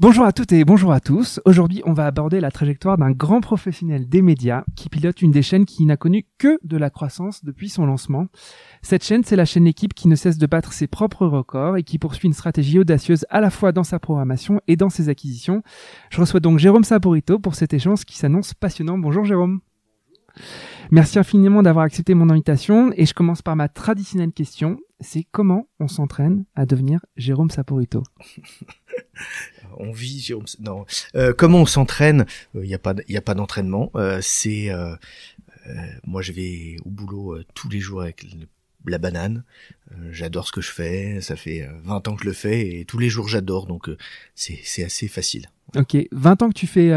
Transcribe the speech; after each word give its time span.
Bonjour 0.00 0.24
à 0.24 0.32
toutes 0.32 0.52
et 0.52 0.64
bonjour 0.64 0.92
à 0.92 1.00
tous. 1.00 1.40
Aujourd'hui, 1.44 1.82
on 1.84 1.92
va 1.92 2.06
aborder 2.06 2.38
la 2.38 2.52
trajectoire 2.52 2.98
d'un 2.98 3.10
grand 3.10 3.40
professionnel 3.40 4.08
des 4.08 4.22
médias 4.22 4.62
qui 4.76 4.88
pilote 4.88 5.22
une 5.22 5.32
des 5.32 5.42
chaînes 5.42 5.64
qui 5.64 5.84
n'a 5.86 5.96
connu 5.96 6.24
que 6.38 6.56
de 6.62 6.76
la 6.76 6.88
croissance 6.88 7.44
depuis 7.44 7.68
son 7.68 7.84
lancement. 7.84 8.28
Cette 8.80 9.02
chaîne, 9.02 9.24
c'est 9.24 9.34
la 9.34 9.44
chaîne 9.44 9.66
Équipe 9.66 9.94
qui 9.94 10.06
ne 10.06 10.14
cesse 10.14 10.38
de 10.38 10.46
battre 10.46 10.72
ses 10.72 10.86
propres 10.86 11.26
records 11.26 11.78
et 11.78 11.82
qui 11.82 11.98
poursuit 11.98 12.28
une 12.28 12.32
stratégie 12.32 12.78
audacieuse 12.78 13.26
à 13.28 13.40
la 13.40 13.50
fois 13.50 13.72
dans 13.72 13.82
sa 13.82 13.98
programmation 13.98 14.60
et 14.68 14.76
dans 14.76 14.88
ses 14.88 15.08
acquisitions. 15.08 15.64
Je 16.10 16.20
reçois 16.20 16.38
donc 16.38 16.60
Jérôme 16.60 16.84
Saporito 16.84 17.40
pour 17.40 17.56
cet 17.56 17.74
échange 17.74 18.04
qui 18.04 18.16
s'annonce 18.16 18.54
passionnant. 18.54 18.98
Bonjour 18.98 19.24
Jérôme. 19.24 19.62
Merci 20.92 21.18
infiniment 21.18 21.64
d'avoir 21.64 21.84
accepté 21.84 22.14
mon 22.14 22.30
invitation 22.30 22.92
et 22.94 23.04
je 23.04 23.14
commence 23.14 23.42
par 23.42 23.56
ma 23.56 23.68
traditionnelle 23.68 24.32
question. 24.32 24.78
C'est 25.00 25.26
comment 25.32 25.66
on 25.80 25.88
s'entraîne 25.88 26.44
à 26.54 26.66
devenir 26.66 27.00
Jérôme 27.16 27.50
Saporito? 27.50 28.04
on 29.78 29.92
vit. 29.92 30.30
Non. 30.60 30.84
Euh, 31.14 31.32
comment 31.36 31.62
on 31.62 31.66
s'entraîne 31.66 32.26
Il 32.54 32.62
n'y 32.62 32.74
a 32.74 32.78
pas, 32.78 32.94
il 33.08 33.16
a 33.16 33.22
pas 33.22 33.34
d'entraînement. 33.34 33.90
Euh, 33.94 34.18
c'est 34.22 34.70
euh, 34.70 34.94
moi, 36.04 36.22
je 36.22 36.32
vais 36.32 36.76
au 36.84 36.90
boulot 36.90 37.38
tous 37.54 37.68
les 37.68 37.80
jours 37.80 38.02
avec 38.02 38.26
la 38.86 38.98
banane. 38.98 39.44
j'adore 40.10 40.46
ce 40.46 40.52
que 40.52 40.60
je 40.60 40.70
fais. 40.70 41.20
Ça 41.20 41.36
fait 41.36 41.68
20 41.84 42.08
ans 42.08 42.16
que 42.16 42.22
je 42.22 42.28
le 42.28 42.34
fais 42.34 42.80
et 42.80 42.84
tous 42.84 42.98
les 42.98 43.08
jours 43.08 43.28
j'adore. 43.28 43.66
Donc 43.66 43.90
c'est 44.34 44.84
assez 44.84 45.08
facile. 45.08 45.46
Ok, 45.76 45.96
20 46.12 46.42
ans 46.42 46.48
que 46.48 46.54
tu 46.54 46.66
fais 46.66 46.90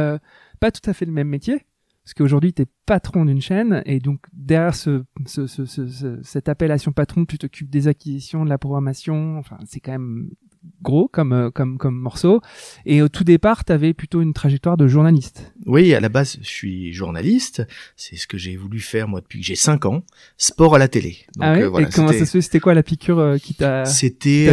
pas 0.59 0.71
tout 0.71 0.89
à 0.89 0.93
fait 0.93 1.05
le 1.05 1.11
même 1.11 1.27
métier 1.27 1.65
parce 2.03 2.13
qu'aujourd'hui 2.13 2.53
tu 2.53 2.63
es 2.63 2.65
patron 2.85 3.25
d'une 3.25 3.41
chaîne 3.41 3.83
et 3.85 3.99
donc 3.99 4.21
derrière 4.33 4.75
ce, 4.75 5.03
ce, 5.25 6.19
cette 6.23 6.49
appellation 6.49 6.91
patron 6.91 7.25
tu 7.25 7.37
t'occupes 7.37 7.69
des 7.69 7.87
acquisitions 7.87 8.43
de 8.43 8.49
la 8.49 8.57
programmation 8.57 9.37
enfin 9.37 9.57
c'est 9.65 9.79
quand 9.79 9.91
même 9.91 10.31
gros 10.81 11.07
comme 11.07 11.33
euh, 11.33 11.49
comme 11.51 11.77
comme 11.77 11.95
morceau. 11.95 12.41
Et 12.85 13.01
au 13.01 13.09
tout 13.09 13.23
départ 13.23 13.65
tu 13.65 13.71
avais 13.71 13.93
plutôt 13.93 14.21
une 14.21 14.33
trajectoire 14.33 14.77
de 14.77 14.87
journaliste. 14.87 15.53
Oui, 15.65 15.93
à 15.93 15.99
la 15.99 16.09
base, 16.09 16.37
je 16.41 16.47
suis 16.47 16.93
journaliste, 16.93 17.63
c'est 17.95 18.15
ce 18.15 18.27
que 18.27 18.37
j'ai 18.37 18.55
voulu 18.55 18.79
faire 18.79 19.07
moi 19.07 19.21
depuis 19.21 19.39
que 19.39 19.45
j'ai 19.45 19.55
5 19.55 19.85
ans, 19.85 20.03
sport 20.37 20.75
à 20.75 20.79
la 20.79 20.87
télé. 20.87 21.17
Donc, 21.35 21.43
ah 21.43 21.55
euh, 21.55 21.79
et 21.79 21.85
comment 21.89 22.11
ça 22.11 22.25
se 22.25 22.31
fait? 22.31 22.41
C'était 22.41 22.59
quoi 22.59 22.73
la 22.73 22.83
piqûre 22.83 23.19
euh, 23.19 23.37
qui 23.37 23.53
t'a 23.53 23.85
C'était 23.85 24.49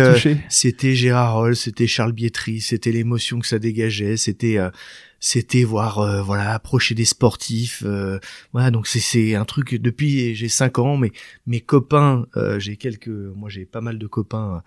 c'était 0.48 0.94
Gérard 0.94 1.34
Roll, 1.34 1.56
c'était 1.56 1.86
Charles 1.86 2.12
Bietri, 2.12 2.60
c'était 2.60 2.92
l'émotion 2.92 3.38
que 3.38 3.46
ça 3.46 3.58
dégageait, 3.58 4.16
c'était 4.16 4.58
c'était 5.20 5.64
voir 5.64 6.24
voilà 6.24 6.52
approcher 6.52 6.94
des 6.94 7.04
sportifs 7.04 7.84
voilà. 8.52 8.70
Donc 8.70 8.86
c'est 8.86 9.00
c'est 9.00 9.34
un 9.34 9.44
truc 9.44 9.74
depuis 9.74 10.34
j'ai 10.34 10.48
5 10.48 10.78
ans 10.78 10.96
mais 10.96 11.10
mes 11.46 11.60
copains 11.60 12.26
j'ai 12.58 12.76
quelques 12.76 13.08
moi 13.08 13.48
j'ai 13.48 13.64
pas 13.64 13.80
mal 13.80 13.98
de 13.98 14.06
copains 14.06 14.62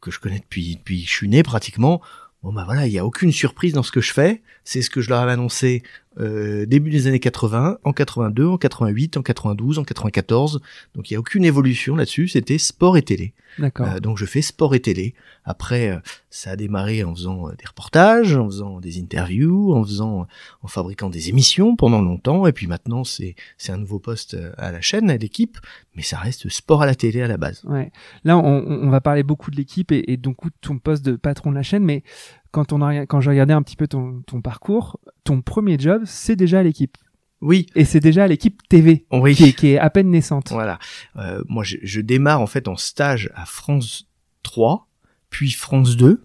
que 0.00 0.10
je 0.10 0.18
connais 0.18 0.38
depuis 0.38 0.76
depuis 0.76 1.04
je 1.04 1.10
suis 1.10 1.28
né 1.28 1.42
pratiquement. 1.42 2.00
Bon 2.42 2.52
bah 2.52 2.64
voilà, 2.64 2.86
il 2.86 2.92
y 2.92 2.98
a 2.98 3.04
aucune 3.04 3.32
surprise 3.32 3.74
dans 3.74 3.82
ce 3.82 3.92
que 3.92 4.00
je 4.00 4.12
fais. 4.12 4.42
C'est 4.64 4.82
ce 4.82 4.90
que 4.90 5.00
je 5.00 5.10
leur 5.10 5.20
avais 5.20 5.32
annoncé 5.32 5.82
euh, 6.18 6.66
début 6.66 6.90
des 6.90 7.06
années 7.06 7.20
80, 7.20 7.78
en 7.84 7.92
82, 7.92 8.46
en 8.46 8.58
88, 8.58 9.16
en 9.16 9.22
92, 9.22 9.78
en 9.78 9.84
94. 9.84 10.60
Donc 10.94 11.10
il 11.10 11.14
y 11.14 11.16
a 11.16 11.20
aucune 11.20 11.44
évolution 11.44 11.96
là-dessus. 11.96 12.28
C'était 12.28 12.58
sport 12.58 12.96
et 12.96 13.02
télé. 13.02 13.32
D'accord. 13.58 13.86
Euh, 13.86 14.00
donc 14.00 14.18
je 14.18 14.26
fais 14.26 14.42
sport 14.42 14.74
et 14.74 14.80
télé. 14.80 15.14
Après, 15.44 15.90
euh, 15.90 15.98
ça 16.30 16.50
a 16.50 16.56
démarré 16.56 17.04
en 17.04 17.14
faisant 17.14 17.48
euh, 17.48 17.52
des 17.58 17.66
reportages, 17.66 18.36
en 18.36 18.46
faisant 18.46 18.80
des 18.80 19.00
interviews, 19.00 19.74
en 19.74 19.84
faisant, 19.84 20.26
en 20.62 20.68
fabriquant 20.68 21.10
des 21.10 21.28
émissions 21.28 21.76
pendant 21.76 22.02
longtemps. 22.02 22.46
Et 22.46 22.52
puis 22.52 22.66
maintenant, 22.66 23.04
c'est 23.04 23.34
c'est 23.58 23.72
un 23.72 23.78
nouveau 23.78 23.98
poste 23.98 24.36
à 24.56 24.72
la 24.72 24.80
chaîne, 24.80 25.10
à 25.10 25.16
l'équipe, 25.16 25.58
mais 25.94 26.02
ça 26.02 26.18
reste 26.18 26.48
sport 26.48 26.82
à 26.82 26.86
la 26.86 26.94
télé 26.94 27.22
à 27.22 27.28
la 27.28 27.36
base. 27.36 27.62
Ouais. 27.64 27.90
Là, 28.24 28.38
on, 28.38 28.64
on 28.66 28.90
va 28.90 29.00
parler 29.00 29.22
beaucoup 29.22 29.50
de 29.50 29.56
l'équipe 29.56 29.92
et, 29.92 30.12
et 30.12 30.16
donc 30.16 30.44
de 30.44 30.50
ton 30.60 30.78
poste 30.78 31.04
de 31.04 31.16
patron 31.16 31.50
de 31.50 31.56
la 31.56 31.62
chaîne, 31.62 31.84
mais 31.84 32.02
quand 32.50 32.72
on 32.72 32.82
a 32.82 33.06
quand 33.06 33.20
j'ai 33.20 33.30
regardé 33.30 33.52
un 33.52 33.62
petit 33.62 33.76
peu 33.76 33.86
ton 33.86 34.22
ton 34.26 34.40
parcours, 34.40 35.00
ton 35.24 35.42
premier 35.42 35.78
job, 35.78 36.02
c'est 36.04 36.36
déjà 36.36 36.62
l'équipe. 36.62 36.96
Oui. 37.40 37.66
Et 37.74 37.84
c'est 37.84 38.00
déjà 38.00 38.26
l'équipe 38.26 38.60
TV 38.68 39.06
oui. 39.12 39.34
qui, 39.34 39.44
est, 39.44 39.52
qui, 39.54 39.68
est, 39.68 39.78
à 39.78 39.88
peine 39.88 40.10
naissante. 40.10 40.50
Voilà. 40.50 40.78
Euh, 41.16 41.42
moi, 41.48 41.64
je, 41.64 41.78
je, 41.82 42.02
démarre 42.02 42.42
en 42.42 42.46
fait 42.46 42.68
en 42.68 42.76
stage 42.76 43.30
à 43.34 43.46
France 43.46 44.08
3, 44.42 44.88
puis 45.30 45.50
France 45.50 45.96
2. 45.96 46.22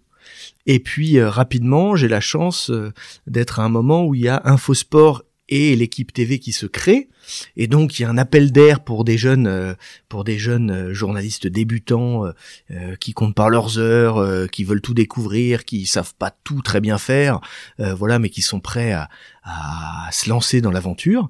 Et 0.66 0.80
puis 0.80 1.18
euh, 1.18 1.30
rapidement, 1.30 1.96
j'ai 1.96 2.08
la 2.08 2.20
chance 2.20 2.70
euh, 2.70 2.92
d'être 3.28 3.60
à 3.60 3.64
un 3.64 3.70
moment 3.70 4.06
où 4.06 4.16
il 4.16 4.22
y 4.22 4.28
a 4.28 4.42
Infosport 4.46 5.24
et 5.50 5.76
l'équipe 5.76 6.12
TV 6.12 6.40
qui 6.40 6.52
se 6.52 6.66
crée. 6.66 7.10
Et 7.56 7.68
donc 7.68 7.98
il 7.98 8.04
y 8.04 8.06
a 8.06 8.10
un 8.10 8.18
appel 8.18 8.52
d'air 8.52 8.84
pour 8.84 9.04
des 9.04 9.18
jeunes 9.18 9.48
euh, 9.48 9.74
pour 10.10 10.24
des 10.24 10.38
jeunes 10.38 10.72
euh, 10.72 10.94
journalistes 10.94 11.48
débutants 11.48 12.26
euh, 12.72 12.96
qui 13.00 13.14
comptent 13.14 13.36
par 13.36 13.50
leurs 13.50 13.78
heures 13.80 14.50
qui 14.50 14.64
veulent 14.64 14.82
tout 14.82 14.94
découvrir 14.94 15.66
qui 15.66 15.86
savent 15.86 16.14
pas 16.16 16.32
tout 16.44 16.62
très 16.62 16.82
bien 16.82 16.98
faire 16.98 17.42
voilà 17.80 18.20
mais 18.20 18.30
qui 18.30 18.42
sont 18.42 18.60
prêts 18.60 18.92
à, 18.92 19.10
à 19.44 20.10
se 20.12 20.30
lancer 20.30 20.62
dans 20.62 20.72
l'aventure. 20.72 21.30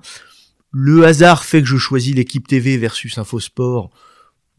Le 0.71 1.05
hasard 1.05 1.45
fait 1.45 1.61
que 1.61 1.67
je 1.67 1.77
choisis 1.77 2.13
l'équipe 2.13 2.47
TV 2.47 2.77
versus 2.77 3.17
Infosport 3.17 3.89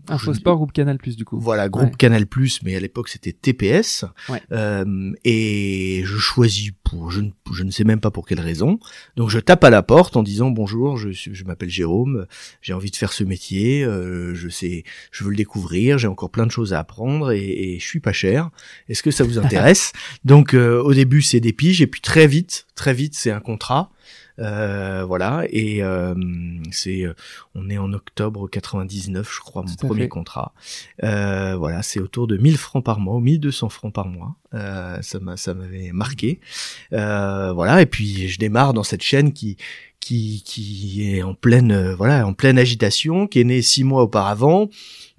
Infosport, 0.09 0.57
groupe 0.57 0.73
Canal 0.73 0.99
Plus 0.99 1.17
du 1.17 1.25
coup. 1.25 1.39
Voilà, 1.39 1.69
groupe 1.69 1.97
Canal 1.97 2.27
Plus, 2.27 2.61
mais 2.63 2.77
à 2.77 2.81
l'époque 2.81 3.09
c'était 3.09 3.33
TPS. 3.33 4.05
Ouais. 4.29 4.41
Euh, 4.53 5.13
et 5.25 6.03
je 6.05 6.17
choisis 6.17 6.71
pour, 6.85 7.11
je 7.11 7.21
ne, 7.21 7.31
je 7.53 7.63
ne 7.63 7.71
sais 7.71 7.85
même 7.85 8.01
pas 8.01 8.11
pour 8.11 8.27
quelle 8.27 8.41
raison. 8.41 8.79
Donc 9.17 9.31
je 9.31 9.39
tape 9.39 9.65
à 9.65 9.71
la 9.71 9.83
porte 9.83 10.17
en 10.17 10.23
disant 10.23 10.51
bonjour, 10.51 10.97
je, 10.97 11.11
je 11.11 11.45
m'appelle 11.45 11.71
Jérôme, 11.71 12.27
j'ai 12.63 12.73
envie 12.73 12.91
de 12.91 12.97
faire 12.97 13.13
ce 13.13 13.25
métier, 13.25 13.85
euh, 13.85 14.35
je 14.35 14.49
sais, 14.49 14.85
je 15.11 15.25
veux 15.25 15.31
le 15.31 15.37
découvrir, 15.37 15.99
j'ai 15.99 16.09
encore 16.09 16.31
plein 16.31 16.47
de 16.47 16.53
choses 16.53 16.73
à 16.73 16.79
apprendre 16.79 17.33
et, 17.33 17.75
et 17.75 17.79
je 17.79 17.85
suis 17.87 18.01
pas 18.01 18.13
cher. 18.13 18.51
Est-ce 18.89 19.03
que 19.03 19.11
ça 19.11 19.25
vous 19.25 19.39
intéresse? 19.45 19.93
Donc 20.25 20.55
euh, 20.55 20.83
au 20.83 20.95
début 20.95 21.23
c'est 21.23 21.41
des 21.41 21.53
piges 21.53 21.83
et 21.83 21.87
puis 21.87 22.01
très 22.01 22.27
vite, 22.27 22.67
très 22.75 22.95
vite 22.95 23.15
c'est 23.15 23.31
un 23.31 23.41
contrat. 23.41 23.91
Euh, 24.39 25.05
voilà, 25.05 25.45
et 25.51 25.83
euh, 25.83 26.15
c'est, 26.71 27.03
euh, 27.05 27.15
on 27.55 27.71
est 27.71 27.79
en 27.79 27.93
octobre 27.93 28.49
99, 28.49 29.33
je 29.33 29.41
crois, 29.41 29.63
mon 29.63 29.75
premier 29.75 30.09
contrat. 30.09 30.53
Euh, 31.03 31.57
voilà, 31.57 31.83
c'est 31.83 32.01
autour 32.01 32.27
de 32.27 32.37
1000 32.37 32.57
francs 32.57 32.85
par 32.85 33.01
mois, 33.01 33.17
ou 33.17 33.21
1200 33.21 33.69
francs 33.69 33.93
par 33.93 34.09
mois. 34.09 34.37
Euh, 34.55 35.01
ça 35.03 35.21
m'a, 35.21 35.37
ça 35.37 35.55
m'avait 35.55 35.93
marqué. 35.93 36.41
voilà, 36.91 37.81
et 37.81 37.87
puis 37.87 38.29
je 38.29 38.39
démarre 38.39 38.75
dans 38.75 38.85
cette 38.85 39.03
chaîne 39.03 39.33
qui, 39.33 39.57
qui, 40.01 40.43
qui 40.45 41.17
est 41.17 41.23
en 41.23 41.35
pleine, 41.35 41.93
voilà, 41.93 42.27
en 42.27 42.35
pleine 42.35 42.59
agitation, 42.59 43.27
qui 43.27 43.41
est 43.41 43.45
née 43.45 43.63
six 43.63 43.85
mois 43.85 44.03
auparavant 44.03 44.69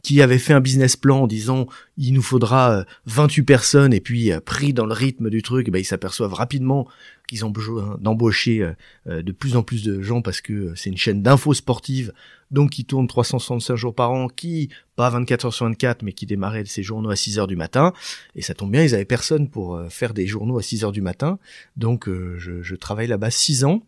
qui 0.08 0.22
avait 0.22 0.38
fait 0.38 0.54
un 0.54 0.62
business 0.62 0.96
plan 0.96 1.24
en 1.24 1.28
disant 1.28 1.68
il 1.98 2.14
nous 2.14 2.22
faudra 2.22 2.86
28 3.08 3.44
personnes 3.44 3.94
et 3.94 4.00
puis 4.00 4.32
pris 4.46 4.72
dans 4.72 4.86
le 4.86 4.94
rythme 4.94 5.30
du 5.30 5.42
truc, 5.42 5.70
ben, 5.70 5.80
ils 5.80 5.84
s'aperçoivent 5.84 6.34
rapidement 6.34 6.88
qu'ils 7.28 7.44
ont 7.44 7.50
besoin 7.50 7.98
d'embaucher 8.00 8.62
euh, 8.62 8.72
euh, 9.08 9.22
de 9.22 9.34
plus 9.34 9.58
en 9.58 9.64
plus 9.64 9.84
de 9.84 10.02
gens 10.02 10.22
parce 10.22 10.40
que 10.40 10.54
euh, 10.54 10.76
c'est 10.78 10.90
une 10.90 10.96
chaîne 10.96 11.22
d'infos 11.22 11.54
sportives, 11.54 12.14
donc 12.52 12.70
qui 12.70 12.86
tourne 12.86 13.06
365 13.06 13.76
jours 13.76 13.94
par 13.94 14.12
an, 14.12 14.30
qui, 14.30 14.70
pas 14.96 15.10
24 15.10 15.48
heures 15.48 15.54
sur 15.54 15.66
24, 15.66 16.04
mais 16.04 16.14
qui 16.14 16.26
démarrait 16.26 16.64
ses 16.64 16.84
journaux 16.84 17.10
à 17.10 17.18
6 17.18 17.40
heures 17.40 17.48
du 17.48 17.58
matin. 17.58 17.92
Et 18.36 18.42
ça 18.42 18.54
tombe 18.54 18.72
bien, 18.72 18.84
ils 18.84 18.96
avaient 18.96 19.04
personne 19.04 19.50
pour 19.50 19.78
faire 19.90 20.14
des 20.14 20.26
journaux 20.26 20.58
à 20.58 20.62
6 20.62 20.86
heures 20.86 20.94
du 20.94 21.02
matin. 21.02 21.38
Donc 21.76 22.08
je, 22.08 22.62
je 22.62 22.76
travaille 22.76 23.08
là-bas 23.08 23.30
6 23.30 23.66
ans 23.66 23.84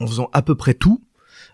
en 0.00 0.06
faisant 0.08 0.28
à 0.32 0.42
peu 0.42 0.56
près 0.56 0.74
tout, 0.74 1.00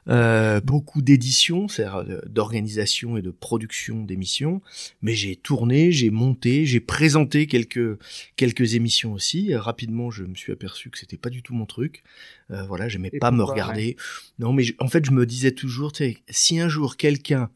euh, 0.09 0.61
beaucoup 0.61 1.03
d'éditions, 1.03 1.69
c'est-à-dire 1.69 2.23
d'organisation 2.27 3.17
et 3.17 3.23
de 3.23 3.31
production 3.31 4.03
d'émissions, 4.05 4.63
mais 5.03 5.15
j'ai 5.15 5.37
tourné, 5.37 5.93
j'ai 5.93 6.11
monté, 6.11 6.65
j'ai 6.65 6.81
présenté 6.81 7.47
quelques 7.47 7.99
quelques 8.37 8.75
émissions 8.75 9.13
aussi. 9.13 9.55
rapidement, 9.55 10.11
je 10.11 10.25
me 10.25 10.35
suis 10.35 10.53
aperçu 10.53 10.91
que 10.91 10.99
c'était 10.99 11.19
pas 11.19 11.31
du 11.31 11.43
tout 11.43 11.55
mon 11.55 11.67
truc. 11.67 12.03
Euh, 12.51 12.65
voilà, 12.65 12.89
j'aimais 12.89 13.11
pas 13.11 13.31
me 13.31 13.43
regarder. 13.43 13.97
Non, 14.39 14.53
mais 14.53 14.65
en 14.79 14.89
fait, 14.89 15.05
je 15.05 15.11
me 15.11 15.27
disais 15.27 15.53
toujours, 15.53 15.93
si 16.29 16.59
un 16.59 16.69
jour 16.69 16.97
quelqu'un 16.97 17.51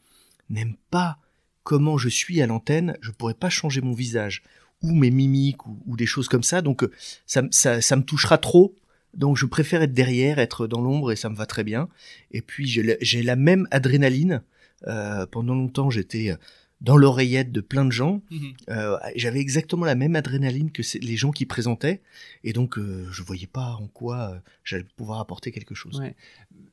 n'aime 0.50 0.75
pas 0.90 1.19
comment 1.62 1.96
je 1.96 2.08
suis 2.08 2.43
à 2.43 2.46
l'antenne, 2.46 2.96
je 3.00 3.10
pourrais 3.10 3.34
pas 3.34 3.50
changer 3.50 3.81
mon 3.81 3.93
visage 3.93 4.43
ou 4.82 4.94
mes 4.94 5.10
mimiques 5.10 5.64
ou, 5.66 5.96
des 5.96 6.06
choses 6.06 6.28
comme 6.28 6.43
ça. 6.43 6.60
Donc 6.60 6.82
euh, 6.82 6.90
ça, 7.26 7.43
ça, 7.50 7.81
ça, 7.81 7.96
me 7.96 8.02
touchera 8.02 8.38
trop. 8.38 8.75
Donc 9.14 9.36
je 9.36 9.46
préfère 9.46 9.82
être 9.82 9.92
derrière, 9.92 10.38
être 10.38 10.66
dans 10.66 10.80
l'ombre 10.80 11.12
et 11.12 11.16
ça 11.16 11.28
me 11.28 11.36
va 11.36 11.46
très 11.46 11.64
bien. 11.64 11.88
Et 12.30 12.42
puis 12.42 12.66
j'ai 12.66 13.22
la 13.22 13.36
même 13.36 13.66
adrénaline. 13.70 14.42
Euh, 14.88 15.26
pendant 15.26 15.54
longtemps 15.54 15.90
j'étais 15.90 16.36
dans 16.82 16.96
l'oreillette 16.96 17.52
de 17.52 17.60
plein 17.60 17.84
de 17.84 17.92
gens. 17.92 18.22
Mhm. 18.30 18.52
Euh, 18.68 18.98
j'avais 19.16 19.40
exactement 19.40 19.86
la 19.86 19.94
même 19.94 20.16
adrénaline 20.16 20.70
que 20.70 20.82
les 20.98 21.16
gens 21.16 21.30
qui 21.30 21.46
présentaient, 21.46 22.02
et 22.44 22.52
donc 22.52 22.76
euh, 22.76 23.06
je 23.10 23.22
voyais 23.22 23.46
pas 23.46 23.76
en 23.80 23.86
quoi 23.86 24.32
euh, 24.32 24.38
j'allais 24.64 24.84
pouvoir 24.96 25.20
apporter 25.20 25.52
quelque 25.52 25.74
chose. 25.74 26.00
Ouais. 26.00 26.16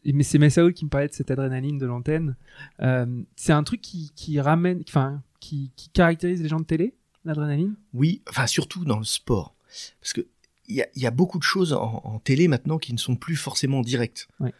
Mais 0.05 0.23
c'est 0.23 0.39
Messaoud 0.39 0.73
qui 0.73 0.85
me 0.85 0.89
parlait 0.89 1.07
de 1.07 1.13
cette 1.13 1.31
adrénaline 1.31 1.77
de 1.77 1.85
l'antenne. 1.85 2.35
Euh, 2.81 3.21
c'est 3.35 3.53
un 3.53 3.63
truc 3.63 3.81
qui, 3.81 4.11
qui 4.15 4.39
ramène, 4.41 4.83
enfin, 4.87 5.21
qui, 5.39 5.71
qui, 5.75 5.89
caractérise 5.89 6.41
les 6.41 6.49
gens 6.49 6.59
de 6.59 6.65
télé, 6.65 6.95
l'adrénaline? 7.23 7.75
Oui, 7.93 8.21
enfin 8.27 8.47
surtout 8.47 8.85
dans 8.85 8.97
le 8.97 9.05
sport, 9.05 9.55
parce 10.01 10.13
que 10.13 10.25
il 10.69 10.75
y 10.77 10.81
a, 10.81 10.87
y 10.95 11.05
a, 11.05 11.11
beaucoup 11.11 11.39
de 11.39 11.43
choses 11.43 11.73
en, 11.73 12.01
en, 12.03 12.19
télé 12.19 12.47
maintenant 12.47 12.77
qui 12.77 12.93
ne 12.93 12.97
sont 12.97 13.15
plus 13.15 13.35
forcément 13.35 13.81
directes. 13.81 14.27
Ouais. 14.39 14.53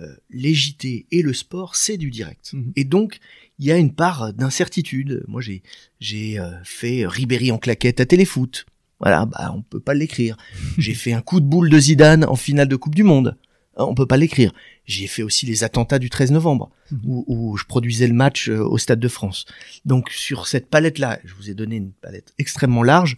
Euh, 0.00 0.12
les 0.28 0.54
JT 0.54 1.06
et 1.12 1.22
le 1.22 1.32
sport, 1.32 1.76
c'est 1.76 1.96
du 1.96 2.10
direct. 2.10 2.52
Mhm. 2.52 2.72
Et 2.74 2.84
donc, 2.84 3.20
il 3.60 3.66
y 3.66 3.72
a 3.72 3.76
une 3.76 3.94
part 3.94 4.32
d'incertitude. 4.32 5.22
Moi, 5.28 5.40
j'ai 5.40 5.62
j'ai 6.00 6.38
euh, 6.40 6.50
fait 6.64 7.06
Ribéry 7.06 7.52
en 7.52 7.58
claquette 7.58 8.00
à 8.00 8.06
téléfoot. 8.06 8.66
Voilà, 8.98 9.26
bah 9.26 9.52
on 9.54 9.62
peut 9.62 9.80
pas 9.80 9.94
l'écrire. 9.94 10.36
j'ai 10.78 10.94
fait 10.94 11.12
un 11.12 11.20
coup 11.20 11.40
de 11.40 11.46
boule 11.46 11.70
de 11.70 11.78
Zidane 11.78 12.24
en 12.24 12.34
finale 12.34 12.66
de 12.66 12.74
Coupe 12.74 12.94
du 12.96 13.04
Monde. 13.04 13.36
Euh, 13.78 13.84
on 13.84 13.94
peut 13.94 14.06
pas 14.06 14.16
l'écrire. 14.16 14.52
J'ai 14.84 15.06
fait 15.06 15.22
aussi 15.22 15.46
les 15.46 15.62
attentats 15.62 16.00
du 16.00 16.10
13 16.10 16.32
novembre, 16.32 16.70
mhm. 16.90 17.00
où, 17.04 17.24
où, 17.28 17.56
je 17.56 17.64
produisais 17.64 18.08
le 18.08 18.14
match 18.14 18.48
au 18.48 18.78
Stade 18.78 19.00
de 19.00 19.08
France. 19.08 19.44
Donc 19.84 20.10
sur 20.10 20.48
cette 20.48 20.66
palette-là, 20.66 21.20
je 21.24 21.34
vous 21.34 21.50
ai 21.50 21.54
donné 21.54 21.76
une 21.76 21.92
palette 21.92 22.34
extrêmement 22.38 22.82
large 22.82 23.16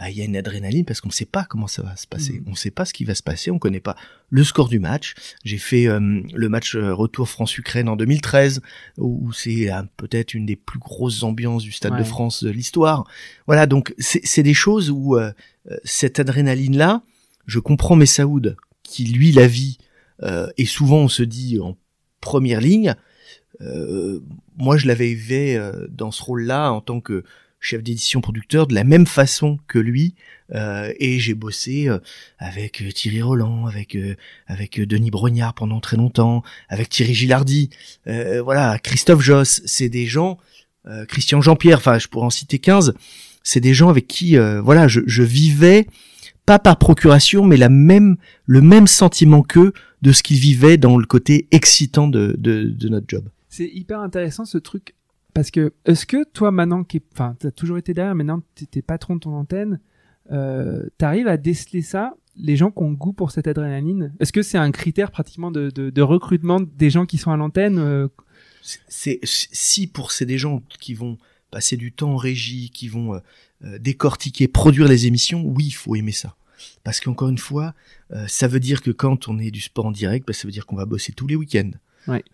bah, 0.00 0.08
il 0.08 0.16
y 0.16 0.22
a 0.22 0.24
une 0.24 0.36
adrénaline 0.36 0.86
parce 0.86 1.02
qu'on 1.02 1.10
ne 1.10 1.12
sait 1.12 1.26
pas 1.26 1.44
comment 1.44 1.66
ça 1.66 1.82
va 1.82 1.94
se 1.94 2.06
passer. 2.06 2.40
Mm. 2.40 2.44
On 2.46 2.50
ne 2.52 2.56
sait 2.56 2.70
pas 2.70 2.86
ce 2.86 2.94
qui 2.94 3.04
va 3.04 3.14
se 3.14 3.22
passer. 3.22 3.50
On 3.50 3.58
connaît 3.58 3.80
pas 3.80 3.96
le 4.30 4.42
score 4.44 4.70
du 4.70 4.78
match. 4.78 5.12
J'ai 5.44 5.58
fait 5.58 5.88
euh, 5.88 6.22
le 6.32 6.48
match 6.48 6.74
euh, 6.74 6.94
retour 6.94 7.28
France-Ukraine 7.28 7.86
en 7.86 7.96
2013 7.96 8.62
où, 8.96 9.30
c'est 9.34 9.70
euh, 9.70 9.82
peut-être 9.98 10.32
une 10.32 10.46
des 10.46 10.56
plus 10.56 10.78
grosses 10.78 11.22
ambiances 11.22 11.64
du 11.64 11.72
Stade 11.72 11.98
de 11.98 12.02
France 12.02 12.42
de 12.42 12.48
l'histoire. 12.48 13.04
Voilà, 13.46 13.66
donc 13.66 13.94
c'est 13.98 14.42
des 14.42 14.54
choses 14.54 14.90
où 14.90 15.18
cette 15.84 16.18
adrénaline-là, 16.18 17.02
je 17.46 17.58
comprends 17.58 17.96
mes 17.96 18.06
Saoud 18.06 18.56
qui 18.82 19.04
lui 19.04 19.32
la 19.32 19.46
vit 19.46 19.76
et 20.56 20.64
souvent 20.64 20.98
on 20.98 21.08
se 21.08 21.22
dit 21.22 21.58
en 21.60 21.76
première 22.22 22.62
ligne. 22.62 22.94
moi, 24.56 24.78
je 24.78 24.86
l'avais 24.86 25.12
vu 25.12 25.58
dans 25.90 26.10
ce 26.10 26.22
rôle-là 26.22 26.70
en 26.70 26.80
tant 26.80 27.00
que 27.00 27.22
chef 27.60 27.82
d'édition 27.82 28.20
producteur 28.20 28.66
de 28.66 28.74
la 28.74 28.84
même 28.84 29.06
façon 29.06 29.58
que 29.68 29.78
lui 29.78 30.14
euh, 30.54 30.92
et 30.98 31.18
j'ai 31.18 31.34
bossé 31.34 31.88
euh, 31.88 31.98
avec 32.38 32.82
euh, 32.82 32.90
Thierry 32.90 33.22
Roland, 33.22 33.66
avec 33.66 33.96
avec 34.46 34.80
Denis 34.80 35.10
Brognard 35.10 35.54
pendant 35.54 35.80
très 35.80 35.96
longtemps, 35.96 36.42
avec 36.68 36.88
Thierry 36.88 37.14
Gilardi, 37.14 37.70
voilà, 38.06 38.78
Christophe 38.78 39.20
Joss, 39.20 39.62
c'est 39.64 39.88
des 39.88 40.06
gens, 40.06 40.38
Christian 41.08 41.40
Jean-Pierre, 41.40 41.78
enfin 41.78 41.98
je 41.98 42.08
pourrais 42.08 42.26
en 42.26 42.30
citer 42.30 42.58
15, 42.58 42.94
c'est 43.42 43.60
des 43.60 43.74
gens 43.74 43.88
avec 43.88 44.06
qui 44.08 44.36
voilà, 44.62 44.88
je, 44.88 45.00
je 45.06 45.22
vivais 45.22 45.86
pas 46.46 46.58
par 46.58 46.78
procuration, 46.78 47.44
mais 47.44 47.56
la 47.56 47.68
même 47.68 48.16
le 48.46 48.60
même 48.60 48.86
sentiment 48.86 49.42
qu'eux 49.42 49.72
de 50.02 50.12
ce 50.12 50.22
qu'ils 50.22 50.38
vivaient 50.38 50.78
dans 50.78 50.96
le 50.96 51.06
côté 51.06 51.46
excitant 51.50 52.08
de, 52.08 52.34
de, 52.38 52.64
de 52.64 52.88
notre 52.88 53.06
job. 53.06 53.28
C'est 53.48 53.68
hyper 53.68 54.00
intéressant 54.00 54.44
ce 54.44 54.58
truc 54.58 54.94
parce 55.34 55.50
que, 55.50 55.72
est-ce 55.84 56.06
que 56.06 56.24
toi, 56.24 56.50
maintenant, 56.50 56.84
qui, 56.84 57.02
enfin, 57.12 57.36
t'as 57.38 57.50
toujours 57.50 57.78
été 57.78 57.94
derrière, 57.94 58.14
maintenant, 58.14 58.42
t'es 58.70 58.82
patron 58.82 59.16
de 59.16 59.20
ton 59.20 59.34
antenne, 59.34 59.80
euh, 60.32 60.86
t'arrives 60.98 61.28
à 61.28 61.36
déceler 61.36 61.82
ça, 61.82 62.14
les 62.36 62.56
gens 62.56 62.70
qui 62.70 62.82
ont 62.82 62.92
goût 62.92 63.12
pour 63.12 63.30
cette 63.30 63.46
adrénaline? 63.46 64.14
Est-ce 64.20 64.32
que 64.32 64.42
c'est 64.42 64.58
un 64.58 64.70
critère 64.70 65.10
pratiquement 65.10 65.50
de, 65.50 66.00
recrutement 66.00 66.60
des 66.60 66.90
gens 66.90 67.06
qui 67.06 67.18
sont 67.18 67.30
à 67.30 67.36
l'antenne 67.36 67.78
euh? 67.78 68.08
C'est 68.88 69.18
si 69.22 69.86
pour 69.86 70.12
c'est 70.12 70.26
des 70.26 70.36
gens 70.36 70.62
qui 70.78 70.92
vont 70.92 71.16
passer 71.50 71.78
du 71.78 71.92
temps 71.92 72.12
en 72.12 72.16
régie, 72.16 72.70
qui 72.70 72.88
vont 72.88 73.14
euh, 73.14 73.18
euh, 73.64 73.78
décortiquer, 73.78 74.48
produire 74.48 74.86
les 74.86 75.06
émissions, 75.06 75.42
oui, 75.42 75.64
il 75.66 75.72
faut 75.72 75.96
aimer 75.96 76.12
ça. 76.12 76.36
Parce 76.84 77.00
qu'encore 77.00 77.30
une 77.30 77.38
fois, 77.38 77.74
ça 78.26 78.46
veut 78.46 78.60
dire 78.60 78.82
que 78.82 78.90
quand 78.90 79.28
on 79.28 79.38
est 79.38 79.50
du 79.50 79.62
sport 79.62 79.86
en 79.86 79.90
direct, 79.90 80.26
bah, 80.26 80.34
ça 80.34 80.46
veut 80.46 80.52
dire 80.52 80.66
qu'on 80.66 80.76
va 80.76 80.84
bosser 80.84 81.12
tous 81.12 81.26
les 81.26 81.34
week-ends. 81.34 81.70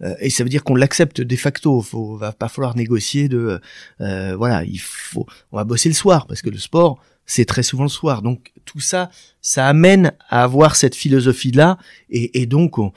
Euh, 0.02 0.14
et 0.20 0.30
ça 0.30 0.42
veut 0.42 0.48
dire 0.48 0.64
qu'on 0.64 0.74
l'accepte 0.74 1.20
de 1.20 1.36
facto. 1.36 1.80
Faut, 1.82 2.16
va 2.16 2.32
pas 2.32 2.48
falloir 2.48 2.76
négocier 2.76 3.28
de, 3.28 3.60
euh, 4.00 4.36
voilà, 4.36 4.64
il 4.64 4.80
faut, 4.80 5.26
on 5.52 5.56
va 5.56 5.64
bosser 5.64 5.88
le 5.88 5.94
soir 5.94 6.26
parce 6.26 6.42
que 6.42 6.50
le 6.50 6.58
sport, 6.58 7.02
c'est 7.26 7.44
très 7.44 7.62
souvent 7.62 7.84
le 7.84 7.88
soir. 7.88 8.22
Donc 8.22 8.52
tout 8.64 8.80
ça, 8.80 9.10
ça 9.40 9.66
amène 9.68 10.12
à 10.28 10.42
avoir 10.42 10.76
cette 10.76 10.94
philosophie-là, 10.94 11.78
et, 12.10 12.40
et, 12.40 12.46
donc 12.46 12.78
on, 12.78 12.92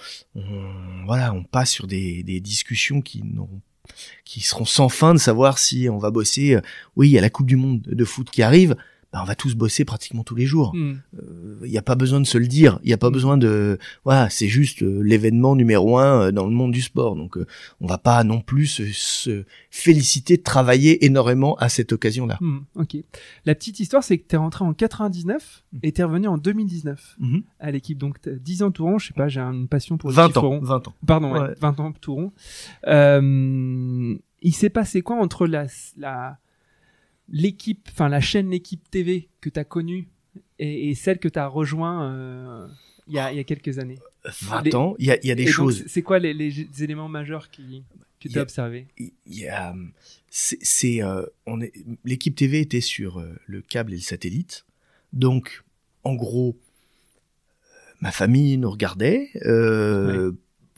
voilà, 1.05 1.33
on 1.33 1.43
passe 1.43 1.71
sur 1.71 1.87
des, 1.87 2.23
des 2.23 2.39
discussions 2.39 3.01
qui 3.01 3.23
n'auront 3.23 3.61
qui 4.23 4.41
seront 4.41 4.65
sans 4.65 4.89
fin 4.89 5.13
de 5.13 5.19
savoir 5.19 5.57
si 5.57 5.89
on 5.89 5.97
va 5.97 6.11
bosser. 6.11 6.55
Euh, 6.55 6.61
oui, 6.95 7.09
il 7.09 7.11
y 7.11 7.17
a 7.17 7.21
la 7.21 7.29
Coupe 7.29 7.47
du 7.47 7.55
Monde 7.55 7.81
de 7.81 8.05
foot 8.05 8.29
qui 8.29 8.43
arrive. 8.43 8.75
Bah, 9.11 9.21
on 9.23 9.25
va 9.25 9.33
tous 9.33 9.55
bosser 9.55 9.85
pratiquement 9.85 10.23
tous 10.23 10.35
les 10.35 10.45
jours. 10.45 10.71
Il 10.75 10.81
hmm. 10.81 11.01
n'y 11.63 11.75
euh, 11.75 11.79
a 11.79 11.81
pas 11.81 11.95
besoin 11.95 12.19
de 12.19 12.27
se 12.27 12.37
le 12.37 12.45
dire. 12.45 12.79
Il 12.83 12.87
n'y 12.87 12.93
a 12.93 12.97
pas 12.97 13.09
hmm. 13.09 13.13
besoin 13.13 13.37
de, 13.37 13.79
voilà, 14.03 14.29
c'est 14.29 14.47
juste 14.47 14.83
euh, 14.83 15.01
l'événement 15.01 15.55
numéro 15.55 15.97
un 15.97 16.27
euh, 16.27 16.31
dans 16.31 16.45
le 16.45 16.51
monde 16.51 16.71
du 16.71 16.81
sport. 16.81 17.15
Donc, 17.15 17.37
on 17.81 17.87
va 17.87 17.97
pas 17.97 18.23
non 18.23 18.41
plus 18.41 18.67
se, 18.93 19.43
féliciter 19.71 20.37
de 20.37 20.43
travailler 20.43 21.05
énormément 21.05 21.55
à 21.55 21.69
cette 21.69 21.91
occasion-là. 21.91 22.37
Hmm, 22.39 22.59
ok. 22.75 22.97
La 23.45 23.55
petite 23.55 23.79
histoire, 23.79 24.03
c'est 24.03 24.19
que 24.19 24.27
tu 24.27 24.35
es 24.35 24.37
rentré 24.37 24.63
en 24.63 24.73
99 24.73 25.63
et 25.81 25.91
tu 25.91 26.01
es 26.01 26.03
revenu 26.03 26.27
en 26.27 26.37
2019 26.37 27.17
à 27.59 27.71
l'équipe. 27.71 27.97
Donc, 27.97 28.17
10 28.27 28.61
ans 28.61 28.71
tout 28.71 28.83
rond. 28.83 28.99
Je 28.99 29.07
sais 29.07 29.13
pas, 29.13 29.27
j'ai 29.27 29.41
une 29.41 29.67
passion 29.67 29.97
pour 29.97 30.11
les 30.11 30.15
20 30.15 30.37
ans. 30.37 30.59
20 30.61 30.87
ans. 30.87 30.93
Pardon, 31.05 31.47
20 31.59 31.79
ans 31.79 31.91
tout 31.99 32.13
rond. 32.13 32.31
Euh, 32.87 34.15
il 34.41 34.53
s'est 34.53 34.69
passé 34.69 35.01
quoi 35.01 35.17
entre 35.17 35.47
la, 35.47 35.65
la 35.97 36.37
l'équipe, 37.31 37.87
enfin 37.91 38.09
la 38.09 38.21
chaîne 38.21 38.49
l'équipe 38.49 38.89
TV 38.89 39.29
que 39.41 39.49
tu 39.49 39.59
as 39.59 39.63
connue 39.63 40.07
et, 40.57 40.93
celle 40.95 41.19
que 41.19 41.27
tu 41.27 41.39
as 41.39 41.47
rejoint 41.47 42.11
euh, 42.11 42.67
il 43.07 43.15
y, 43.15 43.19
a, 43.19 43.31
y, 43.31 43.39
a, 43.39 43.43
quelques 43.43 43.79
années 43.79 43.99
20 44.25 44.75
ans, 44.75 44.95
il 44.99 45.05
y 45.05 45.11
a, 45.11 45.25
y 45.25 45.31
a, 45.31 45.35
des 45.35 45.47
choses. 45.47 45.83
C'est 45.87 46.01
quoi 46.01 46.19
les, 46.19 46.33
les, 46.33 46.83
éléments 46.83 47.07
majeurs 47.07 47.49
qui, 47.49 47.83
que 48.19 48.27
tu 48.27 48.37
as 48.37 48.41
observés? 48.41 48.87
C'est, 50.29 51.01
euh, 51.01 51.25
on 51.47 51.61
est, 51.61 51.73
l'équipe 52.05 52.35
TV 52.35 52.59
était 52.59 52.81
sur 52.81 53.19
euh, 53.19 53.35
le 53.47 53.61
câble 53.61 53.93
et 53.93 53.95
le 53.95 54.01
satellite, 54.01 54.65
donc 55.13 55.63
en 56.03 56.13
gros, 56.13 56.57
ma 58.01 58.11
famille 58.11 58.57
nous 58.57 58.69
regardait. 58.69 59.31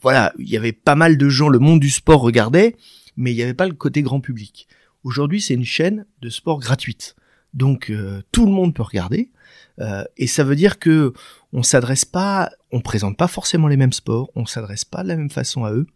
Voilà, 0.02 0.32
il 0.36 0.48
y 0.48 0.56
avait 0.56 0.72
pas 0.72 0.96
mal 0.96 1.16
de 1.16 1.28
gens, 1.28 1.48
le 1.48 1.60
monde 1.60 1.78
du 1.78 1.90
sport 1.90 2.20
regardait, 2.20 2.74
mais 3.16 3.32
il 3.32 3.36
n'y 3.36 3.42
avait 3.42 3.54
pas 3.54 3.68
le 3.68 3.74
côté 3.74 4.02
grand 4.02 4.20
public. 4.20 4.66
Aujourd'hui, 5.04 5.40
c'est 5.40 5.54
une 5.54 5.64
chaîne 5.64 6.06
de 6.20 6.28
sport 6.28 6.60
gratuite. 6.60 7.16
Donc 7.54 7.90
euh, 7.90 8.22
tout 8.32 8.46
le 8.46 8.52
monde 8.52 8.74
peut 8.74 8.82
regarder 8.82 9.30
euh, 9.78 10.04
et 10.16 10.26
ça 10.26 10.42
veut 10.44 10.56
dire 10.56 10.78
que 10.78 11.12
on 11.52 11.62
s'adresse 11.62 12.06
pas, 12.06 12.50
on 12.70 12.80
présente 12.80 13.18
pas 13.18 13.28
forcément 13.28 13.68
les 13.68 13.76
mêmes 13.76 13.92
sports, 13.92 14.30
on 14.34 14.46
s'adresse 14.46 14.86
pas 14.86 15.02
de 15.02 15.08
la 15.08 15.16
même 15.16 15.28
façon 15.28 15.64
à 15.64 15.72
eux 15.72 15.86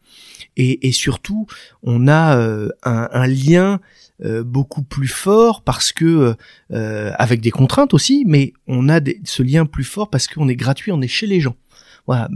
et, 0.59 0.87
et 0.87 0.93
surtout 0.93 1.47
on 1.83 2.09
a 2.09 2.37
euh, 2.37 2.69
un, 2.83 3.09
un, 3.11 3.27
lien 3.27 3.81
beaucoup 4.45 4.83
plus 4.83 5.09
fort 5.09 5.63
parce 5.63 5.93
que 5.93 6.35
avec 6.71 7.43
des 7.43 7.51
contraintes 7.51 7.93
aussi, 7.93 8.25
mais 8.27 8.55
on 8.67 8.89
a 8.89 8.99
ce 9.25 9.43
lien 9.43 9.67
plus 9.67 9.85
fort 9.85 10.09
parce 10.09 10.27
qu'on 10.27 10.49
est 10.49 10.57
gratuit, 10.57 10.91
on 10.91 11.03
est 11.03 11.09
chez 11.09 11.27
les 11.27 11.41
gens. 11.41 11.57
Voilà, 12.07 12.31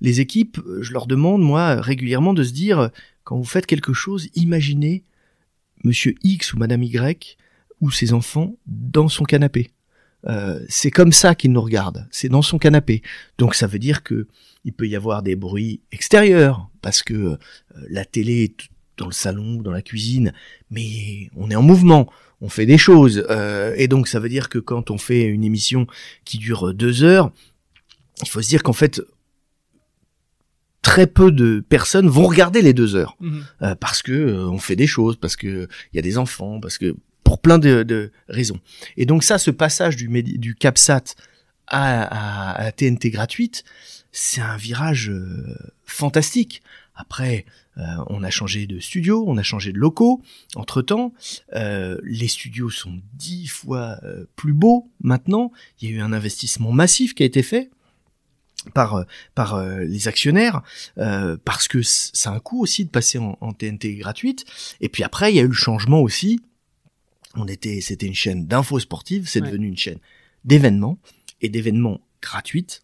les 0.00 0.20
équipes, 0.20 0.58
je 0.80 0.92
leur 0.94 1.06
demande 1.06 1.42
moi 1.42 1.82
régulièrement 1.82 2.32
de 2.32 2.42
se 2.42 2.52
dire 2.52 2.90
quand 3.24 3.36
vous 3.36 3.44
faites 3.44 3.66
quelque 3.66 3.92
chose, 3.92 4.28
imaginez 4.34 5.04
monsieur 5.84 6.14
X 6.22 6.52
ou 6.54 6.58
madame 6.58 6.82
Y 6.82 7.36
ou 7.80 7.90
ses 7.90 8.12
enfants 8.12 8.56
dans 8.66 9.08
son 9.08 9.24
canapé. 9.24 9.70
Euh, 10.28 10.64
c'est 10.68 10.90
comme 10.90 11.12
ça 11.12 11.34
qu'il 11.34 11.52
nous 11.52 11.60
regarde, 11.60 12.06
c'est 12.10 12.28
dans 12.28 12.42
son 12.42 12.58
canapé. 12.58 13.02
Donc 13.38 13.54
ça 13.54 13.66
veut 13.66 13.80
dire 13.80 14.02
que 14.02 14.28
il 14.64 14.72
peut 14.72 14.86
y 14.86 14.94
avoir 14.94 15.22
des 15.22 15.34
bruits 15.34 15.80
extérieurs 15.90 16.70
parce 16.80 17.02
que 17.02 17.14
euh, 17.14 17.36
la 17.90 18.04
télé 18.04 18.44
est 18.44 18.68
dans 18.96 19.06
le 19.06 19.12
salon 19.12 19.56
ou 19.56 19.62
dans 19.62 19.72
la 19.72 19.82
cuisine, 19.82 20.32
mais 20.70 21.28
on 21.34 21.50
est 21.50 21.56
en 21.56 21.62
mouvement, 21.62 22.08
on 22.40 22.48
fait 22.48 22.66
des 22.66 22.78
choses, 22.78 23.26
euh, 23.30 23.74
et 23.76 23.88
donc 23.88 24.06
ça 24.06 24.20
veut 24.20 24.28
dire 24.28 24.48
que 24.48 24.58
quand 24.58 24.90
on 24.90 24.98
fait 24.98 25.24
une 25.24 25.42
émission 25.42 25.86
qui 26.24 26.38
dure 26.38 26.72
deux 26.72 27.02
heures, 27.02 27.32
il 28.22 28.28
faut 28.28 28.42
se 28.42 28.48
dire 28.48 28.62
qu'en 28.62 28.72
fait 28.72 29.02
très 30.92 31.06
peu 31.06 31.32
de 31.32 31.64
personnes 31.66 32.06
vont 32.06 32.26
regarder 32.26 32.60
les 32.60 32.74
deux 32.74 32.96
heures 32.96 33.16
mhm. 33.20 33.44
euh, 33.62 33.74
parce 33.74 34.02
que 34.02 34.12
euh, 34.12 34.50
on 34.50 34.58
fait 34.58 34.76
des 34.76 34.86
choses, 34.86 35.16
parce 35.16 35.36
que 35.36 35.66
il 35.90 35.96
y 35.96 35.98
a 35.98 36.02
des 36.02 36.18
enfants, 36.18 36.60
parce 36.60 36.76
que 36.76 36.94
pour 37.24 37.40
plein 37.40 37.58
de, 37.58 37.82
de 37.82 38.12
raisons. 38.28 38.60
Et 38.98 39.06
donc 39.06 39.24
ça, 39.24 39.38
ce 39.38 39.50
passage 39.50 39.96
du, 39.96 40.22
du 40.22 40.54
CapSat 40.54 41.14
à, 41.66 42.02
à, 42.02 42.66
à, 42.66 42.72
TNT 42.72 43.08
gratuite, 43.08 43.64
c'est 44.10 44.42
un 44.42 44.58
virage 44.58 45.08
euh, 45.08 45.56
fantastique. 45.86 46.62
Après, 46.94 47.46
euh, 47.78 47.82
on 48.08 48.22
a 48.22 48.28
changé 48.28 48.66
de 48.66 48.78
studio, 48.78 49.24
on 49.26 49.38
a 49.38 49.42
changé 49.42 49.72
de 49.72 49.78
locaux. 49.78 50.20
Entre 50.56 50.82
temps, 50.82 51.14
euh, 51.54 51.98
les 52.04 52.28
studios 52.28 52.68
sont 52.68 53.00
dix 53.14 53.46
fois 53.46 53.96
euh, 54.02 54.26
plus 54.36 54.52
beaux 54.52 54.90
maintenant. 55.00 55.52
Il 55.80 55.88
y 55.88 55.92
a 55.94 55.96
eu 55.96 56.00
un 56.00 56.12
investissement 56.12 56.70
massif 56.70 57.14
qui 57.14 57.22
a 57.22 57.26
été 57.26 57.42
fait 57.42 57.70
par 58.74 59.04
par 59.34 59.62
les 59.80 60.08
actionnaires 60.08 60.62
parce 61.44 61.68
que 61.68 61.82
ça 61.82 62.30
a 62.30 62.34
un 62.34 62.40
coût 62.40 62.62
aussi 62.62 62.84
de 62.84 62.90
passer 62.90 63.18
en, 63.18 63.36
en, 63.40 63.52
TNT 63.52 63.96
gratuite. 63.96 64.44
Et 64.80 64.88
puis 64.88 65.02
après, 65.02 65.32
il 65.32 65.36
y 65.36 65.40
a 65.40 65.42
eu 65.42 65.48
le 65.48 65.52
changement 65.52 66.00
aussi. 66.00 66.40
On 67.34 67.46
était, 67.48 67.80
c'était 67.80 68.06
une 68.06 68.14
chaîne 68.14 68.46
d'infos 68.46 68.80
sportives, 68.80 69.26
c'est 69.26 69.40
devenu 69.40 69.68
une 69.68 69.76
chaîne 69.76 69.98
d'événements 70.44 70.98
et 71.40 71.48
d'événements 71.48 72.00
gratuites 72.20 72.82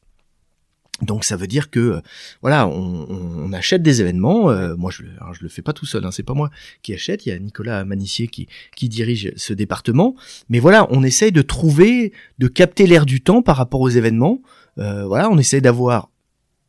donc 1.02 1.25
ça 1.25 1.37
veut 1.37 1.47
dire 1.47 1.70
que 1.70 2.00
voilà, 2.42 2.66
on, 2.66 3.06
on 3.08 3.52
achète 3.52 3.82
des 3.82 4.00
événements. 4.00 4.50
Euh, 4.50 4.75
moi, 4.76 4.90
je, 4.90 5.04
je 5.32 5.42
le 5.42 5.49
fais 5.49 5.62
pas 5.62 5.73
tout 5.73 5.87
seul. 5.87 6.04
Hein, 6.04 6.11
c'est 6.11 6.25
pas 6.25 6.35
moi 6.35 6.50
qui 6.82 6.92
achète. 6.92 7.25
Il 7.26 7.28
y 7.28 7.32
a 7.32 7.38
Nicolas 7.38 7.85
Manissier 7.85 8.26
qui, 8.26 8.49
qui 8.75 8.88
dirige 8.88 9.32
ce 9.37 9.52
département. 9.52 10.16
Mais 10.49 10.58
voilà, 10.58 10.88
on 10.90 11.04
essaye 11.04 11.30
de 11.30 11.42
trouver, 11.42 12.12
de 12.38 12.49
capter 12.49 12.87
l'air 12.87 13.06
du 13.06 13.20
temps 13.20 13.42
par 13.42 13.56
rapport 13.56 13.80
aux 13.80 13.88
événements. 13.88 14.42
Euh, 14.78 15.06
voilà, 15.06 15.30
on 15.30 15.38
essaye 15.38 15.62
d'avoir 15.62 16.11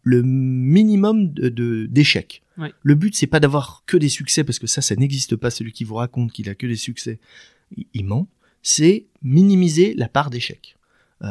le 0.03 0.23
minimum 0.23 1.31
de 1.33 1.85
d'échecs. 1.85 2.43
Le 2.83 2.95
but 2.95 3.15
c'est 3.15 3.27
pas 3.27 3.39
d'avoir 3.39 3.83
que 3.85 3.95
des 3.95 4.09
succès 4.09 4.43
parce 4.43 4.59
que 4.59 4.67
ça, 4.67 4.81
ça 4.81 4.95
n'existe 4.95 5.35
pas. 5.35 5.49
Celui 5.49 5.71
qui 5.71 5.85
vous 5.85 5.95
raconte 5.95 6.33
qu'il 6.33 6.49
a 6.49 6.55
que 6.55 6.67
des 6.67 6.75
succès, 6.75 7.19
il, 7.93 8.05
ment. 8.05 8.27
C'est 8.61 9.05
minimiser 9.21 9.93
la 9.93 10.09
part 10.09 10.29
d'échecs. 10.29 10.75
Euh, 11.21 11.27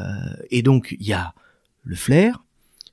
et 0.50 0.62
donc 0.62 0.96
il 0.98 1.06
y 1.06 1.12
a 1.12 1.34
le 1.84 1.96
flair, 1.96 2.44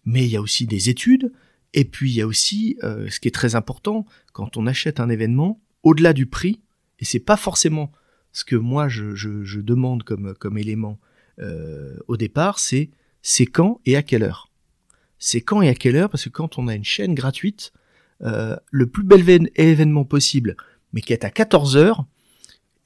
mais 0.05 0.25
il 0.25 0.31
y 0.31 0.35
a 0.35 0.41
aussi 0.41 0.67
des 0.67 0.89
études, 0.89 1.31
et 1.73 1.85
puis 1.85 2.11
il 2.11 2.15
y 2.15 2.21
a 2.21 2.27
aussi 2.27 2.77
euh, 2.83 3.09
ce 3.09 3.19
qui 3.19 3.27
est 3.27 3.31
très 3.31 3.55
important 3.55 4.05
quand 4.33 4.57
on 4.57 4.67
achète 4.67 4.99
un 4.99 5.09
événement, 5.09 5.61
au-delà 5.83 6.13
du 6.13 6.25
prix, 6.25 6.61
et 6.99 7.05
c'est 7.05 7.19
pas 7.19 7.37
forcément 7.37 7.91
ce 8.31 8.43
que 8.43 8.55
moi 8.55 8.87
je, 8.89 9.15
je, 9.15 9.43
je 9.43 9.59
demande 9.61 10.03
comme, 10.03 10.33
comme 10.35 10.57
élément 10.57 10.99
euh, 11.39 11.97
au 12.07 12.17
départ, 12.17 12.59
c'est 12.59 12.89
c'est 13.27 13.47
quand 13.47 13.81
et 13.87 13.95
à 13.95 14.03
quelle 14.03 14.21
heure? 14.21 14.51
C'est 15.17 15.41
quand 15.41 15.63
et 15.63 15.69
à 15.69 15.73
quelle 15.73 15.95
heure, 15.95 16.11
parce 16.11 16.25
que 16.25 16.29
quand 16.29 16.59
on 16.59 16.67
a 16.67 16.75
une 16.75 16.83
chaîne 16.83 17.15
gratuite, 17.15 17.73
euh, 18.21 18.55
le 18.69 18.85
plus 18.85 19.03
bel 19.03 19.49
événement 19.55 20.05
possible, 20.05 20.55
mais 20.93 21.01
qui 21.01 21.11
est 21.11 21.25
à 21.25 21.31
14 21.31 21.75
heures, 21.75 22.05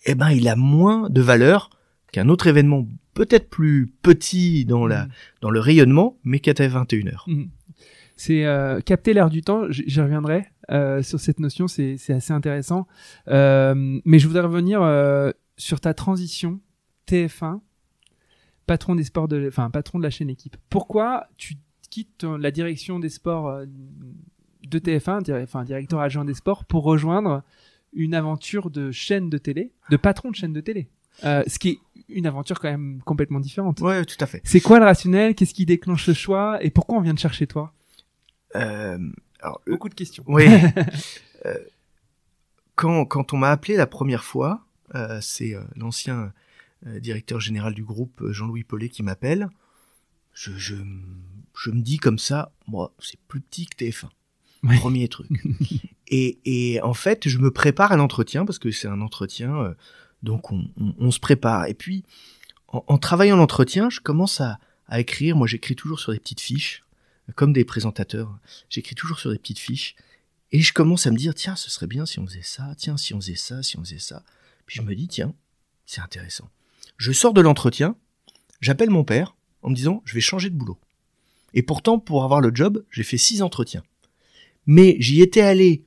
eh 0.05 0.15
ben 0.15 0.29
il 0.31 0.47
a 0.47 0.55
moins 0.55 1.09
de 1.09 1.19
valeur 1.21 1.69
qu'un 2.13 2.29
autre 2.29 2.47
événement 2.47 2.87
peut-être 3.15 3.49
plus 3.49 3.91
petit 4.01 4.63
dans 4.63 4.87
la 4.87 5.07
mm. 5.07 5.09
dans 5.41 5.49
le 5.49 5.59
rayonnement, 5.59 6.17
mais 6.23 6.39
qui 6.39 6.49
est 6.49 6.61
à 6.61 6.67
21 6.69 7.07
heures. 7.07 7.25
Mm. 7.27 7.43
C'est 8.15 8.45
euh, 8.45 8.79
capter 8.79 9.13
l'air 9.13 9.29
du 9.29 9.41
temps. 9.41 9.69
J'y 9.69 9.99
reviendrai 9.99 10.47
euh, 10.71 11.03
sur 11.03 11.19
cette 11.19 11.41
notion. 11.41 11.67
C'est 11.67 11.97
assez 12.11 12.31
intéressant. 12.31 12.87
Mais 13.27 14.19
je 14.19 14.25
voudrais 14.25 14.43
revenir 14.43 14.79
sur 15.57 15.81
ta 15.81 15.93
transition 15.93 16.61
TF1, 17.09 17.59
patron 18.69 18.93
des 18.93 19.03
sports 19.03 19.27
de, 19.27 19.47
enfin 19.47 19.71
patron 19.71 19.97
de 19.97 20.03
la 20.03 20.11
chaîne 20.11 20.29
équipe. 20.29 20.55
Pourquoi 20.69 21.27
tu 21.37 21.55
quittes 21.89 22.23
la 22.23 22.51
direction 22.51 22.99
des 22.99 23.09
sports 23.09 23.61
de 24.63 24.79
TF1, 24.79 25.43
enfin 25.43 25.63
directeur 25.63 25.99
adjoint 25.99 26.23
des 26.23 26.35
sports, 26.35 26.65
pour 26.65 26.83
rejoindre 26.83 27.41
une 27.93 28.13
aventure 28.13 28.69
de 28.69 28.91
chaîne 28.91 29.27
de 29.31 29.39
télé, 29.39 29.71
de 29.89 29.97
patron 29.97 30.29
de 30.29 30.35
chaîne 30.35 30.53
de 30.53 30.61
télé? 30.61 30.87
Euh, 31.23 31.43
ce 31.47 31.57
qui 31.57 31.69
est 31.69 31.79
une 32.09 32.27
aventure 32.27 32.59
quand 32.59 32.69
même 32.69 33.01
complètement 33.03 33.39
différente. 33.39 33.81
Ouais, 33.81 34.05
tout 34.05 34.17
à 34.19 34.27
fait. 34.27 34.41
C'est 34.43 34.61
quoi 34.61 34.77
le 34.77 34.85
rationnel? 34.85 35.33
Qu'est-ce 35.33 35.55
qui 35.55 35.65
déclenche 35.65 36.05
le 36.07 36.13
choix? 36.13 36.63
Et 36.63 36.69
pourquoi 36.69 36.99
on 36.99 37.01
vient 37.01 37.15
de 37.15 37.19
chercher 37.19 37.47
toi? 37.47 37.73
Euh, 38.55 38.99
alors, 39.41 39.61
Beaucoup 39.65 39.89
de 39.89 39.95
questions. 39.95 40.23
Oui. 40.27 40.45
euh, 41.45 41.55
quand, 42.75 43.05
quand 43.05 43.33
on 43.33 43.37
m'a 43.37 43.49
appelé 43.49 43.75
la 43.75 43.87
première 43.87 44.23
fois, 44.23 44.61
euh, 44.93 45.19
c'est 45.21 45.55
euh, 45.55 45.63
l'ancien 45.75 46.19
euh, 46.19 46.29
directeur 46.85 47.39
général 47.39 47.73
du 47.73 47.83
groupe, 47.83 48.23
Jean-Louis 48.31 48.63
Paulet, 48.63 48.89
qui 48.89 49.03
m'appelle. 49.03 49.49
Je, 50.33 50.51
je, 50.57 50.75
je 51.57 51.71
me 51.71 51.81
dis 51.81 51.97
comme 51.97 52.19
ça, 52.19 52.51
moi, 52.67 52.93
c'est 52.99 53.19
plus 53.27 53.41
petit 53.41 53.65
que 53.65 53.83
TF1. 53.83 54.09
Premier 54.79 55.07
truc. 55.07 55.29
et, 56.07 56.39
et 56.45 56.81
en 56.81 56.93
fait, 56.93 57.27
je 57.27 57.37
me 57.37 57.51
prépare 57.51 57.91
à 57.91 57.97
l'entretien 57.97 58.45
parce 58.45 58.59
que 58.59 58.71
c'est 58.71 58.87
un 58.87 59.01
entretien 59.01 59.75
donc 60.23 60.51
on, 60.51 61.11
se 61.11 61.19
prépare. 61.19 61.67
Et 61.67 61.73
puis, 61.73 62.03
en, 62.67 62.97
travaillant 62.97 63.37
l'entretien, 63.37 63.89
je 63.89 63.99
commence 63.99 64.41
à, 64.41 64.59
écrire. 64.97 65.35
Moi, 65.35 65.47
j'écris 65.47 65.75
toujours 65.75 65.99
sur 65.99 66.11
des 66.11 66.19
petites 66.19 66.41
fiches, 66.41 66.83
comme 67.35 67.53
des 67.53 67.63
présentateurs. 67.63 68.39
J'écris 68.69 68.95
toujours 68.95 69.19
sur 69.19 69.31
des 69.31 69.37
petites 69.37 69.59
fiches. 69.59 69.95
Et 70.51 70.61
je 70.61 70.73
commence 70.73 71.05
à 71.05 71.11
me 71.11 71.17
dire, 71.17 71.35
tiens, 71.35 71.55
ce 71.55 71.69
serait 71.69 71.87
bien 71.87 72.07
si 72.07 72.19
on 72.19 72.25
faisait 72.25 72.41
ça, 72.41 72.73
tiens, 72.75 72.97
si 72.97 73.13
on 73.13 73.21
faisait 73.21 73.35
ça, 73.35 73.61
si 73.61 73.77
on 73.77 73.83
faisait 73.83 73.99
ça. 73.99 74.23
Puis 74.65 74.77
je 74.77 74.81
me 74.81 74.95
dis, 74.95 75.07
tiens, 75.07 75.35
c'est 75.85 76.01
intéressant. 76.01 76.49
Je 76.99 77.13
sors 77.13 77.33
de 77.33 77.39
l'entretien, 77.39 77.95
j'appelle 78.59 78.89
mon 78.89 79.05
père 79.05 79.37
en 79.61 79.69
me 79.69 79.75
disant, 79.75 80.01
je 80.03 80.13
vais 80.13 80.21
changer 80.21 80.49
de 80.49 80.55
boulot. 80.55 80.77
Et 81.53 81.63
pourtant, 81.63 81.97
pour 81.97 82.25
avoir 82.25 82.41
le 82.41 82.51
job, 82.53 82.83
j'ai 82.91 83.03
fait 83.03 83.17
six 83.17 83.41
entretiens. 83.41 83.83
Mais 84.67 84.97
j'y 84.99 85.21
étais 85.21 85.39
allé, 85.39 85.85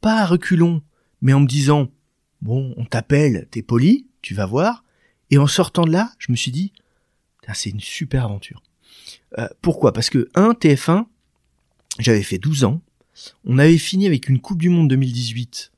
pas 0.00 0.22
à 0.22 0.26
reculons, 0.26 0.82
mais 1.20 1.34
en 1.34 1.40
me 1.40 1.46
disant, 1.46 1.90
bon, 2.40 2.72
on 2.78 2.86
t'appelle, 2.86 3.48
t'es 3.50 3.60
poli, 3.60 4.06
tu 4.22 4.34
vas 4.34 4.46
voir. 4.46 4.82
Et 5.30 5.36
en 5.36 5.46
sortant 5.46 5.84
de 5.84 5.92
là, 5.92 6.10
je 6.18 6.32
me 6.32 6.36
suis 6.36 6.50
dit, 6.50 6.72
c'est 7.54 7.70
une 7.70 7.80
super 7.80 8.24
aventure. 8.24 8.62
Euh, 9.38 9.48
pourquoi? 9.60 9.92
Parce 9.92 10.10
que 10.10 10.28
un 10.34 10.52
TF1, 10.52 11.04
j'avais 11.98 12.22
fait 12.22 12.38
12 12.38 12.64
ans. 12.64 12.80
On 13.44 13.58
avait 13.58 13.78
fini 13.78 14.06
avec 14.06 14.28
une 14.28 14.40
Coupe 14.40 14.60
du 14.60 14.70
Monde 14.70 14.88
2018 14.88 15.72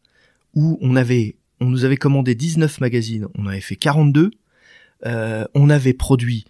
où 0.55 0.79
on 0.81 0.95
avait, 0.95 1.35
on 1.61 1.67
nous 1.67 1.85
avait 1.85 1.97
commandé 1.97 2.35
19 2.35 2.81
magazines, 2.81 3.27
on 3.35 3.47
avait 3.47 3.61
fait 3.61 3.77
42. 3.77 4.31
Euh, 5.05 5.45
on 5.55 5.71
avait 5.71 5.95
produit 5.95 6.45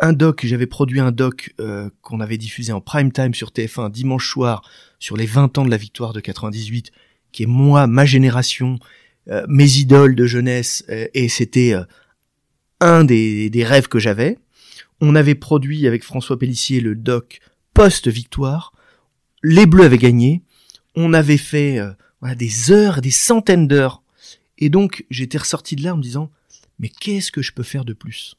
un 0.00 0.12
doc, 0.12 0.44
j'avais 0.44 0.66
produit 0.66 1.00
un 1.00 1.12
doc 1.12 1.54
euh, 1.58 1.88
qu'on 2.02 2.20
avait 2.20 2.36
diffusé 2.36 2.72
en 2.72 2.80
prime 2.80 3.12
time 3.12 3.32
sur 3.32 3.50
TF1 3.50 3.90
dimanche 3.90 4.28
soir 4.28 4.62
sur 4.98 5.16
les 5.16 5.26
20 5.26 5.58
ans 5.58 5.64
de 5.64 5.70
la 5.70 5.76
victoire 5.76 6.12
de 6.12 6.20
98, 6.20 6.90
qui 7.32 7.44
est 7.44 7.46
moi, 7.46 7.86
ma 7.86 8.04
génération, 8.04 8.78
euh, 9.28 9.44
mes 9.48 9.78
idoles 9.78 10.14
de 10.14 10.24
jeunesse 10.24 10.84
euh, 10.88 11.08
et 11.12 11.28
c'était 11.28 11.74
euh, 11.74 11.82
un 12.80 13.02
des, 13.02 13.50
des, 13.50 13.64
rêves 13.64 13.88
que 13.88 13.98
j'avais. 13.98 14.38
On 15.00 15.16
avait 15.16 15.34
produit 15.34 15.88
avec 15.88 16.04
François 16.04 16.38
Pellissier 16.38 16.80
le 16.80 16.94
doc 16.94 17.40
post-victoire. 17.74 18.72
Les 19.42 19.66
Bleus 19.66 19.84
avaient 19.84 19.98
gagné. 19.98 20.42
On 20.94 21.12
avait 21.12 21.38
fait 21.38 21.80
voilà, 22.20 22.36
des 22.36 22.70
heures, 22.70 23.00
des 23.00 23.10
centaines 23.10 23.66
d'heures. 23.66 24.02
Et 24.58 24.70
donc 24.70 25.04
j'étais 25.10 25.38
ressorti 25.38 25.74
de 25.74 25.82
là 25.82 25.94
en 25.94 25.96
me 25.96 26.02
disant 26.02 26.30
mais 26.78 26.88
qu'est-ce 26.88 27.32
que 27.32 27.42
je 27.42 27.52
peux 27.52 27.62
faire 27.62 27.84
de 27.84 27.92
plus? 27.92 28.36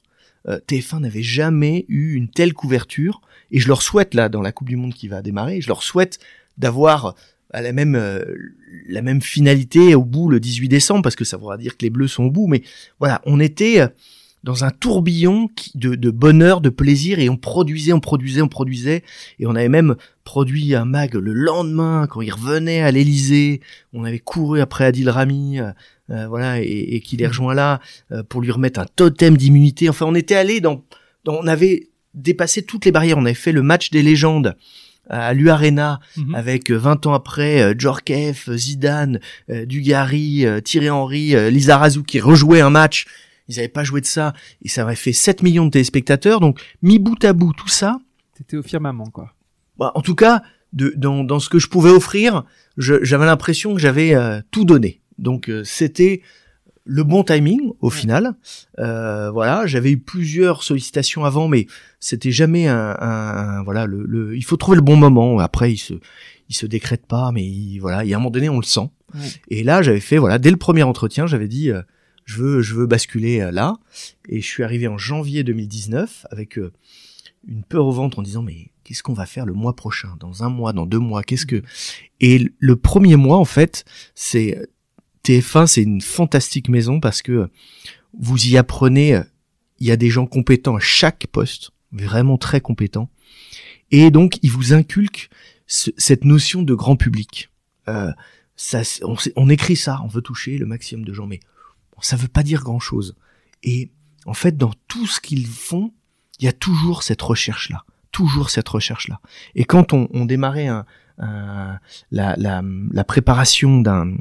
TF1 0.48 1.02
n'avait 1.02 1.24
jamais 1.24 1.84
eu 1.90 2.14
une 2.14 2.30
telle 2.30 2.54
couverture 2.54 3.22
et 3.52 3.60
je 3.60 3.68
leur 3.68 3.82
souhaite 3.82 4.14
là 4.14 4.30
dans 4.30 4.42
la 4.42 4.54
Coupe 4.54 4.70
du 4.70 4.78
Monde 4.78 4.94
qui 4.94 5.10
va 5.10 5.22
démarrer, 5.22 5.60
je 5.60 5.68
leur 5.68 5.84
souhaite 5.84 6.20
d'avoir 6.58 7.16
à 7.52 7.62
la 7.62 7.72
même 7.72 7.96
euh, 7.96 8.24
la 8.88 9.02
même 9.02 9.22
finalité 9.22 9.96
au 9.96 10.04
bout 10.04 10.30
le 10.30 10.40
18 10.40 10.68
décembre 10.68 11.02
parce 11.02 11.16
que 11.16 11.26
ça 11.26 11.38
voudra 11.38 11.58
dire 11.58 11.78
que 11.78 11.86
les 11.86 11.90
bleus 11.90 12.08
sont 12.08 12.26
au 12.26 12.32
bout 12.32 12.48
mais 12.48 12.62
voilà 13.00 13.22
on 13.26 13.40
était 13.40 13.82
euh, 13.82 13.88
dans 14.44 14.64
un 14.64 14.72
tourbillon 14.72 15.50
de, 15.76 15.96
de 15.96 16.12
bonheur 16.12 16.62
de 16.62 16.70
plaisir 16.70 17.20
et 17.20 17.30
on 17.30 17.38
produisait 17.38 17.94
on 17.94 18.00
produisait 18.00 18.42
on 18.42 18.48
produisait 18.48 19.04
et 19.40 19.48
on 19.48 19.56
avait 19.56 19.70
même 19.70 19.96
produit 20.24 20.76
un 20.76 20.86
mag 20.86 21.16
le 21.16 21.34
lendemain 21.34 22.08
quand 22.10 22.22
il 22.22 22.32
revenait 22.32 22.82
à 22.82 22.92
l'Elysée 22.92 23.62
on 23.94 24.04
avait 24.04 24.20
couru 24.20 24.62
après 24.62 24.86
Adil 24.86 25.10
Rami 25.10 25.60
euh, 25.60 26.28
voilà 26.28 26.62
et, 26.62 26.96
et 26.96 27.02
qu'il 27.02 27.22
est 27.22 27.28
rejoint 27.28 27.54
là 27.54 27.82
pour 28.30 28.42
lui 28.42 28.52
remettre 28.52 28.80
un 28.80 28.86
totem 28.96 29.36
d'immunité 29.38 29.90
enfin 29.90 30.06
on 30.08 30.16
était 30.16 30.36
allé 30.36 30.62
dans, 30.62 30.84
dans 31.26 31.36
on 31.36 31.48
avait 31.48 31.90
dépassé 32.14 32.62
toutes 32.62 32.86
les 32.86 32.92
barrières 32.92 33.18
on 33.18 33.26
avait 33.26 33.34
fait 33.34 33.52
le 33.52 33.64
match 33.64 33.90
des 33.90 34.02
légendes 34.02 34.56
à 35.10 35.34
l'U-Arena 35.34 36.00
mhm. 36.18 36.36
avec 36.36 36.72
20 36.72 37.06
euh, 37.06 37.10
ans 37.10 37.14
après 37.14 37.62
euh, 37.62 37.74
Djorkaeff, 37.78 38.50
Zidane, 38.52 39.20
euh, 39.50 39.66
Dugarry, 39.66 40.46
Thierry 40.64 40.90
Henry, 40.90 41.52
Lizarazu 41.52 42.04
qui 42.04 42.20
rejouaient 42.20 42.62
un 42.62 42.70
match. 42.70 43.06
Ils 43.48 43.56
n'avaient 43.56 43.68
pas 43.68 43.84
joué 43.84 44.02
de 44.02 44.06
ça 44.06 44.34
et 44.62 44.70
ça 44.70 44.84
aurait 44.84 44.96
fait 44.96 45.14
7 45.14 45.44
millions 45.44 45.66
de 45.66 45.72
téléspectateurs. 45.72 46.40
Donc 46.40 46.60
mi 46.82 47.00
bout 47.00 47.24
à 47.24 47.34
bout 47.34 47.54
tout 47.54 47.68
ça. 47.68 48.00
T'étais 48.36 48.58
au 48.58 48.64
firmament 48.64 49.10
quoi. 49.12 49.34
Bah, 49.78 49.92
en 49.96 50.02
tout 50.02 50.16
cas, 50.16 50.42
de, 50.74 50.94
dans, 50.98 51.24
dans 51.24 51.40
ce 51.40 51.50
que 51.50 51.60
je 51.60 51.68
pouvais 51.68 51.92
offrir, 51.92 52.44
j'avais 52.78 53.26
l'impression 53.26 53.74
que 53.74 53.80
j'avais 53.80 54.16
tout 54.52 54.66
donné. 54.66 55.02
Donc 55.18 55.52
c'était 55.64 56.22
le 56.88 57.04
bon 57.04 57.24
timing 57.24 57.74
au 57.82 57.90
final. 57.90 58.34
Euh, 58.80 59.30
voilà, 59.30 59.68
j'avais 59.68 59.92
eu 59.92 60.00
plusieurs 60.00 60.64
sollicitations 60.64 61.26
avant, 61.26 61.48
mais 61.48 61.68
c'était 62.00 62.32
jamais 62.32 62.68
un, 62.68 63.62
voilà 63.64 63.86
le, 63.86 64.36
il 64.36 64.44
faut 64.44 64.58
trouver 64.58 64.78
le 64.78 64.82
bon 64.82 64.96
moment. 64.96 65.38
Après, 65.40 65.72
il 65.72 65.78
se 65.78 65.94
il 66.50 66.56
se 66.56 66.66
décrète 66.66 67.06
pas, 67.06 67.32
mais 67.34 67.46
il, 67.46 67.80
voilà, 67.80 68.06
il 68.06 68.10
y 68.10 68.14
a 68.14 68.16
un 68.16 68.20
moment 68.20 68.32
donné, 68.32 68.48
on 68.48 68.60
le 68.60 68.66
sent. 68.66 68.90
Et 69.50 69.64
là, 69.64 69.82
j'avais 69.82 70.00
fait 70.00 70.18
voilà 70.18 70.40
dès 70.40 70.52
le 70.52 70.58
premier 70.58 70.84
entretien, 70.84 71.28
j'avais 71.28 71.48
dit 71.48 71.72
euh, 71.72 71.82
je 72.28 72.38
veux 72.38 72.62
je 72.62 72.76
veux 72.76 72.86
basculer 72.86 73.40
euh, 73.40 73.52
là, 73.52 73.78
et 74.30 74.42
je 74.42 74.46
suis 74.46 74.64
arrivé 74.64 74.88
en 74.88 74.98
janvier 74.98 75.44
2019 75.44 76.28
avec 76.30 76.60
une 77.48 77.64
peur 77.64 77.88
au 77.88 77.92
ventre 77.92 78.20
en 78.20 78.22
disant 78.22 78.44
mais 78.44 78.72
qu'est-ce 78.84 79.02
qu'on 79.02 79.14
va 79.14 79.26
faire 79.26 79.46
le 79.46 79.54
mois 79.54 79.76
prochain, 79.76 80.16
dans 80.20 80.44
un 80.44 80.50
mois, 80.50 80.74
dans 80.74 80.86
deux 80.86 81.00
mois, 81.00 81.24
qu'est-ce 81.24 81.46
que 81.46 81.64
et 82.20 82.52
le 82.60 82.76
premier 82.76 83.16
mois 83.16 83.38
en 83.38 83.46
fait, 83.46 83.86
c'est 84.14 84.70
TF1, 85.24 85.68
c'est 85.68 85.84
une 85.84 86.02
fantastique 86.02 86.70
maison 86.70 87.00
parce 87.00 87.22
que 87.22 87.50
vous 88.20 88.48
y 88.48 88.58
apprenez, 88.58 89.22
il 89.80 89.88
y 89.88 89.92
a 89.92 89.98
des 89.98 90.10
gens 90.10 90.28
compétents 90.28 90.76
à 90.76 90.82
chaque 90.82 91.28
poste, 91.32 91.72
vraiment 91.92 92.38
très 92.38 92.62
compétents, 92.62 93.10
et 93.92 94.12
donc 94.12 94.38
ils 94.44 94.52
vous 94.52 94.74
inculquent 94.74 95.30
cette 95.68 96.24
notion 96.26 96.62
de 96.62 96.74
grand 96.74 96.96
public. 96.96 97.50
Euh, 97.88 98.12
ça, 98.56 98.82
on, 99.04 99.16
on, 99.36 99.50
écrit 99.50 99.76
ça, 99.76 100.02
on 100.04 100.08
veut 100.08 100.22
toucher 100.22 100.58
le 100.58 100.66
maximum 100.66 101.06
de 101.06 101.14
gens, 101.14 101.28
mais 101.28 101.40
ça 102.02 102.16
veut 102.16 102.28
pas 102.28 102.44
dire 102.44 102.64
grand 102.64 102.80
chose. 102.80 103.16
Et 103.64 103.92
en 104.26 104.34
fait, 104.34 104.58
dans 104.58 104.74
tout 104.88 105.08
ce 105.08 105.20
qu'ils 105.20 105.48
font, 105.48 105.94
il 106.40 106.46
y 106.46 106.48
a 106.48 106.54
toujours 106.54 107.04
cette 107.04 107.22
recherche 107.22 107.70
là 107.70 107.84
toujours 108.18 108.50
cette 108.50 108.70
recherche-là. 108.70 109.20
Et 109.54 109.64
quand 109.64 109.94
on, 109.94 110.08
on 110.12 110.26
démarrait 110.26 110.66
un, 110.66 110.86
la, 111.20 111.80
la, 112.12 112.64
la, 112.92 113.04
préparation 113.04 113.80
d'un 113.80 114.16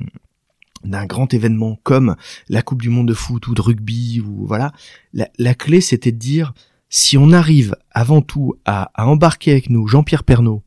d'un 0.85 1.06
grand 1.06 1.33
événement 1.33 1.80
comme 1.83 2.14
la 2.49 2.61
Coupe 2.62 2.83
du 2.83 2.90
Monde 2.90 3.09
de 3.09 3.14
foot 3.14 3.49
ou 3.49 3.54
de 3.54 3.61
rugby 3.62 4.21
ou 4.21 4.47
voilà, 4.47 4.73
la, 5.14 5.28
la 5.38 5.54
clé 5.54 5.80
c'était 5.80 6.12
de 6.12 6.18
dire 6.18 6.52
si 6.90 7.16
on 7.16 7.33
arrive 7.33 7.75
avant 7.90 8.21
tout 8.21 8.54
à, 8.66 8.90
à 8.95 9.06
embarquer 9.06 9.52
avec 9.52 9.71
nous 9.71 9.87
Jean-Pierre 9.88 10.25
Pernaud, 10.25 10.62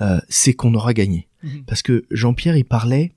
euh, 0.00 0.18
c'est 0.28 0.54
qu'on 0.54 0.74
aura 0.74 0.94
gagné. 0.94 1.28
Mhm. 1.42 1.64
Parce 1.66 1.82
que 1.82 2.04
Jean-Pierre 2.10 2.56
il 2.56 2.64
parlait 2.64 3.12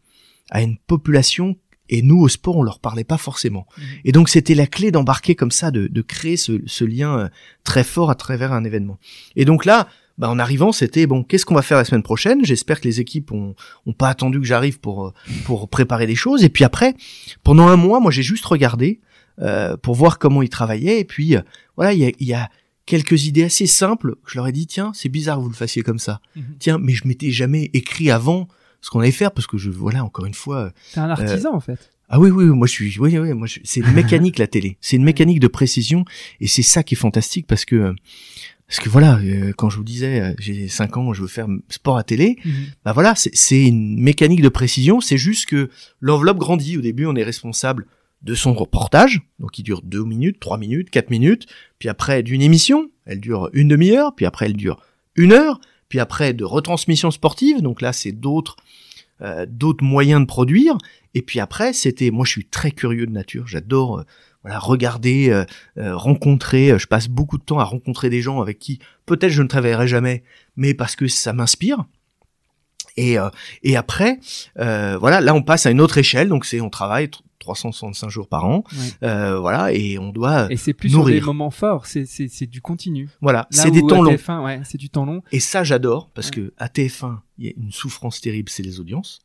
à 0.50 0.62
une 0.62 0.78
population 0.78 1.56
et 1.92 2.02
nous 2.02 2.20
au 2.20 2.28
sport 2.28 2.58
on 2.58 2.64
leur 2.64 2.80
parlait 2.80 3.04
pas 3.04 3.18
forcément. 3.18 3.68
Mhm. 3.78 3.84
Et 4.06 4.12
donc 4.12 4.30
c'était 4.30 4.56
la 4.56 4.66
clé 4.66 4.90
d'embarquer 4.90 5.36
comme 5.36 5.52
ça, 5.52 5.70
de, 5.70 5.88
de 5.88 6.02
créer 6.02 6.38
ce, 6.38 6.62
ce, 6.66 6.84
lien 6.84 7.20
euh, 7.20 7.30
très 7.64 7.84
fort 7.84 8.10
à 8.10 8.16
travers 8.16 8.54
un 8.54 8.64
événement. 8.64 8.98
Et 9.36 9.46
donc 9.46 9.66
là, 9.66 9.88
bah, 10.18 10.30
en 10.30 10.40
arrivant, 10.40 10.72
c'était 10.72 11.08
bon, 11.08 11.24
qu'est-ce 11.24 11.46
qu'on 11.46 11.56
va 11.56 11.62
faire 11.62 11.78
la 11.78 11.86
semaine 11.86 12.04
prochaine? 12.04 12.46
J'espère 12.46 12.80
que 12.80 12.88
les 12.88 13.00
équipes 13.00 13.32
ont, 13.32 13.56
ont 13.86 13.94
pas 13.94 14.10
attendu 14.10 14.40
que 14.40 14.46
j'arrive 14.46 14.80
pour 14.80 15.08
euh, 15.08 15.14
pour 15.46 15.70
préparer 15.70 16.08
des 16.08 16.16
choses. 16.16 16.44
Et 16.44 16.50
puis 16.50 16.64
après, 16.64 16.96
pendant 17.44 17.68
un 17.68 17.76
mois, 17.76 18.00
moi 18.00 18.12
j'ai 18.12 18.24
juste 18.24 18.46
regardé 18.46 19.02
euh, 19.40 19.78
pour 19.78 19.96
voir 19.96 20.20
comment 20.20 20.42
ils 20.42 20.50
travaillaient. 20.50 21.00
Et 21.00 21.06
puis 21.06 21.36
euh, 21.36 21.42
voilà, 21.76 21.94
il 21.94 22.00
y 22.00 22.06
a, 22.06 22.12
y 22.20 22.34
a 22.34 22.50
quelques 22.86 23.26
idées 23.26 23.46
assez 23.46 23.66
simples. 23.66 24.16
Je 24.28 24.38
leur 24.38 24.48
ai 24.48 24.52
dit 24.52 24.68
tiens, 24.68 24.92
c'est 24.94 25.10
bizarre 25.10 25.38
que 25.38 25.42
vous 25.44 25.50
le 25.50 25.56
fassiez 25.56 25.82
comme 25.82 26.00
ça. 26.00 26.22
Mhm. 26.36 26.44
Tiens, 26.60 26.78
mais 26.80 26.94
je 26.94 27.08
m'étais 27.08 27.32
jamais 27.32 27.72
écrit 27.74 28.12
avant 28.12 28.48
ce 28.82 28.90
qu'on 28.90 29.00
allait 29.00 29.12
faire 29.12 29.32
parce 29.32 29.48
que 29.48 29.58
je 29.58 29.70
voilà 29.70 30.04
encore 30.04 30.26
une 30.26 30.34
fois. 30.34 30.72
T'es 30.94 31.00
un 31.00 31.10
artisan 31.10 31.54
en 31.54 31.60
fait. 31.60 31.92
Ah 32.14 32.20
oui, 32.20 32.30
oui, 32.30 32.44
moi 32.46 32.68
je 32.68 32.74
suis, 32.74 33.00
oui, 33.00 33.18
oui, 33.18 33.34
moi 33.34 33.48
c'est 33.64 33.80
une 33.80 33.92
mécanique 33.94 34.38
la 34.38 34.48
télé, 34.48 34.78
c'est 34.82 34.98
une 34.98 35.04
mécanique 35.04 35.40
de 35.40 35.48
précision 35.48 36.04
et 36.42 36.48
c'est 36.48 36.62
ça 36.62 36.84
qui 36.84 36.96
est 36.96 36.98
fantastique 36.98 37.48
parce 37.48 37.64
que 37.64 37.96
parce 38.68 38.80
que 38.80 38.90
voilà, 38.90 39.18
euh, 39.20 39.52
quand 39.58 39.70
je 39.70 39.78
vous 39.78 39.84
disais 39.84 40.22
euh, 40.22 40.34
j'ai 40.40 40.68
5 40.68 40.98
ans, 40.98 41.14
je 41.14 41.22
veux 41.22 41.28
faire 41.28 41.48
sport 41.70 41.98
à 41.98 42.04
télé, 42.04 42.38
mhm. 42.44 42.54
bah 42.86 42.94
voilà, 42.94 43.16
c'est 43.16 43.66
une 43.66 44.00
mécanique 44.00 44.42
de 44.42 44.50
précision, 44.50 45.02
c'est 45.02 45.18
juste 45.18 45.46
que 45.46 45.70
l'enveloppe 46.00 46.38
grandit. 46.38 46.78
Au 46.78 46.82
début, 46.82 47.06
on 47.06 47.16
est 47.16 47.24
responsable 47.24 47.86
de 48.22 48.36
son 48.36 48.54
reportage, 48.54 49.22
donc 49.40 49.58
il 49.60 49.64
dure 49.64 49.82
2 49.82 50.04
minutes, 50.04 50.40
3 50.40 50.58
minutes, 50.58 50.90
4 50.90 51.10
minutes, 51.10 51.48
puis 51.80 51.90
après 51.90 52.24
d'une 52.24 52.42
émission, 52.42 52.90
elle 53.06 53.20
dure 53.20 53.50
une 53.54 53.68
demi-heure, 53.68 54.16
puis 54.16 54.26
après 54.26 54.46
elle 54.46 54.56
dure 54.56 54.82
une 55.16 55.34
heure, 55.34 55.60
puis 55.92 56.00
après 56.00 56.32
de 56.32 56.46
retransmission 56.46 57.12
sportive, 57.12 57.62
donc 57.62 57.82
là 57.82 57.92
c'est 57.92 58.14
d'autres 58.14 58.56
euh, 59.22 59.46
d'autres 59.48 59.84
moyens 59.84 60.22
de 60.22 60.26
produire. 60.26 60.78
Et 61.14 61.22
puis 61.22 61.40
après, 61.40 61.74
c'était, 61.74 62.10
moi, 62.10 62.26
je 62.26 62.32
suis 62.32 62.46
très 62.46 62.72
curieux 62.72 63.06
de 63.06 63.12
nature. 63.12 63.46
J'adore, 63.46 64.00
euh, 64.00 64.04
voilà, 64.42 64.58
regarder, 64.58 65.30
euh, 65.30 65.96
rencontrer. 65.96 66.80
Je 66.80 66.88
passe 66.88 67.08
beaucoup 67.08 67.38
de 67.38 67.44
temps 67.44 67.60
à 67.60 67.64
rencontrer 67.64 68.10
des 68.10 68.22
gens 68.22 68.42
avec 68.42 68.58
qui 68.58 68.80
peut-être 69.06 69.30
je 69.32 69.44
ne 69.44 69.48
travaillerai 69.48 69.88
jamais, 69.88 70.24
mais 70.56 70.74
parce 70.74 70.96
que 70.96 71.08
ça 71.08 71.34
m'inspire. 71.34 71.86
Et, 72.98 73.18
et 73.64 73.78
après, 73.78 74.20
voilà, 74.56 75.22
là 75.22 75.34
on 75.34 75.42
passe 75.42 75.66
à 75.66 75.72
une 75.72 75.80
autre 75.80 75.98
échelle, 75.98 76.28
donc 76.28 76.44
c'est 76.46 76.60
on 76.60 76.70
travaille 76.70 77.10
365 77.42 78.10
jours 78.10 78.28
par 78.28 78.46
an, 78.46 78.64
euh, 79.04 79.40
voilà, 79.40 79.74
et 79.74 80.00
on 80.00 80.12
doit 80.12 80.52
Et 80.52 80.58
c'est 80.58 80.74
plus 80.74 80.90
sur 80.90 81.06
des 81.06 81.20
moments 81.20 81.52
forts, 81.52 81.86
c'est 81.86 82.06
c'est 82.06 82.48
du 82.48 82.62
continu. 82.62 83.10
Voilà, 83.22 83.48
c'est 83.50 83.72
des 83.72 83.82
temps 83.82 84.02
longs. 84.02 84.16
ouais, 84.44 84.62
c'est 84.64 84.78
du 84.78 84.90
temps 84.90 85.06
long. 85.06 85.22
Et 85.32 85.40
ça 85.40 85.64
j'adore 85.64 86.10
parce 86.14 86.32
que 86.32 86.54
à 86.58 86.68
TF1 86.68 87.18
il 87.38 87.46
y 87.46 87.50
a 87.50 87.54
une 87.58 87.72
souffrance 87.72 88.22
terrible, 88.22 88.50
c'est 88.50 88.62
les 88.62 88.80
audiences, 88.80 89.20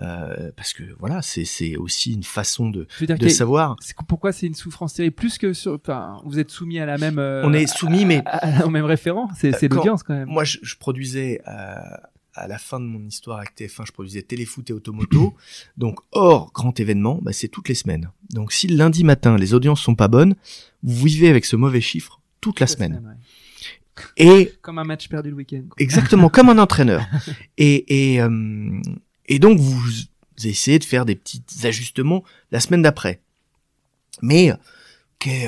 euh, 0.00 0.50
parce 0.56 0.72
que 0.72 0.82
voilà, 0.98 1.20
c'est 1.20 1.44
c'est 1.44 1.76
aussi 1.76 2.14
une 2.14 2.22
façon 2.22 2.70
de 2.70 2.86
de 3.00 3.28
savoir. 3.28 3.76
Pourquoi 4.08 4.32
c'est 4.32 4.46
une 4.46 4.54
souffrance 4.54 4.94
terrible? 4.94 5.14
Plus 5.14 5.36
que 5.36 5.52
sur, 5.52 5.74
enfin, 5.74 6.22
vous 6.24 6.38
êtes 6.38 6.50
soumis 6.50 6.78
à 6.78 6.86
la 6.86 6.96
même. 6.96 7.18
Euh, 7.18 7.42
on 7.44 7.52
est 7.52 7.66
soumis, 7.66 8.06
mais 8.06 8.22
au 8.64 8.70
même 8.70 8.86
référent, 8.86 9.28
c'est 9.36 9.68
l'audience 9.70 10.02
quand 10.02 10.14
même. 10.14 10.28
Moi, 10.28 10.44
je, 10.44 10.58
je 10.62 10.76
produisais 10.76 11.42
euh, 11.46 11.74
à 12.34 12.48
la 12.48 12.58
fin 12.58 12.80
de 12.80 12.84
mon 12.84 13.04
histoire 13.04 13.38
avec 13.38 13.56
TF1, 13.56 13.86
je 13.86 13.92
produisais 13.92 14.22
Téléfoot 14.22 14.68
et 14.70 14.72
Automoto. 14.72 15.34
Donc, 15.76 15.98
hors 16.12 16.52
grand 16.52 16.78
événement, 16.78 17.18
bah, 17.22 17.32
c'est 17.32 17.48
toutes 17.48 17.68
les 17.68 17.74
semaines. 17.74 18.10
Donc, 18.30 18.52
si 18.52 18.68
le 18.68 18.76
lundi 18.76 19.04
matin, 19.04 19.36
les 19.36 19.54
audiences 19.54 19.80
sont 19.80 19.94
pas 19.94 20.08
bonnes, 20.08 20.34
vous 20.82 21.06
vivez 21.06 21.28
avec 21.28 21.44
ce 21.44 21.56
mauvais 21.56 21.80
chiffre 21.80 22.20
toute 22.40 22.60
la 22.60 22.66
semaine. 22.66 23.16
Et 24.16 24.52
comme 24.62 24.78
un 24.78 24.84
match 24.84 25.08
perdu 25.08 25.30
le 25.30 25.36
week-end. 25.36 25.62
Exactement, 25.78 26.28
comme 26.28 26.48
un 26.48 26.58
entraîneur. 26.58 27.04
Et 27.58 28.12
et 28.14 28.20
euh, 28.20 28.80
et 29.26 29.38
donc 29.38 29.58
vous 29.58 29.82
essayez 30.42 30.78
de 30.78 30.84
faire 30.84 31.04
des 31.04 31.14
petits 31.14 31.42
ajustements 31.64 32.24
la 32.50 32.60
semaine 32.60 32.82
d'après. 32.82 33.20
Mais 34.22 34.52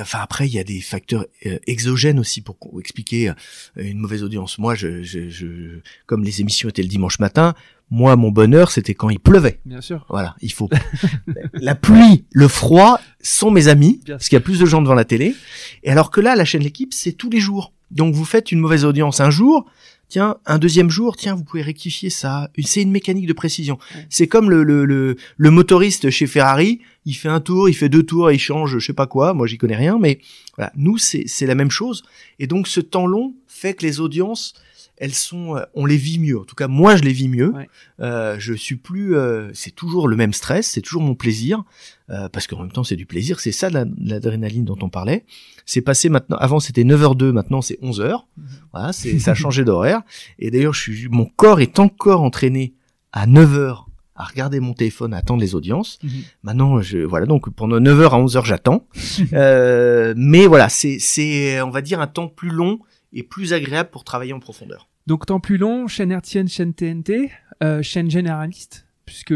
enfin 0.01 0.19
après 0.21 0.47
il 0.47 0.53
y 0.53 0.59
a 0.59 0.65
des 0.65 0.81
facteurs 0.81 1.27
euh, 1.47 1.59
exogènes 1.67 2.19
aussi 2.19 2.41
pour 2.41 2.57
expliquer 2.79 3.31
euh, 3.31 3.35
une 3.77 3.99
mauvaise 3.99 4.23
audience. 4.23 4.59
Moi, 4.59 4.75
je, 4.75 5.03
je, 5.03 5.29
je, 5.29 5.81
comme 6.07 6.25
les 6.25 6.41
émissions 6.41 6.69
étaient 6.69 6.83
le 6.83 6.89
dimanche 6.89 7.19
matin, 7.19 7.55
moi 7.91 8.17
mon 8.17 8.31
bonheur 8.31 8.71
c'était 8.71 8.95
quand 8.95 9.11
il 9.11 9.21
pleuvait. 9.21 9.61
Bien 9.65 9.81
sûr. 9.81 10.05
Voilà, 10.09 10.37
il 10.41 10.53
faut 10.53 10.69
la 11.55 11.75
pluie, 11.75 12.25
le 12.33 12.49
froid 12.49 13.01
sont 13.23 13.51
mes 13.51 13.69
amis 13.69 14.01
parce 14.07 14.29
qu'il 14.29 14.37
y 14.37 14.43
a 14.43 14.45
plus 14.45 14.59
de 14.59 14.67
gens 14.67 14.83
devant 14.83 14.95
la 14.95 15.05
télé. 15.05 15.35
Et 15.83 15.91
alors 15.91 16.11
que 16.11 16.21
là, 16.21 16.37
la 16.37 16.45
chaîne 16.45 16.63
l'équipe 16.63 16.93
c'est 16.93 17.13
tous 17.13 17.31
les 17.31 17.41
jours. 17.41 17.73
Donc 17.91 18.15
vous 18.15 18.25
faites 18.25 18.53
une 18.53 18.59
mauvaise 18.59 18.85
audience 18.85 19.21
un 19.21 19.31
jour, 19.31 19.67
tiens, 20.13 20.37
un 20.45 20.59
deuxième 20.59 20.91
jour, 20.91 21.17
tiens, 21.17 21.35
vous 21.35 21.43
pouvez 21.43 21.63
rectifier 21.63 22.11
ça. 22.11 22.51
C'est 22.63 22.83
une 22.83 22.91
mécanique 22.91 23.27
de 23.27 23.33
précision. 23.33 23.79
C'est 24.11 24.27
comme 24.27 24.51
le, 24.51 24.63
le, 24.63 24.85
le, 24.85 25.17
le, 25.39 25.51
motoriste 25.51 26.11
chez 26.11 26.27
Ferrari, 26.27 26.81
il 27.07 27.15
fait 27.15 27.31
un 27.31 27.41
tour, 27.41 27.71
il 27.71 27.73
fait 27.73 27.89
deux 27.89 28.03
tours, 28.03 28.31
il 28.31 28.39
change, 28.39 28.79
je 28.79 28.87
sais 28.87 28.93
pas 28.93 29.07
quoi, 29.07 29.33
moi 29.33 29.47
j'y 29.47 29.57
connais 29.57 29.75
rien, 29.75 29.99
mais 29.99 30.21
voilà, 30.57 30.71
nous 30.77 30.99
c'est 30.99 31.47
la 31.47 31.55
même 31.55 31.71
chose. 31.71 32.03
Et 32.39 32.47
donc 32.47 32.69
ce 32.69 32.81
temps 32.81 33.07
long 33.07 33.33
fait 33.49 33.73
que 33.73 33.87
les 33.87 34.01
audiences 34.01 34.53
elles 34.99 35.15
sont, 35.15 35.57
euh, 35.57 35.63
on 35.75 35.85
les 35.85 35.97
vit 35.97 36.21
mieux. 36.21 36.39
En 36.39 36.45
tout 36.45 36.55
cas, 36.55 36.69
moi, 36.69 36.95
je 36.95 37.03
les 37.03 37.13
vis 37.13 37.29
mieux. 37.29 37.53
Euh, 37.99 38.37
je 38.39 38.55
suis 38.55 38.77
plus, 38.77 39.17
euh, 39.17 39.51
c'est 39.53 39.75
toujours 39.75 40.07
le 40.07 40.15
même 40.15 40.33
stress, 40.33 40.69
c'est 40.69 40.81
toujours 40.81 41.03
mon 41.03 41.17
plaisir, 41.17 41.65
euh, 42.13 42.29
parce 42.29 42.47
qu'en 42.47 42.61
même 42.61 42.73
temps, 42.73 42.85
c'est 42.85 42.97
du 42.97 43.07
plaisir. 43.07 43.41
C'est 43.41 43.53
ça 43.53 43.71
l'adrénaline 43.71 44.65
dont 44.65 44.79
on 44.83 44.91
parlait. 44.91 45.25
C'est 45.65 45.81
passé 45.81 46.09
maintenant. 46.09 46.37
Avant, 46.39 46.61
c'était 46.61 46.85
9h02, 46.85 47.33
maintenant 47.33 47.63
c'est 47.63 47.81
11h. 47.83 48.25
Mhm. 48.37 48.47
Voilà, 48.73 48.93
c'est 48.93 49.19
ça 49.19 49.31
a 49.31 49.35
changé 49.35 49.65
d'horaire. 49.65 50.03
Et 50.39 50.51
d'ailleurs, 50.51 50.75
je 50.75 50.81
suis, 50.81 51.09
mon 51.09 51.25
corps 51.25 51.61
est 51.61 51.79
encore 51.79 52.23
entraîné 52.23 52.75
à 53.13 53.27
9h 53.27 53.85
à 54.15 54.25
regarder 54.25 54.61
mon 54.61 54.75
téléphone, 54.75 55.15
à 55.15 55.19
attendre 55.19 55.41
les 55.41 55.55
audiences. 55.55 55.99
Mhm. 56.03 56.11
Maintenant, 56.43 56.83
je 56.83 56.99
voilà 56.99 57.27
donc 57.27 57.49
pendant 57.51 57.81
9h 57.81 58.11
à 58.11 58.19
11h, 58.19 58.45
j'attends. 58.45 58.87
euh, 59.33 60.13
mais 60.17 60.47
voilà, 60.47 60.69
c'est 60.69 60.99
c'est 60.99 61.63
on 61.63 61.71
va 61.71 61.81
dire 61.81 62.01
un 62.01 62.07
temps 62.07 62.29
plus 62.29 62.51
long 62.51 62.79
et 63.15 63.23
plus 63.23 63.55
agréable 63.55 63.91
pour 63.91 64.05
travailler 64.05 64.35
en 64.35 64.41
profondeur. 64.41 64.89
Donc 65.07 65.27
temps 65.27 65.41
plus 65.41 65.57
long, 65.57 65.89
chaîne 65.89 66.13
hertzienne, 66.13 66.49
chaîne 66.49 66.75
TNT, 66.75 67.31
euh, 67.63 67.83
chaîne 67.83 68.11
généraliste, 68.11 68.87
puisque 69.07 69.35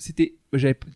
c'était 0.00 0.34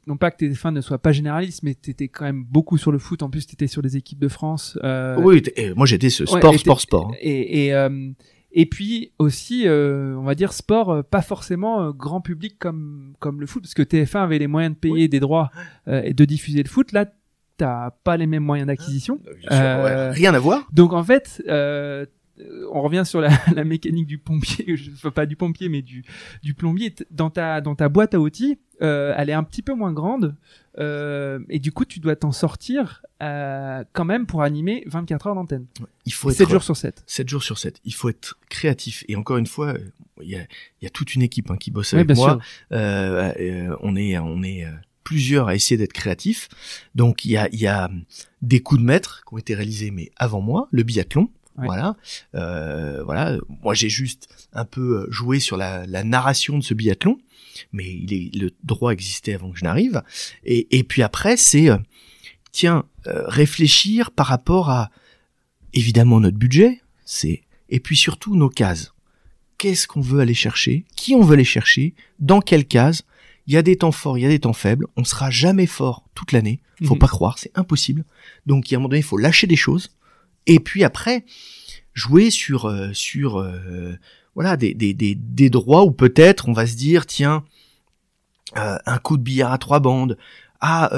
non 0.06 0.16
pas 0.16 0.30
que 0.30 0.38
tes 0.38 0.54
fins 0.54 0.72
ne 0.72 0.80
soient 0.80 0.98
pas 0.98 1.12
généralistes, 1.12 1.62
mais 1.62 1.74
t'étais 1.74 2.08
quand 2.08 2.24
même 2.24 2.44
beaucoup 2.44 2.78
sur 2.78 2.90
le 2.90 2.98
foot. 2.98 3.22
En 3.22 3.30
plus, 3.30 3.46
t'étais 3.46 3.66
sur 3.66 3.82
les 3.82 3.96
équipes 3.96 4.18
de 4.18 4.28
France. 4.28 4.78
Euh... 4.82 5.16
Oui, 5.20 5.42
moi 5.76 5.86
j'étais 5.86 6.10
ce 6.10 6.26
sport, 6.26 6.58
sport, 6.58 6.80
sport. 6.80 7.10
Hein. 7.12 7.16
Et 7.20 7.66
et, 7.66 7.74
euh, 7.74 8.10
et 8.52 8.66
puis 8.66 9.12
aussi, 9.18 9.66
euh, 9.66 10.16
on 10.16 10.22
va 10.22 10.34
dire 10.34 10.52
sport, 10.52 11.04
pas 11.04 11.22
forcément 11.22 11.90
grand 11.90 12.20
public 12.20 12.58
comme 12.58 13.14
comme 13.20 13.40
le 13.40 13.46
foot, 13.46 13.62
parce 13.62 13.74
que 13.74 13.82
TF1 13.82 14.24
avait 14.24 14.38
les 14.38 14.46
moyens 14.46 14.74
de 14.74 14.80
payer 14.80 15.08
des 15.08 15.20
droits 15.20 15.50
et 15.86 16.14
de 16.14 16.24
diffuser 16.24 16.62
le 16.62 16.68
foot. 16.68 16.92
Là, 16.92 17.06
t'as 17.56 17.90
pas 17.90 18.16
les 18.16 18.26
mêmes 18.26 18.44
moyens 18.44 18.66
d'acquisition. 18.66 19.20
Rien 19.48 20.34
à 20.34 20.38
voir. 20.38 20.66
Donc 20.72 20.92
en 20.92 21.04
fait, 21.04 21.42
euh, 21.48 22.06
on 22.72 22.82
revient 22.82 23.04
sur 23.04 23.20
la, 23.20 23.30
la, 23.54 23.64
mécanique 23.64 24.06
du 24.06 24.18
pompier, 24.18 24.76
pas 25.14 25.26
du 25.26 25.36
pompier, 25.36 25.68
mais 25.68 25.82
du, 25.82 26.04
du 26.42 26.54
plombier. 26.54 26.94
Dans 27.10 27.30
ta, 27.30 27.60
dans 27.60 27.74
ta 27.74 27.88
boîte 27.88 28.14
à 28.14 28.20
outils, 28.20 28.58
euh, 28.82 29.14
elle 29.16 29.30
est 29.30 29.34
un 29.34 29.44
petit 29.44 29.62
peu 29.62 29.74
moins 29.74 29.92
grande, 29.92 30.34
euh, 30.78 31.38
et 31.48 31.58
du 31.58 31.72
coup, 31.72 31.84
tu 31.84 32.00
dois 32.00 32.16
t'en 32.16 32.32
sortir 32.32 33.02
euh, 33.22 33.84
quand 33.92 34.04
même 34.04 34.26
pour 34.26 34.42
animer 34.42 34.82
24 34.86 35.28
heures 35.28 35.34
d'antenne. 35.34 35.66
Il 36.06 36.12
faut 36.12 36.30
7 36.30 36.48
jours 36.48 36.62
sur 36.62 36.76
7. 36.76 37.04
7 37.06 37.28
jours 37.28 37.42
sur 37.42 37.58
7. 37.58 37.80
Il 37.84 37.94
faut 37.94 38.08
être 38.08 38.38
créatif. 38.48 39.04
Et 39.08 39.16
encore 39.16 39.36
une 39.36 39.46
fois, 39.46 39.74
il 40.20 40.28
y 40.28 40.36
a, 40.36 40.44
y 40.82 40.86
a 40.86 40.90
toute 40.90 41.14
une 41.14 41.22
équipe 41.22 41.50
hein, 41.50 41.56
qui 41.56 41.70
bosse 41.70 41.94
avec 41.94 42.14
moi. 42.16 42.38
On 42.70 43.96
est, 43.96 44.18
on 44.18 44.42
est 44.42 44.66
plusieurs 45.04 45.48
à 45.48 45.54
essayer 45.54 45.76
d'être 45.76 45.92
créatifs. 45.92 46.48
Donc 46.94 47.24
il 47.24 47.30
y 47.30 47.36
a, 47.36 47.48
y 47.54 47.66
a 47.66 47.90
des 48.42 48.60
coups 48.60 48.80
de 48.80 48.86
maître 48.86 49.22
qui 49.26 49.34
ont 49.34 49.38
été 49.38 49.54
réalisés 49.54 49.90
mais 49.90 50.10
avant 50.16 50.40
moi, 50.40 50.66
le 50.72 50.82
biathlon, 50.82 51.30
Voilà, 51.56 51.96
euh, 52.34 53.02
voilà. 53.04 53.38
Moi, 53.62 53.74
j'ai 53.74 53.88
juste 53.88 54.28
un 54.52 54.64
peu 54.64 55.06
joué 55.10 55.38
sur 55.38 55.56
la, 55.56 55.86
la, 55.86 56.02
narration 56.02 56.58
de 56.58 56.64
ce 56.64 56.74
biathlon, 56.74 57.18
mais 57.72 57.84
il 57.86 58.12
est, 58.12 58.34
le 58.34 58.50
droit 58.64 58.92
existait 58.92 59.34
avant 59.34 59.50
que 59.50 59.58
je 59.58 59.64
n'arrive. 59.64 60.02
Et, 60.44 60.76
et 60.76 60.82
puis 60.82 61.02
après, 61.02 61.36
c'est 61.36 61.68
tiens, 62.50 62.84
réfléchir 63.06 64.10
par 64.10 64.26
rapport 64.26 64.70
à 64.70 64.90
évidemment 65.74 66.20
notre 66.20 66.38
budget, 66.38 66.80
c'est 67.04 67.42
et 67.68 67.80
puis 67.80 67.96
surtout 67.96 68.36
nos 68.36 68.48
cases. 68.48 68.94
Qu'est-ce 69.58 69.86
qu'on 69.86 70.00
veut 70.00 70.20
aller 70.20 70.34
chercher? 70.34 70.84
Qui 70.96 71.14
on 71.14 71.22
veut 71.22 71.34
aller 71.34 71.44
chercher? 71.44 71.94
Dans 72.18 72.40
quelle 72.40 72.64
case? 72.64 73.02
Il 73.46 73.52
y 73.52 73.56
a 73.56 73.62
des 73.62 73.76
temps 73.76 73.92
forts, 73.92 74.18
il 74.18 74.22
y 74.22 74.26
a 74.26 74.30
des 74.30 74.38
temps 74.38 74.52
faibles. 74.52 74.86
On 74.96 75.04
sera 75.04 75.30
jamais 75.30 75.66
fort 75.66 76.04
toute 76.14 76.32
l'année. 76.32 76.60
Faut 76.84 76.94
mhm. 76.94 77.00
pas 77.00 77.08
croire, 77.08 77.38
c'est 77.38 77.52
impossible. 77.54 78.04
Donc, 78.46 78.70
il 78.70 78.72
y 78.72 78.74
a 78.74 78.78
un 78.78 78.80
moment 78.80 78.88
donné, 78.88 79.00
il 79.00 79.04
faut 79.04 79.18
lâcher 79.18 79.46
des 79.46 79.56
choses. 79.56 79.90
Et 80.46 80.60
puis 80.60 80.84
après, 80.84 81.24
jouer 81.94 82.30
sur 82.30 82.66
euh, 82.66 82.92
sur 82.92 83.38
euh, 83.38 83.96
voilà 84.34 84.56
des, 84.56 84.74
des, 84.74 84.94
des, 84.94 85.14
des 85.14 85.50
droits 85.50 85.84
où 85.84 85.90
peut-être 85.90 86.48
on 86.48 86.52
va 86.52 86.66
se 86.66 86.76
dire 86.76 87.06
tiens 87.06 87.44
euh, 88.56 88.76
un 88.84 88.98
coup 88.98 89.16
de 89.16 89.22
billard 89.22 89.52
à 89.52 89.58
trois 89.58 89.80
bandes. 89.80 90.18
Ah 90.66 90.90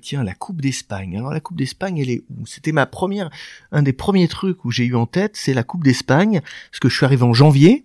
tiens 0.00 0.24
la 0.24 0.32
Coupe 0.32 0.62
d'Espagne. 0.62 1.18
Alors 1.18 1.30
la 1.30 1.40
Coupe 1.40 1.58
d'Espagne 1.58 1.98
elle 1.98 2.08
est 2.08 2.22
où? 2.30 2.46
C'était 2.46 2.72
ma 2.72 2.86
première 2.86 3.28
un 3.70 3.82
des 3.82 3.92
premiers 3.92 4.28
trucs 4.28 4.64
où 4.64 4.70
j'ai 4.70 4.86
eu 4.86 4.94
en 4.94 5.04
tête, 5.04 5.36
c'est 5.36 5.52
la 5.52 5.62
Coupe 5.62 5.84
d'Espagne 5.84 6.40
parce 6.70 6.80
que 6.80 6.88
je 6.88 6.96
suis 6.96 7.04
arrivé 7.04 7.22
en 7.22 7.34
janvier 7.34 7.84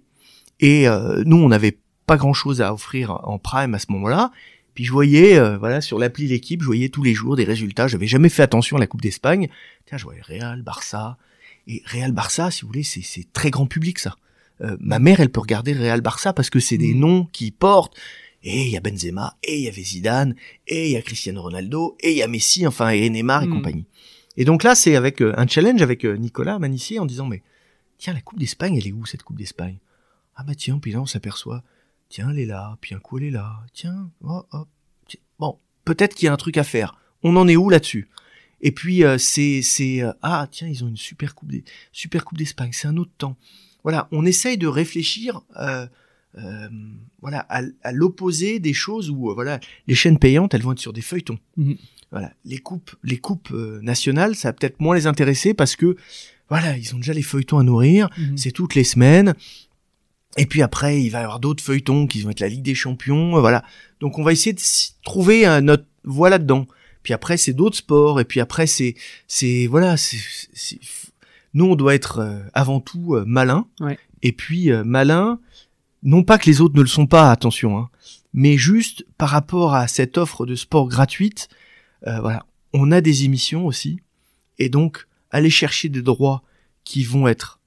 et 0.61 0.87
nous 1.25 1.35
on 1.35 1.51
avait 1.51 1.77
pas 2.05 2.15
grand 2.15 2.33
chose 2.33 2.61
à 2.61 2.73
offrir 2.73 3.19
en 3.27 3.37
prime 3.37 3.73
à 3.73 3.79
ce 3.79 3.91
moment-là. 3.91 4.31
Puis 4.73 4.85
je 4.85 4.91
voyais, 4.91 5.37
euh, 5.37 5.57
voilà, 5.57 5.81
sur 5.81 5.99
l'appli 5.99 6.27
l'équipe, 6.27 6.61
je 6.61 6.65
voyais 6.65 6.89
tous 6.89 7.03
les 7.03 7.13
jours 7.13 7.35
des 7.35 7.43
résultats. 7.43 7.87
J'avais 7.87 8.07
jamais 8.07 8.29
fait 8.29 8.43
attention 8.43 8.77
à 8.77 8.79
la 8.79 8.87
Coupe 8.87 9.01
d'Espagne. 9.01 9.49
Tiens, 9.85 9.97
je 9.97 10.03
voyais 10.03 10.21
Real, 10.21 10.61
Barça. 10.61 11.17
Et 11.67 11.83
Real, 11.85 12.11
Barça, 12.11 12.51
si 12.51 12.61
vous 12.61 12.67
voulez, 12.67 12.83
c'est 12.83 13.31
très 13.33 13.51
grand 13.51 13.67
public 13.67 13.99
ça. 13.99 14.15
Euh, 14.61 14.75
ma 14.79 14.99
mère, 14.99 15.19
elle 15.19 15.29
peut 15.29 15.39
regarder 15.39 15.73
Real, 15.73 16.01
Barça 16.01 16.33
parce 16.33 16.49
que 16.49 16.59
c'est 16.59 16.77
des 16.77 16.93
mm. 16.93 16.99
noms 16.99 17.27
qui 17.31 17.51
portent. 17.51 17.95
Et 18.41 18.65
il 18.65 18.69
y 18.69 18.77
a 18.77 18.79
Benzema, 18.79 19.35
et 19.43 19.57
il 19.57 19.63
y 19.65 19.67
avait 19.67 19.83
Zidane, 19.83 20.33
et 20.65 20.87
il 20.87 20.91
y 20.93 20.95
a 20.95 21.01
Cristiano 21.01 21.41
Ronaldo, 21.41 21.97
et 21.99 22.11
il 22.11 22.17
y 22.17 22.23
a 22.23 22.27
Messi, 22.27 22.65
enfin, 22.65 22.87
et 22.89 23.09
Neymar 23.09 23.43
et 23.43 23.47
mm. 23.47 23.53
compagnie. 23.53 23.85
Et 24.37 24.45
donc 24.45 24.63
là, 24.63 24.75
c'est 24.75 24.95
avec 24.95 25.21
euh, 25.21 25.33
un 25.35 25.45
challenge 25.45 25.81
avec 25.81 26.05
Nicolas 26.05 26.57
Manissier 26.57 26.99
en 26.99 27.05
disant, 27.05 27.25
mais 27.25 27.43
tiens, 27.97 28.13
la 28.13 28.21
Coupe 28.21 28.39
d'Espagne, 28.39 28.77
elle 28.77 28.87
est 28.87 28.93
où 28.93 29.05
cette 29.05 29.23
Coupe 29.23 29.37
d'Espagne? 29.37 29.77
Ah 30.37 30.43
bah 30.43 30.55
tiens, 30.55 30.79
puis 30.79 30.93
là, 30.93 31.01
on 31.01 31.05
s'aperçoit 31.05 31.63
Tiens, 32.09 32.29
elle 32.31 32.39
est 32.39 32.45
là, 32.45 32.77
puis 32.81 32.95
un 32.95 32.99
coup 32.99 33.19
elle 33.19 33.25
est 33.25 33.31
là. 33.31 33.63
Tiens, 33.73 34.09
oh, 34.23 34.43
oh. 34.51 34.65
Bon, 35.37 35.59
peut-être 35.85 36.15
qu'il 36.15 36.25
y 36.25 36.29
a 36.29 36.33
un 36.33 36.37
truc 36.37 36.57
à 36.57 36.63
faire. 36.63 36.99
On 37.23 37.35
en 37.35 37.47
est 37.47 37.55
où 37.55 37.69
là-dessus? 37.69 38.09
Et 38.61 38.71
puis 38.71 39.03
euh, 39.03 39.17
c'est 39.17 39.61
c'est 39.61 40.01
euh, 40.01 40.11
ah 40.21 40.47
tiens, 40.51 40.67
ils 40.67 40.83
ont 40.83 40.87
une 40.87 40.97
super 40.97 41.35
coupe 41.35 41.51
des 41.51 41.63
super 41.91 42.25
coupe 42.25 42.37
d'Espagne. 42.37 42.71
C'est 42.73 42.87
un 42.87 42.97
autre 42.97 43.11
temps. 43.17 43.37
Voilà, 43.83 44.07
on 44.11 44.25
essaye 44.25 44.57
de 44.57 44.67
réfléchir. 44.67 45.41
Euh, 45.57 45.87
euh 46.37 46.67
voilà, 47.21 47.39
à, 47.49 47.91
l'opposé 47.91 48.59
des 48.59 48.73
choses 48.73 49.09
où 49.09 49.33
voilà 49.33 49.59
les 49.87 49.95
chaînes 49.95 50.19
payantes, 50.19 50.53
elles 50.53 50.61
vont 50.61 50.71
être 50.71 50.79
sur 50.79 50.93
des 50.93 51.01
feuilletons. 51.01 51.39
Mhm. 51.57 51.77
Voilà, 52.11 52.33
les 52.43 52.57
coupes, 52.57 52.95
les 53.03 53.17
coupes 53.17 53.51
nationales, 53.51 54.35
ça 54.35 54.49
va 54.49 54.53
peut-être 54.53 54.79
moins 54.79 54.95
les 54.95 55.05
intéresser 55.05 55.53
parce 55.53 55.75
que 55.75 55.95
voilà, 56.49 56.75
ils 56.75 56.95
ont 56.95 56.97
déjà 56.97 57.13
les 57.13 57.21
feuilletons 57.21 57.59
à 57.59 57.63
nourrir. 57.63 58.09
Mhm. 58.17 58.37
C'est 58.37 58.51
toutes 58.51 58.75
les 58.75 58.83
semaines. 58.83 59.35
Et 60.37 60.45
puis 60.45 60.61
après, 60.61 61.01
il 61.01 61.09
va 61.09 61.21
y 61.21 61.23
avoir 61.23 61.39
d'autres 61.39 61.63
feuilletons 61.63 62.07
qui 62.07 62.21
vont 62.21 62.29
être 62.29 62.39
la 62.39 62.49
Ligue 62.49 62.63
des 62.63 62.75
Champions, 62.75 63.37
euh, 63.37 63.41
voilà. 63.41 63.63
Donc 63.99 64.19
on 64.19 64.23
va 64.23 64.31
essayer 64.31 64.53
de 64.53 64.61
trouver 65.03 65.59
notre 65.61 65.85
voie 66.03 66.29
là-dedans. 66.29 66.67
Puis 67.03 67.13
après, 67.13 67.37
c'est 67.37 67.53
d'autres 67.53 67.77
sports. 67.77 68.19
Et 68.19 68.25
puis 68.25 68.39
après, 68.39 68.67
c'est, 68.67 68.95
c'est 69.27 69.67
voilà, 69.67 69.97
c'est, 69.97 70.19
nous 71.53 71.65
on 71.65 71.75
doit 71.75 71.95
être 71.95 72.19
euh, 72.19 72.39
avant 72.53 72.79
tout 72.79 73.15
euh, 73.15 73.23
malin. 73.25 73.67
Et 74.21 74.31
puis 74.31 74.69
malin, 74.83 75.39
non 76.03 76.23
pas 76.23 76.37
que 76.37 76.45
les 76.45 76.61
autres 76.61 76.75
ne 76.75 76.81
le 76.81 76.87
sont 76.87 77.07
pas, 77.07 77.31
attention, 77.31 77.77
hein, 77.77 77.89
mais 78.33 78.57
juste 78.57 79.05
par 79.17 79.29
rapport 79.29 79.73
à 79.73 79.87
cette 79.87 80.17
offre 80.17 80.45
de 80.45 80.55
sport 80.55 80.89
gratuite, 80.89 81.47
voilà, 82.01 82.45
on 82.73 82.91
a 82.91 82.99
des 82.99 83.23
émissions 83.23 83.65
aussi, 83.65 84.01
et 84.57 84.67
donc 84.67 85.07
aller 85.31 85.49
chercher 85.49 85.87
des 85.87 86.01
droits 86.01 86.43
qui 86.83 87.05
vont 87.05 87.29
être 87.29 87.61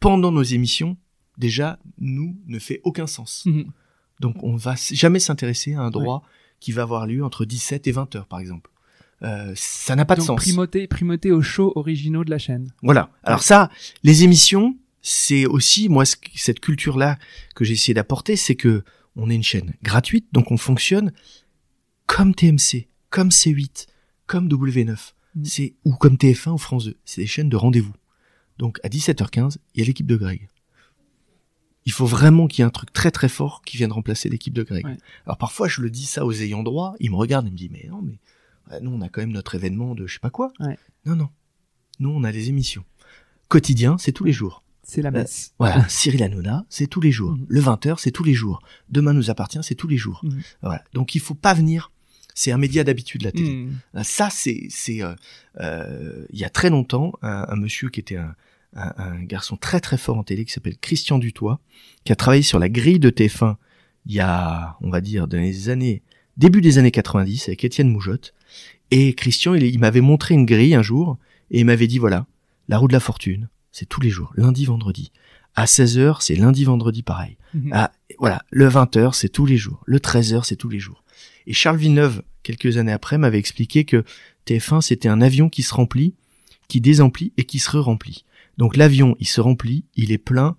pendant 0.00 0.32
nos 0.32 0.42
émissions 0.42 0.96
déjà, 1.40 1.80
nous, 1.98 2.36
ne 2.46 2.58
fait 2.60 2.80
aucun 2.84 3.08
sens. 3.08 3.44
Mhm. 3.46 3.72
Donc, 4.20 4.44
on 4.44 4.54
va 4.54 4.74
jamais 4.76 5.18
s'intéresser 5.18 5.74
à 5.74 5.80
un 5.80 5.90
droit 5.90 6.22
qui 6.60 6.72
va 6.72 6.82
avoir 6.82 7.06
lieu 7.06 7.24
entre 7.24 7.44
17 7.44 7.86
et 7.86 7.92
20 7.92 8.14
heures, 8.14 8.26
par 8.26 8.38
exemple. 8.38 8.70
Euh, 9.22 9.52
ça 9.56 9.96
n'a 9.96 10.04
pas 10.04 10.16
de 10.16 10.20
sens. 10.20 10.36
Primauté, 10.36 10.86
primauté 10.86 11.32
aux 11.32 11.42
shows 11.42 11.72
originaux 11.74 12.24
de 12.24 12.30
la 12.30 12.38
chaîne. 12.38 12.72
Voilà. 12.82 13.10
Alors 13.22 13.42
ça, 13.42 13.70
les 14.02 14.24
émissions, 14.24 14.76
c'est 15.02 15.46
aussi 15.46 15.88
moi 15.88 16.04
cette 16.34 16.60
culture-là 16.60 17.18
que 17.54 17.64
j'ai 17.64 17.74
essayé 17.74 17.94
d'apporter, 17.94 18.36
c'est 18.36 18.54
que 18.54 18.82
on 19.16 19.28
est 19.28 19.34
une 19.34 19.42
chaîne 19.42 19.74
gratuite, 19.82 20.26
donc 20.32 20.50
on 20.50 20.56
fonctionne 20.56 21.12
comme 22.06 22.34
TMC, 22.34 22.88
comme 23.10 23.28
C8, 23.28 23.86
comme 24.26 24.48
W9, 24.48 24.88
mhm. 24.88 25.44
c'est 25.44 25.74
ou 25.84 25.94
comme 25.94 26.14
TF1 26.14 26.52
ou 26.52 26.58
France 26.58 26.86
2. 26.86 26.96
C'est 27.04 27.20
des 27.20 27.26
chaînes 27.26 27.50
de 27.50 27.56
rendez-vous. 27.56 27.92
Donc 28.58 28.78
à 28.84 28.88
17h15, 28.88 29.56
il 29.74 29.80
y 29.80 29.82
a 29.82 29.86
l'équipe 29.86 30.06
de 30.06 30.16
Greg 30.16 30.48
il 31.86 31.92
faut 31.92 32.06
vraiment 32.06 32.46
qu'il 32.46 32.62
y 32.62 32.62
ait 32.62 32.66
un 32.66 32.70
truc 32.70 32.92
très 32.92 33.10
très 33.10 33.28
fort 33.28 33.62
qui 33.64 33.76
vienne 33.76 33.92
remplacer 33.92 34.28
l'équipe 34.28 34.54
de 34.54 34.62
Greg. 34.62 34.86
Alors 35.26 35.38
parfois 35.38 35.68
je 35.68 35.80
le 35.80 35.90
dis 35.90 36.06
ça 36.06 36.24
aux 36.24 36.32
ayants 36.32 36.62
droit, 36.62 36.94
ils 37.00 37.10
me 37.10 37.16
regardent 37.16 37.46
et 37.46 37.50
me 37.50 37.56
disent 37.56 37.70
mais 37.70 37.86
non 37.88 38.02
mais 38.02 38.18
nous 38.80 38.90
on 38.90 39.00
a 39.00 39.08
quand 39.08 39.20
même 39.20 39.32
notre 39.32 39.54
événement 39.54 39.94
de 39.94 40.06
je 40.06 40.14
sais 40.14 40.20
pas 40.20 40.30
quoi. 40.30 40.52
Non 41.06 41.16
non, 41.16 41.28
nous 41.98 42.10
on 42.10 42.24
a 42.24 42.32
des 42.32 42.48
émissions. 42.48 42.84
Quotidien 43.48 43.96
c'est 43.98 44.12
tous 44.12 44.24
les 44.24 44.32
jours. 44.32 44.62
C'est 44.82 45.02
la 45.02 45.10
messe. 45.12 45.50
Euh, 45.52 45.54
voilà, 45.60 45.84
Cyril 45.88 46.22
Hanouna, 46.22 46.66
c'est 46.68 46.88
tous 46.88 47.00
les 47.00 47.12
jours. 47.12 47.32
Mhm. 47.32 47.46
Le 47.48 47.60
20h, 47.60 47.96
c'est 47.98 48.10
tous 48.10 48.24
les 48.24 48.34
jours. 48.34 48.60
Demain 48.88 49.12
nous 49.12 49.30
appartient, 49.30 49.60
c'est 49.62 49.76
tous 49.76 49.86
les 49.86 49.96
jours. 49.96 50.20
Mhm. 50.24 50.42
Voilà. 50.62 50.82
Donc 50.94 51.14
il 51.14 51.20
faut 51.20 51.34
pas 51.34 51.54
venir. 51.54 51.92
C'est 52.34 52.50
un 52.50 52.58
média 52.58 52.82
d'habitude 52.82 53.22
la 53.22 53.30
télé. 53.30 53.50
Mhm. 53.50 53.78
Euh, 53.96 54.02
ça 54.02 54.30
c'est 54.30 54.66
c'est 54.68 55.00
euh, 55.02 56.26
il 56.30 56.38
y 56.38 56.44
a 56.44 56.50
très 56.50 56.70
longtemps 56.70 57.12
un 57.22 57.56
monsieur 57.56 57.88
qui 57.88 58.00
était 58.00 58.16
un, 58.16 58.34
un, 58.74 59.22
garçon 59.24 59.56
très 59.56 59.80
très 59.80 59.98
fort 59.98 60.18
en 60.18 60.22
télé 60.22 60.44
qui 60.44 60.52
s'appelle 60.52 60.78
Christian 60.78 61.18
Dutoit, 61.18 61.60
qui 62.04 62.12
a 62.12 62.16
travaillé 62.16 62.42
sur 62.42 62.58
la 62.58 62.68
grille 62.68 63.00
de 63.00 63.10
TF1 63.10 63.56
il 64.06 64.14
y 64.14 64.20
a, 64.20 64.76
on 64.80 64.90
va 64.90 65.00
dire, 65.00 65.28
dans 65.28 65.38
les 65.38 65.68
années, 65.68 66.02
début 66.36 66.60
des 66.60 66.78
années 66.78 66.90
90 66.90 67.48
avec 67.48 67.64
Étienne 67.64 67.90
Moujotte. 67.90 68.34
Et 68.90 69.14
Christian, 69.14 69.54
il, 69.54 69.62
il 69.64 69.78
m'avait 69.78 70.00
montré 70.00 70.34
une 70.34 70.46
grille 70.46 70.74
un 70.74 70.82
jour 70.82 71.18
et 71.50 71.60
il 71.60 71.66
m'avait 71.66 71.86
dit 71.86 71.98
voilà, 71.98 72.26
la 72.68 72.78
roue 72.78 72.88
de 72.88 72.92
la 72.92 73.00
fortune, 73.00 73.48
c'est 73.72 73.88
tous 73.88 74.00
les 74.00 74.10
jours, 74.10 74.32
lundi, 74.36 74.64
vendredi. 74.64 75.12
À 75.54 75.64
16h, 75.64 76.18
c'est 76.20 76.36
lundi, 76.36 76.64
vendredi 76.64 77.02
pareil. 77.02 77.36
Mhm. 77.54 77.72
À, 77.72 77.92
voilà, 78.18 78.42
le 78.50 78.68
20h, 78.68 79.14
c'est 79.14 79.28
tous 79.28 79.46
les 79.46 79.56
jours. 79.56 79.82
Le 79.86 79.98
13h, 79.98 80.44
c'est 80.44 80.56
tous 80.56 80.68
les 80.68 80.78
jours. 80.78 81.02
Et 81.46 81.52
Charles 81.52 81.78
Villeneuve, 81.78 82.22
quelques 82.42 82.76
années 82.76 82.92
après, 82.92 83.18
m'avait 83.18 83.38
expliqué 83.38 83.84
que 83.84 84.04
TF1, 84.46 84.80
c'était 84.80 85.08
un 85.08 85.20
avion 85.20 85.48
qui 85.48 85.62
se 85.62 85.74
remplit, 85.74 86.14
qui 86.68 86.80
désemplit 86.80 87.32
et 87.36 87.44
qui 87.44 87.58
se 87.58 87.70
re-remplit. 87.70 88.24
Donc 88.58 88.76
l'avion, 88.76 89.16
il 89.20 89.28
se 89.28 89.40
remplit, 89.40 89.84
il 89.94 90.12
est 90.12 90.18
plein 90.18 90.56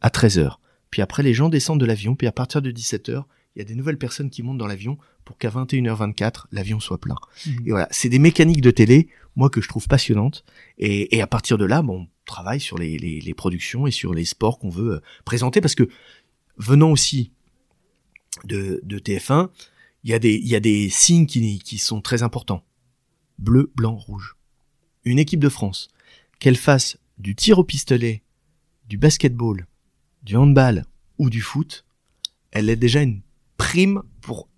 à 0.00 0.08
13h. 0.08 0.56
Puis 0.90 1.02
après, 1.02 1.22
les 1.22 1.34
gens 1.34 1.48
descendent 1.48 1.80
de 1.80 1.86
l'avion, 1.86 2.14
puis 2.14 2.26
à 2.26 2.32
partir 2.32 2.62
de 2.62 2.70
17h, 2.70 3.24
il 3.54 3.58
y 3.58 3.62
a 3.62 3.64
des 3.64 3.74
nouvelles 3.74 3.98
personnes 3.98 4.30
qui 4.30 4.42
montent 4.42 4.58
dans 4.58 4.66
l'avion 4.66 4.98
pour 5.24 5.38
qu'à 5.38 5.48
21h24, 5.48 6.46
l'avion 6.52 6.80
soit 6.80 7.00
plein. 7.00 7.16
Mhm. 7.46 7.66
Et 7.66 7.70
voilà, 7.70 7.88
c'est 7.90 8.08
des 8.08 8.18
mécaniques 8.18 8.60
de 8.60 8.70
télé, 8.70 9.08
moi, 9.36 9.50
que 9.50 9.60
je 9.60 9.68
trouve 9.68 9.88
passionnantes. 9.88 10.44
Et, 10.78 11.20
à 11.22 11.26
partir 11.26 11.58
de 11.58 11.64
là, 11.64 11.82
bon, 11.82 12.02
on 12.02 12.08
travaille 12.26 12.60
sur 12.60 12.78
les, 12.78 13.34
productions 13.36 13.86
et 13.86 13.90
sur 13.90 14.14
les 14.14 14.24
sports 14.24 14.58
qu'on 14.58 14.70
veut 14.70 14.94
euh, 14.94 15.00
présenter, 15.24 15.60
parce 15.60 15.74
que 15.74 15.88
venant 16.58 16.90
aussi 16.90 17.32
de, 18.44 18.80
TF1, 18.86 19.50
il 20.02 20.10
y, 20.10 20.14
a 20.14 20.18
des, 20.18 20.34
il 20.34 20.48
y 20.48 20.56
a 20.56 20.60
des 20.60 20.90
signes 20.90 21.26
qui, 21.26 21.58
qui 21.60 21.78
sont 21.78 22.00
très 22.00 22.22
importants. 22.22 22.64
Bleu, 23.38 23.72
blanc, 23.74 23.96
rouge. 23.96 24.36
Une 25.04 25.18
équipe 25.18 25.40
de 25.40 25.48
France, 25.48 25.88
qu'elle 26.38 26.56
fasse 26.56 26.98
du 27.18 27.34
tir 27.34 27.58
au 27.58 27.64
pistolet, 27.64 28.22
du 28.88 28.98
basketball, 28.98 29.66
du 30.22 30.36
handball 30.36 30.84
ou 31.18 31.30
du 31.30 31.40
foot, 31.40 31.84
elle 32.50 32.68
est 32.68 32.76
déjà 32.76 33.02
une 33.02 33.20
prime 33.56 34.02
pour 34.20 34.48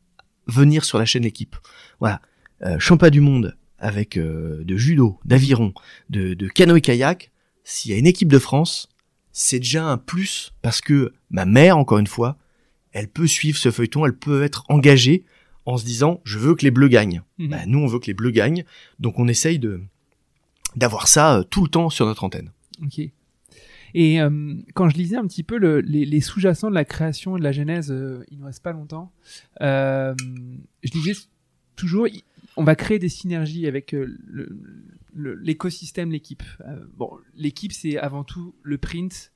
venir 0.47 0.85
sur 0.85 0.99
la 0.99 1.05
chaîne 1.05 1.25
équipe. 1.25 1.57
Voilà, 2.01 2.21
euh, 2.63 3.11
du 3.11 3.21
monde 3.21 3.57
avec 3.79 4.17
euh, 4.17 4.65
de 4.65 4.77
judo, 4.77 5.19
d'aviron, 5.25 5.75
de, 6.09 6.35
de 6.35 6.49
canoë-kayak, 6.49 7.31
s'il 7.65 7.91
y 7.91 7.95
a 7.95 7.99
une 7.99 8.07
équipe 8.07 8.29
de 8.29 8.39
France, 8.39 8.89
c'est 9.33 9.59
déjà 9.59 9.85
un 9.85 9.99
plus 9.99 10.55
parce 10.63 10.81
que 10.81 11.13
ma 11.31 11.45
mère, 11.45 11.77
encore 11.77 11.99
une 11.99 12.07
fois, 12.07 12.39
elle 12.93 13.09
peut 13.09 13.27
suivre 13.27 13.59
ce 13.59 13.71
feuilleton, 13.71 14.07
elle 14.07 14.17
peut 14.17 14.43
être 14.43 14.65
engagée 14.69 15.25
en 15.67 15.77
se 15.77 15.85
disant 15.85 16.21
je 16.25 16.39
veux 16.39 16.55
que 16.55 16.65
les 16.65 16.71
bleus 16.71 16.89
gagnent. 16.89 17.23
Mhm. 17.39 17.49
Bah, 17.51 17.67
nous 17.67 17.81
on 17.81 17.87
veut 17.87 17.99
que 17.99 18.07
les 18.07 18.15
bleus 18.15 18.31
gagnent, 18.31 18.65
donc 18.99 19.19
on 19.19 19.29
essaye 19.29 19.59
de 19.59 19.83
d'avoir 20.77 21.09
ça 21.09 21.39
euh, 21.39 21.43
tout 21.43 21.65
le 21.65 21.69
temps 21.69 21.91
sur 21.91 22.07
notre 22.07 22.23
antenne. 22.23 22.53
Ok. 22.83 23.01
Et 23.95 24.21
euh, 24.21 24.55
quand 24.75 24.91
je 24.91 24.97
lisais 24.97 25.17
un 25.17 25.27
petit 25.27 25.43
peu 25.43 25.57
le, 25.57 25.81
les, 25.81 26.21
sous-jacents 26.21 26.69
de 26.69 26.75
la 26.75 26.85
création 26.85 27.37
et 27.37 27.39
de 27.39 27.45
la 27.45 27.53
genèse, 27.53 27.91
euh, 27.91 28.25
il 28.31 28.39
ne 28.39 28.45
reste 28.45 28.63
pas 28.63 28.73
longtemps, 28.73 29.11
je 29.61 30.91
disais 30.91 31.15
toujours, 31.77 32.07
on 32.57 32.65
va 32.65 32.75
créer 32.75 32.99
des 32.99 33.09
synergies 33.09 33.67
avec 33.67 33.97
l'écosystème, 35.15 36.11
l'équipe. 36.11 36.43
Bon, 36.97 37.11
l'équipe, 37.37 37.73
c'est 37.73 37.97
avant 37.97 38.23
tout 38.23 38.55
le 38.63 38.77
print 38.77 39.33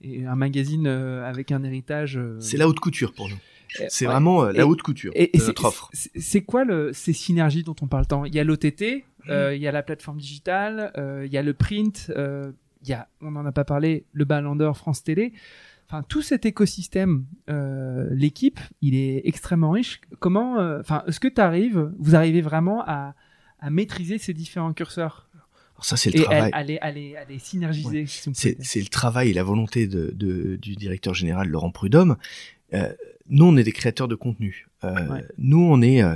et 0.00 0.26
un 0.26 0.34
magazine 0.34 0.88
avec 0.88 1.52
un 1.52 1.62
héritage. 1.62 2.18
C'est 2.40 2.56
la 2.56 2.66
haute 2.66 2.80
couture 2.80 3.12
pour 3.12 3.28
nous. 3.28 3.38
Euh, 3.80 3.86
C'est 3.88 4.06
ouais. 4.06 4.12
vraiment 4.12 4.44
euh, 4.44 4.52
la 4.52 4.60
Et- 4.60 4.62
haute 4.64 4.82
couture 4.82 5.12
Et, 5.14 5.30
et 5.34 5.38
de 5.38 5.42
c'est- 5.42 5.48
notre 5.48 5.64
offre. 5.66 5.90
c'est- 5.92 6.42
quoi 6.42 6.64
le, 6.64 6.92
ces 6.92 7.12
synergies 7.12 7.62
dont 7.62 7.76
on 7.82 7.86
parle 7.86 8.06
tant? 8.06 8.24
Il 8.24 8.34
y 8.34 8.40
a 8.40 8.44
l'OTT, 8.44 9.04
euh, 9.28 9.54
il 9.54 9.60
y 9.62 9.68
a 9.68 9.72
la 9.72 9.82
plateforme 9.82 10.18
digitale, 10.18 10.92
euh, 10.96 11.24
il 11.26 11.32
y 11.32 11.36
a 11.38 11.42
le 11.42 11.52
print, 11.54 12.10
euh, 12.16 12.50
il 12.82 12.88
y 12.88 12.92
a, 12.94 13.06
on 13.20 13.30
n'en 13.32 13.44
a 13.46 13.52
pas 13.52 13.64
parlé, 13.64 14.04
le 14.12 14.24
Ballon 14.24 14.56
d'Or, 14.56 14.76
France 14.76 15.02
Télé. 15.04 15.32
Enfin, 15.86 16.02
tout 16.08 16.22
cet 16.22 16.46
écosystème, 16.46 17.24
l'équipe, 18.10 18.60
il 18.80 18.94
est 18.94 19.22
extrêmement 19.24 19.70
riche. 19.72 20.00
Comment, 20.18 20.56
enfin, 20.80 21.02
est-ce 21.06 21.20
que 21.20 21.28
tu 21.28 21.40
arrives, 21.40 21.90
vous 21.98 22.14
arrivez 22.14 22.40
vraiment 22.40 22.82
à, 22.86 23.14
à 23.60 23.70
maîtriser 23.70 24.18
ces 24.18 24.32
différents 24.32 24.72
curseurs? 24.72 25.28
Alors 25.74 25.84
ça, 25.84 25.96
c'est 25.96 26.10
le 26.10 26.20
et 26.20 26.22
travail. 26.24 26.52
les- 26.66 26.78
à 26.78 27.24
les 27.24 27.38
synergiser 27.38 28.06
si 28.06 28.30
C'est 28.34 28.80
le 28.80 28.86
travail 28.88 29.30
et 29.30 29.32
la 29.32 29.42
volonté 29.42 29.86
de, 29.86 30.10
de- 30.14 30.56
du 30.56 30.76
directeur 30.76 31.14
général 31.14 31.48
Laurent 31.48 31.70
Prudhomme. 31.70 32.16
Euh, 32.74 32.92
nous, 33.30 33.44
on 33.46 33.56
est 33.56 33.62
des 33.64 33.72
créateurs 33.72 34.08
de 34.08 34.14
contenu. 34.14 34.66
Euh, 34.84 35.06
Ouais. 35.08 35.24
Nous, 35.38 35.58
on 35.62 35.80
est 35.82 36.02
euh, 36.02 36.14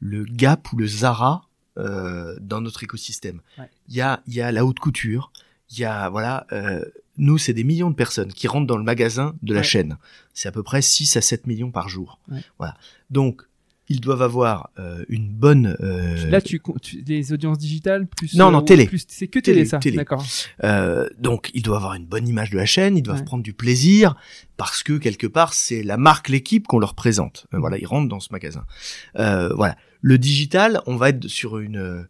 le 0.00 0.24
Gap 0.24 0.72
ou 0.72 0.76
le 0.76 0.86
Zara 0.86 1.48
euh, 1.78 2.36
dans 2.40 2.60
notre 2.60 2.82
écosystème. 2.84 3.40
Il 3.56 3.60
Ouais. 3.62 3.70
y, 3.88 4.00
a, 4.00 4.22
il 4.26 4.34
y 4.34 4.40
a 4.40 4.50
la 4.52 4.64
haute 4.64 4.78
couture. 4.80 5.30
Il 5.70 5.78
y 5.78 5.84
a 5.84 6.08
voilà. 6.08 6.46
euh, 6.52 6.84
nous, 7.16 7.38
c'est 7.38 7.52
des 7.52 7.64
millions 7.64 7.90
de 7.90 7.94
personnes 7.94 8.32
qui 8.32 8.48
rentrent 8.48 8.66
dans 8.66 8.76
le 8.76 8.82
magasin 8.84 9.34
de 9.42 9.54
la 9.54 9.60
Ouais. 9.60 9.64
chaîne. 9.64 9.96
C'est 10.32 10.48
à 10.48 10.52
peu 10.52 10.62
près 10.62 10.82
6 10.82 11.16
à 11.16 11.20
7 11.20 11.46
millions 11.46 11.70
par 11.70 11.88
jour. 11.88 12.18
Voilà. 12.58 12.76
Donc, 13.10 13.42
ils 13.88 14.00
doivent 14.00 14.22
avoir 14.22 14.70
euh, 14.78 15.04
une 15.08 15.28
bonne 15.28 15.76
euh, 15.80 16.30
Là, 16.30 16.40
tu, 16.40 16.60
tu 16.80 17.02
des 17.02 17.32
audiences 17.32 17.58
digitales 17.58 18.06
plus 18.06 18.34
Non, 18.34 18.50
non, 18.50 18.58
ou 18.60 18.62
télé. 18.62 18.88
C'est 19.08 19.28
que 19.28 19.38
télé, 19.38 19.58
Télé, 19.58 19.64
ça. 19.66 19.78
télé. 19.78 19.96
D'accord. 19.98 20.24
Euh, 20.62 21.06
donc, 21.18 21.50
ils 21.52 21.62
doivent 21.62 21.76
avoir 21.78 21.94
une 21.94 22.06
bonne 22.06 22.26
image 22.26 22.50
de 22.50 22.56
la 22.56 22.64
chaîne, 22.66 22.96
ils 22.96 23.02
doivent 23.02 23.18
Ouais. 23.18 23.24
prendre 23.24 23.42
du 23.42 23.52
plaisir 23.52 24.16
parce 24.56 24.82
que 24.82 24.94
quelque 24.98 25.26
part, 25.26 25.52
c'est 25.52 25.82
la 25.82 25.96
marque, 25.98 26.28
l'équipe 26.30 26.66
qu'on 26.66 26.78
leur 26.78 26.94
présente. 26.94 27.46
Euh, 27.52 27.58
voilà, 27.58 27.76
ils 27.78 27.86
rentrent 27.86 28.08
dans 28.08 28.20
ce 28.20 28.28
magasin. 28.32 28.64
Euh, 29.18 29.52
voilà. 29.54 29.76
Le 30.00 30.16
digital, 30.18 30.80
on 30.86 30.96
va 30.96 31.10
être 31.10 31.28
sur 31.28 31.58
une. 31.58 32.06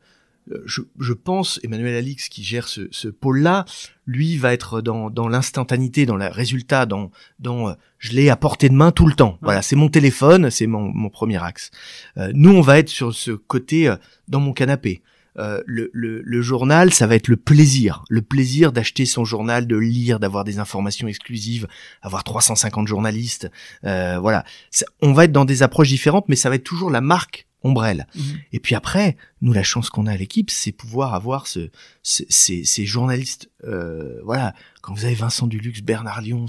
Euh, 0.50 0.62
je, 0.66 0.82
je 1.00 1.12
pense, 1.12 1.58
Emmanuel 1.62 1.94
Alix 1.96 2.28
qui 2.28 2.42
gère 2.44 2.68
ce, 2.68 2.88
ce 2.90 3.08
pôle-là, 3.08 3.64
lui 4.06 4.36
va 4.36 4.52
être 4.52 4.80
dans, 4.82 5.10
dans 5.10 5.28
l'instantanéité, 5.28 6.06
dans 6.06 6.16
le 6.16 6.26
résultat, 6.26 6.86
dans, 6.86 7.10
dans 7.38 7.70
euh, 7.70 7.72
je 7.98 8.12
l'ai 8.12 8.28
à 8.30 8.36
portée 8.36 8.68
de 8.68 8.74
main 8.74 8.90
tout 8.92 9.06
le 9.06 9.14
temps. 9.14 9.38
Voilà, 9.42 9.62
c'est 9.62 9.76
mon 9.76 9.88
téléphone, 9.88 10.50
c'est 10.50 10.66
mon, 10.66 10.82
mon 10.92 11.08
premier 11.08 11.42
axe. 11.42 11.70
Euh, 12.18 12.30
nous, 12.34 12.50
on 12.50 12.60
va 12.60 12.78
être 12.78 12.88
sur 12.90 13.14
ce 13.14 13.30
côté 13.30 13.88
euh, 13.88 13.96
dans 14.28 14.40
mon 14.40 14.52
canapé. 14.52 15.02
Euh, 15.36 15.60
le, 15.66 15.90
le, 15.92 16.22
le 16.22 16.42
journal, 16.42 16.92
ça 16.94 17.08
va 17.08 17.16
être 17.16 17.26
le 17.26 17.36
plaisir, 17.36 18.04
le 18.08 18.22
plaisir 18.22 18.70
d'acheter 18.70 19.04
son 19.04 19.24
journal, 19.24 19.66
de 19.66 19.76
lire, 19.76 20.20
d'avoir 20.20 20.44
des 20.44 20.60
informations 20.60 21.08
exclusives, 21.08 21.66
avoir 22.02 22.22
350 22.22 22.86
journalistes, 22.86 23.50
euh, 23.84 24.18
voilà. 24.20 24.44
Ça- 24.70 24.86
on 25.02 25.12
va 25.12 25.24
être 25.24 25.32
dans 25.32 25.44
des 25.44 25.64
approches 25.64 25.88
différentes, 25.88 26.28
mais 26.28 26.36
ça 26.36 26.50
va 26.50 26.54
être 26.54 26.62
toujours 26.62 26.88
la 26.88 27.00
marque 27.00 27.48
ombrelle. 27.64 28.06
Mhm. 28.14 28.22
Et 28.52 28.60
puis 28.60 28.74
après, 28.76 29.16
nous, 29.40 29.52
la 29.52 29.62
chance 29.64 29.90
qu'on 29.90 30.06
a 30.06 30.12
à 30.12 30.16
l'équipe, 30.16 30.50
c'est 30.50 30.70
pouvoir 30.72 31.14
avoir 31.14 31.46
ce, 31.48 31.70
ce- 32.02 32.22
ces, 32.28 32.64
ces 32.64 32.86
journalistes, 32.86 33.50
euh, 33.64 34.20
voilà. 34.22 34.54
Quand 34.82 34.94
vous 34.94 35.04
avez 35.06 35.14
Vincent 35.14 35.46
Dulux, 35.48 35.82
Bernard 35.82 36.20
Lyons, 36.22 36.46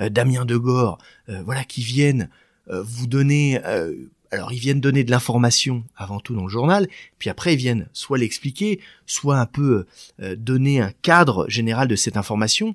euh, 0.00 0.08
Damien 0.08 0.44
Degore, 0.44 0.98
euh, 1.28 1.42
voilà, 1.44 1.64
qui 1.64 1.82
viennent 1.82 2.28
euh, 2.70 2.82
vous 2.82 3.06
donner. 3.06 3.60
euh, 3.64 3.94
alors, 4.30 4.52
ils 4.52 4.58
viennent 4.58 4.80
donner 4.80 5.04
de 5.04 5.12
l'information 5.12 5.84
avant 5.96 6.18
tout 6.18 6.34
dans 6.34 6.42
le 6.42 6.48
journal, 6.50 6.88
puis 7.20 7.30
après 7.30 7.54
ils 7.54 7.58
viennent 7.58 7.88
soit 7.92 8.18
l'expliquer, 8.18 8.80
soit 9.06 9.38
un 9.38 9.46
peu 9.46 9.86
euh, 10.20 10.34
donner 10.34 10.80
un 10.80 10.90
cadre 11.02 11.48
général 11.48 11.86
de 11.86 11.94
cette 11.94 12.16
information 12.16 12.74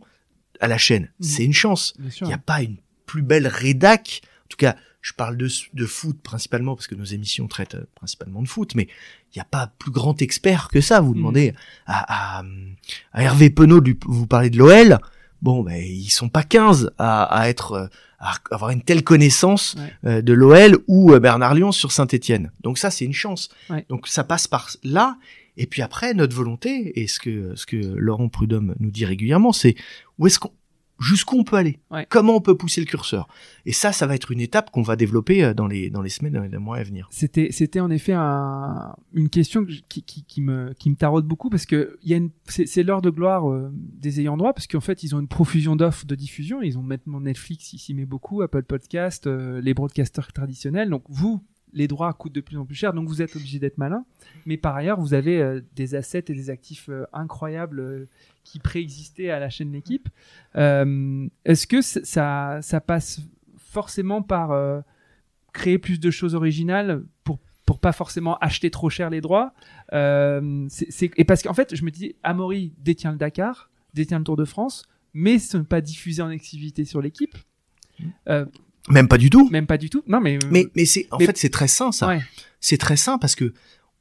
à 0.61 0.67
la 0.69 0.77
chaîne. 0.77 1.03
Mhm. 1.19 1.25
C'est 1.27 1.43
une 1.43 1.53
chance. 1.53 1.93
Il 2.21 2.27
n'y 2.27 2.33
a 2.33 2.37
pas 2.37 2.61
une 2.61 2.77
plus 3.05 3.23
belle 3.23 3.47
rédac. 3.47 4.21
En 4.45 4.47
tout 4.49 4.57
cas, 4.57 4.75
je 5.01 5.13
parle 5.13 5.37
de, 5.37 5.47
de 5.73 5.85
foot 5.85 6.17
principalement 6.21 6.75
parce 6.75 6.87
que 6.87 6.95
nos 6.95 7.05
émissions 7.05 7.47
traitent 7.47 7.75
euh, 7.75 7.85
principalement 7.95 8.41
de 8.41 8.47
foot, 8.47 8.75
mais 8.75 8.87
il 9.33 9.37
n'y 9.37 9.41
a 9.41 9.45
pas 9.45 9.71
plus 9.79 9.91
grand 9.91 10.21
expert 10.21 10.67
que 10.69 10.81
ça. 10.81 10.99
Vous 11.01 11.11
Mhm. 11.11 11.17
demandez 11.17 11.53
à, 11.85 12.39
à, 12.39 12.43
à 13.13 13.23
Hervé 13.23 13.49
Penaud 13.49 13.79
de 13.81 13.95
vous 14.05 14.27
parlez 14.27 14.49
de 14.49 14.57
l'OL. 14.57 14.99
Bon, 15.41 15.63
ben 15.63 15.81
ils 15.81 16.09
sont 16.09 16.27
pas 16.27 16.43
15 16.43 16.91
à, 16.97 17.23
à 17.23 17.47
être 17.47 17.71
euh, 17.73 17.87
à 18.19 18.33
avoir 18.51 18.71
une 18.71 18.81
telle 18.81 19.05
connaissance 19.05 19.75
Ouais. 19.79 19.93
euh, 20.05 20.21
de 20.21 20.33
l'OL 20.33 20.79
ou 20.89 21.13
euh, 21.13 21.19
Bernard 21.21 21.53
Lyon 21.55 21.71
sur 21.71 21.93
Saint-Étienne. 21.93 22.51
Donc 22.61 22.77
ça, 22.77 22.91
c'est 22.91 23.05
une 23.05 23.13
chance. 23.13 23.47
Ouais. 23.69 23.85
Donc 23.87 24.07
ça 24.09 24.25
passe 24.25 24.47
par 24.47 24.69
là. 24.83 25.17
Et 25.55 25.65
puis 25.65 25.81
après, 25.81 26.13
notre 26.13 26.35
volonté 26.35 26.99
et 27.01 27.07
ce 27.07 27.19
que 27.19 27.53
ce 27.55 27.65
que 27.65 27.77
Laurent 27.77 28.27
Prudhomme 28.27 28.75
nous 28.81 28.91
dit 28.91 29.05
régulièrement, 29.05 29.53
c'est 29.53 29.75
où 30.17 30.27
est-ce 30.27 30.39
qu'on 30.39 30.51
jusqu'où 30.99 31.37
on 31.39 31.43
peut 31.43 31.55
aller, 31.55 31.79
Ouais. 31.91 32.05
comment 32.09 32.35
on 32.35 32.41
peut 32.41 32.55
pousser 32.57 32.81
le 32.81 32.85
curseur. 32.87 33.27
Et 33.65 33.71
ça, 33.73 33.91
ça 33.91 34.05
va 34.07 34.15
être 34.15 34.31
une 34.31 34.39
étape 34.41 34.71
qu'on 34.71 34.81
va 34.81 34.95
développer 34.95 35.43
euh, 35.43 35.53
dans 35.53 35.67
les 35.67 35.89
dans 35.89 36.01
les 36.01 36.09
semaines, 36.09 36.33
dans 36.33 36.41
les 36.41 36.57
mois 36.57 36.77
à 36.77 36.83
venir. 36.83 37.07
C'était, 37.11 37.49
c'était 37.51 37.79
en 37.79 37.89
effet 37.89 38.13
un- 38.13 38.95
une 39.13 39.29
question 39.29 39.65
qui, 39.65 40.03
qui, 40.03 40.23
qui 40.23 40.41
me, 40.41 40.73
qui 40.77 40.89
me 40.89 40.95
taraude 40.95 41.25
beaucoup 41.25 41.49
parce 41.49 41.65
que 41.65 41.97
il 42.03 42.09
y 42.09 42.13
a 42.13 42.17
une, 42.17 42.29
c'est, 42.45 42.65
c'est 42.65 42.83
l'heure 42.83 43.01
de 43.01 43.09
gloire 43.09 43.49
euh, 43.49 43.71
des 43.73 44.19
ayants 44.19 44.37
droit 44.37 44.53
parce 44.53 44.67
qu'en 44.67 44.79
fait 44.81 45.03
ils 45.03 45.15
ont 45.15 45.19
une 45.19 45.27
profusion 45.27 45.75
d'offres 45.75 46.05
de 46.05 46.15
diffusion. 46.15 46.61
Ils 46.61 46.77
ont 46.77 46.83
maintenant 46.83 47.21
Netflix, 47.21 47.73
il 47.73 47.79
s'y 47.79 47.93
met 47.93 48.05
beaucoup, 48.05 48.41
Apple 48.41 48.63
Podcast, 48.63 49.27
euh, 49.27 49.61
les 49.61 49.73
broadcasters 49.73 50.31
traditionnels. 50.33 50.89
Donc 50.89 51.03
vous, 51.09 51.43
les 51.73 51.87
droits 51.87 52.11
coûtent 52.13 52.33
de 52.33 52.41
plus 52.41 52.57
en 52.57 52.65
plus 52.65 52.75
cher, 52.75 52.93
donc 52.93 53.07
vous 53.07 53.21
êtes 53.21 53.35
obligé 53.35 53.59
d'être 53.59 53.77
malin. 53.77 54.05
Mais 54.45 54.57
par 54.57 54.75
ailleurs, 54.75 54.99
vous 54.99 55.13
avez 55.13 55.41
euh, 55.41 55.61
des 55.75 55.95
assets 55.95 56.25
et 56.27 56.33
des 56.33 56.49
actifs 56.49 56.89
euh, 56.89 57.05
incroyables 57.13 57.79
euh, 57.79 58.05
qui 58.43 58.59
préexistaient 58.59 59.29
à 59.29 59.39
la 59.39 59.49
chaîne 59.49 59.71
L'équipe. 59.71 60.09
Est-ce 60.55 61.67
que 61.67 61.81
ça, 61.81 62.59
ça 62.61 62.81
passe 62.81 63.21
forcément 63.57 64.21
par 64.23 64.83
créer 65.53 65.77
plus 65.77 65.99
de 65.99 66.09
choses 66.09 66.33
originales 66.33 67.03
pour 67.23 67.39
pour 67.65 67.79
pas 67.79 67.91
forcément 67.91 68.35
acheter 68.39 68.71
trop 68.71 68.89
cher 68.89 69.11
les 69.11 69.21
droits? 69.21 69.53
C'est 69.91 71.11
et 71.17 71.23
parce 71.23 71.43
qu'en 71.43 71.53
fait 71.53 71.75
je 71.75 71.85
me 71.85 71.91
dis 71.91 72.15
Amaury 72.23 72.73
détient 72.79 73.11
le 73.11 73.17
Dakar 73.19 73.69
détient 73.93 74.17
le 74.17 74.23
Tour 74.23 74.37
de 74.37 74.45
France 74.45 74.87
mais 75.13 75.37
ce 75.37 75.57
n'est 75.57 75.63
pas 75.63 75.81
diffusé 75.81 76.23
en 76.23 76.31
exclusivité 76.31 76.83
sur 76.85 77.01
l'équipe 77.01 77.37
Euh, 78.27 78.45
Même 78.87 79.07
pas 79.07 79.17
du 79.17 79.29
tout. 79.29 79.49
même 79.49 79.67
pas 79.67 79.77
du 79.77 79.89
tout 79.89 80.03
non 80.07 80.19
mais 80.21 80.35
euh, 80.37 80.47
Mais 80.51 80.67
mais 80.75 80.85
c'est 80.85 81.07
en 81.11 81.17
mais- 81.17 81.25
fait 81.25 81.37
c'est 81.37 81.49
très 81.49 81.67
sain 81.67 81.91
ça. 81.91 82.07
ouais, 82.07 82.21
C'est 82.59 82.77
très 82.77 82.97
sain 82.97 83.17
parce 83.17 83.35
que 83.35 83.53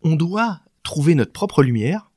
on 0.02 0.14
doit 0.16 0.60
trouver 0.82 1.14
notre 1.14 1.32
propre 1.32 1.62
lumière. 1.62 2.10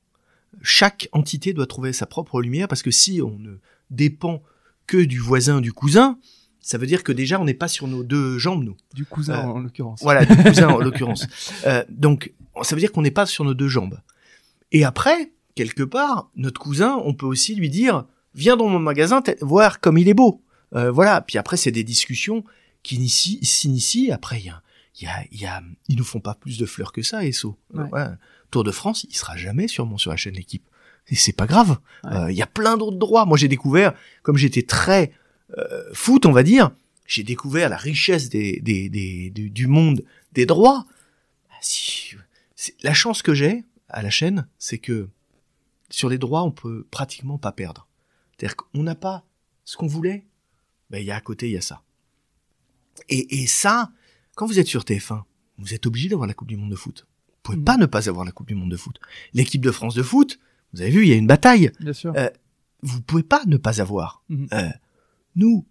Chaque 0.61 1.09
entité 1.11 1.53
doit 1.53 1.65
trouver 1.65 1.93
sa 1.93 2.05
propre 2.05 2.41
lumière 2.41 2.67
parce 2.67 2.83
que 2.83 2.91
si 2.91 3.21
on 3.21 3.37
ne 3.39 3.55
dépend 3.89 4.41
que 4.87 4.97
du 4.97 5.19
voisin, 5.19 5.61
du 5.61 5.73
cousin, 5.73 6.17
ça 6.59 6.77
veut 6.77 6.85
dire 6.85 7.03
que 7.03 7.11
déjà 7.11 7.39
on 7.39 7.45
n'est 7.45 7.53
pas 7.55 7.67
sur 7.67 7.87
nos 7.87 8.03
deux 8.03 8.37
jambes 8.37 8.63
nous. 8.63 8.77
du 8.93 9.05
cousin 9.05 9.39
Euh, 9.39 9.43
en 9.51 9.59
l'occurrence 9.59 9.99
Voilà, 10.03 10.25
du 10.25 10.35
cousin 10.35 10.67
en 10.69 10.77
l'occurrence. 10.85 11.27
Euh, 11.65 11.83
donc, 11.89 12.33
ça 12.61 12.75
veut 12.75 12.79
dire 12.81 12.91
qu'on 12.91 13.01
n'est 13.01 13.09
pas 13.11 13.25
sur 13.25 13.43
nos 13.43 13.53
deux 13.55 13.67
jambes. 13.69 13.99
Et 14.71 14.83
après, 14.85 15.31
quelque 15.55 15.83
part, 15.83 16.29
notre 16.35 16.61
cousin, 16.61 17.01
on 17.03 17.13
peut 17.13 17.25
aussi 17.25 17.55
lui 17.55 17.69
dire, 17.69 18.05
viens 18.35 18.55
dans 18.57 18.67
mon 18.69 18.79
magasin, 18.79 19.23
voir 19.41 19.79
comme 19.79 19.97
il 19.97 20.07
est 20.09 20.13
beau. 20.13 20.43
Euh, 20.75 20.91
voilà. 20.91 21.21
Puis 21.21 21.37
après, 21.37 21.57
c'est 21.57 21.71
des 21.71 21.83
discussions 21.83 22.43
qui 22.83 22.95
initient- 22.95 23.39
s'initient. 23.43 24.11
Après, 24.11 24.39
il 24.39 24.45
y 24.45 24.49
a, 24.49 24.61
il 24.99 25.03
y 25.03 25.07
a, 25.07 25.23
y 25.31 25.45
a, 25.45 25.61
ils 25.89 25.97
nous 25.97 26.03
font 26.03 26.19
pas 26.19 26.35
plus 26.35 26.57
de 26.57 26.65
fleurs 26.65 26.91
que 26.93 27.01
ça, 27.01 27.25
ESSO. 27.25 27.57
Euh, 27.75 27.81
Ouais. 27.83 27.89
voilà. 27.89 28.17
Tour 28.51 28.63
de 28.63 28.71
France, 28.71 29.05
il 29.09 29.15
sera 29.15 29.37
jamais 29.37 29.67
sûrement 29.67 29.97
sur 29.97 30.11
la 30.11 30.17
chaîne 30.17 30.33
l'équipe. 30.35 30.67
Et 31.07 31.15
c'est 31.15 31.33
pas 31.33 31.47
grave. 31.47 31.79
Ouais. 32.03 32.11
Euh, 32.13 32.31
Il 32.31 32.37
y 32.37 32.41
a 32.41 32.47
plein 32.47 32.77
d'autres 32.77 32.97
droits. 32.97 33.25
Moi, 33.25 33.37
j'ai 33.37 33.47
découvert, 33.47 33.93
comme 34.23 34.37
j'étais 34.37 34.63
très 34.63 35.11
euh, 35.57 35.83
foot, 35.93 36.25
on 36.25 36.31
va 36.31 36.43
dire, 36.43 36.71
j'ai 37.07 37.23
découvert 37.23 37.67
la 37.69 37.77
richesse 37.77 38.29
des, 38.29 38.59
des, 38.61 38.87
des, 38.89 39.29
du, 39.31 39.49
du 39.49 39.67
monde 39.67 40.03
des 40.33 40.45
droits. 40.45 40.85
Ah, 41.49 41.55
Si, 41.61 42.15
la 42.83 42.93
chance 42.93 43.21
que 43.21 43.33
j'ai 43.33 43.65
à 43.89 44.01
la 44.01 44.09
chaîne, 44.09 44.47
c'est 44.59 44.77
que 44.77 45.09
sur 45.89 46.07
les 46.07 46.17
droits, 46.17 46.43
on 46.43 46.51
peut 46.51 46.85
pratiquement 46.91 47.37
pas 47.37 47.51
perdre. 47.51 47.87
C'est-à-dire 48.37 48.55
qu'on 48.55 48.83
n'a 48.83 48.95
pas 48.95 49.25
ce 49.65 49.75
qu'on 49.77 49.87
voulait, 49.87 50.25
ben, 50.91 50.99
il 50.99 51.05
y 51.05 51.11
a 51.11 51.15
à 51.15 51.21
côté, 51.21 51.47
il 51.49 51.53
y 51.53 51.57
a 51.57 51.61
ça. 51.61 51.81
Et, 53.09 53.41
et 53.41 53.47
ça, 53.47 53.91
quand 54.35 54.45
vous 54.45 54.59
êtes 54.59 54.67
sur 54.67 54.83
TF1, 54.83 55.23
vous 55.57 55.73
êtes 55.73 55.85
obligé 55.85 56.09
d'avoir 56.09 56.27
la 56.27 56.33
Coupe 56.33 56.47
du 56.49 56.57
Monde 56.57 56.71
de 56.71 56.75
foot. 56.75 57.07
Vous 57.27 57.33
pouvez 57.43 57.57
Mhm. 57.57 57.63
pas 57.65 57.77
ne 57.77 57.85
pas 57.85 58.09
avoir 58.09 58.25
la 58.25 58.31
Coupe 58.31 58.47
du 58.47 58.55
Monde 58.55 58.71
de 58.71 58.77
foot. 58.77 58.99
L'équipe 59.33 59.61
de 59.61 59.71
France 59.71 59.95
de 59.95 60.03
foot, 60.03 60.39
vous 60.73 60.81
avez 60.81 60.91
vu, 60.91 61.03
il 61.03 61.09
y 61.09 61.13
a 61.13 61.15
une 61.15 61.27
bataille. 61.27 61.71
bien 61.79 61.93
sûr 61.93 62.13
Euh, 62.15 62.29
vous 62.83 63.01
pouvez 63.01 63.23
pas 63.23 63.43
ne 63.47 63.57
pas 63.57 63.81
avoir. 63.81 64.23
Mhm. 64.29 64.47
Euh, 64.53 64.69
nous, 65.35 65.65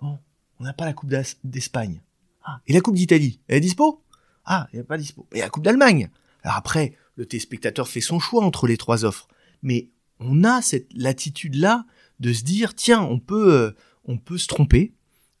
bon, 0.00 0.18
on 0.60 0.64
n'a 0.64 0.72
pas 0.72 0.84
la 0.84 0.92
Coupe 0.92 1.10
d'Espagne. 1.44 2.00
Ah, 2.44 2.60
et 2.66 2.72
la 2.72 2.80
Coupe 2.80 2.96
d'Italie, 2.96 3.40
elle 3.48 3.56
est 3.58 3.60
dispo? 3.60 4.02
Ah, 4.44 4.68
elle 4.72 4.80
n'est 4.80 4.84
pas 4.84 4.98
dispo. 4.98 5.26
Et 5.32 5.38
la 5.40 5.48
Coupe 5.48 5.62
d'Allemagne. 5.64 6.10
Alors 6.42 6.56
après, 6.56 6.96
le 7.16 7.24
téléspectateur 7.26 7.86
fait 7.88 8.00
son 8.00 8.18
choix 8.18 8.44
entre 8.44 8.66
les 8.66 8.76
trois 8.76 9.04
offres. 9.04 9.28
Mais 9.62 9.88
on 10.18 10.42
a 10.44 10.60
cette 10.60 10.92
latitude-là 10.92 11.86
de 12.20 12.32
se 12.32 12.42
dire, 12.42 12.74
tiens, 12.74 13.00
on 13.02 13.18
peut, 13.20 13.52
euh, 13.52 13.70
on 14.04 14.18
peut 14.18 14.38
se 14.38 14.46
tromper 14.46 14.92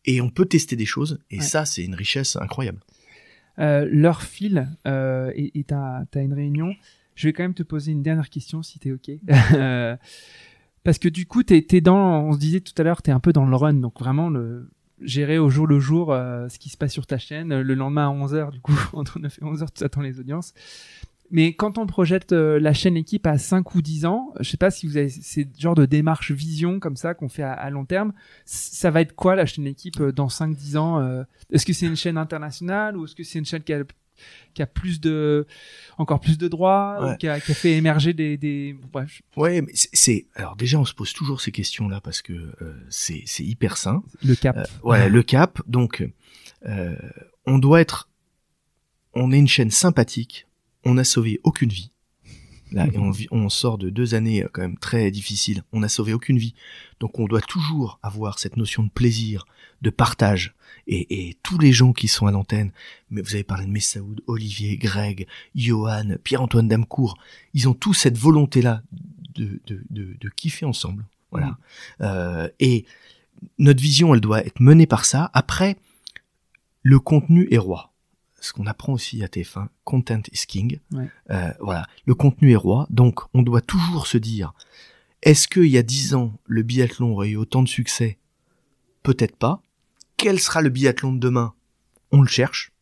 et 0.04 0.20
on 0.20 0.30
peut 0.30 0.46
tester 0.46 0.76
des 0.76 0.86
choses. 0.86 1.18
Et 1.30 1.38
Ouais. 1.38 1.42
ça, 1.42 1.64
c'est 1.64 1.84
une 1.84 1.94
richesse 1.94 2.36
incroyable. 2.36 2.80
Euh, 3.58 3.86
l'heure 3.90 4.22
file 4.22 4.68
euh, 4.86 5.30
et 5.34 5.64
t'as 5.64 6.04
as 6.14 6.20
une 6.20 6.32
réunion. 6.32 6.74
Je 7.14 7.28
vais 7.28 7.32
quand 7.32 7.42
même 7.42 7.54
te 7.54 7.62
poser 7.62 7.92
une 7.92 8.02
dernière 8.02 8.30
question 8.30 8.62
si 8.62 8.78
t'es 8.78 8.92
ok. 8.92 9.10
Euh, 9.54 9.96
parce 10.84 10.98
que 10.98 11.08
du 11.08 11.26
coup, 11.26 11.42
t'es 11.44 11.64
es 11.70 11.80
dans, 11.80 12.22
on 12.24 12.32
se 12.32 12.38
disait 12.38 12.60
tout 12.60 12.72
à 12.76 12.82
l'heure, 12.82 13.02
t'es 13.02 13.12
un 13.12 13.20
peu 13.20 13.32
dans 13.32 13.44
le 13.46 13.54
run, 13.54 13.74
donc 13.74 14.00
vraiment 14.00 14.28
le 14.30 14.68
gérer 15.00 15.38
au 15.38 15.48
jour 15.50 15.66
le 15.66 15.78
jour 15.80 16.12
euh, 16.12 16.48
ce 16.48 16.58
qui 16.58 16.68
se 16.70 16.76
passe 16.76 16.92
sur 16.92 17.06
ta 17.06 17.18
chaîne. 17.18 17.60
Le 17.60 17.74
lendemain 17.74 18.08
à 18.08 18.12
11h, 18.12 18.50
du 18.52 18.60
coup, 18.60 18.74
entre 18.94 19.18
9 19.20 19.38
et 19.38 19.44
11h, 19.44 19.66
tu 19.74 19.84
attends 19.84 20.00
les 20.00 20.18
audiences. 20.18 20.54
Mais 21.32 21.54
quand 21.54 21.78
on 21.78 21.86
projette 21.86 22.32
euh, 22.32 22.60
la 22.60 22.72
chaîne 22.72 22.96
équipe 22.96 23.26
à 23.26 23.38
5 23.38 23.74
ou 23.74 23.82
10 23.82 24.06
ans, 24.06 24.32
je 24.38 24.48
sais 24.48 24.56
pas 24.56 24.70
si 24.70 24.86
vous 24.86 24.96
avez 24.96 25.08
ces 25.08 25.48
genre 25.58 25.74
de 25.74 25.86
démarche 25.86 26.30
vision 26.30 26.78
comme 26.78 26.96
ça 26.96 27.14
qu'on 27.14 27.28
fait 27.28 27.42
à, 27.42 27.68
long 27.70 27.84
terme, 27.84 28.12
ça 28.44 28.90
va 28.90 29.00
être 29.00 29.14
quoi 29.14 29.34
la 29.34 29.46
chaîne 29.46 29.66
équipe 29.66 30.00
euh, 30.00 30.12
dans 30.12 30.28
5-10 30.28 30.76
ans 30.78 31.24
Est-ce 31.50 31.66
que 31.66 31.72
c'est 31.72 31.86
une 31.86 31.96
chaîne 31.96 32.18
internationale 32.18 32.96
ou 32.96 33.04
est-ce 33.04 33.16
que 33.16 33.24
c'est 33.24 33.38
une 33.38 33.46
chaîne 33.46 33.62
qui 33.62 33.72
a 33.72 33.82
qui 34.54 34.62
a 34.62 34.66
plus 34.66 35.00
de 35.00 35.46
encore 35.98 36.20
plus 36.20 36.38
de 36.38 36.48
droits 36.48 37.16
qui, 37.18 37.28
a, 37.28 37.40
qui, 37.40 37.52
a, 37.52 37.54
fait 37.54 37.72
émerger 37.72 38.12
des, 38.12 38.36
des... 38.36 38.76
ouais 39.36 39.62
mais 39.62 39.72
c'est 39.74 40.26
alors 40.34 40.56
déjà 40.56 40.78
on 40.78 40.84
se 40.84 40.94
pose 40.94 41.12
toujours 41.12 41.40
ces 41.40 41.52
questions 41.52 41.88
là 41.88 42.00
parce 42.00 42.22
que 42.22 42.32
euh, 42.32 42.74
c'est 42.88 43.22
c'est 43.26 43.44
hyper 43.44 43.76
sain. 43.76 44.02
Le 44.24 44.34
cap. 44.34 44.56
Euh, 44.56 44.64
voilà 44.82 45.08
le 45.08 45.22
cap. 45.22 45.60
Donc 45.66 46.06
euh, 46.66 46.96
on 47.46 47.58
doit 47.58 47.80
être 47.80 48.08
on 49.14 49.32
est 49.32 49.38
une 49.38 49.48
chaîne 49.48 49.70
sympathique 49.70 50.46
on 50.84 50.94
n'a 50.94 51.04
sauvé 51.04 51.40
aucune 51.44 51.70
vie 51.70 51.92
Là, 52.72 52.86
et 52.86 52.98
on, 52.98 53.12
on, 53.30 53.48
sort 53.48 53.78
de 53.78 53.90
deux 53.90 54.14
années 54.14 54.46
quand 54.52 54.62
même 54.62 54.78
très 54.78 55.10
difficiles. 55.10 55.62
On 55.72 55.80
n'a 55.80 55.88
sauvé 55.88 56.14
aucune 56.14 56.38
vie. 56.38 56.54
Donc 57.00 57.18
on 57.18 57.26
doit 57.26 57.40
toujours 57.40 57.98
avoir 58.02 58.38
cette 58.38 58.56
notion 58.56 58.82
de 58.82 58.88
plaisir, 58.88 59.44
de 59.82 59.90
partage. 59.90 60.54
Et, 60.86 61.28
et 61.28 61.36
tous 61.42 61.58
les 61.58 61.72
gens 61.72 61.92
qui 61.92 62.08
sont 62.08 62.26
à 62.26 62.32
l'antenne, 62.32 62.72
mais 63.10 63.20
vous 63.20 63.34
avez 63.34 63.44
parlé 63.44 63.66
de 63.66 63.70
Messaoud, 63.70 64.22
Olivier, 64.26 64.76
Greg, 64.78 65.26
Johan, 65.54 66.16
Pierre-Antoine 66.24 66.68
Damcourt, 66.68 67.18
ils 67.54 67.68
ont 67.68 67.74
tous 67.74 67.94
cette 67.94 68.18
volonté-là 68.18 68.82
de, 69.34 69.60
de, 69.66 69.82
de, 69.90 70.16
de, 70.18 70.28
kiffer 70.30 70.64
ensemble. 70.64 71.04
Voilà. 71.30 71.48
Mmh. 71.48 71.56
Euh, 72.02 72.48
et 72.58 72.84
notre 73.58 73.82
vision, 73.82 74.14
elle 74.14 74.20
doit 74.20 74.44
être 74.44 74.60
menée 74.60 74.86
par 74.86 75.04
ça. 75.04 75.30
Après, 75.34 75.76
le 76.82 76.98
contenu 76.98 77.48
est 77.50 77.58
roi 77.58 77.91
ce 78.42 78.52
qu'on 78.52 78.66
apprend 78.66 78.92
aussi 78.92 79.22
à 79.22 79.28
TF1, 79.28 79.68
content 79.84 80.22
is 80.32 80.46
king. 80.46 80.80
Euh, 81.30 81.52
voilà, 81.60 81.86
le 82.06 82.14
contenu 82.14 82.52
est 82.52 82.56
roi, 82.56 82.86
donc 82.90 83.20
on 83.34 83.42
doit 83.42 83.60
toujours 83.60 84.06
se 84.06 84.18
dire, 84.18 84.52
est-ce 85.22 85.46
qu'il 85.46 85.66
y 85.66 85.78
a 85.78 85.82
dix 85.82 86.14
ans, 86.14 86.34
le 86.46 86.62
biathlon 86.62 87.12
aurait 87.12 87.30
eu 87.30 87.36
autant 87.36 87.62
de 87.62 87.68
succès? 87.68 88.18
Peut-être 89.04 89.36
pas. 89.36 89.62
Quel 90.16 90.40
sera 90.40 90.60
le 90.60 90.70
biathlon 90.70 91.12
de 91.12 91.20
demain? 91.20 91.54
On 92.10 92.20
le 92.20 92.28
cherche. 92.28 92.72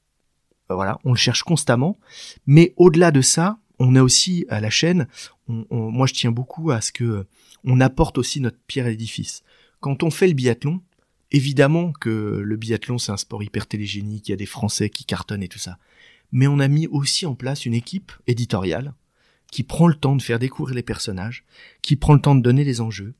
Euh, 0.70 0.75
voilà, 0.75 0.99
on 1.05 1.11
le 1.11 1.18
cherche 1.18 1.42
constamment. 1.42 1.99
Mais 2.46 2.73
au-delà 2.77 3.11
de 3.11 3.20
ça, 3.20 3.59
on 3.79 3.96
a 3.96 4.03
aussi 4.03 4.46
à 4.49 4.61
la 4.61 4.70
chaîne, 4.70 5.09
moi 5.49 6.07
je 6.07 6.14
tiens 6.14 6.33
beaucoup 6.33 6.70
à 6.70 6.81
ce 6.81 6.92
que 6.92 7.27
on 7.64 7.81
apporte 7.81 8.18
aussi 8.18 8.40
notre 8.40 8.59
pierre 8.66 8.87
à 8.87 8.90
l'édifice. 8.90 9.42
Quand 9.81 10.03
on 10.03 10.11
fait 10.11 10.29
le 10.29 10.35
biathlon, 10.35 10.81
Évidemment 11.33 11.93
que 11.93 12.43
le 12.45 12.57
biathlon, 12.57 12.99
c'est 12.99 13.12
un 13.12 13.16
sport 13.16 13.43
hyper 13.43 13.66
télégénique, 13.66 14.29
il 14.29 14.33
y 14.33 14.35
a 14.35 14.37
des 14.37 14.47
Français 14.47 14.90
qui 14.90 15.05
cartonnent 15.05 15.43
et 15.43 15.49
tout 15.49 15.59
ça. 15.59 15.79
Mais 16.33 16.47
on 16.47 16.59
a 16.59 16.69
mis 16.69 16.87
aussi 16.88 17.27
en 17.27 17.35
place 17.35 17.66
une 17.66 17.75
équipe 17.75 18.12
éditoriale 18.27 18.95
qui 19.51 19.62
prend 19.62 19.88
le 19.88 19.95
temps 19.95 20.16
de 20.16 20.23
faire 20.23 20.38
découvrir 20.38 20.75
les 20.75 20.83
personnages, 20.83 21.45
qui 21.83 21.97
prend 21.97 22.14
le 22.14 22.21
temps 22.21 22.35
de 22.35 22.43
donner 22.43 22.64
les 22.64 22.81
enjeux. 22.81 23.14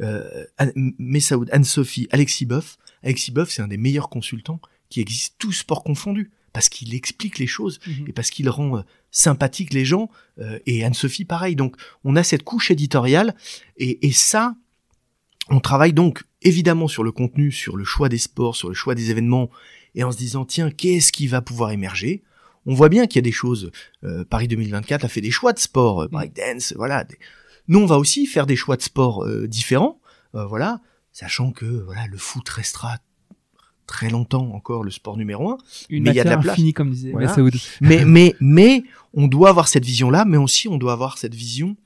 Euh, 0.00 0.44
Messaoud, 0.74 1.48
Anne-Sophie, 1.52 2.08
Alexis 2.10 2.46
Boff. 2.46 2.78
Alexis 3.02 3.30
Boff, 3.30 3.50
c'est 3.50 3.62
un 3.62 3.68
des 3.68 3.76
meilleurs 3.76 4.08
consultants 4.08 4.60
qui 4.88 5.00
existe, 5.00 5.34
tous 5.38 5.52
sports 5.52 5.84
confondus, 5.84 6.30
parce 6.52 6.68
qu'il 6.68 6.94
explique 6.94 7.38
les 7.38 7.46
choses 7.46 7.80
mhm. 7.86 8.08
et 8.08 8.12
parce 8.12 8.30
qu'il 8.30 8.48
rend 8.48 8.78
euh, 8.78 8.82
sympathique 9.10 9.72
les 9.74 9.84
gens. 9.84 10.10
Euh, 10.38 10.58
et 10.66 10.84
Anne-Sophie, 10.84 11.24
pareil. 11.24 11.56
Donc, 11.56 11.76
on 12.02 12.16
a 12.16 12.22
cette 12.22 12.44
couche 12.44 12.70
éditoriale, 12.70 13.34
et, 13.76 14.06
et 14.06 14.12
ça, 14.12 14.56
on 15.48 15.60
travaille 15.60 15.92
donc 15.92 16.24
évidemment 16.42 16.88
sur 16.88 17.04
le 17.04 17.12
contenu, 17.12 17.52
sur 17.52 17.76
le 17.76 17.84
choix 17.84 18.08
des 18.08 18.18
sports, 18.18 18.56
sur 18.56 18.68
le 18.68 18.74
choix 18.74 18.94
des 18.94 19.10
événements, 19.10 19.50
et 19.94 20.04
en 20.04 20.12
se 20.12 20.16
disant 20.16 20.44
tiens, 20.44 20.70
qu'est-ce 20.70 21.12
qui 21.12 21.26
va 21.26 21.40
pouvoir 21.42 21.70
émerger? 21.72 22.22
On 22.66 22.74
voit 22.74 22.88
bien 22.88 23.06
qu'il 23.06 23.16
y 23.16 23.18
a 23.18 23.22
des 23.22 23.32
choses. 23.32 23.70
Euh, 24.04 24.24
Paris 24.24 24.48
2024 24.48 25.04
a 25.04 25.08
fait 25.08 25.20
des 25.20 25.30
choix 25.30 25.52
de 25.52 25.58
sport, 25.58 26.02
euh, 26.02 26.08
breakdance, 26.08 26.72
voilà. 26.76 27.04
Nous, 27.68 27.78
on 27.78 27.86
va 27.86 27.98
aussi 27.98 28.26
faire 28.26 28.46
des 28.46 28.56
choix 28.56 28.76
de 28.76 28.82
sport 28.82 29.24
euh, 29.24 29.46
différents, 29.46 30.00
voilà, 30.32 30.80
sachant 31.12 31.52
que 31.52 31.64
voilà, 31.64 32.08
le 32.08 32.18
foot 32.18 32.48
restera 32.48 32.98
très 33.86 34.10
longtemps 34.10 34.50
encore 34.52 34.82
le 34.82 34.90
sport 34.90 35.16
numéro 35.16 35.50
un. 35.50 35.58
Une 35.88 36.04
mais 36.04 36.10
il 36.10 36.16
y 36.16 36.20
a 36.20 36.24
de 36.24 36.30
la 36.30 36.38
place. 36.38 36.58
comme 36.74 36.90
disait 36.90 37.12
mais 37.80 38.04
mais 38.04 38.34
mais 38.40 38.82
on 39.12 39.28
doit 39.28 39.50
avoir 39.50 39.68
cette 39.68 39.84
vision 39.84 40.10
là, 40.10 40.24
mais 40.24 40.38
aussi 40.38 40.66
on 40.66 40.76
doit 40.76 40.92
avoir 40.92 41.18
cette 41.18 41.34
vision 41.34 41.76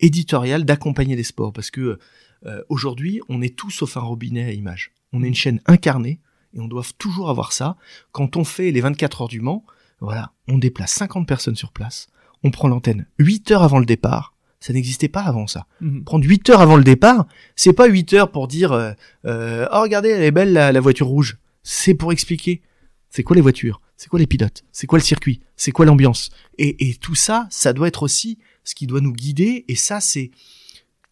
éditoriale 0.00 0.64
d'accompagner 0.64 1.16
les 1.16 1.22
sports 1.22 1.52
parce 1.52 1.70
que 1.70 1.98
euh, 2.46 2.62
aujourd'hui, 2.68 3.20
on 3.28 3.42
est 3.42 3.56
tous 3.56 3.70
sauf 3.70 3.96
un 3.96 4.00
robinet 4.00 4.44
à 4.44 4.52
image. 4.52 4.92
On 5.12 5.22
est 5.22 5.28
une 5.28 5.34
chaîne 5.34 5.60
incarnée 5.66 6.20
et 6.54 6.60
on 6.60 6.68
doit 6.68 6.84
toujours 6.98 7.30
avoir 7.30 7.52
ça. 7.52 7.76
Quand 8.12 8.36
on 8.36 8.44
fait 8.44 8.70
les 8.70 8.80
24 8.80 9.22
heures 9.22 9.28
du 9.28 9.40
Mans, 9.40 9.64
voilà, 10.00 10.32
on 10.48 10.58
déplace 10.58 10.92
50 10.92 11.26
personnes 11.26 11.56
sur 11.56 11.72
place, 11.72 12.08
on 12.42 12.50
prend 12.50 12.68
l'antenne 12.68 13.06
8 13.18 13.52
heures 13.52 13.62
avant 13.62 13.78
le 13.78 13.86
départ. 13.86 14.34
Ça 14.60 14.72
n'existait 14.72 15.08
pas 15.08 15.22
avant 15.22 15.46
ça. 15.46 15.66
Mhm. 15.80 16.04
Prendre 16.04 16.24
8 16.24 16.50
heures 16.50 16.60
avant 16.60 16.76
le 16.76 16.84
départ, 16.84 17.26
c'est 17.56 17.72
pas 17.72 17.86
8 17.86 18.12
heures 18.14 18.30
pour 18.30 18.48
dire 18.48 18.72
euh, 18.72 18.92
euh, 19.26 19.66
oh 19.72 19.82
regardez 19.82 20.10
elle 20.10 20.22
est 20.22 20.30
belle 20.30 20.52
la, 20.52 20.80
voiture 20.80 21.06
rouge. 21.06 21.38
C'est 21.62 21.94
pour 21.94 22.12
expliquer 22.12 22.62
c'est 23.10 23.22
quoi 23.22 23.36
les 23.36 23.42
voitures, 23.42 23.80
c'est 23.96 24.08
quoi 24.08 24.18
les 24.18 24.26
pilotes, 24.26 24.64
c'est 24.72 24.86
quoi 24.86 24.98
le 24.98 25.04
circuit, 25.04 25.40
c'est 25.56 25.72
quoi 25.72 25.84
l'ambiance. 25.84 26.30
Et, 26.58 26.88
et 26.88 26.94
tout 26.94 27.14
ça, 27.14 27.46
ça 27.50 27.72
doit 27.72 27.88
être 27.88 28.02
aussi 28.02 28.38
ce 28.64 28.74
qui 28.74 28.86
doit 28.86 29.00
nous 29.00 29.12
guider. 29.12 29.64
Et 29.68 29.74
ça, 29.74 30.00
c'est 30.00 30.30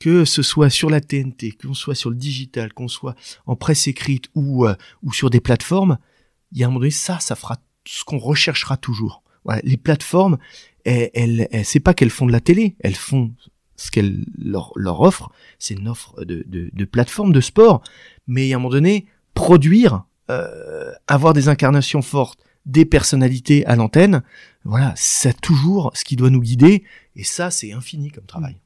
que 0.01 0.25
ce 0.25 0.43
soit 0.43 0.71
sur 0.71 0.91
la 0.91 1.01
TNT, 1.01 1.53
qu'on 1.53 1.75
soit 1.75 1.95
sur 1.95 2.11
le 2.11 2.17
digital, 2.17 2.73
qu'on 2.73 2.89
soit 2.89 3.15
en 3.47 3.55
presse 3.55 3.87
écrite 3.87 4.29
ou, 4.35 4.67
euh, 4.67 4.75
ou 5.03 5.13
sur 5.13 5.31
des 5.31 5.41
plateformes, 5.41 5.99
il 6.51 6.59
y 6.59 6.65
a 6.65 6.67
un 6.67 6.71
moment 6.71 6.81
donné, 6.81 6.91
ça, 6.91 7.21
ça 7.21 7.37
fera 7.37 7.59
ce 7.87 8.03
qu'on 8.03 8.19
recherchera 8.19 8.77
toujours. 8.77 9.23
Voilà, 9.45 9.61
les 9.63 9.77
plateformes, 9.77 10.39
elles, 10.85 11.11
elles, 11.15 11.65
c'est 11.65 11.81
pas 11.81 11.95
qu'elles 11.95 12.11
font 12.11 12.27
de 12.27 12.33
la 12.33 12.41
télé, 12.41 12.77
elles 12.81 12.97
font 12.97 13.33
ce 13.77 13.91
qu'elles 13.91 14.25
leur, 14.37 14.73
leur 14.75 15.01
offrent, 15.01 15.31
c'est 15.59 15.75
une 15.75 15.89
offre 15.89 16.25
de, 16.25 16.45
de, 16.47 16.71
de 16.73 16.85
plateforme 16.85 17.33
de 17.33 17.41
sport, 17.41 17.83
mais 18.27 18.53
à 18.53 18.57
un 18.57 18.59
moment 18.59 18.71
donné, 18.71 19.07
produire, 19.35 20.05
euh, 20.31 20.93
avoir 21.09 21.33
des 21.35 21.49
incarnations 21.49 22.03
fortes, 22.03 22.41
des 22.67 22.85
personnalités 22.85 23.65
à 23.67 23.77
l'antenne, 23.77 24.23
voilà, 24.65 24.93
c'est 24.97 25.41
toujours 25.41 25.91
ce 25.95 26.05
qui 26.05 26.17
doit 26.17 26.31
nous 26.31 26.41
guider, 26.41 26.85
et 27.17 27.25
ça, 27.25 27.51
c'est 27.51 27.73
infini 27.73 28.11
comme 28.11 28.27
travail 28.27 28.61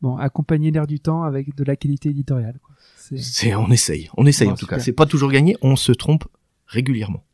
bon, 0.00 0.16
accompagner 0.16 0.70
l'air 0.70 0.86
du 0.86 1.00
temps 1.00 1.22
avec 1.22 1.54
de 1.54 1.64
la 1.64 1.76
qualité 1.76 2.10
éditoriale. 2.10 2.58
C'est, 2.96 3.54
on 3.54 3.70
essaye, 3.70 4.08
on 4.16 4.26
essaye 4.26 4.48
en 4.48 4.54
tout 4.54 4.66
cas. 4.66 4.78
C'est 4.78 4.92
pas 4.92 5.06
toujours 5.06 5.30
gagné, 5.30 5.56
on 5.62 5.76
se 5.76 5.92
trompe 5.92 6.24
régulièrement. 6.66 7.24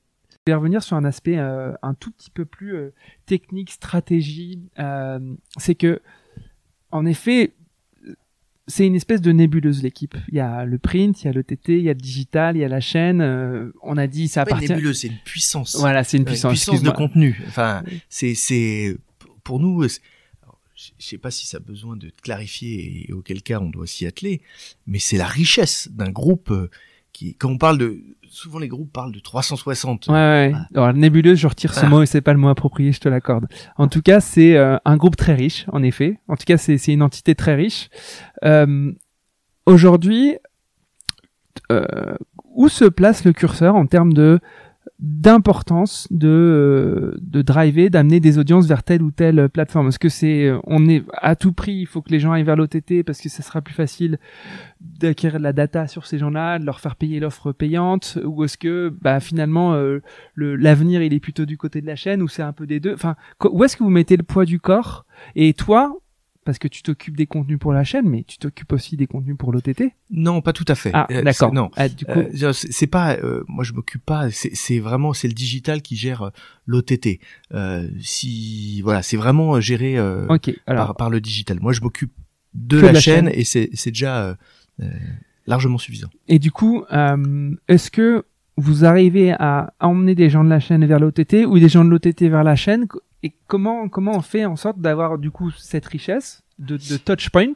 Je 0.46 0.52
vais 0.52 0.55
revenir 0.55 0.83
sur 0.83 0.96
un 0.96 1.05
aspect 1.05 1.38
euh, 1.38 1.72
un 1.83 1.94
tout 1.94 2.12
petit 2.12 2.31
peu 2.31 2.44
plus 2.44 2.76
euh, 2.76 2.94
technique, 3.26 3.72
stratégie. 3.72 4.61
Euh, 4.79 5.18
c'est 5.57 5.74
que, 5.74 6.00
en 6.92 7.05
effet, 7.05 7.52
c'est 8.68 8.87
une 8.87 8.94
espèce 8.94 9.20
de 9.20 9.33
nébuleuse 9.33 9.83
l'équipe. 9.83 10.16
Il 10.29 10.37
y 10.37 10.40
a 10.40 10.64
le 10.64 10.79
print, 10.79 11.20
il 11.22 11.26
y 11.26 11.29
a 11.29 11.33
le 11.33 11.42
TT, 11.42 11.79
il 11.79 11.85
y 11.85 11.90
a 11.90 11.94
le 11.94 12.00
digital, 12.00 12.57
il 12.57 12.61
y 12.61 12.64
a 12.64 12.68
la 12.68 12.81
chaîne. 12.81 13.20
on 13.83 13.96
a 13.96 14.07
dit 14.07 14.29
ça 14.29 14.42
appartient. 14.42 14.68
Pas 14.68 14.74
une 14.74 14.79
nébuleuse, 14.79 15.00
c'est 15.00 15.09
une 15.09 15.18
puissance. 15.24 15.76
Voilà, 15.79 16.05
c'est 16.05 16.16
une 16.16 16.24
puissance. 16.24 16.52
Une 16.52 16.72
puissance 16.72 16.83
de 16.83 16.90
contenu. 16.90 17.42
Enfin, 17.48 17.83
c'est 18.09 18.35
c'est 18.35 18.96
pour 19.42 19.59
nous 19.61 19.85
je 20.77 20.93
sais 20.99 21.19
pas 21.19 21.31
si 21.31 21.47
ça 21.47 21.57
a 21.57 21.61
besoin 21.61 21.97
de 21.97 22.11
clarifier 22.23 23.07
et 23.09 23.12
auquel 23.12 23.43
cas 23.43 23.61
on 23.61 23.71
doit 23.71 23.87
s'y 23.87 24.07
atteler, 24.07 24.43
mais 24.87 24.99
c'est 24.99 25.17
la 25.17 25.27
richesse 25.27 25.89
d'un 25.91 26.11
groupe 26.11 26.51
euh, 26.51 26.71
qui, 27.12 27.35
quand 27.35 27.51
on 27.51 27.59
parle 27.59 27.79
de, 27.79 28.03
souvent 28.29 28.59
les 28.59 28.69
groupes 28.69 28.93
parlent 28.93 29.12
de 29.12 29.19
360. 29.19 30.09
Ouais, 30.09 30.15
ouais. 30.15 30.53
Alors 30.75 30.93
nébuleuse, 30.93 31.39
je 31.39 31.47
retire 31.47 31.73
ce 31.73 31.87
mot 31.87 32.03
et 32.03 32.07
c'est 32.07 32.21
pas 32.21 32.35
le 32.35 32.39
mot 32.39 32.49
approprié, 32.49 32.93
je 32.93 33.01
te 33.01 33.09
l'accorde. 33.09 33.47
En 33.77 33.89
tout 33.89 34.03
cas, 34.03 34.21
c'est 34.21 34.57
euh, 34.57 34.77
un 34.85 34.97
groupe 34.97 35.17
très 35.17 35.35
riche, 35.35 35.65
en 35.69 35.83
effet. 35.83 36.21
En 36.29 36.37
tout 36.37 36.45
cas, 36.45 36.59
c'est 36.59 36.77
une 36.87 37.03
entité 37.03 37.35
très 37.35 37.55
riche. 37.55 37.89
Euh, 38.45 38.93
Aujourd'hui, 39.67 40.37
euh, 41.73 42.15
où 42.44 42.69
se 42.69 42.85
place 42.85 43.25
le 43.25 43.33
curseur 43.33 43.75
en 43.75 43.87
termes 43.87 44.13
de 44.13 44.38
d'importance 44.99 46.09
de 46.11 46.29
euh, 46.29 47.15
de 47.21 47.42
driver 47.42 47.90
d'amener 47.90 48.19
des 48.19 48.38
audiences 48.38 48.67
vers 48.67 48.83
telle 48.83 49.03
ou 49.03 49.11
telle 49.11 49.49
plateforme. 49.51 49.88
Est-ce 49.88 49.99
que 49.99 50.09
c'est 50.09 50.47
euh, 50.47 50.59
on 50.65 50.88
est 50.88 51.05
à 51.13 51.37
tout 51.37 51.53
prix 51.53 51.75
il 51.75 51.87
faut 51.87 52.01
que 52.01 52.11
les 52.11 52.19
gens 52.19 52.33
aillent 52.33 52.44
vers 52.44 52.57
l'OTT 52.57 53.03
parce 53.05 53.21
que 53.21 53.29
ça 53.29 53.42
sera 53.42 53.61
plus 53.61 53.75
facile 53.75 54.19
d'acquérir 54.81 55.38
de 55.38 55.44
la 55.44 55.53
data 55.53 55.87
sur 55.87 56.07
ces 56.07 56.19
gens-là 56.19 56.59
de 56.59 56.65
leur 56.65 56.81
faire 56.81 56.97
payer 56.97 57.21
l'offre 57.21 57.53
payante 57.53 58.19
ou 58.25 58.44
est-ce 58.44 58.57
que 58.57 58.88
bah 59.03 59.21
finalement 59.21 59.75
euh, 59.75 60.01
l'avenir 60.37 61.03
il 61.03 61.13
est 61.13 61.21
plutôt 61.21 61.44
du 61.44 61.59
côté 61.59 61.83
de 61.83 61.87
la 61.87 61.97
chaîne 61.97 62.23
ou 62.23 62.29
c'est 62.29 62.42
un 62.42 62.53
peu 62.53 62.67
des 62.67 62.81
deux? 62.81 62.94
Enfin 62.94 63.17
où 63.44 63.65
est-ce 63.65 63.77
que 63.77 63.85
vous 63.85 63.90
mettez 63.90 64.17
le 64.17 64.23
poids 64.23 64.47
du 64.47 64.61
corps? 64.61 65.05
Et 65.35 65.53
toi 65.53 65.99
parce 66.47 66.59
que 66.59 66.69
tu 66.69 66.83
t'occupes 66.83 67.17
des 67.17 67.27
contenus 67.27 67.59
pour 67.59 67.75
la 67.75 67.85
chaîne, 67.85 68.09
mais 68.09 68.25
tu 68.27 68.38
t'occupes 68.38 68.73
aussi 68.73 68.97
des 68.97 69.07
contenus 69.07 69.37
pour 69.37 69.53
l'OTT. 69.53 69.92
Non, 70.11 70.40
pas 70.40 70.55
tout 70.55 70.65
à 70.69 70.75
fait. 70.75 70.90
Ah, 70.94 71.07
Euh, 71.11 71.21
d'accord. 71.23 71.51
c'est- 71.51 71.55
Non, 71.55 71.71
Ah, 71.77 71.88
du 71.90 72.07
coup, 72.07 72.21
Euh, 72.21 72.53
c'est 72.55 72.87
pas, 72.87 73.17
euh, 73.17 73.44
moi 73.49 73.65
je 73.65 73.75
m'occupe 73.75 74.05
pas. 74.07 74.31
C'est 74.31 74.79
vraiment, 74.79 75.13
c'est 75.13 75.29
le 75.29 75.35
digital 75.35 75.83
qui 75.83 75.97
gère 75.97 76.23
euh, 76.23 76.31
l'OTT. 76.67 77.21
Euh, 77.53 77.88
si, 78.01 78.81
voilà, 78.81 79.03
c'est 79.03 79.19
vraiment 79.19 79.61
géré 79.61 79.99
euh. 79.99 80.27
Alors, 80.67 80.87
par, 80.87 80.97
par 80.97 81.11
le 81.11 81.21
digital. 81.21 81.59
Moi 81.61 81.73
je 81.73 81.83
m'occupe 81.83 82.13
de 82.55 82.79
la, 82.81 82.88
de 82.88 82.94
la 82.94 83.01
chaîne, 83.01 83.27
chaîne. 83.27 83.35
et 83.38 83.44
c'est 83.44 83.90
déjà 83.90 84.38
largement 85.47 85.79
suffisant. 85.79 86.09
et 86.29 86.38
du 86.38 86.51
coup, 86.51 86.85
est-ce 87.69 87.90
que 87.90 88.25
vous 88.57 88.87
arrivez 88.87 89.33
à 89.33 89.75
emmener 89.81 90.15
des 90.15 90.31
gens 90.31 90.42
de 90.42 90.49
la 90.49 90.61
chaîne 90.61 90.85
vers 90.87 90.99
l'OTT 90.99 91.44
ou 91.47 91.59
des 91.59 91.69
gens 91.69 91.85
de 91.85 91.90
l'OTT 91.90 92.23
vers 92.31 92.42
la 92.44 92.57
chaîne? 92.57 92.87
Et 93.23 93.33
comment 93.46 93.88
comment 93.88 94.12
on 94.17 94.23
fait 94.23 94.44
en 94.44 94.56
sorte 94.56 94.79
d'avoir 94.81 95.19
du 95.19 95.31
coup 95.31 95.50
cette 95.50 95.87
richesse 95.87 96.42
de, 96.58 96.77
de 96.77 96.96
touch 96.96 97.31
point 97.31 97.52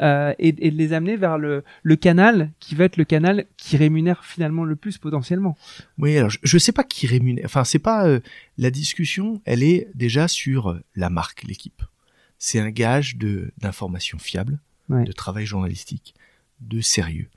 euh, 0.00 0.34
et, 0.38 0.48
et 0.66 0.70
de 0.70 0.76
les 0.76 0.92
amener 0.92 1.16
vers 1.16 1.38
le, 1.38 1.64
le 1.82 1.96
canal 1.96 2.50
qui 2.60 2.74
va 2.74 2.84
être 2.84 2.96
le 2.98 3.04
canal 3.04 3.46
qui 3.56 3.76
rémunère 3.76 4.24
finalement 4.24 4.64
le 4.64 4.76
plus 4.76 4.98
potentiellement? 4.98 5.56
Oui, 5.98 6.16
alors 6.18 6.30
je, 6.30 6.38
je 6.42 6.58
sais 6.58 6.72
pas 6.72 6.84
qui 6.84 7.06
rémunère. 7.06 7.44
Enfin, 7.46 7.64
c'est 7.64 7.78
pas 7.78 8.06
euh, 8.06 8.20
la 8.58 8.70
discussion. 8.70 9.40
Elle 9.46 9.62
est 9.62 9.88
déjà 9.94 10.28
sur 10.28 10.70
euh, 10.70 10.82
la 10.96 11.08
marque, 11.08 11.44
l'équipe. 11.44 11.82
C'est 12.38 12.60
un 12.60 12.70
gage 12.70 13.16
de 13.16 13.52
d'information 13.58 14.18
fiable, 14.18 14.58
Ouais. 14.88 15.04
de 15.04 15.12
travail 15.12 15.46
journalistique, 15.46 16.14
de 16.60 16.80
sérieux. 16.80 17.28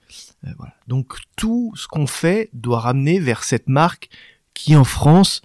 Euh, 0.46 0.50
voilà. 0.58 0.74
Donc 0.88 1.16
tout 1.36 1.74
ce 1.76 1.88
qu'on 1.88 2.06
fait 2.08 2.50
doit 2.54 2.80
ramener 2.82 3.20
vers 3.20 3.44
cette 3.44 3.70
marque 3.70 4.10
qui, 4.54 4.76
en 4.76 4.84
France, 4.84 5.42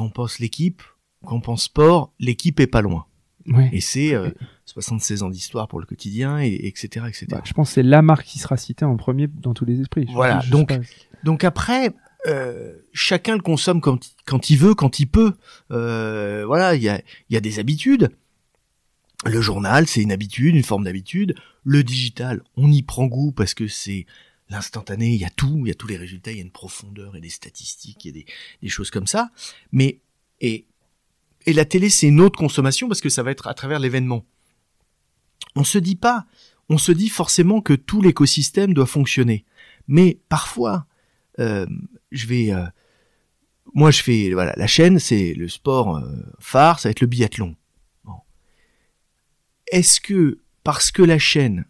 on 0.00 0.10
pense 0.10 0.38
l'équipe, 0.38 0.82
on 1.22 1.40
pense 1.40 1.64
sport, 1.64 2.12
l'équipe 2.20 2.60
est 2.60 2.66
pas 2.66 2.82
loin. 2.82 3.06
Ouais. 3.46 3.70
Et 3.72 3.80
c'est 3.80 4.12
euh, 4.14 4.30
76 4.64 5.22
ans 5.22 5.30
d'histoire 5.30 5.68
pour 5.68 5.78
le 5.78 5.86
quotidien, 5.86 6.40
et, 6.40 6.66
etc., 6.66 7.06
etc. 7.08 7.26
Bah, 7.30 7.42
je 7.44 7.52
pense 7.52 7.68
que 7.68 7.74
c'est 7.74 7.82
la 7.84 8.02
marque 8.02 8.24
qui 8.26 8.38
sera 8.40 8.56
citée 8.56 8.84
en 8.84 8.96
premier 8.96 9.28
dans 9.28 9.54
tous 9.54 9.64
les 9.64 9.80
esprits. 9.80 10.06
Je- 10.08 10.12
Voilà, 10.12 10.42
donc. 10.50 10.72
Donc 11.24 11.44
après, 11.44 11.92
euh, 12.26 12.74
chacun 12.92 13.34
le 13.36 13.42
consomme 13.42 13.80
quand, 13.80 14.14
quand 14.26 14.50
il 14.50 14.56
veut, 14.58 14.74
quand 14.74 14.98
il 15.00 15.06
peut. 15.06 15.32
Euh, 15.70 16.44
voilà, 16.46 16.74
il 16.74 16.82
y 16.82 16.88
a, 16.88 17.00
il 17.30 17.34
y 17.34 17.36
a 17.36 17.40
des 17.40 17.58
habitudes. 17.60 18.10
Le 19.24 19.40
journal, 19.40 19.86
c'est 19.86 20.02
une 20.02 20.12
habitude, 20.12 20.54
une 20.54 20.62
forme 20.62 20.84
d'habitude. 20.84 21.34
Le 21.64 21.82
digital, 21.82 22.42
on 22.56 22.70
y 22.70 22.82
prend 22.82 23.06
goût 23.06 23.32
parce 23.32 23.54
que 23.54 23.66
c'est 23.66 24.06
l'instantané, 24.48 25.14
il 25.14 25.20
y 25.20 25.24
a 25.24 25.30
tout, 25.30 25.62
il 25.64 25.68
y 25.68 25.70
a 25.70 25.74
tous 25.74 25.86
les 25.86 25.96
résultats, 25.96 26.30
il 26.30 26.36
y 26.36 26.40
a 26.40 26.44
une 26.44 26.50
profondeur 26.50 27.16
et 27.16 27.20
des 27.20 27.30
statistiques, 27.30 28.06
a 28.06 28.12
des, 28.12 28.26
des 28.62 28.68
choses 28.68 28.90
comme 28.90 29.06
ça. 29.06 29.30
Mais 29.72 30.00
et, 30.40 30.66
et 31.46 31.52
la 31.52 31.64
télé, 31.64 31.90
c'est 31.90 32.08
une 32.08 32.20
autre 32.20 32.38
consommation 32.38 32.88
parce 32.88 33.00
que 33.00 33.08
ça 33.08 33.22
va 33.22 33.30
être 33.30 33.46
à 33.46 33.54
travers 33.54 33.78
l'événement. 33.78 34.24
On 35.54 35.64
se 35.64 35.78
dit 35.78 35.96
pas, 35.96 36.26
on 36.68 36.78
se 36.78 36.92
dit 36.92 37.08
forcément 37.08 37.60
que 37.60 37.72
tout 37.72 38.02
l'écosystème 38.02 38.74
doit 38.74 38.86
fonctionner. 38.86 39.44
Mais 39.88 40.18
parfois, 40.28 40.86
euh, 41.38 41.66
je 42.10 42.26
vais, 42.26 42.52
euh, 42.52 42.66
moi 43.74 43.90
je 43.90 44.02
fais, 44.02 44.32
voilà, 44.32 44.52
la 44.56 44.66
chaîne 44.66 44.98
c'est 44.98 45.34
le 45.34 45.48
sport 45.48 45.96
euh, 45.96 46.12
phare, 46.40 46.80
ça 46.80 46.88
va 46.88 46.90
être 46.90 47.00
le 47.00 47.06
biathlon. 47.06 47.56
Bon. 48.04 48.16
Est-ce 49.70 50.00
que 50.00 50.40
parce 50.64 50.90
que 50.90 51.02
la 51.02 51.18
chaîne 51.18 51.64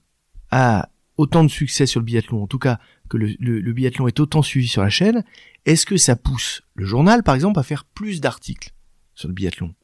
a 0.50 0.88
autant 1.16 1.44
de 1.44 1.48
succès 1.48 1.86
sur 1.86 2.00
le 2.00 2.04
biathlon, 2.04 2.42
en 2.42 2.46
tout 2.46 2.58
cas 2.58 2.78
que 3.08 3.16
le, 3.16 3.34
le- 3.38 3.60
le 3.60 3.72
biathlon 3.72 4.06
est 4.08 4.20
autant 4.20 4.42
suivi 4.42 4.68
sur 4.68 4.82
la 4.82 4.90
chaîne, 4.90 5.24
est-ce 5.64 5.86
que 5.86 5.96
ça 5.96 6.16
pousse 6.16 6.62
le 6.74 6.84
journal 6.84 7.22
par 7.22 7.34
exemple 7.34 7.58
à 7.58 7.62
faire 7.62 7.84
plus 7.84 8.20
d'articles 8.20 8.70
sur 9.14 9.28
le 9.28 9.34
biathlon? 9.34 9.74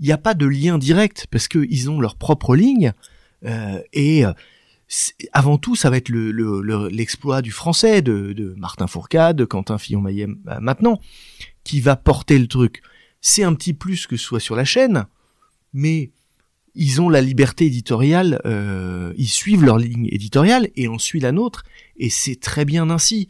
Il 0.00 0.06
n'y 0.06 0.12
a 0.12 0.18
pas 0.18 0.34
de 0.34 0.46
lien 0.46 0.76
direct 0.78 1.26
parce 1.30 1.48
qu'ils 1.48 1.90
ont 1.90 2.00
leur 2.00 2.16
propre 2.16 2.54
ligne 2.56 2.92
euh, 3.44 3.80
et 3.92 4.26
euh, 4.26 4.32
avant 5.32 5.58
tout, 5.58 5.74
ça 5.74 5.90
va 5.90 5.96
être 5.96 6.08
le- 6.10 6.30
le- 6.30 6.88
l'exploit 6.88 7.42
du 7.42 7.50
français, 7.50 8.02
de, 8.02 8.32
de 8.32 8.54
Martin 8.56 8.86
Fourcade, 8.86 9.36
de 9.36 9.44
Quentin 9.44 9.78
Fillon-Maillet 9.78 10.28
euh, 10.48 10.60
maintenant, 10.60 11.00
qui 11.64 11.80
va 11.80 11.96
porter 11.96 12.38
le 12.38 12.46
truc. 12.46 12.82
C'est 13.20 13.42
un 13.42 13.54
petit 13.54 13.72
plus 13.74 14.06
que 14.06 14.16
ce 14.16 14.24
soit 14.24 14.40
sur 14.40 14.54
la 14.54 14.64
chaîne, 14.64 15.06
mais 15.72 16.10
ils 16.76 17.00
ont 17.00 17.08
la 17.08 17.20
liberté 17.22 17.66
éditoriale, 17.66 18.40
euh, 18.44 19.12
ils 19.16 19.28
suivent 19.28 19.64
leur 19.64 19.78
ligne 19.78 20.08
éditoriale 20.12 20.68
et 20.76 20.88
on 20.88 20.98
suit 20.98 21.20
la 21.20 21.32
nôtre, 21.32 21.64
et 21.96 22.10
c'est 22.10 22.36
très 22.40 22.64
bien 22.64 22.90
ainsi. 22.90 23.28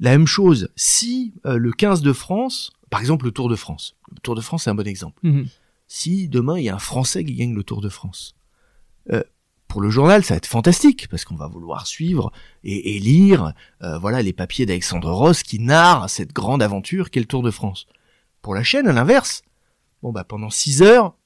La 0.00 0.10
même 0.12 0.26
chose, 0.26 0.70
si 0.76 1.34
euh, 1.46 1.56
le 1.56 1.72
15 1.72 2.02
de 2.02 2.12
France, 2.12 2.72
par 2.90 3.00
exemple 3.00 3.24
le 3.26 3.32
Tour 3.32 3.48
de 3.48 3.56
France, 3.56 3.96
le 4.10 4.18
Tour 4.20 4.34
de 4.34 4.40
France 4.40 4.64
c'est 4.64 4.70
un 4.70 4.74
bon 4.74 4.86
exemple, 4.86 5.18
Mhm. 5.22 5.46
si 5.86 6.28
demain 6.28 6.58
il 6.58 6.64
y 6.64 6.68
a 6.68 6.74
un 6.74 6.78
Français 6.78 7.24
qui 7.24 7.34
gagne 7.34 7.54
le 7.54 7.62
Tour 7.64 7.80
de 7.80 7.88
France. 7.88 8.34
Euh, 9.12 9.22
pour 9.68 9.80
le 9.80 9.90
journal, 9.90 10.22
ça 10.24 10.34
va 10.34 10.38
être 10.38 10.46
fantastique 10.46 11.08
parce 11.08 11.24
qu'on 11.24 11.34
va 11.36 11.48
vouloir 11.48 11.86
suivre 11.86 12.30
et, 12.62 12.96
et 12.96 13.00
lire, 13.00 13.54
euh, 13.82 13.98
voilà, 13.98 14.22
les 14.22 14.32
papiers 14.32 14.66
d'Alexandre 14.66 15.10
Ross 15.10 15.42
qui 15.42 15.58
narrent 15.58 16.08
cette 16.08 16.32
grande 16.32 16.62
aventure 16.62 17.10
qu'est 17.10 17.20
le 17.20 17.26
Tour 17.26 17.42
de 17.42 17.50
France. 17.50 17.86
Pour 18.40 18.54
la 18.54 18.62
chaîne, 18.62 18.86
à 18.86 18.92
l'inverse, 18.92 19.42
bon 20.02 20.12
bah 20.12 20.22
pendant 20.24 20.50
6 20.50 20.82
heures, 20.82 21.16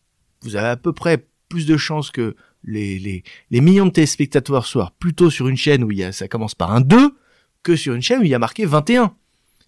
vous 0.43 0.57
avez 0.57 0.69
à 0.69 0.77
peu 0.77 0.93
près 0.93 1.27
plus 1.49 1.66
de 1.66 1.76
chances 1.76 2.11
que 2.11 2.36
les, 2.64 2.99
les, 2.99 3.22
les 3.51 3.61
millions 3.61 3.86
de 3.86 3.90
téléspectateurs 3.90 4.66
soient 4.66 4.92
plutôt 4.99 5.30
sur 5.30 5.49
une 5.49 5.57
chaîne 5.57 5.84
où 5.84 5.90
il 5.90 5.99
y 5.99 6.05
a, 6.05 6.12
ça 6.12 6.28
commence 6.28 6.55
par 6.55 6.72
un 6.72 6.80
2 6.80 7.16
que 7.62 7.76
sur 7.76 7.94
une 7.94 8.03
chaîne 8.03 8.20
où 8.20 8.24
il 8.24 8.30
y 8.30 8.34
a 8.34 8.38
marqué 8.38 8.66
21. 8.66 9.14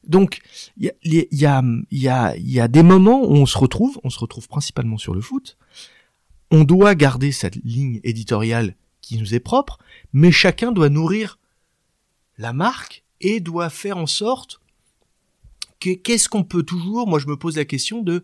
Donc, 0.07 0.41
il 0.77 0.87
y 0.87 0.89
a, 0.89 0.93
y, 1.31 1.47
a, 1.47 1.63
y, 1.91 2.09
a, 2.09 2.37
y 2.37 2.61
a 2.61 2.69
des 2.69 2.83
moments 2.83 3.23
où 3.23 3.35
on 3.35 3.47
se 3.47 3.59
retrouve, 3.59 3.99
on 4.03 4.11
se 4.11 4.19
retrouve 4.19 4.49
principalement 4.49 4.97
sur 4.97 5.15
le 5.15 5.21
foot, 5.21 5.59
on 6.51 6.65
doit 6.65 6.95
garder 6.95 7.33
cette 7.33 7.57
ligne 7.57 8.01
éditoriale 8.03 8.75
qui 9.03 9.19
nous 9.19 9.35
est 9.35 9.41
propre, 9.41 9.79
mais 10.13 10.33
chacun 10.33 10.73
doit 10.73 10.89
nourrir 10.89 11.39
la 12.39 12.53
marque 12.53 13.05
et 13.21 13.41
doit 13.41 13.71
faire 13.71 13.99
en 13.99 14.07
sorte 14.07 14.61
que 15.79 15.91
qu'est-ce 15.91 16.29
qu'on 16.29 16.45
peut 16.45 16.63
toujours, 16.63 17.07
moi 17.07 17.19
je 17.19 17.27
me 17.27 17.37
pose 17.37 17.57
la 17.57 17.65
question 17.65 18.03
de 18.03 18.23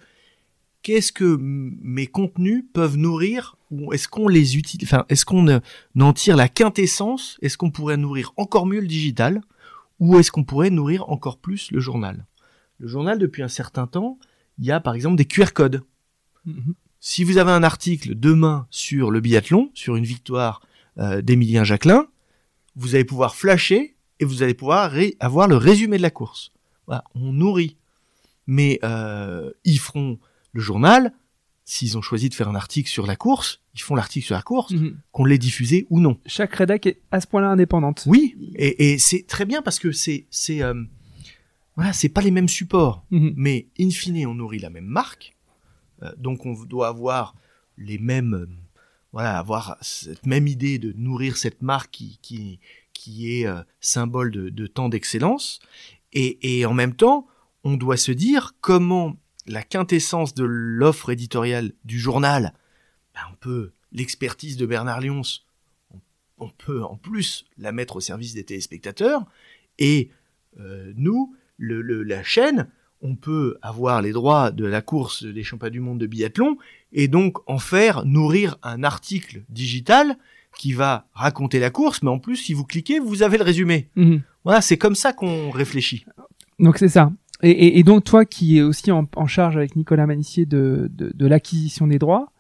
qu'est-ce 0.87 1.11
que 1.11 1.37
mes 1.41 2.07
contenus 2.07 2.65
peuvent 2.73 2.97
nourrir 2.97 3.57
ou 3.73 3.93
est-ce 3.93 4.07
qu'on 4.07 4.29
les 4.29 4.57
utilise, 4.57 4.87
enfin 4.89 5.05
est-ce 5.09 5.25
qu'on 5.25 5.61
en 5.99 6.13
tire 6.13 6.37
la 6.37 6.49
quintessence, 6.49 7.39
est-ce 7.43 7.59
qu'on 7.59 7.73
pourrait 7.73 7.97
nourrir 7.97 8.33
encore 8.37 8.67
mieux 8.67 8.79
le 8.79 8.87
digital 8.87 9.41
ou 9.99 10.17
est-ce 10.17 10.31
qu'on 10.31 10.45
pourrait 10.45 10.71
nourrir 10.71 11.11
encore 11.11 11.39
plus 11.39 11.73
le 11.73 11.81
journal? 11.81 12.25
Le 12.79 12.87
journal 12.87 13.19
depuis 13.19 13.43
un 13.43 13.49
certain 13.49 13.89
temps, 13.89 14.21
il 14.61 14.65
y 14.67 14.71
a 14.71 14.79
par 14.79 14.95
exemple 14.95 15.17
des 15.17 15.25
QR 15.25 15.53
codes. 15.53 15.83
Mhm. 16.45 16.75
Si 17.01 17.25
vous 17.25 17.39
avez 17.39 17.51
un 17.51 17.65
article 17.65 18.15
demain 18.15 18.69
sur 18.71 19.11
le 19.11 19.19
biathlon, 19.19 19.73
sur 19.75 19.97
une 19.97 20.05
victoire 20.05 20.63
euh, 20.99 21.21
d'Emilien 21.21 21.65
Jacquelin, 21.65 22.07
vous 22.77 22.95
allez 22.95 23.05
pouvoir 23.05 23.35
flasher 23.35 23.97
et 24.21 24.25
vous 24.25 24.45
allez 24.45 24.55
pouvoir 24.55 24.93
avoir 25.19 25.49
le 25.49 25.57
résumé 25.57 25.97
de 25.97 26.03
la 26.03 26.11
course. 26.11 26.53
Voilà, 26.87 27.03
on 27.17 27.33
nourrit. 27.33 27.77
Mais 28.47 28.79
euh, 28.85 29.51
ils 29.65 29.81
feront 29.81 30.21
le 30.57 30.63
journal, 30.63 31.13
s'ils 31.65 31.97
ont 31.99 32.03
choisi 32.03 32.29
de 32.29 32.35
faire 32.35 32.49
un 32.49 32.55
article 32.55 32.89
sur 32.89 33.07
la 33.07 33.17
course, 33.17 33.61
ils 33.75 33.81
font 33.83 33.95
l'article 33.95 34.27
sur 34.27 34.35
la 34.37 34.43
course, 34.43 34.73
Mhm. 34.73 34.97
qu'on 35.13 35.25
l'ait 35.25 35.39
diffusé 35.39 35.87
ou 35.91 36.01
non. 36.01 36.19
Chaque 36.27 36.55
rédac 36.55 36.87
est 36.87 37.01
à 37.11 37.21
ce 37.21 37.27
point-là 37.27 37.49
indépendante. 37.51 38.05
Oui, 38.07 38.37
et, 38.57 38.93
et 38.93 38.99
c'est 38.99 39.27
très 39.27 39.45
bien 39.45 39.63
parce 39.63 39.79
que 39.79 39.93
c'est 39.93 40.27
c'est 40.31 40.63
euh, 40.63 40.75
voilà, 41.77 41.93
c'est 41.93 42.09
pas 42.09 42.23
les 42.23 42.31
mêmes 42.31 42.49
supports 42.49 43.05
Mhm. 43.11 43.33
mais 43.37 43.69
in 43.79 43.91
fine 43.91 44.27
on 44.27 44.35
nourrit 44.35 44.59
la 44.61 44.71
même 44.71 44.87
marque 44.87 45.35
Euh, 46.03 46.13
donc 46.19 46.45
on 46.45 46.53
doit 46.65 46.89
avoir 46.89 47.35
les 47.79 47.97
mêmes 47.99 48.35
euh, 48.35 48.47
voilà 49.13 49.39
avoir 49.39 49.79
cette 49.81 50.27
même 50.27 50.47
idée 50.47 50.79
de 50.79 50.93
nourrir 50.97 51.39
cette 51.39 51.63
marque 51.63 51.91
qui 51.91 52.19
qui 52.21 52.61
qui 52.93 53.15
est 53.41 53.47
euh, 53.47 53.63
symbole 53.81 54.31
de, 54.31 54.51
de 54.51 54.67
tant 54.67 54.89
d'excellence 54.91 55.59
et, 56.13 56.59
et 56.59 56.67
en 56.67 56.75
même 56.75 56.95
temps 56.95 57.27
on 57.65 57.77
doit 57.79 57.97
se 57.97 58.13
dire 58.13 58.53
comment 58.61 59.17
la 59.47 59.63
quintessence 59.63 60.35
de 60.35 60.45
l'offre 60.45 61.11
éditoriale 61.11 61.73
du 61.85 61.99
journal 61.99 62.53
ben, 63.15 63.21
on 63.33 63.37
peut 63.37 63.73
l'expertise 63.93 64.57
de 64.57 64.67
Bernard 64.67 65.01
Lyons 65.01 65.23
on, 65.95 65.99
on 66.39 66.49
peut 66.51 66.83
en 66.83 66.97
plus 66.97 67.47
la 67.59 67.73
mettre 67.73 67.97
au 67.97 68.01
service 68.01 68.35
des 68.35 68.45
téléspectateurs 68.45 69.25
et 69.79 70.11
euh, 70.61 70.93
nous 70.97 71.35
le, 71.59 71.81
le- 71.83 72.03
la 72.03 72.23
chaîne 72.23 72.69
on 73.03 73.15
peut 73.15 73.57
avoir 73.63 74.01
les 74.03 74.13
droits 74.13 74.51
de 74.51 74.65
la 74.65 74.81
course 74.83 75.23
des 75.25 75.43
championnats 75.45 75.71
du 75.71 75.81
monde 75.81 75.99
de 76.01 76.07
biathlon 76.07 76.57
et 76.93 77.09
donc 77.09 77.39
en 77.49 77.59
faire 77.59 78.05
nourrir 78.07 78.57
un 78.63 78.83
article 78.85 79.43
digital 79.51 80.17
qui 80.57 80.73
va 80.73 81.07
raconter 81.13 81.59
la 81.59 81.69
course, 81.69 82.03
mais 82.03 82.09
en 82.09 82.19
plus, 82.19 82.37
si 82.37 82.55
vous 82.55 82.65
cliquez, 82.65 82.99
vous 82.99 83.23
avez 83.23 83.37
le 83.37 83.45
résumé. 83.45 83.91
Mhm. 83.97 84.23
Voilà, 84.45 84.63
c'est 84.63 84.79
comme 84.79 84.95
ça 84.95 85.13
qu'on 85.13 85.51
réfléchit. 85.51 86.07
Donc 86.59 86.79
c'est 86.79 86.89
ça. 86.89 87.13
Et, 87.43 87.51
et, 87.51 87.79
et 87.79 87.83
donc 87.83 88.05
toi 88.05 88.25
qui 88.25 88.59
es 88.59 88.63
aussi 88.63 88.91
en, 88.91 89.07
en 89.17 89.27
charge 89.27 89.57
avec 89.57 89.77
Nicolas 89.77 90.07
Manissier 90.07 90.47
de, 90.47 90.91
de, 90.93 91.13
de 91.15 91.27
l'acquisition 91.27 91.87
des 91.87 91.99
droits, 91.99 92.33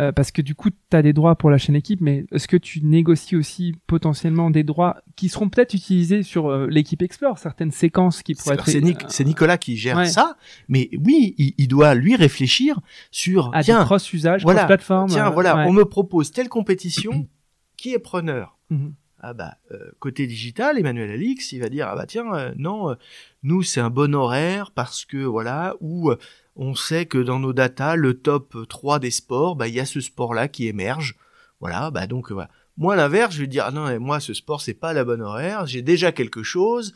Euh, 0.00 0.10
parce 0.10 0.32
que 0.32 0.42
du 0.42 0.56
coup, 0.56 0.70
tu 0.70 0.96
as 0.96 1.02
des 1.02 1.12
droits 1.12 1.36
pour 1.36 1.50
la 1.50 1.56
chaîne 1.56 1.76
équipe, 1.76 2.00
mais 2.00 2.26
est-ce 2.32 2.48
que 2.48 2.56
tu 2.58 2.82
négocies 2.82 3.36
aussi 3.36 3.76
potentiellement 3.86 4.50
des 4.50 4.64
droits 4.64 4.96
qui 5.14 5.28
seront 5.28 5.48
peut-être 5.48 5.72
utilisés 5.72 6.24
sur 6.24 6.48
euh, 6.48 6.66
l'équipe 6.68 7.00
Explore, 7.00 7.38
certaines 7.38 7.70
séquences 7.70 8.24
qui 8.24 8.34
pourraient 8.34 8.56
être... 8.56 9.08
C'est 9.08 9.24
Nicolas 9.24 9.56
qui 9.56 9.76
gère 9.76 10.04
ça, 10.08 10.36
mais 10.66 10.90
oui, 10.98 11.36
il, 11.38 11.68
doit 11.68 11.94
lui 11.94 12.16
réfléchir 12.16 12.80
sur... 13.12 13.54
À 13.54 13.62
tiens, 13.62 13.84
cross-usage, 13.84 14.42
voilà, 14.42 14.62
cross-plateforme. 14.62 15.10
Tiens, 15.10 15.30
voilà, 15.30 15.64
on 15.68 15.72
me 15.72 15.84
propose 15.84 16.32
telle 16.32 16.48
compétition, 16.48 17.28
qui 17.76 17.92
est 17.94 18.00
preneur? 18.00 18.58
Mhm. 18.70 18.94
Ah 19.26 19.32
bah, 19.32 19.56
côté 20.00 20.26
digital, 20.26 20.78
Emmanuel 20.78 21.10
Alix, 21.10 21.52
il 21.52 21.60
va 21.60 21.70
dire, 21.70 21.88
ah 21.88 21.96
bah 21.96 22.04
tiens, 22.06 22.52
non, 22.56 22.94
nous 23.42 23.62
c'est 23.62 23.80
un 23.80 23.88
bon 23.88 24.14
horaire 24.14 24.70
parce 24.70 25.06
que 25.06 25.16
voilà, 25.16 25.76
ou 25.80 26.12
on 26.56 26.74
sait 26.74 27.06
que 27.06 27.18
dans 27.18 27.38
nos 27.38 27.52
datas, 27.52 27.96
le 27.96 28.14
top 28.14 28.56
3 28.68 28.98
des 28.98 29.10
sports, 29.10 29.56
bah, 29.56 29.68
il 29.68 29.74
y 29.74 29.80
a 29.80 29.86
ce 29.86 30.00
sport-là 30.00 30.48
qui 30.48 30.66
émerge. 30.66 31.16
Voilà, 31.60 31.90
bah 31.90 32.06
donc 32.06 32.30
voilà. 32.30 32.50
Moi, 32.76 32.96
l'inverse, 32.96 33.34
je 33.34 33.40
vais 33.40 33.46
dire, 33.46 33.64
ah 33.66 33.70
non, 33.70 34.00
moi, 34.00 34.20
ce 34.20 34.34
sport, 34.34 34.60
c'est 34.60 34.74
pas 34.74 34.92
la 34.92 35.04
bonne 35.04 35.22
horaire, 35.22 35.66
j'ai 35.66 35.82
déjà 35.82 36.12
quelque 36.12 36.42
chose, 36.42 36.94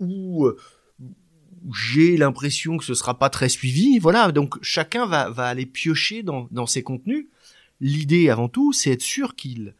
ou 0.00 0.46
euh, 0.46 0.56
j'ai 1.72 2.16
l'impression 2.16 2.76
que 2.76 2.84
ce 2.84 2.94
sera 2.94 3.18
pas 3.18 3.30
très 3.30 3.48
suivi. 3.48 3.98
Voilà, 3.98 4.32
donc 4.32 4.62
chacun 4.62 5.06
va, 5.06 5.30
va 5.30 5.46
aller 5.46 5.66
piocher 5.66 6.22
dans, 6.22 6.48
dans 6.50 6.66
ses 6.66 6.82
contenus. 6.82 7.26
L'idée, 7.80 8.28
avant 8.28 8.48
tout, 8.48 8.72
c'est 8.72 8.90
être 8.90 9.02
sûr 9.02 9.36
qu'il 9.36 9.74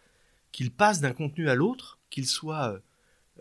qu'il 0.52 0.70
passe 0.70 1.00
d'un 1.00 1.12
contenu 1.12 1.48
à 1.48 1.54
l'autre, 1.54 1.98
qu'il 2.10 2.26
soit 2.26 2.72
euh, 2.72 2.78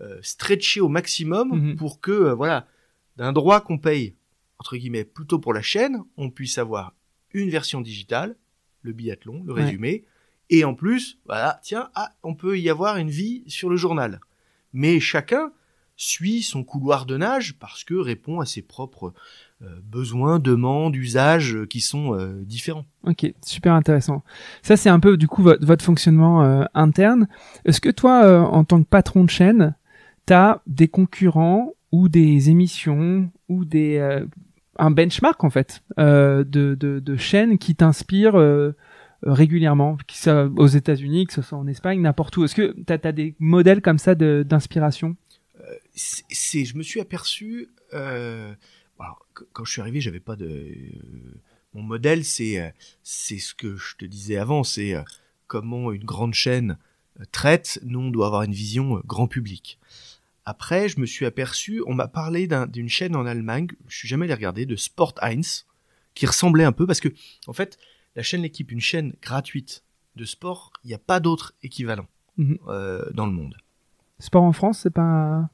euh, 0.01 0.20
stretché 0.22 0.82
au 0.82 0.89
maximum 0.89 1.49
mhm. 1.49 1.76
pour 1.76 2.01
que, 2.01 2.32
voilà, 2.32 2.68
d'un 3.18 3.34
droit 3.34 3.62
qu'on 3.62 3.78
paye 3.78 4.16
entre 4.60 4.76
guillemets, 4.76 5.05
plutôt 5.05 5.39
pour 5.39 5.53
la 5.53 5.62
chaîne, 5.62 6.03
on 6.18 6.30
puisse 6.30 6.57
avoir 6.57 6.93
une 7.32 7.49
version 7.49 7.82
digitale, 7.82 8.36
le 8.82 8.91
biathlon, 8.93 9.43
le 9.45 9.53
résumé, 9.53 10.05
et 10.49 10.66
en 10.66 10.76
plus, 10.76 11.20
voilà, 11.26 11.60
tiens, 11.64 11.89
ah, 11.95 12.14
on 12.24 12.36
peut 12.36 12.60
y 12.60 12.70
avoir 12.70 12.97
une 12.97 13.10
vie 13.10 13.43
sur 13.47 13.70
le 13.70 13.78
journal. 13.78 14.20
Mais 14.74 14.99
chacun 14.99 15.53
suit 15.95 16.43
son 16.43 16.64
couloir 16.64 17.05
de 17.05 17.18
nage 17.18 17.57
parce 17.60 17.84
que 17.84 17.93
répond 17.93 18.39
à 18.39 18.45
ses 18.45 18.62
propres 18.62 19.07
euh, 19.07 19.12
besoins, 19.84 20.39
demandes, 20.39 20.95
usages 20.95 21.55
euh, 21.55 21.66
qui 21.66 21.82
sont 21.82 22.14
euh, 22.14 22.43
différents. 22.43 22.86
Ok, 23.03 23.32
super 23.45 23.74
intéressant. 23.74 24.24
Ça, 24.62 24.78
c'est 24.78 24.89
un 24.89 24.99
peu 24.99 25.18
du 25.18 25.28
coup 25.28 25.43
votre, 25.43 25.84
fonctionnement 25.84 26.66
interne. 26.74 27.28
Est-ce 27.66 27.82
que 27.82 27.89
toi, 27.89 28.49
en 28.51 28.64
tant 28.64 28.82
que 28.82 28.88
patron 28.88 29.24
de 29.24 29.30
chaîne, 29.30 29.76
tu 30.28 30.34
as 30.34 30.62
des 30.68 30.88
concurrents 30.88 31.72
ou 31.91 32.10
des 32.10 32.49
émissions 32.49 33.32
ou 33.47 33.66
des 33.66 34.26
un 34.80 34.91
benchmark 34.91 35.43
en 35.43 35.49
fait 35.49 35.84
euh, 35.99 36.43
de, 36.43 36.76
de, 36.76 36.99
de, 36.99 37.18
chaînes 37.18 37.57
qui 37.57 37.76
t'inspirent 37.76 38.38
euh, 38.38 38.72
régulièrement, 39.24 39.97
que 39.97 40.14
ce 40.14 40.24
soit 40.24 40.49
aux 40.55 40.68
États-Unis, 40.68 41.28
que 41.28 41.34
ce 41.34 41.41
soit 41.41 41.57
en 41.57 41.68
Espagne, 41.68 42.01
n'importe 42.01 42.38
où? 42.38 42.45
Est-ce 42.45 42.55
que 42.55 42.74
tu 42.88 42.93
as, 42.93 43.12
des 43.12 43.36
modèles 43.39 43.82
comme 43.82 43.99
ça 43.99 44.16
d'inspiration? 44.16 45.18
Euh, 45.60 45.64
C'est, 45.93 46.66
je 46.66 46.78
me 46.78 46.84
suis 46.84 47.01
aperçu. 47.01 47.68
Alors, 49.00 49.26
quand 49.54 49.66
je 49.66 49.72
suis 49.72 49.82
arrivé, 49.82 50.02
j'avais 50.02 50.20
pas 50.20 50.36
de. 50.36 50.76
mon 51.74 51.82
modèle, 51.82 52.26
c'est 52.26 52.74
c'est 53.04 53.39
ce 53.39 53.54
que 53.54 53.76
je 53.76 53.95
te 53.95 54.06
disais 54.06 54.38
avant, 54.38 54.64
c'est 54.64 54.95
comment 55.47 55.91
une 55.91 56.04
grande 56.04 56.34
chaîne 56.34 56.78
traite. 57.32 57.80
Nous, 57.84 58.00
on 58.00 58.12
doit 58.12 58.28
avoir 58.28 58.43
une 58.43 58.54
vision 58.54 59.02
grand 59.06 59.28
public. 59.28 59.80
Après, 60.45 60.89
je 60.89 61.00
me 61.00 61.06
suis 61.06 61.26
aperçu, 61.26 61.84
on 61.86 61.93
m'a 61.93 62.08
parlé 62.08 62.47
d'une 62.68 62.89
chaîne 62.89 63.16
en 63.16 63.26
Allemagne, 63.26 63.68
je 63.88 63.97
suis 63.97 64.08
jamais 64.08 64.26
allé 64.26 64.34
regarder, 64.34 64.66
de 64.66 64.76
Sport 64.76 65.14
1, 65.22 65.41
qui 66.16 66.26
ressemblait 66.26 66.64
un 66.64 66.72
peu, 66.72 66.88
parce 66.88 67.00
que, 67.00 67.10
en 67.45 67.54
fait, 67.54 67.78
la 68.16 68.24
chaîne 68.24 68.41
L'équipe, 68.41 68.72
une 68.72 68.82
chaîne 68.82 69.14
gratuite 69.22 69.84
de 70.16 70.26
sport, 70.26 70.74
il 70.84 70.88
n'y 70.88 70.93
a 70.93 71.00
pas 71.00 71.20
d'autre 71.20 71.54
équivalent 71.62 72.08
mhm. 72.38 72.58
euh, 72.68 73.10
dans 73.14 73.26
le 73.26 73.32
monde. 73.32 73.56
Sport 74.20 74.43
en 74.43 74.52
France, 74.52 74.80
c'est 74.80 74.89
pas. 74.89 75.50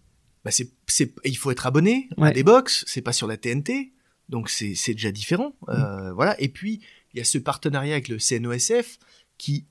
Bah 0.45 0.51
c'est, 0.51 1.11
il 1.25 1.37
faut 1.37 1.49
être 1.49 1.65
abonné 1.65 2.07
à 2.21 2.31
des 2.31 2.43
box, 2.43 2.85
c'est 2.87 3.01
pas 3.01 3.13
sur 3.13 3.25
la 3.25 3.35
TNT, 3.35 3.91
donc 4.29 4.49
c'est, 4.49 4.75
déjà 4.93 5.11
différent. 5.11 5.55
Euh, 5.69 6.09
mhm. 6.09 6.11
Voilà. 6.11 6.39
Et 6.39 6.49
puis, 6.49 6.81
il 7.13 7.17
y 7.17 7.21
a 7.21 7.23
ce 7.23 7.39
partenariat 7.39 7.93
avec 7.93 8.07
le 8.07 8.17
CNOSF 8.19 8.99
qui 9.39 9.65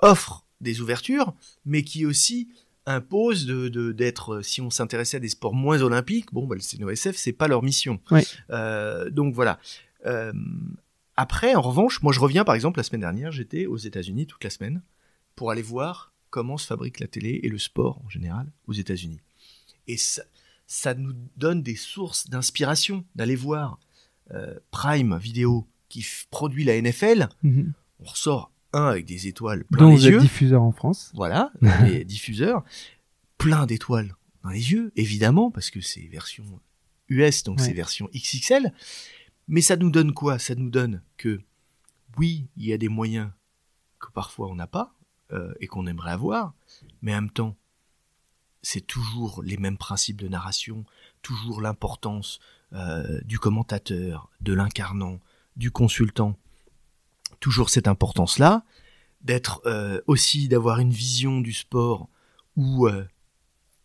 offre 0.00 0.44
des 0.60 0.80
ouvertures, 0.80 1.32
mais 1.64 1.84
qui 1.84 2.04
aussi 2.04 2.48
impose 2.86 3.46
de 3.46 3.92
d'être 3.92 4.42
si 4.42 4.60
on 4.60 4.70
s'intéressait 4.70 5.16
à 5.16 5.20
des 5.20 5.28
sports 5.28 5.54
moins 5.54 5.82
olympiques 5.82 6.32
bon 6.32 6.46
bah, 6.46 6.54
le 6.54 6.60
CNOSF 6.60 7.16
c'est 7.16 7.32
pas 7.32 7.48
leur 7.48 7.64
mission 7.64 8.00
euh, 8.50 9.10
donc 9.10 9.34
voilà 9.34 9.58
euh, 10.06 10.32
après 11.16 11.56
en 11.56 11.62
revanche 11.62 12.00
moi 12.02 12.12
je 12.12 12.20
reviens 12.20 12.44
par 12.44 12.54
exemple 12.54 12.78
la 12.78 12.84
semaine 12.84 13.00
dernière 13.00 13.32
j'étais 13.32 13.66
aux 13.66 13.76
États-Unis 13.76 14.28
toute 14.28 14.44
la 14.44 14.50
semaine 14.50 14.82
pour 15.34 15.50
aller 15.50 15.62
voir 15.62 16.12
comment 16.30 16.58
se 16.58 16.66
fabrique 16.68 17.00
la 17.00 17.08
télé 17.08 17.40
et 17.42 17.48
le 17.48 17.58
sport 17.58 18.00
en 18.04 18.08
général 18.08 18.52
aux 18.68 18.72
États-Unis 18.72 19.20
et 19.86 19.96
ça, 19.96 20.22
ça 20.66 20.94
nous 20.94 21.14
donne 21.36 21.62
des 21.62 21.76
sources 21.76 22.28
d'inspiration 22.28 23.04
d'aller 23.14 23.36
voir 23.36 23.78
euh, 24.32 24.58
Prime 24.70 25.16
Vidéo 25.18 25.66
qui 25.88 26.04
produit 26.30 26.64
la 26.64 26.80
NFL 26.80 27.28
mhm. 27.42 27.72
on 28.00 28.04
ressort 28.04 28.50
avec 28.72 29.06
des 29.06 29.26
étoiles 29.28 29.64
plein 29.64 29.90
les 29.90 30.06
yeux. 30.06 30.20
diffuseur 30.20 30.62
en 30.62 30.72
France. 30.72 31.10
Voilà, 31.14 31.50
les 31.84 32.04
diffuseurs. 32.04 32.64
Plein 33.38 33.66
d'étoiles 33.66 34.14
dans 34.42 34.50
les 34.50 34.72
yeux, 34.72 34.92
évidemment, 34.96 35.50
parce 35.50 35.70
que 35.70 35.80
c'est 35.80 36.06
version 36.08 36.44
US, 37.08 37.42
donc 37.44 37.60
c'est 37.60 37.72
version 37.72 38.08
XXL. 38.14 38.72
Mais 39.48 39.60
ça 39.60 39.76
nous 39.76 39.90
donne 39.90 40.12
quoi? 40.12 40.38
Ça 40.38 40.54
nous 40.54 40.70
donne 40.70 41.02
que, 41.16 41.40
oui, 42.18 42.48
il 42.56 42.66
y 42.66 42.72
a 42.72 42.78
des 42.78 42.88
moyens 42.88 43.30
que 44.00 44.10
parfois 44.12 44.48
on 44.48 44.56
n'a 44.56 44.66
pas 44.66 44.94
euh, 45.32 45.54
et 45.60 45.66
qu'on 45.66 45.86
aimerait 45.86 46.10
avoir, 46.10 46.54
mais 47.02 47.12
en 47.12 47.22
même 47.22 47.30
temps, 47.30 47.56
c'est 48.66 48.80
toujours 48.80 49.44
les 49.44 49.58
mêmes 49.58 49.78
principes 49.78 50.20
de 50.20 50.26
narration, 50.26 50.84
toujours 51.22 51.60
l'importance 51.60 52.40
euh, 52.72 53.20
du 53.24 53.38
commentateur, 53.38 54.28
de 54.40 54.52
l'incarnant, 54.52 55.20
du 55.54 55.70
consultant 55.70 56.36
toujours 57.38 57.70
cette 57.70 57.86
importance-là, 57.86 58.64
d'être 59.20 59.62
euh, 59.66 60.00
aussi 60.08 60.48
d'avoir 60.48 60.80
une 60.80 60.90
vision 60.90 61.40
du 61.40 61.52
sport 61.52 62.08
où 62.56 62.88
euh, 62.88 63.04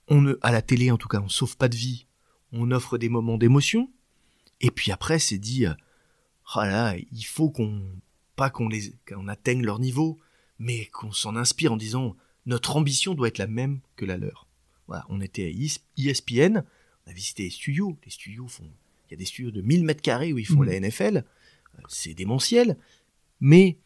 on 0.07 0.19
ne, 0.19 0.39
à 0.41 0.51
la 0.51 0.63
télé 0.63 0.89
en 0.89 0.97
tout 0.97 1.07
cas, 1.07 1.21
on 1.21 1.29
sauve 1.29 1.57
pas 1.57 1.69
de 1.69 1.75
vie, 1.75 2.07
on 2.51 2.71
offre 2.71 2.97
des 2.97 3.09
moments 3.09 3.37
d'émotion, 3.37 3.87
et 4.61 4.71
puis 4.71 4.91
après 4.91 5.19
c'est 5.19 5.37
dit, 5.37 5.67
oh 6.55 6.61
il 7.11 7.23
faut 7.23 7.51
qu'on 7.51 7.83
pas 8.35 8.49
qu'on 8.49 8.67
les 8.67 8.95
qu'on 9.07 9.27
atteigne 9.27 9.63
leur 9.63 9.77
niveau, 9.77 10.17
mais 10.57 10.87
qu'on 10.87 11.11
s'en 11.11 11.35
inspire 11.35 11.73
en 11.73 11.77
disant 11.77 12.15
notre 12.47 12.77
ambition 12.77 13.13
doit 13.13 13.27
être 13.27 13.37
la 13.37 13.45
même 13.45 13.81
que 13.95 14.05
la 14.05 14.17
leur. 14.17 14.47
Voilà, 14.91 15.05
on 15.07 15.21
était 15.21 15.45
à 15.45 16.01
ESPN, 16.01 16.65
on 17.07 17.09
a 17.09 17.13
visité 17.13 17.43
les 17.43 17.49
studios, 17.49 17.97
les 18.03 18.11
studios 18.11 18.49
font, 18.49 18.69
il 19.07 19.11
y 19.11 19.13
a 19.13 19.17
des 19.17 19.23
studios 19.23 19.49
de 19.49 19.61
1000 19.61 19.85
mètres 19.85 20.01
carrés 20.01 20.33
où 20.33 20.37
ils 20.37 20.45
font 20.45 20.63
mmh. 20.63 20.65
la 20.65 20.79
NFL, 20.81 21.23
c'est 21.87 22.13
démentiel, 22.13 22.77
mais 23.39 23.77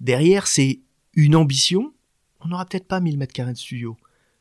derrière, 0.00 0.46
c'est 0.46 0.80
une 1.12 1.36
ambition. 1.36 1.92
On 2.40 2.48
n'aura 2.48 2.64
peut-être 2.64 2.88
pas 2.88 3.00
1000 3.00 3.18
mètres 3.18 3.34
carrés 3.34 3.52
de 3.52 3.58
studio, 3.58 3.98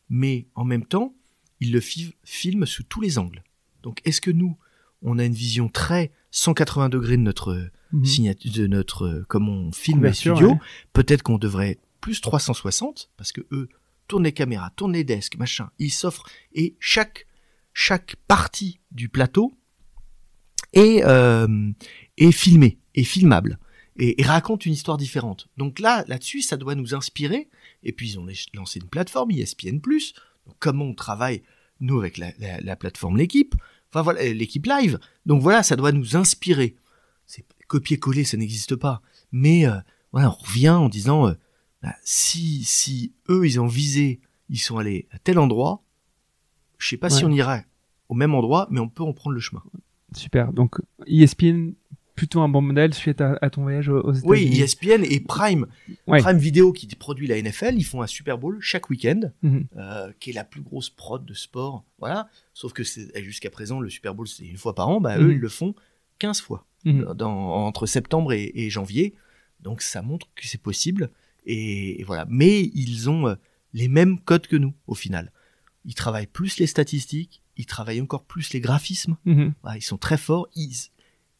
mais 0.09 0.47
en 0.55 0.63
même 0.63 0.85
temps, 0.85 1.13
il 1.59 1.73
le 1.73 1.81
filme 1.81 2.65
sous 2.65 2.83
tous 2.83 3.01
les 3.01 3.17
angles. 3.17 3.43
Donc, 3.81 3.99
est-ce 4.05 4.21
que 4.21 4.31
nous, 4.31 4.57
on 5.01 5.19
a 5.19 5.25
une 5.25 5.33
vision 5.33 5.67
très 5.67 6.13
180 6.31 6.87
degrés 6.87 7.17
de 7.17 7.23
notre 7.23 7.69
mhm. 7.91 8.05
signature, 8.05 8.53
de 8.53 8.67
notre 8.67 9.25
comme 9.27 9.49
on 9.49 9.73
filme 9.73 10.05
les 10.05 10.13
studios 10.13 10.57
Peut-être 10.93 11.21
qu'on 11.21 11.37
devrait 11.37 11.79
plus 11.99 12.21
360 12.21 13.11
parce 13.17 13.33
que 13.33 13.41
eux 13.51 13.67
tournent 14.07 14.23
les 14.23 14.33
caméras, 14.33 14.71
tournent 14.75 14.93
les 14.93 15.03
desks, 15.03 15.37
machin. 15.37 15.69
Ils 15.79 15.91
s'offrent 15.91 16.29
et 16.53 16.75
chaque 16.79 17.25
partie 18.27 18.79
du 18.91 19.09
plateau 19.09 19.53
est 20.73 21.03
euh, 21.03 21.71
est 22.17 22.31
filmée, 22.31 22.79
est 22.95 23.03
filmable 23.03 23.57
et, 23.97 24.23
raconte 24.23 24.65
une 24.65 24.73
histoire 24.73 24.97
différente. 24.97 25.47
Donc 25.57 25.79
là, 25.79 26.03
là-dessus, 26.07 26.41
ça 26.41 26.57
doit 26.57 26.75
nous 26.75 26.95
inspirer. 26.95 27.49
Et 27.83 27.91
puis 27.91 28.11
ils 28.11 28.19
ont 28.19 28.27
lancé 28.53 28.79
une 28.79 28.87
plateforme 28.87 29.31
ESPN+. 29.31 29.79
Comment 30.59 30.85
on 30.85 30.93
travaille 30.93 31.43
nous 31.79 31.99
avec 31.99 32.17
la, 32.17 32.31
la, 32.39 32.75
plateforme 32.75 33.17
l'équipe. 33.17 33.55
Enfin 33.91 34.01
voilà, 34.01 34.23
l'équipe 34.33 34.65
live. 34.65 34.99
Donc 35.25 35.41
voilà, 35.41 35.63
ça 35.63 35.75
doit 35.75 35.91
nous 35.91 36.15
inspirer. 36.15 36.75
C'est 37.25 37.45
copier-coller, 37.67 38.23
ça 38.23 38.37
n'existe 38.37 38.75
pas. 38.75 39.01
Mais 39.31 39.67
euh, 39.67 39.77
on 40.13 40.29
revient 40.29 40.69
en 40.69 40.89
disant 40.89 41.27
euh, 41.27 41.33
bah, 41.83 41.95
si 42.03 42.63
si 42.63 43.13
eux 43.29 43.45
ils 43.45 43.59
ont 43.59 43.67
visé, 43.67 44.21
ils 44.49 44.57
sont 44.57 44.77
allés 44.77 45.07
à 45.11 45.19
tel 45.19 45.37
endroit. 45.37 45.83
Je 46.77 46.89
sais 46.89 46.97
pas 46.97 47.09
si 47.09 47.23
on 47.23 47.29
ira 47.29 47.61
au 48.09 48.15
même 48.15 48.33
endroit, 48.33 48.67
mais 48.71 48.79
on 48.79 48.89
peut 48.89 49.03
en 49.03 49.13
prendre 49.13 49.35
le 49.35 49.39
chemin. 49.39 49.63
Super. 50.15 50.51
Donc 50.53 50.81
ESPN 51.07 51.73
plutôt 52.15 52.41
un 52.41 52.49
bon 52.49 52.61
modèle 52.61 52.93
suite 52.93 53.21
à, 53.21 53.49
ton 53.49 53.63
voyage 53.63 53.89
aux 53.89 54.13
États-Unis. 54.13 54.29
Oui, 54.29 54.61
ESPN 54.61 55.03
et 55.03 55.19
Prime, 55.19 55.65
Prime 56.05 56.37
Video 56.37 56.71
qui 56.71 56.87
produit 56.87 57.27
la 57.27 57.41
NFL, 57.41 57.75
ils 57.75 57.83
font 57.83 58.01
un 58.01 58.07
Super 58.07 58.37
Bowl 58.37 58.59
chaque 58.61 58.89
week-end, 58.89 59.31
mhm. 59.41 59.65
euh, 59.77 60.11
qui 60.19 60.29
est 60.29 60.33
la 60.33 60.43
plus 60.43 60.61
grosse 60.61 60.89
prod 60.89 61.25
de 61.25 61.33
sport. 61.33 61.83
Voilà. 61.99 62.29
Sauf 62.53 62.73
que 62.73 62.83
jusqu'à 62.83 63.49
présent, 63.49 63.79
le 63.79 63.89
Super 63.89 64.13
Bowl 64.13 64.27
c'est 64.27 64.45
une 64.45 64.57
fois 64.57 64.75
par 64.75 64.89
an. 64.89 65.01
Bah 65.01 65.17
eux, 65.17 65.25
mhm. 65.25 65.31
ils 65.31 65.39
le 65.39 65.49
font 65.49 65.73
15 66.19 66.41
fois 66.41 66.65
mhm. 66.85 67.13
dans, 67.15 67.65
entre 67.65 67.85
septembre 67.85 68.33
et, 68.33 68.69
janvier. 68.69 69.15
Donc 69.59 69.81
ça 69.81 70.01
montre 70.01 70.27
que 70.35 70.47
c'est 70.47 70.61
possible. 70.61 71.09
Et, 71.45 72.03
voilà. 72.05 72.25
Mais 72.29 72.61
ils 72.73 73.09
ont 73.09 73.27
euh, 73.27 73.35
les 73.73 73.87
mêmes 73.87 74.19
codes 74.19 74.47
que 74.47 74.55
nous, 74.55 74.73
au 74.87 74.95
final. 74.95 75.31
Ils 75.85 75.95
travaillent 75.95 76.27
plus 76.27 76.57
les 76.59 76.67
statistiques, 76.67 77.41
ils 77.57 77.65
travaillent 77.65 78.01
encore 78.01 78.23
plus 78.23 78.53
les 78.53 78.59
graphismes. 78.59 79.17
Mhm. 79.25 79.53
Voilà, 79.61 79.77
ils 79.77 79.81
sont 79.81 79.97
très 79.97 80.17
forts. 80.17 80.47
Ils, 80.55 80.73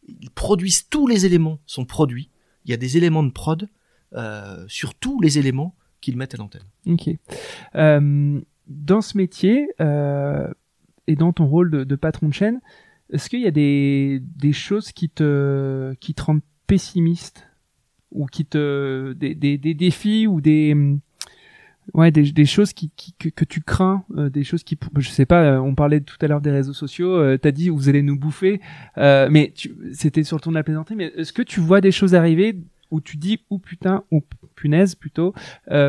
ils 0.08 0.30
produisent 0.30 0.88
tous 0.90 1.08
les 1.08 1.26
éléments, 1.26 1.60
sont 1.66 1.86
produits. 1.86 2.30
Il 2.66 2.72
y 2.72 2.74
a 2.74 2.78
des 2.78 2.98
éléments 2.98 3.24
de 3.24 3.32
prod 3.32 3.70
euh, 4.14 4.66
sur 4.68 4.94
tous 4.94 5.20
les 5.22 5.40
éléments 5.40 5.76
qu'ils 6.02 6.18
mettent 6.18 6.36
à 6.36 6.38
l'antenne. 6.38 6.64
Ok. 6.86 7.10
Euh, 7.76 8.42
dans 8.68 9.02
ce 9.02 9.18
métier 9.18 9.68
euh, 9.82 10.48
et 11.08 11.16
dans 11.16 11.34
ton 11.34 11.46
rôle 11.46 11.72
de, 11.72 11.84
de 11.84 11.96
patron 11.96 12.28
de 12.28 12.34
chaîne, 12.34 12.62
est-ce 13.12 13.30
qu'il 13.30 13.42
y 13.42 13.48
a 13.48 13.52
des, 13.52 14.22
des 14.22 14.54
choses 14.54 14.92
qui 14.92 15.10
te, 15.10 15.94
qui 16.00 16.14
te 16.14 16.24
rendent 16.24 16.42
pessimiste? 16.68 17.48
Ou 18.14 18.26
qui 18.28 18.46
te 18.46 19.14
des, 19.14 19.36
des, 19.36 19.74
défis 19.74 20.28
ou 20.28 20.42
des 20.42 20.76
ouais 21.94 22.12
des, 22.12 22.46
choses 22.46 22.74
qui, 22.74 22.92
que, 23.18 23.44
tu 23.44 23.62
crains 23.62 24.06
euh, 24.16 24.30
des 24.30 24.44
choses 24.44 24.64
qui 24.64 24.78
je 24.98 25.10
sais 25.10 25.26
pas 25.26 25.44
euh, 25.44 25.58
on 25.58 25.76
parlait 25.76 26.00
tout 26.00 26.16
à 26.22 26.28
l'heure 26.28 26.42
des 26.42 26.52
réseaux 26.52 26.74
sociaux 26.74 27.16
euh, 27.16 27.38
t'as 27.38 27.52
dit 27.52 27.70
vous 27.70 27.90
allez 27.90 28.02
nous 28.02 28.18
bouffer 28.18 28.62
euh, 28.98 29.28
mais 29.30 29.54
c'était 29.92 30.24
sur 30.24 30.38
le 30.38 30.42
ton 30.42 30.52
de 30.52 30.56
la 30.56 30.64
plaisanterie 30.64 30.96
mais 30.96 31.12
est-ce 31.18 31.34
que 31.34 31.42
tu 31.42 31.60
vois 31.60 31.82
des 31.82 31.92
choses 31.92 32.16
arriver 32.16 32.58
où 32.92 33.02
tu 33.02 33.18
dis 33.18 33.42
ou 33.50 33.60
putain 33.60 34.04
ou 34.12 34.24
punaise 34.56 34.96
plutôt 34.96 35.34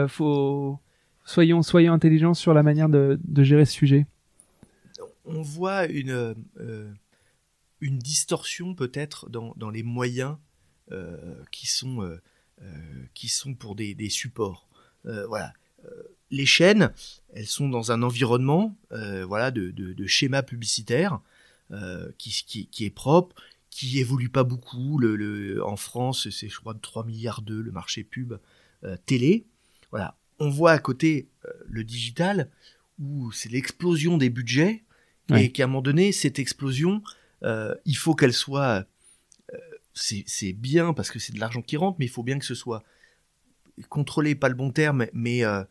faut 0.09 0.79
soyons 1.25 1.62
soyons 1.62 1.93
intelligents 1.93 2.35
sur 2.35 2.55
la 2.55 2.62
manière 2.62 2.89
de, 2.89 3.20
de 3.22 3.43
gérer 3.43 3.64
ce 3.64 3.72
sujet? 3.72 4.07
On 5.27 5.41
voit 5.41 5.87
une, 5.87 6.35
une 7.81 7.99
distorsion 7.99 8.75
peut-être 8.75 9.31
dans, 9.31 9.55
dans 9.57 9.70
les 9.70 9.83
moyens 9.83 10.37
qui, 11.51 11.66
sont, 11.66 12.03
euh, 12.03 12.20
euh, 12.62 12.66
qui 13.14 13.28
sont 13.28 13.55
pour 13.55 13.74
des, 13.74 13.95
des 13.95 14.11
supports. 14.11 14.68
Euh, 15.07 15.26
voilà. 15.26 15.53
Euh, 15.85 15.91
les 16.30 16.47
chaînes, 16.47 16.93
elles 17.35 17.47
sont 17.47 17.68
dans 17.68 17.93
un 17.93 18.03
environnement 18.03 18.76
euh, 18.93 19.24
voilà, 19.24 19.51
de, 19.51 19.70
de, 19.70 19.93
de 19.93 20.07
schéma 20.07 20.43
publicitaire 20.43 21.20
euh, 21.70 22.11
qui, 22.18 22.30
qui, 22.47 22.66
qui 22.66 22.85
est 22.85 22.91
propre, 22.91 23.35
qui 23.70 23.99
évolue 23.99 24.28
pas 24.30 24.45
beaucoup. 24.45 24.99
Le, 24.99 25.16
le- 25.16 25.64
en 25.64 25.76
France, 25.76 26.28
c'est 26.30 26.49
je 26.49 26.59
crois 26.59 26.74
de 26.74 26.80
3 26.80 27.05
milliards 27.05 27.43
d'eux 27.43 27.61
le 27.61 27.70
marché 27.72 28.05
pub 28.05 28.35
euh, 28.85 28.97
télé. 29.07 29.45
Voilà. 29.91 30.16
On 30.39 30.49
voit 30.51 30.72
à 30.72 30.78
côté 30.78 31.28
euh, 31.45 31.51
le 31.66 31.85
digital 31.85 32.51
où 32.99 33.30
c'est 33.32 33.49
l'explosion 33.51 34.16
des 34.18 34.30
budgets 34.30 34.82
et 35.39 35.51
qu'à 35.53 35.64
un 35.64 35.66
moment 35.68 35.82
donné, 35.82 36.12
cette 36.12 36.39
explosion, 36.39 37.03
euh, 37.43 37.74
il 37.85 37.97
faut 37.97 38.14
qu'elle 38.14 38.32
soit. 38.35 38.85
C'est 39.95 40.53
bien 40.53 40.92
parce 40.92 41.11
que 41.11 41.18
c'est 41.18 41.32
de 41.32 41.40
l'argent 41.40 41.62
qui 41.62 41.76
rentre, 41.76 41.97
mais 41.99 42.07
il 42.07 42.11
faut 42.11 42.22
bien 42.22 42.38
que 42.38 42.45
ce 42.45 42.55
soit 42.55 42.82
contrôlé, 43.88 44.34
pas 44.34 44.49
le 44.49 44.55
bon 44.55 44.70
terme, 44.70 45.07
mais 45.12 45.45
euh, 45.45 45.62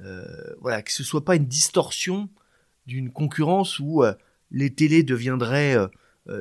euh, 0.00 0.24
voilà, 0.60 0.82
que 0.82 0.92
ce 0.92 1.04
soit 1.04 1.24
pas 1.24 1.36
une 1.36 1.46
distorsion 1.46 2.28
d'une 2.86 3.10
concurrence 3.10 3.78
où 3.78 4.02
euh, 4.02 4.14
les 4.50 4.72
télés 4.74 5.02
deviendraient 5.02 5.76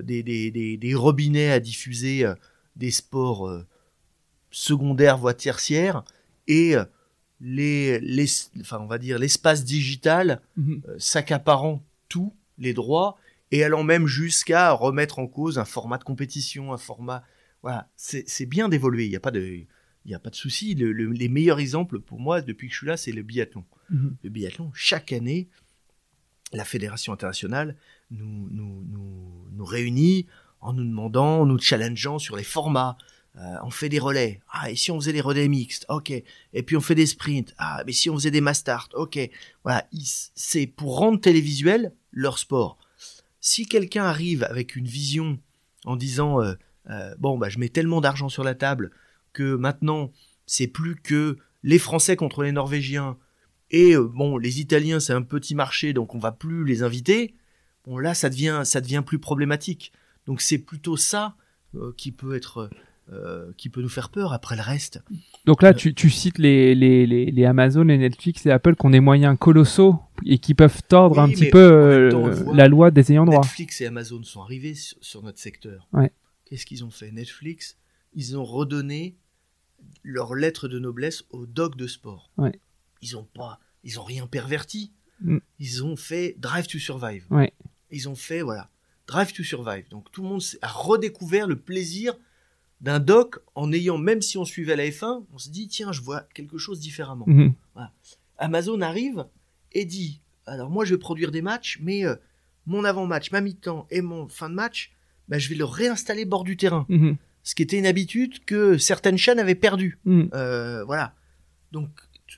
des, 0.03 0.21
des, 0.23 0.51
des, 0.51 0.77
des 0.77 0.95
robinets 0.95 1.51
à 1.51 1.59
diffuser 1.59 2.25
des 2.75 2.91
sports 2.91 3.49
secondaires 4.51 5.17
voire 5.17 5.35
tertiaires 5.35 6.03
et 6.47 6.75
les, 7.41 7.99
les 7.99 8.27
enfin 8.61 8.79
on 8.79 8.85
va 8.85 8.99
dire 8.99 9.17
l'espace 9.17 9.65
digital 9.65 10.41
euh, 10.59 10.95
s'accaparant 10.99 11.83
tous 12.07 12.33
les 12.57 12.73
droits 12.73 13.17
et 13.51 13.63
allant 13.63 13.83
même 13.83 14.07
jusqu'à 14.07 14.71
remettre 14.71 15.19
en 15.19 15.27
cause 15.27 15.59
un 15.59 15.65
format 15.65 15.97
de 15.97 16.03
compétition, 16.03 16.73
un 16.73 16.77
format. 16.77 17.23
Voilà, 17.61 17.89
c'est 17.95 18.45
bien 18.45 18.69
d'évoluer. 18.69 19.05
Il 19.05 19.09
n'y 19.09 19.15
a 19.15 19.19
pas 19.19 19.31
de, 19.31 19.41
il 20.05 20.11
y 20.11 20.13
a 20.15 20.19
pas 20.19 20.29
de 20.31 20.35
souci. 20.35 20.73
Le- 20.75 20.91
le- 20.91 21.11
les 21.11 21.29
meilleurs 21.29 21.59
exemples 21.59 21.99
pour 21.99 22.19
moi 22.19 22.41
depuis 22.41 22.67
que 22.67 22.73
je 22.73 22.79
suis 22.79 22.87
là, 22.87 22.97
c'est 22.97 23.11
le 23.11 23.21
biathlon. 23.23 23.65
Mhm. 23.89 24.15
Le 24.23 24.29
biathlon, 24.29 24.71
chaque 24.73 25.11
année, 25.11 25.47
la 26.53 26.65
fédération 26.65 27.13
internationale 27.13 27.75
nous, 28.09 28.49
nous, 28.51 28.83
nous, 28.89 29.45
nous 29.53 29.65
réunit 29.65 30.27
en 30.59 30.73
nous 30.73 30.83
demandant, 30.83 31.41
en 31.41 31.45
nous 31.45 31.59
challengeant 31.59 32.19
sur 32.19 32.35
les 32.35 32.43
formats. 32.43 32.97
Euh, 33.37 33.55
on 33.63 33.69
fait 33.71 33.87
des 33.87 33.99
relais. 33.99 34.41
Ah, 34.51 34.69
et 34.69 34.75
si 34.75 34.91
on 34.91 34.99
faisait 34.99 35.13
des 35.13 35.21
relais 35.21 35.47
mixtes? 35.47 35.85
Ok. 35.87 36.11
Et 36.11 36.63
puis 36.63 36.75
on 36.75 36.81
fait 36.81 36.95
des 36.95 37.05
sprints. 37.05 37.53
Ah, 37.57 37.81
mais 37.85 37.93
si 37.93 38.09
on 38.09 38.15
faisait 38.15 38.31
des 38.31 38.41
mass 38.41 38.59
start 38.59 38.93
Ok. 38.95 39.17
Voilà, 39.63 39.87
c'est 40.35 40.67
pour 40.67 40.97
rendre 40.97 41.21
télévisuel 41.21 41.93
leur 42.11 42.37
sport. 42.37 42.77
Si 43.41 43.65
quelqu'un 43.65 44.03
arrive 44.03 44.43
avec 44.43 44.75
une 44.75 44.85
vision 44.85 45.39
en 45.85 45.95
disant 45.95 46.41
euh, 46.41 46.53
euh, 46.91 47.15
bon 47.17 47.39
bah 47.39 47.49
je 47.49 47.57
mets 47.57 47.69
tellement 47.69 47.99
d'argent 47.99 48.29
sur 48.29 48.43
la 48.43 48.53
table 48.53 48.91
que 49.33 49.55
maintenant 49.55 50.11
c'est 50.45 50.67
plus 50.67 50.95
que 50.95 51.37
les 51.63 51.79
Français 51.79 52.15
contre 52.15 52.43
les 52.43 52.51
Norvégiens 52.51 53.17
et 53.71 53.95
euh, 53.95 54.07
bon 54.07 54.37
les 54.37 54.61
Italiens 54.61 54.99
c'est 54.99 55.13
un 55.13 55.23
petit 55.23 55.55
marché 55.55 55.91
donc 55.91 56.13
on 56.13 56.19
va 56.19 56.31
plus 56.31 56.65
les 56.65 56.83
inviter. 56.83 57.33
Bon 57.83 57.97
là 57.97 58.13
ça 58.13 58.29
devient 58.29 58.61
ça 58.63 58.79
devient 58.79 59.01
plus 59.03 59.17
problématique. 59.17 59.91
Donc 60.27 60.39
c'est 60.39 60.59
plutôt 60.59 60.95
ça 60.95 61.35
qui 61.97 62.11
peut 62.11 62.35
être 62.35 62.69
euh, 63.11 63.51
qui 63.57 63.69
peut 63.69 63.81
nous 63.81 63.89
faire 63.89 64.09
peur. 64.09 64.33
Après 64.33 64.55
le 64.55 64.61
reste, 64.61 65.03
Donc 65.45 65.61
là, 65.61 65.73
tu, 65.73 65.93
tu 65.93 66.09
cites 66.09 66.37
les, 66.37 66.75
les, 66.75 67.05
les, 67.05 67.31
les 67.31 67.45
Amazon, 67.45 67.83
les 67.83 67.97
Netflix, 67.97 68.43
les 68.45 68.51
Apple 68.51 68.75
qui 68.75 68.85
ont 68.85 68.89
des 68.89 68.99
moyens 68.99 69.37
colossaux 69.37 69.99
et 70.25 70.37
qui 70.37 70.53
peuvent 70.53 70.81
tordre 70.87 71.17
Oui, 71.17 71.23
un 71.23 71.29
petit 71.29 71.49
peu 71.49 71.59
euh, 71.59 72.11
temps, 72.11 72.53
la 72.53 72.67
loi 72.67 72.91
des 72.91 73.11
ayants 73.11 73.25
droit. 73.25 73.41
Netflix 73.41 73.81
et 73.81 73.87
Amazon 73.87 74.23
sont 74.23 74.41
arrivés 74.41 74.75
sur, 74.75 74.97
sur 75.01 75.23
notre 75.23 75.39
secteur. 75.39 75.87
Ouais. 75.93 76.11
Qu'est-ce 76.45 76.65
qu'ils 76.65 76.83
ont 76.85 76.89
fait? 76.89 77.11
Netflix, 77.11 77.77
ils 78.13 78.37
ont 78.37 78.43
redonné 78.43 79.17
leur 80.03 80.35
lettre 80.35 80.67
de 80.67 80.79
noblesse 80.79 81.23
aux 81.31 81.45
dogs 81.45 81.75
de 81.75 81.87
sport. 81.87 82.31
Ouais. 82.37 82.59
Ils 83.01 83.17
ont 83.17 83.27
pas, 83.33 83.59
ils 83.83 83.99
ont 83.99 84.03
rien 84.03 84.27
perverti. 84.27 84.93
Mm. 85.21 85.37
Ils 85.59 85.83
ont 85.83 85.95
fait 85.95 86.35
Drive 86.39 86.67
to 86.67 86.77
Survive. 86.77 87.25
Ouais. 87.29 87.53
Ils 87.91 88.09
ont 88.09 88.15
fait 88.15 88.41
voilà 88.41 88.69
Drive 89.07 89.33
to 89.33 89.43
Survive. 89.43 89.89
Donc 89.89 90.11
tout 90.11 90.23
le 90.23 90.29
monde 90.29 90.41
a 90.61 90.67
redécouvert 90.67 91.47
le 91.47 91.57
plaisir 91.57 92.13
d'un 92.81 92.99
doc 92.99 93.39
en 93.55 93.71
ayant, 93.71 93.97
même 93.97 94.21
si 94.21 94.37
on 94.37 94.45
suivait 94.45 94.75
la 94.75 94.85
F1, 94.87 95.23
on 95.33 95.37
se 95.37 95.49
dit 95.49 95.67
tiens 95.67 95.91
je 95.91 96.01
vois 96.01 96.21
quelque 96.33 96.57
chose 96.57 96.79
différemment. 96.79 97.25
Mhm. 97.27 97.53
Amazon 98.37 98.81
arrive 98.81 99.25
et 99.71 99.85
dit 99.85 100.21
alors 100.47 100.69
moi 100.69 100.83
je 100.83 100.95
vais 100.95 100.99
produire 100.99 101.31
des 101.31 101.43
matchs, 101.43 101.77
mais 101.81 102.05
euh, 102.05 102.15
mon 102.65 102.83
avant-match, 102.83 103.31
ma 103.31 103.41
mi-temps 103.41 103.87
et 103.91 104.01
mon 104.01 104.27
fin 104.27 104.49
de 104.49 104.55
match, 104.55 104.91
bah, 105.27 105.37
je 105.37 105.47
vais 105.49 105.55
le 105.55 105.65
réinstaller 105.65 106.25
bord 106.25 106.43
du 106.43 106.57
terrain. 106.57 106.85
Mhm. 106.89 107.17
Ce 107.43 107.55
qui 107.55 107.63
était 107.63 107.77
une 107.77 107.85
habitude 107.85 108.43
que 108.45 108.77
certaines 108.77 109.17
chaînes 109.17 109.39
avaient 109.39 109.55
perdu. 109.55 109.99
Mhm. 110.05 110.29
Euh, 110.33 110.83
voilà. 110.83 111.13
Donc 111.71 111.89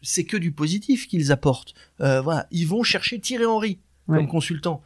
c'est 0.02 0.26
que 0.26 0.38
du 0.38 0.52
positif 0.52 1.08
qu'ils 1.08 1.32
apportent. 1.32 1.74
Euh, 2.02 2.22
voilà, 2.22 2.48
ils 2.52 2.68
vont 2.68 2.84
chercher 2.84 3.20
Thierry 3.20 3.46
Henry 3.46 3.80
Ouais. 4.10 4.18
comme 4.18 4.28
consultant. 4.28 4.84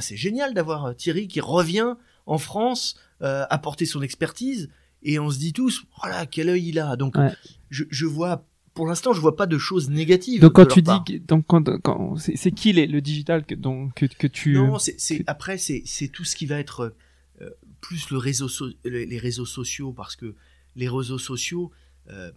C'est 0.00 0.18
génial 0.18 0.52
d'avoir 0.52 0.94
Thierry 0.94 1.28
qui 1.28 1.40
revient 1.40 1.94
en 2.26 2.36
France 2.36 3.00
apporter 3.20 3.86
son 3.86 4.02
expertise 4.02 4.68
et 5.02 5.18
on 5.18 5.30
se 5.30 5.38
dit 5.38 5.52
tous 5.52 5.84
voilà 6.00 6.26
quel 6.26 6.48
œil 6.48 6.68
il 6.68 6.78
a. 6.78 6.96
Donc 6.96 7.16
Ouais. 7.16 7.30
je, 7.70 7.84
je 7.90 8.06
vois 8.06 8.44
pour 8.74 8.86
l'instant 8.86 9.12
je 9.12 9.20
vois 9.20 9.36
pas 9.36 9.46
de 9.46 9.58
choses 9.58 9.90
négatives. 9.90 10.40
Donc 10.40 10.52
quand 10.54 10.66
tu 10.66 10.82
dis, 10.82 10.90
que- 11.06 11.18
donc 11.18 11.44
quand, 11.46 11.64
quand 11.80 12.16
c'est 12.16 12.52
qui 12.52 12.72
les, 12.72 12.86
le 12.86 13.00
digital 13.00 13.44
que, 13.44 13.54
donc, 13.54 13.94
que, 13.94 14.06
que 14.06 14.26
tu 14.26 14.54
Non, 14.54 14.78
c'est, 14.78 15.22
après, 15.26 15.58
c'est, 15.58 15.82
c'est 15.84 16.08
tout 16.08 16.24
ce 16.24 16.36
qui 16.36 16.46
va 16.46 16.58
être 16.60 16.94
euh, 17.40 17.50
plus 17.80 18.10
le 18.10 18.18
réseau 18.18 18.48
so- 18.48 18.70
les, 18.84 19.18
réseaux 19.18 19.46
sociaux, 19.46 19.92
parce 19.92 20.14
que 20.16 20.34
les 20.76 20.88
réseaux 20.88 21.18
sociaux, 21.18 21.70
euh, 22.10 22.30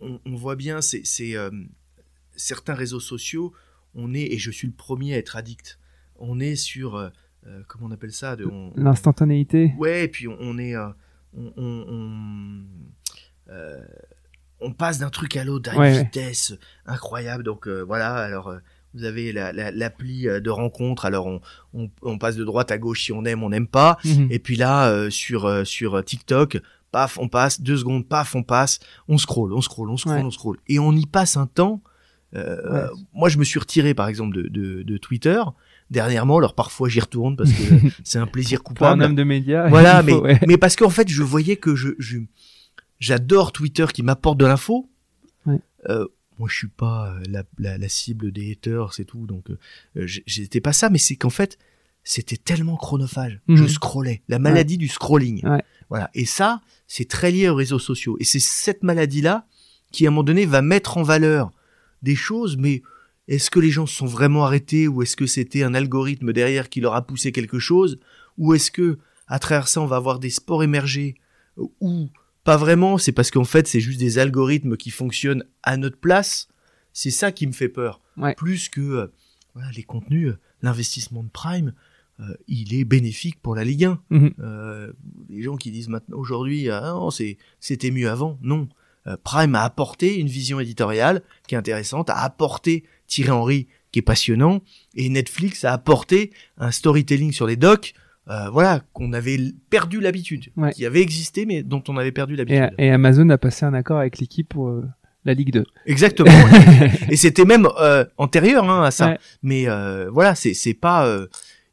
on, 0.00 0.20
on 0.24 0.34
voit 0.34 0.56
bien, 0.56 0.80
c'est, 0.80 1.02
c'est, 1.04 1.36
euh, 1.36 1.50
certains 2.36 2.74
réseaux 2.74 3.00
sociaux, 3.00 3.52
on 3.94 4.14
est, 4.14 4.32
et 4.32 4.38
je 4.38 4.50
suis 4.50 4.66
le 4.68 4.72
premier 4.74 5.14
à 5.14 5.18
être 5.18 5.36
addict, 5.36 5.78
on 6.16 6.38
est 6.40 6.56
sur, 6.56 6.96
euh, 6.96 7.10
comment 7.68 7.86
on 7.86 7.90
appelle 7.92 8.12
ça 8.12 8.36
l'instantanéité. 8.76 9.72
Ouais, 9.78 10.04
et 10.04 10.08
puis 10.08 10.28
on, 10.28 10.36
on 10.40 10.58
est, 10.58 10.74
on, 11.36 11.52
on, 11.56 11.84
on, 11.88 12.62
euh, 13.50 13.80
on 14.60 14.72
passe 14.72 14.98
d'un 14.98 15.10
truc 15.10 15.36
à 15.36 15.44
l'autre 15.44 15.70
à 15.70 15.74
une 15.74 15.80
Ouais, 15.80 16.02
vitesse 16.04 16.52
incroyable. 16.86 17.42
Donc 17.44 17.68
euh, 17.68 17.82
voilà, 17.82 18.14
alors 18.14 18.48
euh, 18.48 18.58
vous 18.94 19.04
avez 19.04 19.32
la- 19.32 19.52
la- 19.52 19.70
l'appli 19.70 20.28
euh, 20.28 20.40
de 20.40 20.50
rencontre. 20.50 21.04
Alors 21.04 21.26
on, 21.26 21.40
on, 21.74 21.90
on 22.02 22.18
passe 22.18 22.36
de 22.36 22.44
droite 22.44 22.70
à 22.72 22.78
gauche 22.78 23.04
si 23.04 23.12
on 23.12 23.24
aime, 23.24 23.42
on 23.42 23.50
n'aime 23.50 23.68
pas. 23.68 23.98
Mhm. 24.04 24.28
Et 24.30 24.38
puis 24.38 24.56
là, 24.56 24.88
euh, 24.90 25.10
sur 25.10 25.44
euh, 25.46 25.64
sur 25.64 26.02
TikTok, 26.04 26.60
paf, 26.90 27.18
on 27.18 27.28
passe 27.28 27.60
deux 27.60 27.76
secondes, 27.76 28.06
paf, 28.08 28.34
on 28.34 28.42
passe, 28.42 28.80
on 29.08 29.18
scroll, 29.18 29.52
on 29.52 29.60
scroll, 29.60 29.90
on 29.90 29.96
scroll, 29.96 30.16
Ouais. 30.16 30.22
on 30.24 30.30
scroll, 30.30 30.56
et 30.68 30.78
on 30.78 30.92
y 30.92 31.06
passe 31.06 31.36
un 31.36 31.46
temps. 31.46 31.82
euh, 32.34 32.88
Ouais. 32.90 33.00
Moi, 33.14 33.28
je 33.28 33.38
me 33.38 33.44
suis 33.44 33.58
retiré, 33.58 33.94
par 33.94 34.08
exemple, 34.08 34.34
de, 34.36 34.48
de, 34.48 34.82
de 34.82 34.96
Twitter 34.98 35.40
dernièrement. 35.90 36.38
Alors 36.38 36.54
parfois, 36.54 36.88
j'y 36.88 37.00
retourne 37.00 37.36
parce 37.36 37.52
que 37.52 37.62
c'est 38.04 38.18
un 38.18 38.26
plaisir 38.26 38.62
Pour 38.62 38.72
un 38.72 38.74
coupable. 38.74 39.02
homme 39.02 39.14
de 39.14 39.24
médias. 39.24 39.68
Voilà, 39.68 40.00
il 40.00 40.06
mais, 40.06 40.12
faut- 40.12 40.22
ouais. 40.22 40.40
mais 40.46 40.56
parce 40.56 40.76
qu'en 40.76 40.90
fait, 40.90 41.08
je 41.08 41.22
voyais 41.22 41.56
que 41.56 41.74
je, 41.76 41.88
je 41.98 42.18
j'adore 43.00 43.52
Twitter 43.52 43.86
qui 43.92 44.02
m'apporte 44.02 44.38
de 44.38 44.46
l'info. 44.46 44.88
Ouais. 45.46 45.60
Euh, 45.88 46.06
moi, 46.38 46.48
je 46.50 46.56
suis 46.56 46.68
pas 46.68 47.12
euh, 47.14 47.22
la, 47.28 47.42
la, 47.58 47.78
la 47.78 47.88
cible 47.88 48.30
des 48.32 48.52
haters, 48.52 48.92
c'est 48.94 49.04
tout. 49.04 49.26
Donc, 49.26 49.50
euh, 49.50 50.06
j'étais 50.06 50.60
pas 50.60 50.72
ça, 50.72 50.88
mais 50.90 50.98
c'est 50.98 51.16
qu'en 51.16 51.30
fait, 51.30 51.58
c'était 52.04 52.36
tellement 52.36 52.76
chronophage. 52.76 53.40
Mhm. 53.48 53.56
Je 53.56 53.66
scrollais. 53.66 54.22
La 54.28 54.38
maladie 54.38 54.78
du 54.78 54.88
scrolling. 54.88 55.44
Ouais. 55.46 55.62
Voilà. 55.90 56.10
Et 56.14 56.26
ça, 56.26 56.60
c'est 56.86 57.08
très 57.08 57.30
lié 57.30 57.48
aux 57.48 57.54
réseaux 57.54 57.78
sociaux. 57.78 58.16
Et 58.20 58.24
c'est 58.24 58.38
cette 58.40 58.82
maladie-là 58.82 59.46
qui, 59.90 60.06
à 60.06 60.08
un 60.08 60.10
moment 60.10 60.22
donné, 60.22 60.44
va 60.46 60.62
mettre 60.62 60.96
en 60.98 61.02
valeur 61.02 61.50
des 62.02 62.14
choses, 62.14 62.56
mais 62.58 62.82
est-ce 63.28 63.50
que 63.50 63.60
les 63.60 63.70
gens 63.70 63.86
se 63.86 63.94
sont 63.94 64.06
vraiment 64.06 64.44
arrêtés 64.44 64.88
ou 64.88 65.02
est-ce 65.02 65.16
que 65.16 65.26
c'était 65.26 65.62
un 65.62 65.74
algorithme 65.74 66.32
derrière 66.32 66.68
qui 66.68 66.80
leur 66.80 66.94
a 66.94 67.06
poussé 67.06 67.30
quelque 67.30 67.58
chose 67.58 68.00
ou 68.38 68.54
est-ce 68.54 68.70
que 68.70 68.98
à 69.26 69.38
travers 69.38 69.68
ça 69.68 69.80
on 69.80 69.86
va 69.86 69.96
avoir 69.96 70.18
des 70.18 70.30
sports 70.30 70.62
émergés 70.62 71.14
ou 71.80 72.08
pas 72.44 72.56
vraiment, 72.56 72.96
c'est 72.96 73.12
parce 73.12 73.30
qu'en 73.30 73.44
fait 73.44 73.66
c'est 73.66 73.80
juste 73.80 74.00
des 74.00 74.18
algorithmes 74.18 74.78
qui 74.78 74.90
fonctionnent 74.90 75.44
à 75.62 75.76
notre 75.76 75.98
place. 75.98 76.48
C'est 76.94 77.10
ça 77.10 77.30
qui 77.30 77.46
me 77.46 77.52
fait 77.52 77.68
peur. 77.68 78.00
Plus 78.38 78.70
que 78.70 78.80
euh, 78.80 79.06
voilà, 79.54 79.70
les 79.72 79.82
contenus, 79.82 80.30
euh, 80.30 80.38
l'investissement 80.62 81.22
de 81.22 81.28
Prime, 81.28 81.74
euh, 82.20 82.34
il 82.48 82.74
est 82.74 82.84
bénéfique 82.84 83.40
pour 83.42 83.54
la 83.54 83.64
Ligue 83.64 83.84
1. 83.84 84.00
Mhm. 84.10 84.92
les 85.28 85.42
gens 85.42 85.56
qui 85.56 85.70
disent 85.70 85.88
maintenant 85.88 86.16
aujourd'hui, 86.16 86.70
ah 86.70 86.96
c'était 87.60 87.90
mieux 87.90 88.08
avant. 88.08 88.38
Non, 88.40 88.66
Prime 89.24 89.54
a 89.54 89.62
apporté 89.62 90.18
une 90.18 90.28
vision 90.28 90.60
éditoriale 90.60 91.22
qui 91.46 91.54
est 91.54 91.58
intéressante, 91.58 92.10
a 92.10 92.18
apporté 92.18 92.84
Thierry 93.06 93.30
Henry 93.30 93.66
qui 93.92 94.00
est 94.00 94.02
passionnant, 94.02 94.60
et 94.94 95.08
Netflix 95.08 95.64
a 95.64 95.72
apporté 95.72 96.30
un 96.58 96.70
storytelling 96.70 97.32
sur 97.32 97.46
les 97.46 97.56
docs, 97.56 97.94
euh, 98.28 98.50
voilà, 98.50 98.82
qu'on 98.92 99.12
avait 99.12 99.38
perdu 99.70 100.00
l'habitude, 100.00 100.50
qui 100.74 100.84
avait 100.84 101.00
existé 101.00 101.46
mais 101.46 101.62
dont 101.62 101.82
on 101.88 101.96
avait 101.96 102.12
perdu 102.12 102.36
l'habitude. 102.36 102.70
Et, 102.78 102.90
Amazon 102.90 103.28
a 103.30 103.38
passé 103.38 103.64
un 103.64 103.74
accord 103.74 103.98
avec 103.98 104.18
l'équipe 104.18 104.48
pour 104.48 104.68
euh, 104.68 104.84
la 105.24 105.32
Ligue 105.32 105.52
2. 105.52 105.64
Exactement. 105.86 106.30
et 107.10 107.16
c'était 107.16 107.46
même 107.46 107.66
euh, 107.80 108.04
antérieur 108.18 108.68
hein, 108.68 108.84
à 108.84 108.90
ça. 108.90 109.16
Mais 109.42 109.66
voilà, 110.10 110.34
c'est 110.34 110.54
c'est 110.54 110.74
pas. 110.74 111.08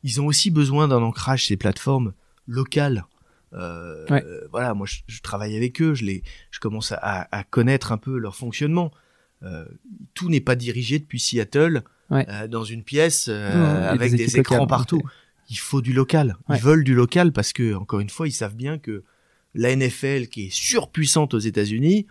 ils 0.03 0.21
ont 0.21 0.27
aussi 0.27 0.51
besoin 0.51 0.87
d'un 0.87 1.01
ancrage 1.01 1.47
ces 1.47 1.57
plateformes 1.57 2.13
locales. 2.47 3.05
Voilà, 4.51 4.73
moi 4.73 4.87
je, 4.87 5.21
travaille 5.21 5.55
avec 5.55 5.81
eux, 5.81 5.93
je 5.93 6.05
les, 6.05 6.23
je 6.51 6.59
commence 6.59 6.91
à, 6.91 7.27
à 7.31 7.43
connaître 7.43 7.91
un 7.91 7.97
peu 7.97 8.17
leur 8.17 8.35
fonctionnement. 8.35 8.91
Euh, 9.43 9.65
tout 10.13 10.29
n'est 10.29 10.41
pas 10.41 10.55
dirigé 10.55 10.97
depuis 10.97 11.19
Seattle 11.19 11.83
euh, 12.11 12.47
dans 12.47 12.63
une 12.63 12.83
pièce 12.83 13.27
euh, 13.29 13.89
avec 13.89 14.13
des, 14.15 14.39
écrans 14.39 14.65
partout. 14.65 15.01
Il 15.49 15.57
faut 15.57 15.81
du 15.81 15.93
local. 15.93 16.37
Ils 16.49 16.59
veulent 16.59 16.83
du 16.83 16.95
local 16.95 17.31
parce 17.31 17.53
que 17.53 17.75
encore 17.75 17.99
une 17.99 18.09
fois, 18.09 18.27
ils 18.27 18.31
savent 18.31 18.55
bien 18.55 18.79
que 18.79 19.03
la 19.53 19.75
NFL 19.75 20.27
qui 20.27 20.47
est 20.47 20.53
surpuissante 20.53 21.33
aux 21.33 21.39
États-Unis, 21.39 22.07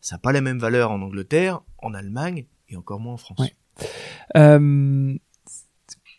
ça 0.00 0.16
n'a 0.16 0.18
pas 0.18 0.32
la 0.32 0.40
même 0.40 0.58
valeur 0.58 0.90
en 0.90 1.00
Angleterre, 1.00 1.60
en 1.78 1.94
Allemagne 1.94 2.46
et 2.68 2.76
encore 2.76 2.98
moins 2.98 3.14
en 3.14 3.18
France. 3.18 3.40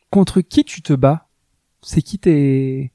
contre 0.09 0.41
qui 0.41 0.63
tu 0.63 0.81
te 0.81 0.93
bats? 0.93 1.27
C'est 1.81 2.01
qui 2.01 2.17
tes 2.19 2.93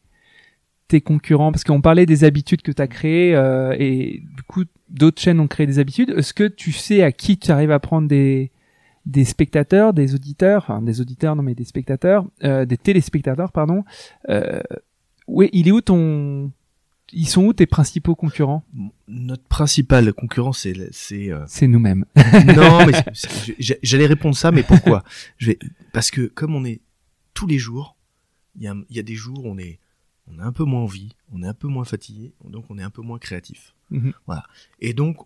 tes 0.89 1.01
concurrents 1.01 1.53
Parce 1.53 1.64
qu'on 1.64 1.80
parlait 1.80 2.07
des 2.07 2.24
habitudes 2.24 2.62
que 2.62 2.72
tu 2.72 2.82
as 2.82 2.89
créées 2.89 3.32
et 3.78 4.22
du 4.36 4.43
coup 4.43 4.64
d'autres 4.89 5.20
chaînes 5.20 5.41
ont 5.41 5.47
créé 5.47 5.66
des 5.66 5.78
habitudes. 5.78 6.11
Est-ce 6.16 6.34
que 6.34 6.49
tu 6.49 6.72
sais 6.72 7.03
à 7.03 7.12
qui 7.12 7.39
tu 7.39 7.51
arrives 7.51 7.70
à 7.70 7.78
prendre 7.78 8.09
des, 8.09 8.51
des 9.09 9.24
spectateurs, 9.24 9.95
des 9.95 10.14
auditeurs, 10.14 10.64
enfin 10.68 10.82
des 10.82 11.01
auditeurs, 11.01 11.34
non 11.34 11.43
mais 11.43 11.55
des 11.55 11.64
spectateurs, 11.64 12.26
euh, 12.45 12.66
des 12.66 12.76
téléspectateurs, 12.76 13.53
pardon. 13.53 13.84
Euh, 14.28 14.61
oui, 15.26 15.49
il 15.53 15.66
est 15.66 15.72
où 15.72 15.80
ton, 15.80 16.53
ils 17.12 17.26
sont 17.26 17.45
où 17.45 17.55
tes 17.55 17.66
principaux 17.66 18.14
concurrents? 18.14 18.64
Notre 19.09 19.45
principal 19.45 20.12
concurrent, 20.12 20.53
c'est 20.53 20.74
c'est 20.93 21.32
euh... 21.32 21.43
c'est 21.47 21.66
nous-mêmes. 21.66 22.05
non, 22.57 22.86
mais 22.86 22.93
j'allais 23.82 24.07
répondre 24.07 24.36
ça, 24.36 24.53
mais 24.53 24.62
pourquoi? 24.62 25.05
Je 25.39 25.49
vais 25.49 25.59
parce 25.93 26.11
que 26.11 26.22
comme 26.26 26.55
on 26.55 26.66
est 26.66 26.82
tous 27.32 27.47
les 27.47 27.59
jours, 27.59 27.97
il 28.57 28.64
y 28.64 28.68
a, 28.68 28.74
y 28.91 28.99
a 28.99 29.03
des 29.03 29.14
jours 29.14 29.45
où 29.45 29.49
on 29.49 29.59
est 29.59 29.78
on 30.31 30.39
a 30.39 30.45
un 30.45 30.53
peu 30.53 30.64
moins 30.64 30.83
envie, 30.83 31.11
on 31.33 31.43
est 31.43 31.47
un 31.47 31.55
peu 31.55 31.68
moins 31.68 31.85
fatigué, 31.85 32.33
donc 32.45 32.66
on 32.70 32.79
est 32.79 32.83
un 32.83 32.91
peu 32.91 33.03
moins 33.03 33.18
créatif. 33.18 33.74
Mhm. 33.91 34.12
Voilà. 34.26 34.45
Et 34.81 34.93
donc, 34.93 35.18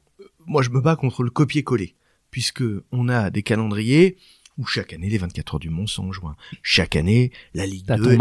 moi, 0.46 0.62
je 0.62 0.70
me 0.70 0.80
bats 0.80 0.96
contre 0.96 1.22
le 1.22 1.30
copier-coller, 1.30 1.94
puisque 2.30 2.64
on 2.90 3.08
a 3.08 3.30
des 3.30 3.42
calendriers 3.42 4.16
où 4.58 4.66
chaque 4.66 4.92
année 4.92 5.08
les 5.08 5.18
24 5.18 5.54
heures 5.54 5.60
du 5.60 5.70
Mont 5.70 5.86
sont 5.86 6.08
en 6.08 6.12
juin. 6.12 6.36
Chaque 6.62 6.96
année, 6.96 7.32
la 7.54 7.66
Ligue 7.66 7.86
2 7.86 8.12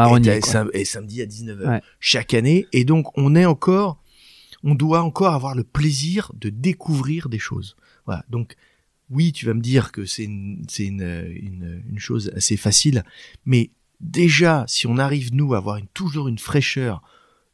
est, 0.73 0.85
samedi 0.85 1.21
à 1.21 1.25
19h. 1.25 1.81
Chaque 1.99 2.33
année, 2.33 2.67
et 2.71 2.85
donc 2.85 3.17
on 3.17 3.35
est 3.35 3.45
encore, 3.45 4.01
on 4.63 4.75
doit 4.75 5.01
encore 5.01 5.33
avoir 5.33 5.55
le 5.55 5.63
plaisir 5.63 6.31
de 6.35 6.49
découvrir 6.49 7.29
des 7.29 7.39
choses. 7.39 7.75
Voilà. 8.05 8.23
Donc, 8.29 8.55
oui, 9.09 9.33
tu 9.33 9.45
vas 9.45 9.53
me 9.53 9.61
dire 9.61 9.91
que 9.91 10.05
c'est 10.05 10.23
une, 10.23 10.63
une, 10.79 11.83
une, 11.89 11.99
chose 11.99 12.31
assez 12.33 12.55
facile, 12.55 13.03
mais 13.45 13.71
déjà, 14.01 14.65
si 14.67 14.87
on 14.87 14.97
arrive 14.97 15.33
nous 15.33 15.53
à 15.53 15.57
avoir 15.57 15.79
toujours 15.93 16.27
une 16.27 16.39
fraîcheur 16.39 17.01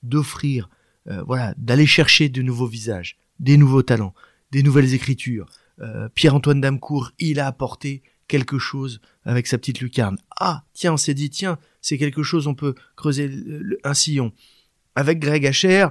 d'offrir 0.04 0.70
euh, 1.10 1.24
voilà, 1.24 1.54
d'aller 1.58 1.86
chercher 1.86 2.28
de 2.28 2.42
nouveaux 2.42 2.68
visages, 2.68 3.18
des 3.40 3.58
nouveaux 3.58 3.84
talents, 3.84 4.14
des 4.52 4.62
nouvelles 4.62 4.94
écritures. 4.94 5.46
Euh, 5.80 6.10
Pierre-Antoine 6.10 6.60
Damcourt, 6.60 7.12
il 7.20 7.40
a 7.40 7.48
apporté 7.48 8.04
quelque 8.28 8.60
chose 8.60 9.00
avec 9.24 9.48
sa 9.48 9.58
petite 9.58 9.80
lucarne. 9.80 10.18
Ah, 10.38 10.66
tiens, 10.74 10.94
on 10.94 10.98
s'est 10.98 11.14
dit, 11.14 11.30
tiens, 11.30 11.58
c'est 11.82 11.98
quelque 11.98 12.24
chose, 12.24 12.48
on 12.48 12.56
peut 12.56 12.76
creuser 12.98 13.32
un 13.86 13.94
sillon. 13.94 14.34
Avec 14.96 15.20
Greg 15.20 15.46
Hacher, 15.46 15.88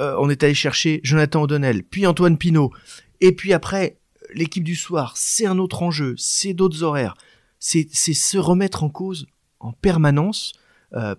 euh, 0.00 0.16
on 0.18 0.28
est 0.28 0.42
allé 0.42 0.54
chercher 0.54 1.00
Jonathan 1.04 1.42
O'Donnell, 1.42 1.82
puis 1.82 2.06
Antoine 2.06 2.36
Pinault. 2.36 2.72
Et 3.20 3.32
puis 3.32 3.54
après, 3.54 3.98
l'équipe 4.34 4.64
du 4.64 4.74
soir, 4.74 5.16
c'est 5.16 5.46
un 5.46 5.58
autre 5.58 5.82
enjeu, 5.82 6.14
c'est 6.18 6.52
d'autres 6.52 6.82
horaires. 6.82 7.14
C'est 7.58 7.88
se 7.94 8.36
remettre 8.36 8.84
en 8.84 8.90
cause 8.90 9.26
en 9.64 9.72
permanence 9.72 10.52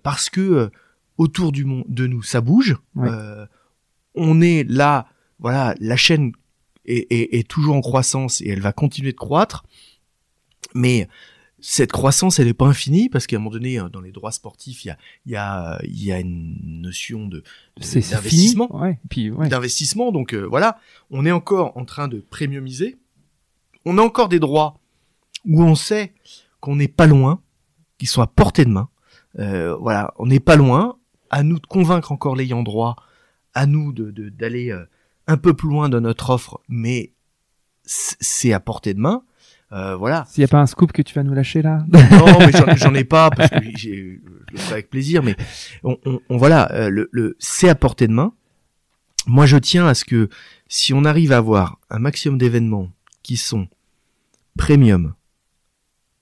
parce 0.04 0.30
que 0.30 0.72
autour 1.18 1.52
du 1.52 1.66
monde 1.66 1.86
de 1.88 2.08
nous, 2.08 2.24
ça 2.24 2.42
bouge. 2.42 2.78
Euh, 2.98 3.46
on 4.16 4.42
est 4.42 4.64
là, 4.70 5.08
voilà, 5.40 5.76
la 5.80 5.96
chaîne 5.96 6.32
est, 6.86 7.48
toujours 7.48 7.76
en 7.76 7.82
croissance 7.82 8.42
et 8.42 8.50
elle 8.50 8.62
va 8.62 8.74
continuer 8.74 9.12
de 9.12 9.18
croître. 9.18 9.66
Mais 10.74 11.08
cette 11.60 11.92
croissance, 11.92 12.40
elle 12.40 12.48
n'est 12.48 12.54
pas 12.54 12.68
infinie 12.68 13.10
parce 13.10 13.28
qu'à 13.28 13.38
un 13.38 13.40
moment 13.40 13.52
donné, 13.52 13.80
dans 13.92 14.02
les 14.02 14.12
droits 14.12 14.32
sportifs, 14.32 14.86
il 14.86 14.90
y 14.90 14.92
a, 14.92 14.98
y 15.26 15.36
a, 15.36 15.80
y 15.84 16.12
a 16.12 16.20
une 16.20 16.82
notion 16.82 17.28
de, 17.28 17.44
d'investissement, 17.78 18.70
d'investissement. 19.50 20.12
Donc 20.12 20.34
euh, 20.34 20.46
voilà, 20.46 20.80
on 21.10 21.26
est 21.26 21.32
encore 21.32 21.76
en 21.78 21.86
train 21.86 22.08
de 22.08 22.20
premiumiser. 22.20 22.98
On 23.86 23.98
a 23.98 24.02
encore 24.02 24.30
des 24.30 24.40
droits 24.40 24.80
où 25.46 25.64
on 25.64 25.76
sait 25.76 26.14
qu'on 26.60 26.76
n'est 26.76 26.88
pas 26.88 27.08
loin, 27.08 27.42
qu'ils 28.06 28.12
sont 28.12 28.22
à 28.22 28.28
portée 28.28 28.66
de 28.66 28.70
main. 28.70 28.90
Euh, 29.40 29.76
voilà, 29.76 30.14
on 30.18 30.28
n'est 30.28 30.40
pas 30.40 30.56
loin 30.56 30.98
à 31.30 31.44
nous 31.44 31.60
de 31.60 31.66
convaincre 31.66 32.12
encore 32.12 32.36
l'ayant 32.36 32.64
droit, 32.64 32.96
à 33.54 33.66
nous 33.66 33.92
de 33.92 34.12
d'aller 34.30 34.72
euh, 34.72 34.86
un 35.28 35.38
peu 35.38 35.54
plus 35.54 35.70
loin 35.70 35.90
dans 35.90 36.02
notre 36.02 36.30
offre, 36.30 36.62
mais 36.70 37.14
c'est 37.84 38.54
à 38.54 38.60
portée 38.60 38.94
de 38.94 39.00
main. 39.00 39.24
Euh, 39.72 39.96
voilà. 39.96 40.26
S'il 40.30 40.42
n'y 40.42 40.46
a 40.46 40.48
pas 40.48 40.62
un 40.62 40.68
scoop 40.68 40.92
que 40.92 41.02
tu 41.02 41.14
vas 41.16 41.24
nous 41.24 41.34
lâcher 41.34 41.62
là. 41.62 41.84
Non, 41.88 42.00
mais 42.68 42.78
j'en 42.78 42.94
ai 42.94 43.04
pas 43.04 43.30
parce 43.32 43.50
que 43.50 43.58
j'ai, 43.76 44.22
je 44.48 44.54
le 44.54 44.58
ferai 44.58 44.74
avec 44.74 44.90
plaisir. 44.90 45.24
Mais 45.24 45.36
on, 45.84 45.98
on, 46.30 46.38
voilà, 46.38 46.72
euh, 46.72 46.90
le, 46.90 47.10
le 47.12 47.36
c'est 47.40 47.68
à 47.68 47.76
portée 47.76 48.08
de 48.08 48.14
main. 48.14 48.34
Moi, 49.28 49.48
je 49.48 49.58
tiens 49.58 49.88
à 49.88 49.96
ce 49.96 50.06
que 50.06 50.30
si 50.68 50.94
on 50.94 51.04
arrive 51.04 51.32
à 51.32 51.38
avoir 51.38 51.80
un 51.90 51.98
maximum 51.98 52.38
d'événements 52.38 52.90
qui 53.24 53.38
sont 53.38 53.68
premium, 54.56 55.16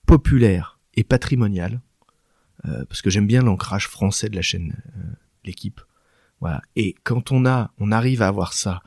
populaires 0.06 0.73
et 0.96 1.04
patrimoniales, 1.04 1.80
euh, 2.66 2.84
parce 2.86 3.02
que 3.02 3.10
j'aime 3.10 3.26
bien 3.26 3.42
l'ancrage 3.42 3.88
français 3.88 4.28
de 4.28 4.36
la 4.36 4.42
chaîne, 4.42 4.76
euh, 4.96 5.00
l'équipe. 5.44 5.80
Voilà. 6.40 6.62
Et 6.76 6.94
quand 7.04 7.32
on 7.32 7.46
a, 7.46 7.72
on 7.78 7.92
arrive 7.92 8.22
à 8.22 8.28
avoir 8.28 8.52
ça, 8.52 8.82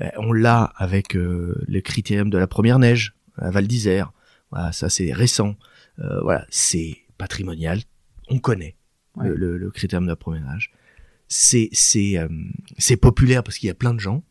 euh, 0.00 0.08
on 0.16 0.32
l'a 0.32 0.72
avec 0.76 1.14
le 1.14 1.80
critérium 1.80 2.30
de 2.30 2.38
la 2.38 2.46
première 2.46 2.78
neige 2.78 3.14
à 3.36 3.50
Val 3.50 3.66
d'Isère. 3.66 4.12
Voilà, 4.50 4.72
ça 4.72 4.88
c'est 4.88 5.12
récent. 5.12 5.56
voilà, 5.98 6.46
c'est 6.48 6.98
patrimonial. 7.18 7.80
On 8.28 8.38
connaît 8.38 8.76
le, 9.20 9.34
le, 9.34 9.70
critérium 9.70 10.04
de 10.04 10.10
la 10.10 10.16
première 10.16 10.46
neige. 10.46 10.70
C'est 11.28 11.68
c'est 11.72 12.16
c'est 12.78 12.96
populaire 12.96 13.42
parce 13.42 13.58
qu'il 13.58 13.66
y 13.66 13.70
a 13.70 13.74
plein 13.74 13.92
de 13.92 14.00
gens. 14.00 14.22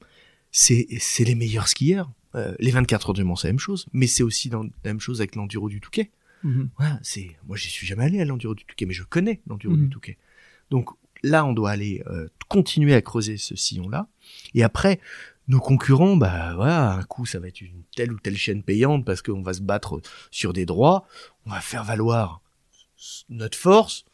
C'est 0.52 0.88
c'est 1.00 1.24
les 1.24 1.36
meilleurs 1.36 1.68
skieurs. 1.68 2.12
les 2.60 2.72
24 2.72 3.10
heures 3.10 3.14
du 3.14 3.24
Mont, 3.24 3.36
c'est 3.36 3.48
la 3.48 3.54
même 3.54 3.60
chose, 3.60 3.86
mais 3.94 4.08
c'est 4.08 4.24
aussi 4.24 4.50
dans, 4.50 4.64
la 4.64 4.70
même 4.86 5.00
chose 5.00 5.20
avec 5.22 5.36
l'enduro 5.36 5.70
du 5.70 5.82
Touquet. 5.82 6.12
Mhm. 6.48 6.70
Voilà, 6.78 7.00
c'est 7.04 7.36
moi 7.46 7.58
j'y 7.58 7.70
suis 7.70 7.86
jamais 7.86 8.06
allé 8.06 8.22
à 8.22 8.26
l'enduro 8.26 8.56
du 8.56 8.64
Touquet, 8.64 8.86
mais 8.86 8.94
je 8.94 9.04
connais 9.04 9.42
l'enduro 9.48 9.76
du 9.76 9.84
mhm. 9.84 9.90
Touquet. 9.90 10.18
Donc 10.72 10.90
là, 11.24 11.46
on 11.46 11.54
doit 11.54 11.72
aller 11.72 12.04
euh, 12.08 12.28
continuer 12.48 12.94
à 12.94 13.02
creuser 13.02 13.38
ce 13.38 13.56
sillon-là. 13.56 14.08
Et 14.54 14.64
après, 14.64 15.00
nos 15.50 15.60
concurrents, 15.60 16.16
bah 16.16 16.54
voilà, 16.56 16.94
un 16.94 17.04
coup 17.04 17.26
ça 17.26 17.40
va 17.40 17.50
être 17.50 17.62
une 17.62 17.84
telle 17.96 18.14
ou 18.14 18.20
telle 18.20 18.38
chaîne 18.38 18.64
payante 18.64 19.06
parce 19.06 19.22
qu'on 19.22 19.42
va 19.42 19.54
se 19.54 19.62
battre 19.62 20.02
sur 20.32 20.54
des 20.54 20.66
droits, 20.66 21.06
on 21.46 21.52
va 21.52 21.60
faire 21.60 21.84
valoir 21.84 22.42
notre 23.30 23.58
force. 23.58 24.06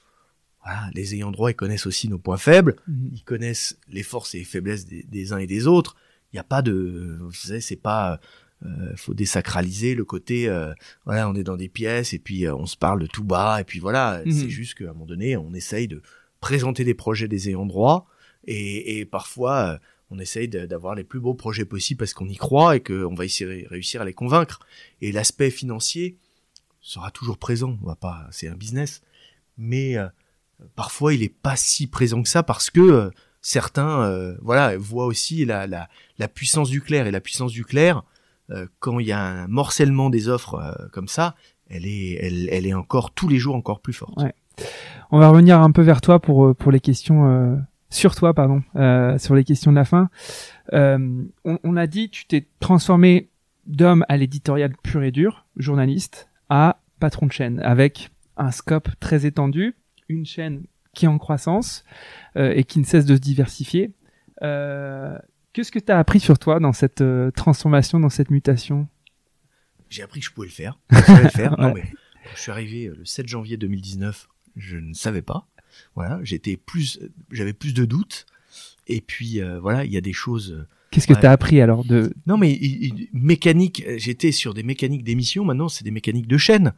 Voilà, 0.63 0.89
les 0.93 1.13
ayants 1.13 1.31
droit, 1.31 1.51
ils 1.51 1.55
connaissent 1.55 1.85
aussi 1.85 2.07
nos 2.07 2.17
points 2.17 2.37
faibles, 2.37 2.77
mhm. 2.87 3.11
ils 3.13 3.23
connaissent 3.23 3.77
les 3.89 4.03
forces 4.03 4.33
et 4.33 4.39
les 4.39 4.43
faiblesses 4.43 4.85
des, 4.85 5.03
des 5.03 5.33
uns 5.33 5.37
et 5.37 5.47
des 5.47 5.67
autres. 5.67 5.95
Il 6.31 6.37
n'y 6.37 6.39
a 6.39 6.43
pas 6.43 6.63
de, 6.63 7.19
vous 7.21 7.31
savez, 7.33 7.61
c'est 7.61 7.75
pas 7.75 8.19
euh, 8.65 8.95
faut 8.95 9.13
désacraliser 9.13 9.93
le 9.93 10.05
côté 10.05 10.47
euh, 10.47 10.73
voilà 11.05 11.29
on 11.29 11.35
est 11.35 11.43
dans 11.43 11.57
des 11.57 11.69
pièces 11.69 12.13
et 12.13 12.19
puis 12.19 12.45
euh, 12.45 12.55
on 12.55 12.65
se 12.65 12.77
parle 12.77 13.01
de 13.01 13.07
tout 13.07 13.23
bas 13.23 13.59
et 13.59 13.63
puis 13.63 13.79
voilà 13.79 14.21
mhm. 14.25 14.31
c'est 14.31 14.49
juste 14.49 14.75
qu'à 14.75 14.85
un 14.85 14.93
moment 14.93 15.05
donné 15.05 15.35
on 15.35 15.53
essaye 15.53 15.87
de 15.87 16.01
présenter 16.39 16.83
des 16.83 16.93
projets 16.93 17.27
des 17.27 17.49
ayants 17.49 17.65
droit 17.65 18.07
Et, 18.45 18.99
et 18.99 19.05
parfois, 19.05 19.55
euh, 19.55 19.77
on 20.09 20.19
essaye 20.19 20.47
d'avoir 20.47 20.95
les 20.95 21.03
plus 21.03 21.19
beaux 21.19 21.33
projets 21.33 21.65
possibles 21.65 21.97
parce 21.97 22.13
qu'on 22.13 22.27
y 22.27 22.35
croit 22.35 22.75
et 22.75 22.81
qu'on 22.81 23.15
va 23.15 23.25
essayer, 23.25 23.65
réussir 23.67 24.01
à 24.01 24.05
les 24.05 24.13
convaincre. 24.13 24.59
Et 25.01 25.11
l'aspect 25.11 25.49
financier 25.49 26.17
sera 26.81 27.09
toujours 27.09 27.37
présent. 27.37 27.77
On 27.81 27.87
va 27.87 27.95
pas, 27.95 28.27
c'est 28.31 28.47
un 28.47 28.55
business, 28.55 29.01
mais 29.57 29.95
parfois 30.75 31.13
il 31.13 31.23
est 31.23 31.33
pas 31.33 31.55
si 31.55 31.87
présent 31.87 32.21
que 32.21 32.29
ça 32.29 32.43
parce 32.43 32.69
que 32.69 33.09
certains, 33.41 34.35
voilà, 34.41 34.77
voient 34.77 35.07
aussi 35.07 35.45
la, 35.45 35.65
la, 35.65 35.89
la 36.19 36.27
puissance 36.27 36.69
du 36.69 36.81
clair 36.81 37.07
et 37.07 37.11
la 37.11 37.21
puissance 37.21 37.51
du 37.51 37.65
clair. 37.65 38.03
Euh, 38.53 38.67
quand 38.79 38.99
il 38.99 39.07
y 39.07 39.11
a 39.11 39.21
un 39.21 39.47
morcellement 39.47 40.09
des 40.09 40.29
offres 40.29 40.55
euh, 40.55 40.87
comme 40.91 41.07
ça, 41.07 41.35
elle 41.69 41.85
est, 41.85 42.19
elle, 42.21 42.67
est 42.67 42.73
encore 42.73 43.11
tous 43.11 43.27
les 43.27 43.37
jours 43.37 43.55
encore 43.55 43.79
plus 43.79 43.93
forte. 43.93 44.17
On 45.11 45.19
va 45.19 45.29
revenir 45.29 45.59
un 45.59 45.71
peu 45.71 45.81
vers 45.81 46.01
toi 46.01 46.19
pour 46.19 46.45
euh, 46.45 46.53
pour 46.53 46.71
les 46.71 46.79
questions 46.79 47.59
sur 47.89 48.15
toi, 48.15 48.33
pardon, 48.33 48.63
sur 49.17 49.35
les 49.35 49.43
questions 49.43 49.71
de 49.71 49.75
la 49.75 49.85
fin. 49.85 50.09
On, 50.71 51.27
on 51.45 51.71
l'a 51.71 51.87
dit, 51.87 52.09
tu 52.09 52.25
t'es 52.25 52.47
transformé 52.59 53.29
d'homme 53.65 54.05
à 54.09 54.17
l'éditorial 54.17 54.73
pur 54.83 55.03
et 55.03 55.11
dur, 55.11 55.45
journaliste, 55.57 56.29
à 56.49 56.79
patron 56.99 57.27
de 57.27 57.31
chaîne, 57.31 57.59
avec 57.61 58.09
un 58.35 58.51
scope 58.51 58.89
très 58.99 59.25
étendu, 59.25 59.75
une 60.09 60.25
chaîne 60.25 60.63
qui 60.93 61.05
est 61.05 61.07
en 61.07 61.17
croissance 61.17 61.83
et 62.35 62.63
qui 62.63 62.79
ne 62.79 62.85
cesse 62.85 63.05
de 63.05 63.15
se 63.15 63.21
diversifier. 63.21 63.93
Qu'est-ce 65.53 65.71
que 65.71 65.79
tu 65.79 65.91
as 65.91 65.99
appris 65.99 66.19
sur 66.19 66.39
toi 66.39 66.59
dans 66.59 66.73
cette 66.73 67.01
euh, 67.01 67.29
transformation, 67.31 67.99
dans 67.99 68.09
cette 68.09 68.31
mutation? 68.31 68.87
J'ai 69.89 70.01
appris 70.01 70.19
que 70.19 70.25
je 70.25 70.31
pouvais 70.31 70.47
le 70.47 70.53
faire. 70.53 70.79
Je 70.89 70.99
savais 71.01 71.23
le 71.23 71.29
faire. 71.29 71.55
Non, 71.59 71.67
Ouais. 71.67 71.73
mais 71.75 71.91
quand 72.23 72.29
je 72.35 72.39
suis 72.41 72.51
arrivé 72.51 72.87
euh, 72.87 72.95
le 72.97 73.05
7 73.05 73.27
janvier 73.27 73.57
2019, 73.57 74.27
je 74.55 74.77
ne 74.77 74.93
savais 74.93 75.21
pas. 75.21 75.47
Voilà, 75.95 76.19
j'étais 76.23 76.57
plus, 76.57 76.99
euh, 77.01 77.09
j'avais 77.31 77.53
plus 77.53 77.73
de 77.73 77.85
doutes. 77.85 78.25
Et 78.87 79.01
puis 79.01 79.41
euh, 79.41 79.59
voilà, 79.59 79.85
il 79.85 79.91
y 79.91 79.97
a 79.97 80.01
des 80.01 80.13
choses. 80.13 80.65
Qu'est-ce 80.91 81.07
que 81.07 81.13
Ouais. 81.13 81.19
tu 81.21 81.25
as 81.25 81.31
appris 81.31 81.61
alors 81.61 81.83
de 81.85 82.13
Non, 82.27 82.37
mais 82.37 82.51
il- 82.51 82.83
il- 82.85 83.09
mécanique. 83.13 83.83
J'étais 83.97 84.31
sur 84.31 84.53
des 84.53 84.63
mécaniques 84.63 85.03
d'émission. 85.03 85.43
Maintenant, 85.45 85.69
c'est 85.69 85.83
des 85.83 85.91
mécaniques 85.91 86.27
de 86.27 86.37
chaîne. 86.37 86.73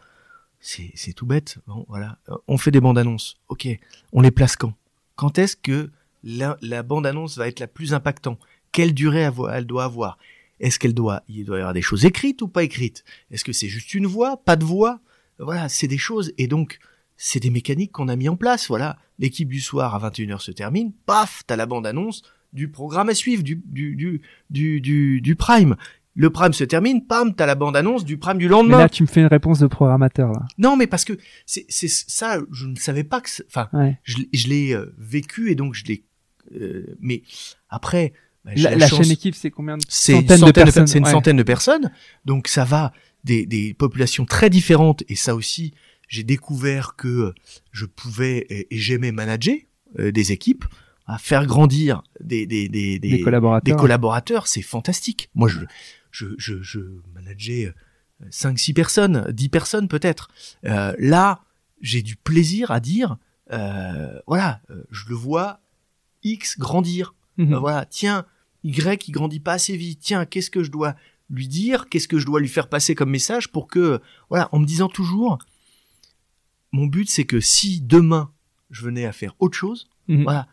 C'est 0.60 1.14
tout 1.14 1.26
bête. 1.26 1.58
Bon, 1.68 1.86
voilà, 1.90 2.18
on 2.48 2.58
fait 2.58 2.72
des 2.72 2.80
bandes 2.82 2.98
annonces. 2.98 3.38
Ok, 3.50 3.68
on 4.14 4.22
les 4.22 4.32
place 4.32 4.56
quand? 4.56 4.74
Quand 5.16 5.38
est-ce 5.38 5.56
que 5.56 5.92
la, 6.24 6.58
la 6.62 6.82
bande 6.82 7.06
annonce 7.06 7.38
va 7.38 7.48
être 7.48 7.60
la 7.60 7.68
plus 7.68 7.94
impactante 7.94 8.40
Quelle 8.76 8.94
durée 8.94 9.30
elle 9.54 9.66
doit 9.66 9.84
avoir 9.86 10.18
Est-ce 10.60 10.78
qu'elle 10.80 10.94
doit, 10.94 11.24
il 11.30 11.46
doit 11.46 11.58
y 11.58 11.60
avoir 11.62 11.74
des 11.74 11.82
choses 11.82 12.04
écrites 12.06 12.42
ou 12.42 12.48
pas 12.50 12.64
écrites? 12.64 13.04
Est-ce 13.32 13.44
que 13.46 13.54
c'est 13.54 13.68
juste 13.70 13.94
une 13.94 14.06
voix, 14.06 14.38
pas 14.44 14.56
de 14.58 14.66
voix? 14.66 15.00
Voilà, 15.40 15.70
c'est 15.70 15.88
des 15.88 15.98
choses. 15.98 16.34
Et 16.38 16.48
donc, 16.48 16.80
c'est 17.18 17.40
des 17.40 17.50
mécaniques 17.50 17.92
qu'on 17.94 18.08
a 18.10 18.16
mis 18.16 18.28
en 18.30 18.36
place. 18.36 18.68
Voilà, 18.68 18.98
l'équipe 19.20 19.48
du 19.50 19.62
soir 19.62 19.96
à 19.96 20.10
21h 20.10 20.40
se 20.40 20.52
termine. 20.52 20.92
Paf, 21.06 21.44
t'as 21.48 21.56
la 21.56 21.66
bande 21.66 21.88
annonce 21.88 22.22
du 22.54 22.70
programme 22.70 23.10
à 23.10 23.14
suivre, 23.14 23.44
du, 23.44 23.62
du, 23.66 24.22
du, 24.50 25.22
du, 25.22 25.36
prime. 25.36 25.76
Le 26.18 26.30
prime 26.30 26.54
se 26.54 26.64
termine, 26.64 27.06
pam, 27.06 27.36
t'as 27.36 27.46
la 27.46 27.56
bande 27.56 27.76
annonce 27.76 28.06
du 28.06 28.18
prime 28.18 28.38
du 28.38 28.46
Mais 28.46 28.52
lendemain. 28.52 28.78
là, 28.78 28.88
tu 28.90 29.04
me 29.04 29.08
fais 29.08 29.20
une 29.22 29.28
réponse 29.28 29.60
de 29.60 29.68
programmateur 29.68 30.32
là. 30.32 30.46
Non, 30.58 30.78
mais 30.78 30.88
parce 30.88 31.04
que 31.04 31.14
c'est 31.46 31.66
ça, 31.70 32.40
je 32.52 32.66
ne 32.68 32.76
savais 32.78 33.04
pas 33.04 33.20
que, 33.20 33.30
enfin, 33.48 33.68
Ouais. 33.74 34.00
je, 34.04 34.18
l'ai- 34.20 34.30
je 34.32 34.48
l'ai 34.48 34.74
euh, 34.74 34.94
vécu 34.98 35.52
et 35.52 35.56
donc 35.56 35.74
je 35.74 35.84
l'ai. 35.86 36.04
euh, 36.56 36.86
mais 37.02 37.24
après, 37.70 38.14
bah, 38.46 38.52
La, 38.56 38.88
chaîne 38.88 39.12
équipe, 39.12 39.36
c'est 39.36 39.52
combien 39.52 39.76
de 39.78 39.84
centaines 39.90 40.42
de 40.42 40.52
personnes 40.52 40.86
per- 40.86 40.92
c'est 40.92 40.98
une 41.00 41.06
ouais. 41.06 41.12
centaine 41.12 41.38
de 41.38 41.44
personnes, 41.44 41.92
donc 42.26 42.48
ça 42.48 42.64
va 42.64 42.94
des, 43.24 43.46
des 43.46 43.74
populations 43.74 44.26
très 44.26 44.50
différentes 44.50 45.04
et 45.10 45.16
ça 45.16 45.36
aussi, 45.36 45.74
j'ai 46.08 46.24
découvert 46.24 46.96
que 46.96 47.34
je 47.72 47.86
pouvais 47.86 48.38
et, 48.50 48.68
et 48.76 48.78
j'aimais 48.78 49.12
manager 49.12 49.56
euh, 50.00 50.12
des 50.12 50.32
équipes, 50.32 50.66
à 51.08 51.18
faire 51.18 51.46
grandir 51.46 52.02
des 52.20 52.46
des 52.46 52.68
des, 52.70 53.00
des 53.00 53.22
collaborateurs. 53.22 53.76
des 53.76 53.80
collaborateurs, 53.80 54.48
c'est 54.48 54.62
fantastique. 54.62 55.30
Moi, 55.36 55.50
je, 55.50 55.60
je, 56.12 56.28
je, 56.38 56.62
je 56.62 56.80
manageais 57.14 57.74
5 58.30 58.58
six 58.58 58.74
personnes, 58.74 59.26
10 59.32 59.50
personnes 59.50 59.88
peut-être. 59.88 60.30
Euh, 60.66 60.94
là, 61.00 61.42
j'ai 61.82 62.02
du 62.02 62.16
plaisir 62.16 62.72
à 62.72 62.80
dire, 62.80 63.18
euh, 63.52 64.20
voilà, 64.28 64.62
euh, 64.72 64.84
je 64.92 65.10
le 65.10 65.16
vois 65.16 65.60
X 66.24 66.58
grandir. 66.58 67.14
Mhm. 67.38 67.54
Euh, 67.54 67.60
voilà, 67.60 67.86
tiens, 67.86 68.26
Y, 68.72 69.08
il 69.08 69.12
grandit 69.12 69.40
pas 69.40 69.54
assez 69.54 69.78
vite. 69.78 70.00
Tiens, 70.02 70.26
qu'est-ce 70.26 70.50
que 70.50 70.64
je 70.64 70.72
dois 70.72 70.96
lui 71.30 71.48
dire? 71.48 71.88
Qu'est-ce 71.90 72.08
que 72.08 72.18
je 72.20 72.26
dois 72.26 72.40
lui 72.40 72.48
faire 72.50 72.68
passer 72.70 72.96
comme 72.96 73.10
message 73.10 73.52
pour 73.52 73.68
que, 73.68 74.00
voilà, 74.30 74.50
en 74.52 74.60
me 74.60 74.66
disant 74.66 74.90
toujours, 74.90 75.38
mon 76.72 76.88
but, 76.88 77.10
c'est 77.10 77.26
que 77.26 77.40
si 77.40 77.82
demain 77.82 78.32
je 78.72 78.84
venais 78.84 79.06
à 79.06 79.12
faire 79.12 79.36
autre 79.40 79.58
chose, 79.58 79.88
Mhm. 80.08 80.24
voilà, 80.24 80.48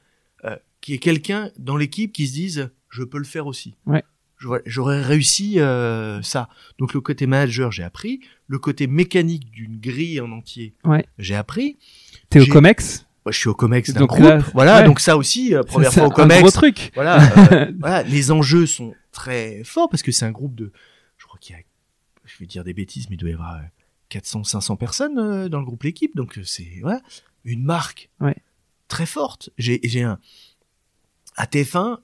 euh, 0.44 0.56
qu'il 0.80 0.92
y 0.92 0.96
ait 0.96 1.00
quelqu'un 1.00 1.50
dans 1.58 1.76
l'équipe 1.76 2.12
qui 2.12 2.26
se 2.26 2.32
dise, 2.32 2.70
je 2.90 3.02
peux 3.02 3.18
le 3.18 3.24
faire 3.24 3.46
aussi. 3.46 3.74
Ouais. 3.86 4.02
J'aurais 4.66 5.00
réussi 5.00 5.60
euh, 5.60 6.20
ça. 6.22 6.48
Donc 6.78 6.94
le 6.94 7.00
côté 7.00 7.26
manager, 7.28 7.70
j'ai 7.70 7.84
appris. 7.84 8.18
Le 8.48 8.58
côté 8.58 8.88
mécanique 8.88 9.50
d'une 9.52 9.78
grille 9.78 10.20
en 10.20 10.32
entier, 10.32 10.74
Ouais. 10.84 11.06
j'ai 11.18 11.36
appris. 11.36 11.78
T'es 12.28 12.40
au 12.40 12.46
Comex? 12.46 13.06
Moi, 13.24 13.32
je 13.32 13.38
suis 13.38 13.48
au 13.48 13.54
Comex 13.54 13.90
d'un 13.92 14.04
groupe. 14.06 14.20
là, 14.24 14.38
voilà, 14.52 14.78
ouais. 14.80 14.84
donc 14.84 14.98
ça 15.00 15.16
aussi, 15.16 15.54
euh, 15.54 15.62
première 15.62 15.92
fois 15.92 16.04
au 16.04 16.10
un 16.10 16.14
Comex. 16.14 16.40
gros 16.40 16.50
truc. 16.50 16.90
Voilà, 16.94 17.22
euh, 17.52 17.72
voilà, 17.78 18.02
les 18.02 18.30
enjeux 18.32 18.66
sont 18.66 18.94
très 19.12 19.62
forts 19.64 19.88
parce 19.88 20.02
que 20.02 20.10
c'est 20.12 20.24
un 20.24 20.32
groupe 20.32 20.54
de, 20.56 20.72
je 21.18 21.26
crois 21.26 21.38
qu'il 21.40 21.54
y 21.54 21.58
a, 21.58 21.62
je 22.24 22.34
vais 22.40 22.46
dire 22.46 22.64
des 22.64 22.74
bêtises, 22.74 23.08
mais 23.10 23.16
il 23.16 23.18
doit 23.18 23.30
y 23.30 23.34
avoir 23.34 23.54
euh, 23.56 23.60
400, 24.08 24.44
500 24.44 24.76
personnes 24.76 25.18
euh, 25.18 25.48
dans 25.48 25.60
le 25.60 25.64
groupe 25.66 25.82
l'équipe, 25.84 26.16
donc 26.16 26.38
euh, 26.38 26.42
c'est 26.44 26.66
voilà 26.82 27.00
une 27.44 27.62
marque 27.64 28.10
Ouais. 28.20 28.36
très 28.88 29.06
forte. 29.06 29.50
J'ai, 29.58 29.80
j'ai 29.84 30.02
un 30.02 30.18
à 31.36 31.46
TF1 31.46 31.98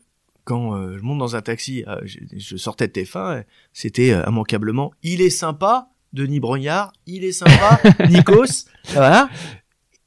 quand 0.45 0.75
euh, 0.77 0.97
je 0.99 1.03
monte 1.03 1.19
dans 1.19 1.37
un 1.37 1.43
taxi, 1.43 1.85
euh, 1.87 2.01
je, 2.05 2.19
je 2.37 2.57
sortais 2.57 2.87
de 2.89 2.93
TF1, 2.93 3.17
euh, 3.39 3.43
c'était 3.73 4.13
euh, 4.13 4.25
immanquablement, 4.27 4.93
il 5.03 5.21
est 5.21 5.29
sympa, 5.31 5.89
Denis 6.15 6.41
Brognard, 6.41 6.93
il 7.07 7.25
est 7.25 7.33
sympa, 7.33 7.81
Nikos, 8.09 8.65
voilà. 8.95 9.29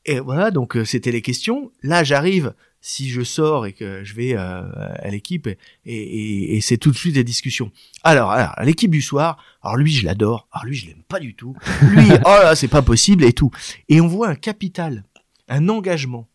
Et 0.06 0.20
voilà, 0.20 0.52
donc 0.52 0.76
euh, 0.76 0.86
c'était 0.86 1.12
les 1.12 1.22
questions. 1.22 1.72
Là, 1.84 2.04
j'arrive, 2.04 2.54
si 2.82 3.10
je 3.10 3.22
sors 3.22 3.68
et 3.68 3.74
que 3.74 4.04
je 4.04 4.16
vais 4.16 4.34
euh, 4.36 4.64
à 4.74 5.10
l'équipe, 5.10 5.48
et, 5.48 5.58
et, 5.86 6.56
et 6.56 6.62
c'est 6.62 6.78
tout 6.78 6.92
de 6.92 6.98
suite 6.98 7.14
des 7.14 7.24
discussions. 7.24 7.72
Alors, 8.04 8.32
alors 8.32 8.56
l'équipe 8.64 8.92
du 8.92 9.02
soir, 9.02 9.44
alors 9.62 9.78
lui, 9.78 9.92
je 9.92 10.06
l'adore, 10.06 10.48
alors 10.52 10.66
lui, 10.66 10.76
je 10.76 10.88
l'aime 10.88 11.04
pas 11.08 11.20
du 11.20 11.36
tout. 11.36 11.56
Lui, 11.84 12.08
oh 12.26 12.38
là, 12.44 12.56
c'est 12.56 12.68
pas 12.68 12.82
possible 12.82 13.24
et 13.24 13.34
tout. 13.34 13.52
Et 13.90 14.02
on 14.02 14.08
voit 14.08 14.30
un 14.30 14.36
capital, 14.36 15.04
un 15.48 15.70
engagement 15.70 16.28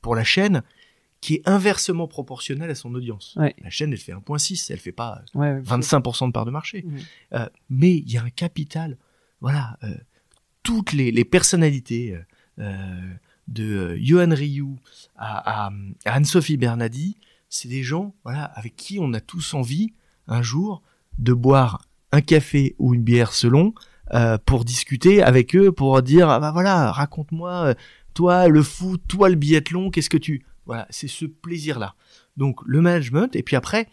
pour 0.00 0.16
la 0.16 0.24
chaîne 0.24 0.62
qui 1.20 1.34
est 1.34 1.48
inversement 1.48 2.06
proportionnel 2.06 2.70
à 2.70 2.74
son 2.74 2.94
audience. 2.94 3.34
Ouais. 3.36 3.54
La 3.62 3.70
chaîne, 3.70 3.92
elle 3.92 3.98
fait 3.98 4.12
1.6, 4.12 4.72
elle 4.72 4.78
fait 4.78 4.92
pas 4.92 5.22
Ouais. 5.34 5.60
25% 5.60 6.28
de 6.28 6.32
part 6.32 6.44
de 6.46 6.50
marché. 6.50 6.84
Mhm. 6.86 6.98
Euh, 7.34 7.48
mais 7.68 7.96
il 7.96 8.10
y 8.10 8.16
a 8.16 8.22
un 8.22 8.30
capital. 8.30 8.96
Voilà, 9.40 9.76
euh, 9.82 9.94
toutes 10.62 10.92
les, 10.92 11.10
les 11.10 11.24
personnalités 11.24 12.16
de 12.58 13.64
euh, 13.64 13.98
Johan 14.00 14.34
Ryu 14.34 14.76
à, 15.16 15.70
Anne-Sophie 16.04 16.56
Bernadi, 16.56 17.16
c'est 17.48 17.68
des 17.68 17.82
gens 17.82 18.14
voilà, 18.24 18.44
avec 18.44 18.76
qui 18.76 18.98
on 19.00 19.12
a 19.14 19.20
tous 19.20 19.54
envie 19.54 19.92
un 20.26 20.42
jour 20.42 20.82
de 21.18 21.32
boire 21.32 21.82
un 22.12 22.20
café 22.20 22.74
ou 22.78 22.94
une 22.94 23.02
bière 23.02 23.32
selon 23.32 23.74
euh, 24.14 24.38
pour 24.44 24.64
discuter 24.64 25.22
avec 25.22 25.54
eux, 25.56 25.72
pour 25.72 26.00
dire 26.02 26.28
ah 26.30 26.40
bah 26.40 26.50
voilà, 26.52 26.92
raconte-moi, 26.92 27.52
euh, 27.66 27.74
toi 28.14 28.48
le 28.48 28.62
foot, 28.62 29.02
toi 29.08 29.28
le 29.28 29.34
biathlon, 29.34 29.90
qu'est-ce 29.90 30.10
que 30.10 30.18
tu... 30.18 30.44
Voilà, 30.66 30.86
c'est 30.90 31.08
ce 31.08 31.24
plaisir-là. 31.24 31.94
Donc 32.36 32.60
le 32.66 32.80
management, 32.80 33.34
et 33.34 33.42
puis 33.42 33.56
après, 33.56 33.88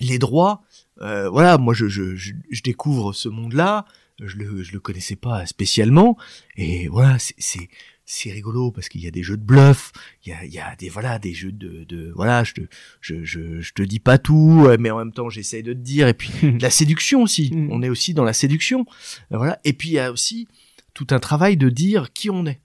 les 0.00 0.18
droits, 0.18 0.62
euh, 1.00 1.28
voilà, 1.28 1.58
moi 1.58 1.74
je, 1.74 2.32
découvre 2.62 3.12
ce 3.12 3.28
monde-là, 3.28 3.84
je 4.22 4.36
le, 4.36 4.62
je 4.62 4.72
le 4.72 4.80
connaissais 4.80 5.16
pas 5.16 5.44
spécialement, 5.46 6.16
et 6.56 6.88
voilà, 6.88 7.18
c'est- 7.18 7.68
c'est 8.06 8.30
rigolo 8.32 8.70
parce 8.70 8.90
qu'il 8.90 9.00
y 9.00 9.06
a 9.06 9.10
des 9.10 9.22
jeux 9.22 9.38
de 9.38 9.42
bluff, 9.42 9.92
il 10.24 10.28
y 10.28 10.32
a, 10.32 10.44
il 10.44 10.52
y 10.52 10.58
a 10.58 10.76
des 10.76 10.90
voilà 10.90 11.18
des 11.18 11.32
jeux 11.32 11.52
de, 11.52 11.84
de 11.84 12.12
voilà, 12.14 12.44
je 12.44 12.52
te 12.52 12.60
je, 13.00 13.24
je, 13.24 13.60
je 13.60 13.72
te 13.72 13.82
dis 13.82 13.98
pas 13.98 14.18
tout, 14.18 14.64
euh, 14.66 14.76
mais 14.78 14.90
en 14.90 14.98
même 14.98 15.12
temps 15.12 15.30
j'essaye 15.30 15.62
de 15.62 15.72
te 15.72 15.78
dire, 15.78 16.06
et 16.08 16.14
puis 16.14 16.30
de 16.42 16.62
la 16.62 16.68
séduction 16.70 17.22
aussi, 17.22 17.50
Mm. 17.54 17.68
on 17.72 17.82
est 17.82 17.88
aussi 17.88 18.12
dans 18.14 18.24
la 18.24 18.34
séduction, 18.34 18.84
Euh, 19.32 19.38
voilà, 19.38 19.58
et 19.64 19.72
puis 19.72 19.88
il 19.90 19.92
y 19.94 19.98
a 19.98 20.12
aussi 20.12 20.46
tout 20.92 21.06
un 21.10 21.18
travail 21.18 21.56
de 21.56 21.68
dire 21.70 22.12
qui 22.12 22.28
on 22.30 22.44
est. 22.46 22.60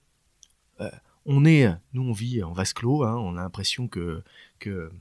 Euh, 0.81 0.89
on 1.25 1.45
est, 1.45 1.69
nous 1.93 2.01
on 2.03 2.11
vit 2.13 2.43
en 2.43 2.51
vase 2.53 2.73
clos, 2.73 3.03
hein, 3.03 3.15
on 3.17 3.37
a 3.37 3.41
l'impression 3.41 3.87
que 3.87 4.21
que 4.59 4.91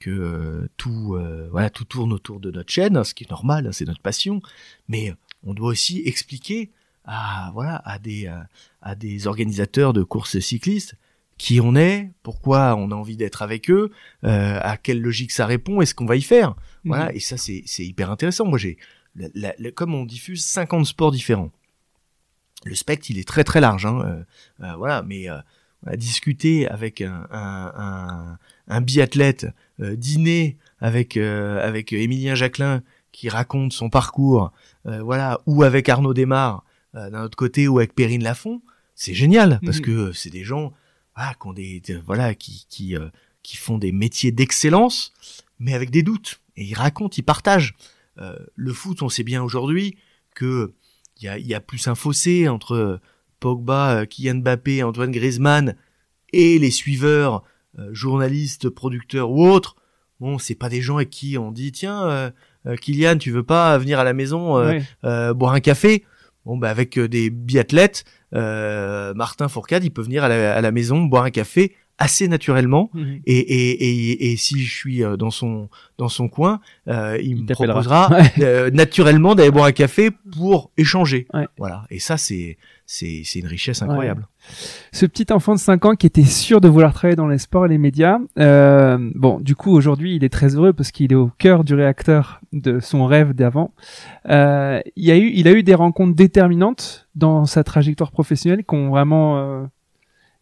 que 0.00 0.10
euh, 0.10 0.68
tout 0.76 1.14
euh, 1.14 1.48
voilà 1.50 1.70
tout 1.70 1.84
tourne 1.84 2.12
autour 2.12 2.40
de 2.40 2.50
notre 2.50 2.70
chaîne, 2.72 2.96
hein, 2.96 3.04
ce 3.04 3.14
qui 3.14 3.24
est 3.24 3.30
normal, 3.30 3.66
hein, 3.66 3.72
c'est 3.72 3.86
notre 3.86 4.02
passion, 4.02 4.42
mais 4.88 5.14
on 5.44 5.54
doit 5.54 5.68
aussi 5.70 6.02
expliquer 6.04 6.70
à 7.04 7.50
voilà 7.54 7.76
à 7.84 7.98
des 7.98 8.26
à, 8.26 8.46
à 8.82 8.94
des 8.94 9.26
organisateurs 9.26 9.92
de 9.92 10.02
courses 10.02 10.38
cyclistes 10.40 10.94
qui 11.38 11.60
on 11.60 11.76
est, 11.76 12.10
pourquoi 12.24 12.74
on 12.76 12.90
a 12.90 12.94
envie 12.96 13.16
d'être 13.16 13.42
avec 13.42 13.70
eux, 13.70 13.92
euh, 14.24 14.58
à 14.60 14.76
quelle 14.76 15.00
logique 15.00 15.30
ça 15.30 15.46
répond, 15.46 15.80
et 15.80 15.86
ce 15.86 15.94
qu'on 15.94 16.04
va 16.06 16.16
y 16.16 16.22
faire. 16.22 16.56
Voilà, 16.84 17.06
Mhm. 17.10 17.16
et 17.16 17.20
ça 17.20 17.36
c'est 17.36 17.62
c'est 17.66 17.84
hyper 17.86 18.10
intéressant. 18.10 18.44
Moi 18.46 18.58
j'ai 18.58 18.76
comme 19.74 19.94
on 19.94 20.04
diffuse 20.04 20.44
50 20.44 20.84
sports 20.86 21.12
différents. 21.12 21.50
Le 22.64 22.74
spectre, 22.74 23.06
il 23.10 23.18
est 23.18 23.26
très 23.28 23.44
très 23.44 23.60
large, 23.60 23.86
hein, 23.86 24.00
euh, 24.04 24.64
euh, 24.64 24.74
voilà, 24.76 25.02
mais 25.02 25.30
euh, 25.30 25.38
à 25.86 25.96
discuter 25.96 26.66
avec 26.68 27.00
un, 27.00 27.26
un, 27.30 27.72
un, 27.76 28.38
un 28.66 28.80
biathlète, 28.80 29.46
euh, 29.80 29.94
dîner 29.94 30.58
avec 30.80 31.16
euh, 31.16 31.64
avec 31.66 31.92
Émilien 31.92 32.34
Jacquelin 32.34 32.82
qui 33.18 33.28
raconte 33.28 33.72
son 33.72 33.90
parcours, 33.90 34.52
euh, 34.86 35.02
voilà, 35.02 35.40
ou 35.46 35.64
avec 35.64 35.88
Arnaud 35.88 36.14
Desmar 36.14 36.64
d'un 36.94 37.24
autre 37.24 37.36
côté, 37.36 37.68
ou 37.68 37.78
avec 37.78 37.94
Perrine 37.94 38.22
Lafont, 38.22 38.62
c'est 38.94 39.12
génial 39.14 39.60
parce 39.64 39.78
Mhm. 39.78 39.84
que 39.84 40.12
c'est 40.12 40.30
des 40.30 40.42
gens 40.44 40.72
voilà, 41.16 41.34
qui 41.34 41.46
ont 41.48 41.52
des, 41.52 41.80
de- 41.80 42.00
voilà 42.06 42.34
qui 42.34 42.64
qui 42.68 42.94
qui 43.42 43.56
font 43.56 43.76
des 43.78 43.92
métiers 43.92 44.30
d'excellence, 44.32 45.12
mais 45.58 45.74
avec 45.74 45.90
des 45.90 46.02
doutes. 46.02 46.40
Et 46.56 46.64
ils 46.64 46.74
racontent, 46.74 47.14
ils 47.16 47.22
partagent. 47.24 47.74
Euh, 48.18 48.36
le 48.56 48.72
foot, 48.72 49.02
on 49.02 49.08
sait 49.08 49.22
bien 49.24 49.42
aujourd'hui 49.42 49.96
que 50.34 50.72
il 51.20 51.24
y 51.24 51.28
a, 51.28 51.38
y 51.38 51.54
a 51.54 51.60
plus 51.60 51.86
un 51.88 51.94
fossé 51.94 52.48
entre 52.48 53.00
Pogba, 53.40 54.00
euh, 54.00 54.04
Kylian 54.06 54.36
Mbappé, 54.36 54.82
Antoine 54.82 55.10
Griezmann 55.12 55.76
et 56.32 56.58
les 56.58 56.70
suiveurs, 56.70 57.42
euh, 57.78 57.90
journalistes, 57.92 58.68
producteurs 58.70 59.30
ou 59.30 59.46
autres. 59.48 59.76
Bon, 60.20 60.38
c'est 60.38 60.54
pas 60.56 60.68
des 60.68 60.82
gens 60.82 60.96
avec 60.96 61.10
qui 61.10 61.38
on 61.38 61.52
dit 61.52 61.70
tiens, 61.72 62.02
euh, 62.04 62.08
euh, 62.10 62.30
Kylian, 62.76 63.18
tu 63.18 63.30
veux 63.30 63.42
pas 63.42 63.78
venir 63.78 63.98
à 63.98 64.04
la 64.04 64.12
maison 64.12 64.58
euh, 64.58 64.78
euh, 65.04 65.34
boire 65.34 65.54
un 65.54 65.60
café? 65.60 66.04
Bon, 66.44 66.56
bah 66.56 66.70
avec 66.70 66.98
euh, 66.98 67.08
des 67.08 67.30
biathlètes, 67.30 68.04
euh, 68.34 69.12
Martin 69.14 69.48
Fourcade, 69.48 69.84
il 69.84 69.90
peut 69.90 70.02
venir 70.02 70.24
à 70.24 70.28
la, 70.28 70.56
à 70.56 70.60
la 70.60 70.70
maison 70.72 71.02
boire 71.02 71.24
un 71.24 71.30
café 71.30 71.74
assez 71.98 72.28
naturellement. 72.28 72.90
Mhm. 72.94 73.20
Et, 73.26 73.38
et, 73.38 73.70
et, 73.70 74.32
et 74.32 74.36
si 74.36 74.60
je 74.60 74.74
suis 74.74 75.02
euh, 75.02 75.16
dans 75.16 75.30
son 75.30 75.68
dans 75.98 76.08
son 76.08 76.28
coin, 76.28 76.60
euh, 76.86 77.18
il, 77.20 77.38
Il 77.38 77.42
me 77.42 77.52
proposera 77.52 78.10
euh, 78.38 78.70
naturellement 78.70 79.34
d'aller 79.34 79.50
boire 79.50 79.66
un 79.66 79.72
café 79.72 80.10
pour 80.10 80.70
échanger. 80.76 81.26
Ouais. 81.34 81.48
Voilà. 81.58 81.84
Et 81.90 81.98
ça, 81.98 82.16
c'est 82.16 82.56
c'est 82.86 83.22
c'est 83.24 83.40
une 83.40 83.46
richesse 83.46 83.82
incroyable. 83.82 84.26
Ce 84.92 85.04
petit 85.04 85.32
enfant 85.32 85.54
de 85.54 85.58
5 85.58 85.84
ans 85.84 85.94
qui 85.94 86.06
était 86.06 86.24
sûr 86.24 86.60
de 86.60 86.68
vouloir 86.68 86.94
travailler 86.94 87.16
dans 87.16 87.28
les 87.28 87.38
sports 87.38 87.66
et 87.66 87.68
les 87.68 87.78
médias, 87.78 88.18
euh, 88.38 88.96
bon, 89.14 89.40
du 89.40 89.54
coup, 89.54 89.72
aujourd'hui, 89.72 90.16
il 90.16 90.24
est 90.24 90.28
très 90.30 90.54
heureux 90.54 90.72
parce 90.72 90.90
qu'il 90.90 91.12
est 91.12 91.16
au 91.16 91.30
cœur 91.38 91.64
du 91.64 91.74
réacteur 91.74 92.40
de 92.52 92.80
son 92.80 93.04
rêve 93.06 93.34
d'avant. 93.34 93.74
Euh, 94.28 94.80
il, 94.96 95.04
y 95.04 95.10
a 95.10 95.16
eu, 95.16 95.30
il 95.34 95.48
a 95.48 95.52
eu 95.52 95.62
des 95.62 95.74
rencontres 95.74 96.14
déterminantes 96.14 97.08
dans 97.14 97.44
sa 97.44 97.64
trajectoire 97.64 98.10
professionnelle 98.10 98.64
qui 98.64 98.74
ont 98.74 98.88
vraiment 98.88 99.38
euh, 99.38 99.64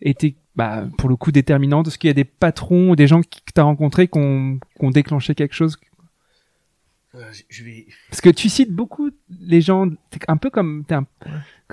été, 0.01 0.37
bah, 0.57 0.87
pour 0.99 1.09
le 1.09 1.17
coup, 1.17 1.33
déterminantes. 1.33 1.89
Est-ce 1.89 1.99
qu'il 1.99 2.09
y 2.09 2.11
a 2.11 2.15
des 2.15 2.25
patrons 2.25 2.91
ou 2.91 2.97
des 2.97 3.07
gens 3.07 3.21
qui- 3.23 3.41
que 3.41 3.53
tu 3.55 3.61
as 3.61 3.65
rencontrés 3.65 4.09
qui 4.09 4.19
ont, 4.19 4.59
qui 4.79 4.85
ont 4.85 4.91
déclenché 4.91 5.35
quelque 5.35 5.55
chose? 5.55 5.79
Euh, 7.15 7.21
je 7.49 7.65
vais. 7.65 7.87
Parce 8.11 8.21
que 8.21 8.29
tu 8.29 8.49
cites 8.51 8.73
beaucoup 8.73 9.11
les 9.41 9.63
gens, 9.63 9.89
t'es 10.11 10.19
un 10.29 10.37
peu 10.37 10.51
comme 10.51 10.85
t'es 10.87 10.95
un, 10.97 11.07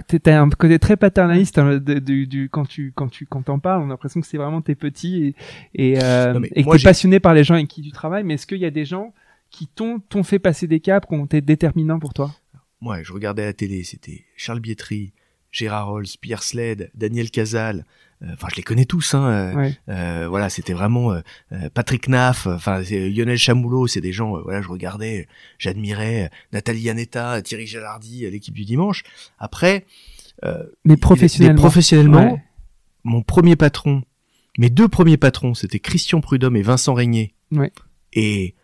t'es- 0.08 0.32
un 0.32 0.50
côté 0.50 0.80
très 0.80 0.96
paternaliste 0.96 1.58
hein, 1.58 1.80
de- 1.80 2.00
du, 2.00 2.28
du- 2.28 2.48
quand 2.50 2.66
tu 2.66 2.94
quand 2.96 3.10
tu 3.10 3.26
quand 3.26 3.42
t'en 3.42 3.60
parles, 3.60 3.82
on 3.82 3.86
a 3.86 3.90
l'impression 3.90 4.22
que 4.22 4.28
c'est 4.28 4.38
vraiment 4.38 4.62
tes 4.62 4.76
petits 4.76 5.36
et 5.76 5.92
et, 5.96 6.02
euh, 6.02 6.34
Non, 6.34 6.40
mais 6.40 6.50
et 6.56 6.64
que 6.64 6.78
t'es 6.78 6.84
passionné 6.84 7.20
par 7.20 7.34
les 7.34 7.44
gens 7.44 7.56
avec 7.56 7.68
qui 7.68 7.82
tu 7.82 7.92
travailles. 7.92 8.24
Mais 8.24 8.36
est-ce 8.36 8.48
qu'il 8.48 8.60
y 8.60 8.66
a 8.66 8.72
des 8.72 8.86
gens 8.86 9.14
qui 9.50 9.68
t'ont 9.68 10.00
t'ont 10.00 10.24
fait 10.24 10.40
passer 10.40 10.66
des 10.68 10.80
caps, 10.80 11.06
qui 11.10 11.14
ont 11.14 11.26
été 11.26 11.42
déterminants 11.42 12.00
pour 12.00 12.14
toi? 12.14 12.34
Moi, 12.80 13.04
je 13.04 13.12
regardais 13.12 13.44
à 13.44 13.48
la 13.48 13.54
télé, 13.54 13.84
c'était 13.84 14.24
Charles 14.38 14.60
Bietri, 14.62 15.12
Gérard 15.52 15.88
Rolls, 15.90 16.06
Pierre 16.22 16.44
Sled, 16.44 16.90
Daniel 16.96 17.30
Casal. 17.32 17.86
Euh, 18.24 18.28
Enfin, 18.34 18.48
je 18.52 18.56
les 18.56 18.64
connais 18.64 18.86
tous. 18.86 19.14
Hein. 19.14 19.26
euh, 19.26 19.54
Ouais. 19.54 19.78
Euh, 19.90 20.28
voilà, 20.30 20.50
c'était 20.50 20.74
vraiment 20.74 21.12
euh, 21.12 21.22
Patrick 21.74 22.08
Naff, 22.08 22.48
enfin 22.48 22.82
c'est 22.84 23.10
Lionel 23.10 23.38
Chamoulot, 23.38 23.88
c'est 23.88 24.00
des 24.02 24.14
gens, 24.14 24.38
euh, 24.38 24.42
voilà, 24.44 24.62
je 24.62 24.70
regardais, 24.70 25.28
j'admirais 25.60 26.30
Nathalie 26.54 26.82
Yanetta, 26.82 27.42
Thierry 27.42 27.68
Jalardi, 27.68 28.26
euh, 28.26 28.30
l'équipe 28.30 28.54
du 28.54 28.64
dimanche. 28.66 29.04
Après, 29.40 29.86
Mais 30.86 30.98
professionnellement. 30.98 31.56
des- 31.56 31.62
professionnellement, 31.62 32.34
Ouais. 32.34 32.44
mon 33.04 33.22
premier 33.22 33.56
patron, 33.56 34.04
mes 34.58 34.70
deux 34.70 34.88
premiers 34.88 35.18
patrons, 35.18 35.54
c'était 35.54 35.80
Christian 35.80 36.22
Prudhomme 36.22 36.56
et 36.56 36.62
Vincent 36.62 36.94
Régnier. 36.94 37.34
Ouais. 37.52 37.72
Et 38.14 38.56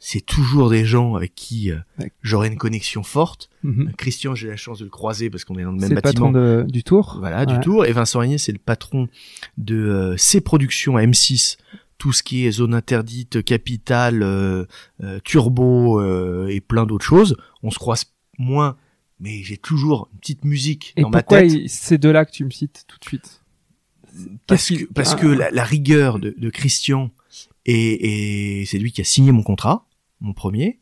c'est 0.00 0.20
toujours 0.24 0.70
des 0.70 0.84
gens 0.84 1.14
avec 1.16 1.34
qui 1.34 1.70
euh, 1.72 1.78
Ouais. 1.98 2.12
j'aurais 2.22 2.48
une 2.48 2.56
connexion 2.56 3.02
forte. 3.02 3.50
Mhm. 3.64 3.92
Christian, 3.96 4.34
j'ai 4.34 4.48
la 4.48 4.56
chance 4.56 4.78
de 4.78 4.84
le 4.84 4.90
croiser 4.90 5.28
parce 5.30 5.44
qu'on 5.44 5.56
est 5.58 5.64
dans 5.64 5.72
le 5.72 5.78
C'est 5.80 5.86
même 5.88 5.96
le 5.96 6.00
bâtiment. 6.02 6.32
patron 6.32 6.40
de, 6.64 6.66
du 6.70 6.84
tour? 6.84 7.16
Voilà, 7.18 7.40
Ouais. 7.40 7.46
du 7.46 7.58
tour. 7.60 7.84
Et 7.86 7.92
Vincent 7.92 8.20
Régnier, 8.20 8.38
c'est 8.38 8.52
le 8.52 8.58
patron 8.58 9.08
de 9.56 9.74
euh, 9.76 10.16
ses 10.16 10.40
productions 10.40 10.96
à 10.96 11.02
M6. 11.02 11.56
Tout 11.98 12.12
ce 12.12 12.22
qui 12.22 12.46
est 12.46 12.52
zone 12.52 12.74
interdite, 12.74 13.42
capitale, 13.42 14.22
euh, 14.22 14.66
euh, 15.02 15.18
turbo 15.24 16.00
euh, 16.00 16.46
et 16.46 16.60
plein 16.60 16.86
d'autres 16.86 17.04
choses. 17.04 17.36
On 17.64 17.72
se 17.72 17.78
croise 17.80 18.04
moins, 18.38 18.76
mais 19.18 19.42
j'ai 19.42 19.56
toujours 19.56 20.08
une 20.12 20.20
petite 20.20 20.44
musique 20.44 20.92
Et 20.96 21.02
dans 21.02 21.10
ma 21.10 21.22
pourquoi 21.24 21.40
tête. 21.40 21.52
il- 21.54 21.68
c'est 21.68 21.98
de 21.98 22.08
là 22.08 22.24
que 22.24 22.30
tu 22.30 22.44
me 22.44 22.50
cites 22.50 22.84
tout 22.86 22.98
de 23.00 23.04
suite? 23.04 23.42
Parce 24.46 24.68
que, 24.70 24.84
parce 24.92 25.14
Ah. 25.14 25.16
que 25.16 25.26
la, 25.26 25.50
la 25.50 25.64
rigueur 25.64 26.20
de, 26.20 26.34
de 26.38 26.50
Christian, 26.50 27.10
et, 27.66 28.60
et 28.60 28.64
c'est 28.64 28.78
lui 28.78 28.92
qui 28.92 29.00
a 29.00 29.04
signé 29.04 29.32
mon 29.32 29.42
contrat, 29.42 29.86
mon 30.20 30.32
premier, 30.32 30.78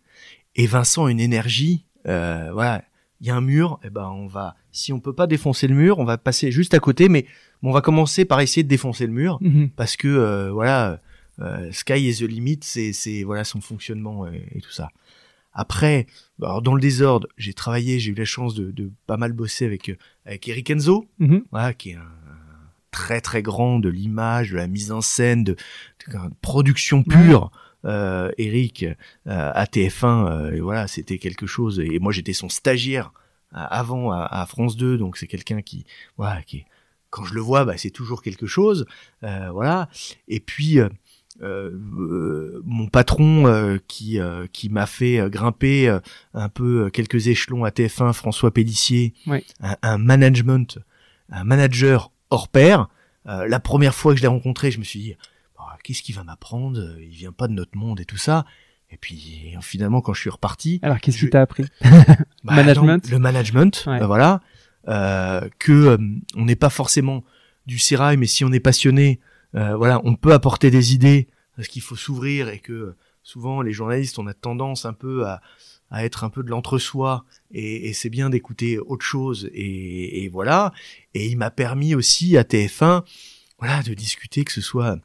et 0.55 0.67
Vincent 0.67 1.07
a 1.07 1.11
une 1.11 1.21
énergie, 1.21 1.85
euh, 2.07 2.51
voilà, 2.53 2.83
il 3.21 3.27
y 3.27 3.31
a 3.31 3.37
un 3.37 3.41
mur, 3.41 3.79
et 3.85 3.91
ben 3.91 4.09
on 4.11 4.27
va, 4.27 4.57
si 4.73 4.93
on 4.93 5.01
peut 5.01 5.13
pas 5.15 5.27
défoncer 5.27 5.67
le 5.69 5.75
mur, 5.75 5.99
on 5.99 6.05
va 6.05 6.19
passer 6.19 6.51
juste 6.53 6.75
à 6.75 6.79
côté, 6.81 7.09
mais 7.09 7.27
on 7.63 7.73
va 7.73 7.81
commencer 7.81 8.25
par 8.25 8.41
essayer 8.41 8.63
de 8.63 8.69
défoncer 8.69 9.07
le 9.07 9.13
mur, 9.13 9.39
Mhm. 9.41 9.71
parce 9.71 9.97
que 9.97 10.09
euh, 10.09 10.51
voilà, 10.53 11.01
euh, 11.41 11.71
sky 11.73 12.09
is 12.09 12.19
the 12.19 12.23
limit, 12.29 12.61
c'est 12.63 12.93
c'est 12.93 13.23
voilà 13.25 13.45
son 13.45 13.61
fonctionnement 13.61 14.27
et, 14.27 14.47
et 14.55 14.61
tout 14.61 14.71
ça. 14.73 14.89
Après, 15.53 16.07
alors 16.43 16.61
dans 16.61 16.75
le 16.75 16.81
désordre, 16.81 17.29
j'ai 17.39 17.55
travaillé, 17.55 17.99
j'ai 17.99 18.11
eu 18.13 18.15
la 18.15 18.27
chance 18.27 18.55
de, 18.55 18.71
de 18.71 18.91
pas 19.07 19.17
mal 19.17 19.33
bosser 19.33 19.65
avec 19.65 19.89
euh, 19.89 19.97
avec 20.27 20.47
Eric 20.49 20.71
Enzo, 20.71 21.07
Mhm. 21.19 21.45
voilà, 21.51 21.73
qui 21.73 21.91
est 21.91 21.95
un, 21.95 22.13
très 22.91 23.21
très 23.21 23.43
grand 23.43 23.79
de 23.79 23.89
l'image, 23.91 24.53
de 24.53 24.57
la 24.57 24.67
mise 24.67 24.93
en 24.93 25.01
scène, 25.03 25.45
de, 25.45 25.53
de- 26.09 26.13
de 26.13 26.35
production 26.43 27.03
pure. 27.03 27.51
Euh, 27.87 28.31
Eric 28.37 28.83
euh, 28.85 28.95
à 29.55 29.65
TF1, 29.65 30.05
euh, 30.29 30.53
et 30.53 30.61
voilà, 30.61 30.87
c'était 30.89 31.19
quelque 31.19 31.47
chose. 31.47 31.79
Et 31.81 31.99
moi, 32.01 32.13
j'étais 32.13 32.33
son 32.33 32.49
stagiaire 32.49 33.13
euh, 33.55 33.59
avant 33.71 34.11
à, 34.11 34.25
à 34.25 34.45
France 34.47 34.77
2, 34.77 34.99
donc 34.99 35.17
c'est 35.17 35.29
quelqu'un 35.29 35.63
qui, 35.63 35.85
voilà, 36.17 36.43
qui, 36.43 36.65
quand 37.11 37.25
je 37.25 37.35
le 37.35 37.41
vois, 37.41 37.65
bah, 37.65 37.75
c'est 37.77 37.91
toujours 37.91 38.23
quelque 38.23 38.47
chose, 38.47 38.87
voilà. 39.23 39.89
Et 40.29 40.41
puis 40.41 40.81
euh, 40.81 40.89
euh, 41.43 41.71
euh, 42.01 42.61
mon 42.65 42.89
patron 42.89 43.47
euh, 43.47 43.79
qui 43.87 44.19
qui 44.53 44.69
m'a 44.69 44.87
fait 44.87 45.31
grimper 45.31 45.97
un 46.35 46.49
peu 46.49 46.91
quelques 46.91 47.29
échelons 47.29 47.65
à 47.65 47.71
TF1, 47.71 48.13
François 48.15 48.51
Pellissier, 48.53 49.15
Ouais. 49.27 49.45
un, 49.61 49.77
un 49.83 49.99
management, 49.99 50.79
un 51.31 51.45
manager 51.45 52.11
hors 52.31 52.49
pair. 52.49 52.89
La 53.25 53.61
première 53.61 53.95
fois 53.95 54.13
que 54.13 54.19
je 54.19 54.23
l'ai 54.23 54.29
rencontré, 54.29 54.71
je 54.71 54.79
me 54.79 54.85
suis 54.85 55.01
dit, 55.01 55.17
qu'est-ce 55.87 56.03
qu'il 56.03 56.15
va 56.17 56.25
m'apprendre 56.25 56.97
Il 57.01 57.09
vient 57.11 57.31
pas 57.33 57.47
de 57.47 57.53
notre 57.53 57.77
monde 57.79 58.01
et 58.01 58.05
tout 58.05 58.17
ça. 58.17 58.45
Et 58.91 58.97
puis 58.97 59.55
finalement, 59.63 60.01
quand 60.01 60.15
je 60.15 60.21
suis 60.21 60.31
reparti, 60.31 60.81
Alors 60.83 61.01
qu'est-ce 61.01 61.19
Je- 61.19 61.27
qui 61.27 61.31
t'a 61.31 61.43
appris 61.43 61.65
bah, 61.83 62.17
Management. 62.57 63.05
non, 63.05 63.11
le 63.13 63.19
management, 63.19 63.85
Ouais. 63.87 64.03
euh, 64.03 64.07
voilà, 64.07 64.41
euh, 64.89 65.49
que 65.59 65.73
euh, 65.73 65.99
on 66.35 66.45
n'est 66.45 66.57
pas 66.57 66.71
forcément 66.71 67.25
du 67.67 67.79
sérail, 67.79 68.17
mais 68.17 68.27
si 68.27 68.45
on 68.45 68.53
est 68.53 68.61
passionné, 68.61 69.21
euh, 69.55 69.77
voilà, 69.77 70.01
on 70.05 70.15
peut 70.17 70.33
apporter 70.33 70.71
des 70.71 70.93
idées 70.95 71.29
parce 71.57 71.69
qu'il 71.69 71.83
faut 71.83 71.97
s'ouvrir 71.97 72.49
et 72.49 72.59
que 72.61 72.73
euh, 72.73 72.97
souvent 73.23 73.61
les 73.63 73.73
journalistes, 73.73 74.19
on 74.19 74.27
a 74.29 74.35
tendance 74.35 74.85
un 74.85 74.93
peu 74.93 75.27
à, 75.27 75.41
à 75.91 76.05
être 76.05 76.23
un 76.25 76.31
peu 76.31 76.43
de 76.45 76.51
l'entre-soi 76.51 77.25
et, 77.53 77.89
et 77.89 77.93
c'est 77.93 78.11
bien 78.11 78.31
d'écouter 78.31 78.79
autre 78.79 79.05
chose 79.05 79.49
et, 79.53 80.23
et 80.25 80.29
voilà. 80.29 80.73
Et 81.15 81.27
il 81.27 81.37
m'a 81.37 81.51
permis 81.51 81.95
aussi 81.97 82.37
à 82.37 82.43
TF1, 82.45 83.03
voilà, 83.59 83.83
de 83.83 83.95
discuter 83.95 84.45
que 84.45 84.53
ce 84.53 84.61
soit 84.61 84.99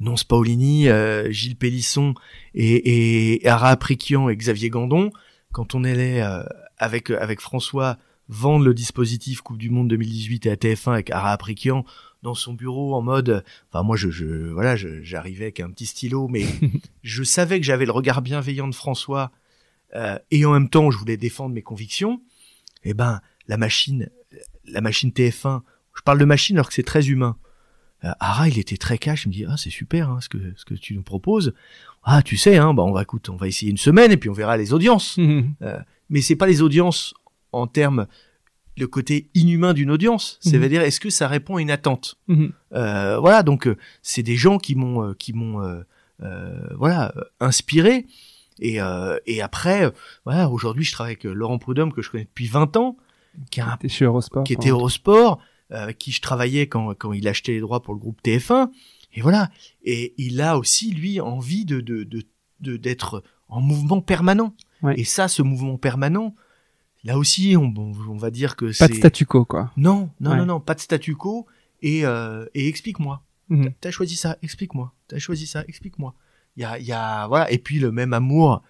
Nonce 0.00 0.24
Paolini, 0.24 0.88
euh, 0.88 1.30
Gilles 1.30 1.56
Pélisson 1.56 2.14
et, 2.54 3.36
et 3.36 3.48
Ara 3.48 3.70
Aprikian 3.70 4.28
et 4.28 4.36
Xavier 4.36 4.70
Gandon, 4.70 5.10
quand 5.52 5.74
on 5.74 5.84
allait 5.84 6.22
euh, 6.22 6.42
avec 6.78 7.10
avec 7.10 7.40
François 7.40 7.98
vendre 8.28 8.64
le 8.64 8.74
dispositif 8.74 9.40
Coupe 9.40 9.58
du 9.58 9.70
Monde 9.70 9.88
2018 9.88 10.46
et 10.46 10.50
à 10.50 10.56
TF1 10.56 10.92
avec 10.92 11.10
Ara 11.10 11.32
Aprikian 11.32 11.84
dans 12.22 12.34
son 12.34 12.54
bureau 12.54 12.94
en 12.94 13.02
mode, 13.02 13.44
enfin 13.70 13.82
moi 13.82 13.96
je, 13.96 14.08
je 14.10 14.50
voilà, 14.50 14.76
j'arrivais 14.76 15.44
avec 15.44 15.60
un 15.60 15.70
petit 15.70 15.86
stylo, 15.86 16.26
mais 16.28 16.46
je 17.02 17.22
savais 17.22 17.60
que 17.60 17.66
j'avais 17.66 17.84
le 17.84 17.92
regard 17.92 18.22
bienveillant 18.22 18.66
de 18.66 18.74
François 18.74 19.30
euh, 19.94 20.18
et 20.30 20.44
en 20.46 20.52
même 20.52 20.70
temps 20.70 20.90
je 20.90 20.98
voulais 20.98 21.18
défendre 21.18 21.54
mes 21.54 21.62
convictions. 21.62 22.22
Et 22.82 22.94
ben 22.94 23.20
la 23.46 23.56
machine, 23.56 24.08
la 24.64 24.80
machine 24.80 25.10
TF1, 25.10 25.60
je 25.94 26.02
parle 26.02 26.18
de 26.18 26.24
machine 26.24 26.56
alors 26.56 26.68
que 26.68 26.74
c'est 26.74 26.82
très 26.82 27.08
humain. 27.08 27.36
Euh, 28.04 28.10
Ara, 28.20 28.48
il 28.48 28.58
était 28.58 28.76
très 28.76 28.98
cash. 28.98 29.24
Il 29.24 29.28
me 29.28 29.32
dit 29.34 29.44
ah 29.48 29.56
c'est 29.56 29.70
super 29.70 30.10
hein, 30.10 30.18
ce 30.20 30.28
que 30.28 30.38
ce 30.56 30.64
que 30.64 30.74
tu 30.74 30.94
nous 30.94 31.02
proposes. 31.02 31.54
Ah 32.02 32.22
tu 32.22 32.36
sais 32.36 32.56
hein, 32.58 32.74
bah 32.74 32.82
on 32.82 32.92
va 32.92 33.02
écoute, 33.02 33.28
on 33.30 33.36
va 33.36 33.48
essayer 33.48 33.70
une 33.70 33.78
semaine 33.78 34.12
et 34.12 34.16
puis 34.16 34.28
on 34.28 34.34
verra 34.34 34.56
les 34.56 34.72
audiences. 34.72 35.16
Mhm. 35.18 35.54
Mais 36.10 36.20
c'est 36.20 36.36
pas 36.36 36.46
les 36.46 36.60
audiences 36.62 37.14
en 37.52 37.66
termes 37.66 38.06
le 38.76 38.86
côté 38.88 39.30
inhumain 39.34 39.72
d'une 39.72 39.90
audience. 39.90 40.38
Mhm. 40.44 40.50
Ça 40.52 40.58
veut 40.58 40.68
dire 40.68 40.82
est-ce 40.82 41.00
que 41.00 41.08
ça 41.10 41.28
répond 41.28 41.56
à 41.56 41.62
une 41.62 41.70
attente? 41.70 42.16
Mhm. 42.28 42.52
Euh, 42.74 43.18
voilà 43.18 43.42
donc 43.42 43.66
euh, 43.66 43.76
c'est 44.02 44.22
des 44.22 44.36
gens 44.36 44.58
qui 44.58 44.74
m'ont 44.74 45.02
euh, 45.02 45.14
qui 45.14 45.32
m'ont 45.32 45.62
euh, 45.62 45.80
euh, 46.22 46.68
voilà 46.76 47.12
euh, 47.16 47.22
inspiré. 47.40 48.06
Et, 48.60 48.80
euh, 48.80 49.18
et 49.26 49.42
après, 49.42 49.86
euh, 49.86 49.90
voilà, 50.24 50.48
aujourd'hui, 50.48 50.84
je 50.84 50.92
travaille 50.92 51.14
avec 51.14 51.26
euh, 51.26 51.32
Laurent 51.32 51.58
Prudhomme 51.58 51.92
que 51.92 52.02
je 52.02 52.10
connais 52.10 52.22
depuis 52.24 52.46
20 52.46 52.76
ans, 52.76 52.96
qui, 53.50 53.60
a 53.60 53.64
un- 53.72 53.76
qui 54.44 54.52
était. 54.52 54.68
Eurosport, 54.68 55.40
euh, 55.40 55.44
avec 55.70 55.98
qui 55.98 56.12
je 56.12 56.20
travaillais 56.20 56.66
quand, 56.66 56.94
quand 56.94 57.12
il 57.12 57.26
achetait 57.28 57.52
les 57.52 57.60
droits 57.60 57.82
pour 57.82 57.94
le 57.94 58.00
groupe 58.00 58.20
TF1. 58.22 58.70
Et 59.14 59.20
voilà. 59.20 59.50
Et 59.84 60.14
il 60.18 60.40
a 60.40 60.58
aussi, 60.58 60.90
lui, 60.92 61.20
envie 61.20 61.64
de, 61.64 61.80
de, 61.80 62.04
de, 62.60 62.76
d'être 62.76 63.22
en 63.48 63.60
mouvement 63.60 64.00
permanent. 64.00 64.54
Ouais. 64.82 64.98
Et 64.98 65.04
ça, 65.04 65.28
ce 65.28 65.42
mouvement 65.42 65.76
permanent, 65.78 66.34
là 67.04 67.16
aussi, 67.18 67.56
on, 67.56 67.72
on 67.76 68.16
va 68.16 68.30
dire 68.30 68.56
que 68.56 68.66
Pas 68.78 68.88
de 68.88 68.92
c'est... 68.94 68.98
statu 68.98 69.24
quo, 69.26 69.44
quoi. 69.44 69.70
Non, 69.76 70.10
non, 70.20 70.30
Ouais. 70.32 70.36
non, 70.38 70.46
non, 70.46 70.60
pas 70.60 70.74
de 70.74 70.80
statu 70.80 71.14
quo. 71.16 71.46
Et, 71.82 72.04
euh, 72.04 72.44
et 72.54 72.68
explique-moi. 72.68 73.22
Mhm. 73.48 73.72
T'as 73.80 73.90
choisi 73.90 74.16
ça, 74.16 74.36
explique-moi. 74.42 74.92
T'as 75.08 75.18
choisi 75.18 75.46
ça, 75.46 75.64
explique-moi. 75.68 76.14
Il 76.56 76.62
y 76.62 76.64
a, 76.64 76.78
y 76.78 76.92
a, 76.92 77.26
voilà. 77.26 77.50
Et 77.52 77.58
puis 77.58 77.78
le 77.78 77.92
même 77.92 78.12
amour, 78.12 78.62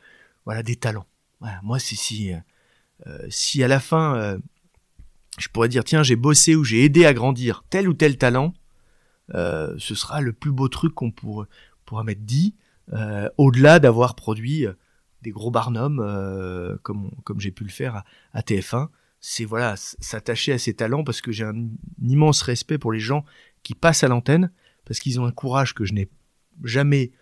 voilà, 0.44 0.62
des 0.62 0.76
talents. 0.76 1.06
Voilà. 1.40 1.60
Moi, 1.62 1.78
c'est 1.78 1.96
si, 1.96 2.32
euh, 2.32 2.38
euh, 3.06 3.26
si 3.30 3.62
à 3.62 3.68
la 3.68 3.78
fin, 3.80 4.16
euh, 4.16 4.38
je 5.38 5.48
pourrais 5.48 5.68
dire, 5.68 5.84
tiens, 5.84 6.02
j'ai 6.02 6.16
bossé 6.16 6.54
ou 6.54 6.64
j'ai 6.64 6.84
aidé 6.84 7.06
à 7.06 7.14
grandir 7.14 7.64
tel 7.70 7.88
ou 7.88 7.94
tel 7.94 8.16
talent, 8.16 8.54
euh, 9.34 9.74
ce 9.78 9.94
sera 9.94 10.20
le 10.20 10.32
plus 10.32 10.52
beau 10.52 10.68
truc 10.68 10.94
qu'on 10.94 11.10
pourra, 11.10 11.46
pourra 11.84 12.04
m'être 12.04 12.24
dit, 12.24 12.54
euh, 12.92 13.28
au-delà 13.38 13.78
d'avoir 13.78 14.14
produit 14.14 14.66
euh, 14.66 14.72
des 15.22 15.30
gros 15.30 15.50
barnums 15.50 16.00
euh, 16.00 16.76
comme, 16.82 17.10
comme 17.24 17.40
j'ai 17.40 17.50
pu 17.50 17.64
le 17.64 17.70
faire 17.70 17.96
à, 17.96 18.04
à 18.32 18.40
TF1. 18.42 18.88
C'est 19.20 19.46
voilà, 19.46 19.74
s'attacher 19.76 20.52
à 20.52 20.58
ces 20.58 20.74
talents 20.74 21.02
parce 21.02 21.22
que 21.22 21.32
j'ai 21.32 21.44
un, 21.44 21.68
immense 22.02 22.42
respect 22.42 22.76
pour 22.76 22.92
les 22.92 23.00
gens 23.00 23.24
qui 23.62 23.74
passent 23.74 24.04
à 24.04 24.08
l'antenne 24.08 24.50
parce 24.84 25.00
qu'ils 25.00 25.18
ont 25.18 25.24
un 25.24 25.32
courage 25.32 25.74
que 25.74 25.86
je 25.86 25.94
n'ai 25.94 26.10
jamais 26.62 27.12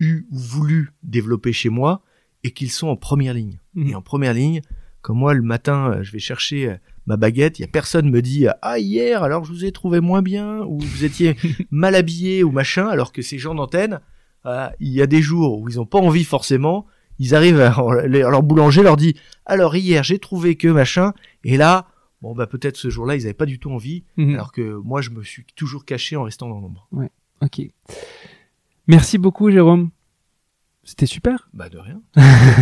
eu 0.00 0.26
ou 0.32 0.38
voulu 0.38 0.90
développer 1.04 1.52
chez 1.52 1.68
moi 1.68 2.02
et 2.42 2.50
qu'ils 2.50 2.72
sont 2.72 2.88
en 2.88 2.96
première 2.96 3.34
ligne. 3.34 3.60
Mhm. 3.74 3.86
Et 3.86 3.94
en 3.94 4.02
première 4.02 4.34
ligne, 4.34 4.60
comme 5.02 5.18
moi 5.18 5.34
le 5.34 5.42
matin, 5.42 6.02
je 6.02 6.10
vais 6.10 6.18
chercher 6.18 6.78
ma 7.06 7.16
baguette, 7.16 7.58
il 7.58 7.62
y 7.62 7.64
a 7.64 7.68
personne 7.68 8.10
me 8.10 8.22
dit 8.22 8.46
ah 8.62 8.78
hier 8.78 9.22
alors 9.22 9.44
je 9.44 9.52
vous 9.52 9.64
ai 9.64 9.72
trouvé 9.72 10.00
moins 10.00 10.22
bien 10.22 10.60
ou 10.60 10.78
vous 10.78 11.04
étiez 11.04 11.36
mal 11.70 11.94
habillé 11.94 12.44
ou 12.44 12.50
machin 12.50 12.86
alors 12.86 13.12
que 13.12 13.22
ces 13.22 13.38
gens 13.38 13.54
d'antenne, 13.54 14.00
euh, 14.46 14.68
il 14.80 14.92
y 14.92 15.02
a 15.02 15.06
des 15.06 15.22
jours 15.22 15.58
où 15.60 15.68
ils 15.68 15.80
ont 15.80 15.86
pas 15.86 15.98
envie 15.98 16.24
forcément, 16.24 16.86
ils 17.18 17.34
arrivent 17.34 17.60
à, 17.60 17.74
leur 18.06 18.42
boulanger 18.42 18.82
leur 18.82 18.96
dit 18.96 19.16
alors 19.46 19.76
hier 19.76 20.02
j'ai 20.02 20.18
trouvé 20.18 20.56
que 20.56 20.68
machin 20.68 21.12
et 21.44 21.56
là 21.56 21.86
bon 22.20 22.34
bah 22.34 22.46
peut-être 22.46 22.76
ce 22.76 22.88
jour-là 22.90 23.16
ils 23.16 23.22
avaient 23.24 23.34
pas 23.34 23.46
du 23.46 23.58
tout 23.58 23.70
envie 23.70 24.04
Mhm. 24.16 24.34
alors 24.34 24.52
que 24.52 24.74
moi 24.76 25.00
je 25.00 25.10
me 25.10 25.22
suis 25.22 25.44
toujours 25.56 25.84
caché 25.84 26.16
en 26.16 26.22
restant 26.22 26.48
dans 26.48 26.60
l'ombre. 26.60 26.88
Ok. 27.40 27.60
Merci 28.86 29.18
beaucoup, 29.18 29.50
Jérôme. 29.50 29.90
C'était 30.84 31.06
super. 31.06 31.48
Bah 31.54 31.68
de 31.68 31.78
rien. 31.78 32.00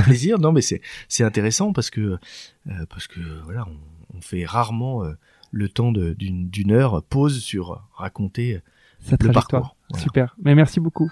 Plaisir. 0.05 0.38
Non 0.38 0.53
mais 0.53 0.61
c'est 0.61 0.82
c'est 1.09 1.24
intéressant 1.24 1.72
parce 1.72 1.91
que 1.91 2.01
euh, 2.01 2.86
parce 2.91 3.07
que 3.07 3.20
voilà 3.45 3.66
on, 3.66 3.76
on 4.21 4.23
fait 4.23 4.45
rarement 4.45 5.05
euh, 5.05 5.16
le 5.51 5.68
temps 5.68 5.93
d'une 5.93 6.49
d'une 6.51 6.73
heure 6.73 7.03
pause 7.03 7.41
sur 7.41 7.83
raconter 7.95 8.61
Cette 9.01 9.23
le 9.23 9.31
trajectoire. 9.31 9.62
parcours. 9.62 9.77
Voilà. 9.89 10.03
Super. 10.05 10.37
Mais 10.43 10.55
merci 10.55 10.79
beaucoup. 10.79 11.11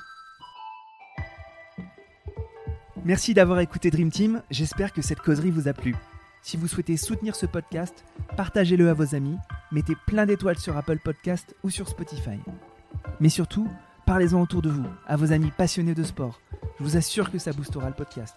Merci 3.05 3.33
d'avoir 3.33 3.61
écouté 3.61 3.91
Dream 3.91 4.11
Team, 4.11 4.43
j'espère 4.51 4.93
que 4.93 5.03
cette 5.03 5.21
causerie 5.21 5.51
vous 5.51 5.69
a 5.69 5.73
plu. 5.73 5.95
Si 6.43 6.57
vous 6.57 6.69
souhaitez 6.69 6.97
soutenir 6.97 7.35
ce 7.37 7.47
podcast, 7.47 8.05
partagez-le 8.37 8.89
à 8.91 8.95
vos 8.95 9.15
amis, 9.15 9.37
mettez 9.73 9.95
plein 10.07 10.27
d'étoiles 10.27 10.59
sur 10.59 10.77
Apple 10.77 10.99
Podcast 10.99 11.55
ou 11.63 11.71
sur 11.71 11.89
Spotify. 11.89 12.39
Mais 13.21 13.29
surtout, 13.29 13.69
parlez-en 14.07 14.41
autour 14.43 14.63
de 14.63 14.69
vous, 14.71 14.85
à 15.07 15.17
vos 15.17 15.33
amis 15.33 15.53
passionnés 15.57 15.95
de 15.95 16.03
sport. 16.03 16.41
Je 16.79 16.85
vous 16.85 16.97
assure 16.97 17.31
que 17.31 17.39
ça 17.39 17.53
boostera 17.53 17.89
le 17.89 17.95
podcast. 17.95 18.37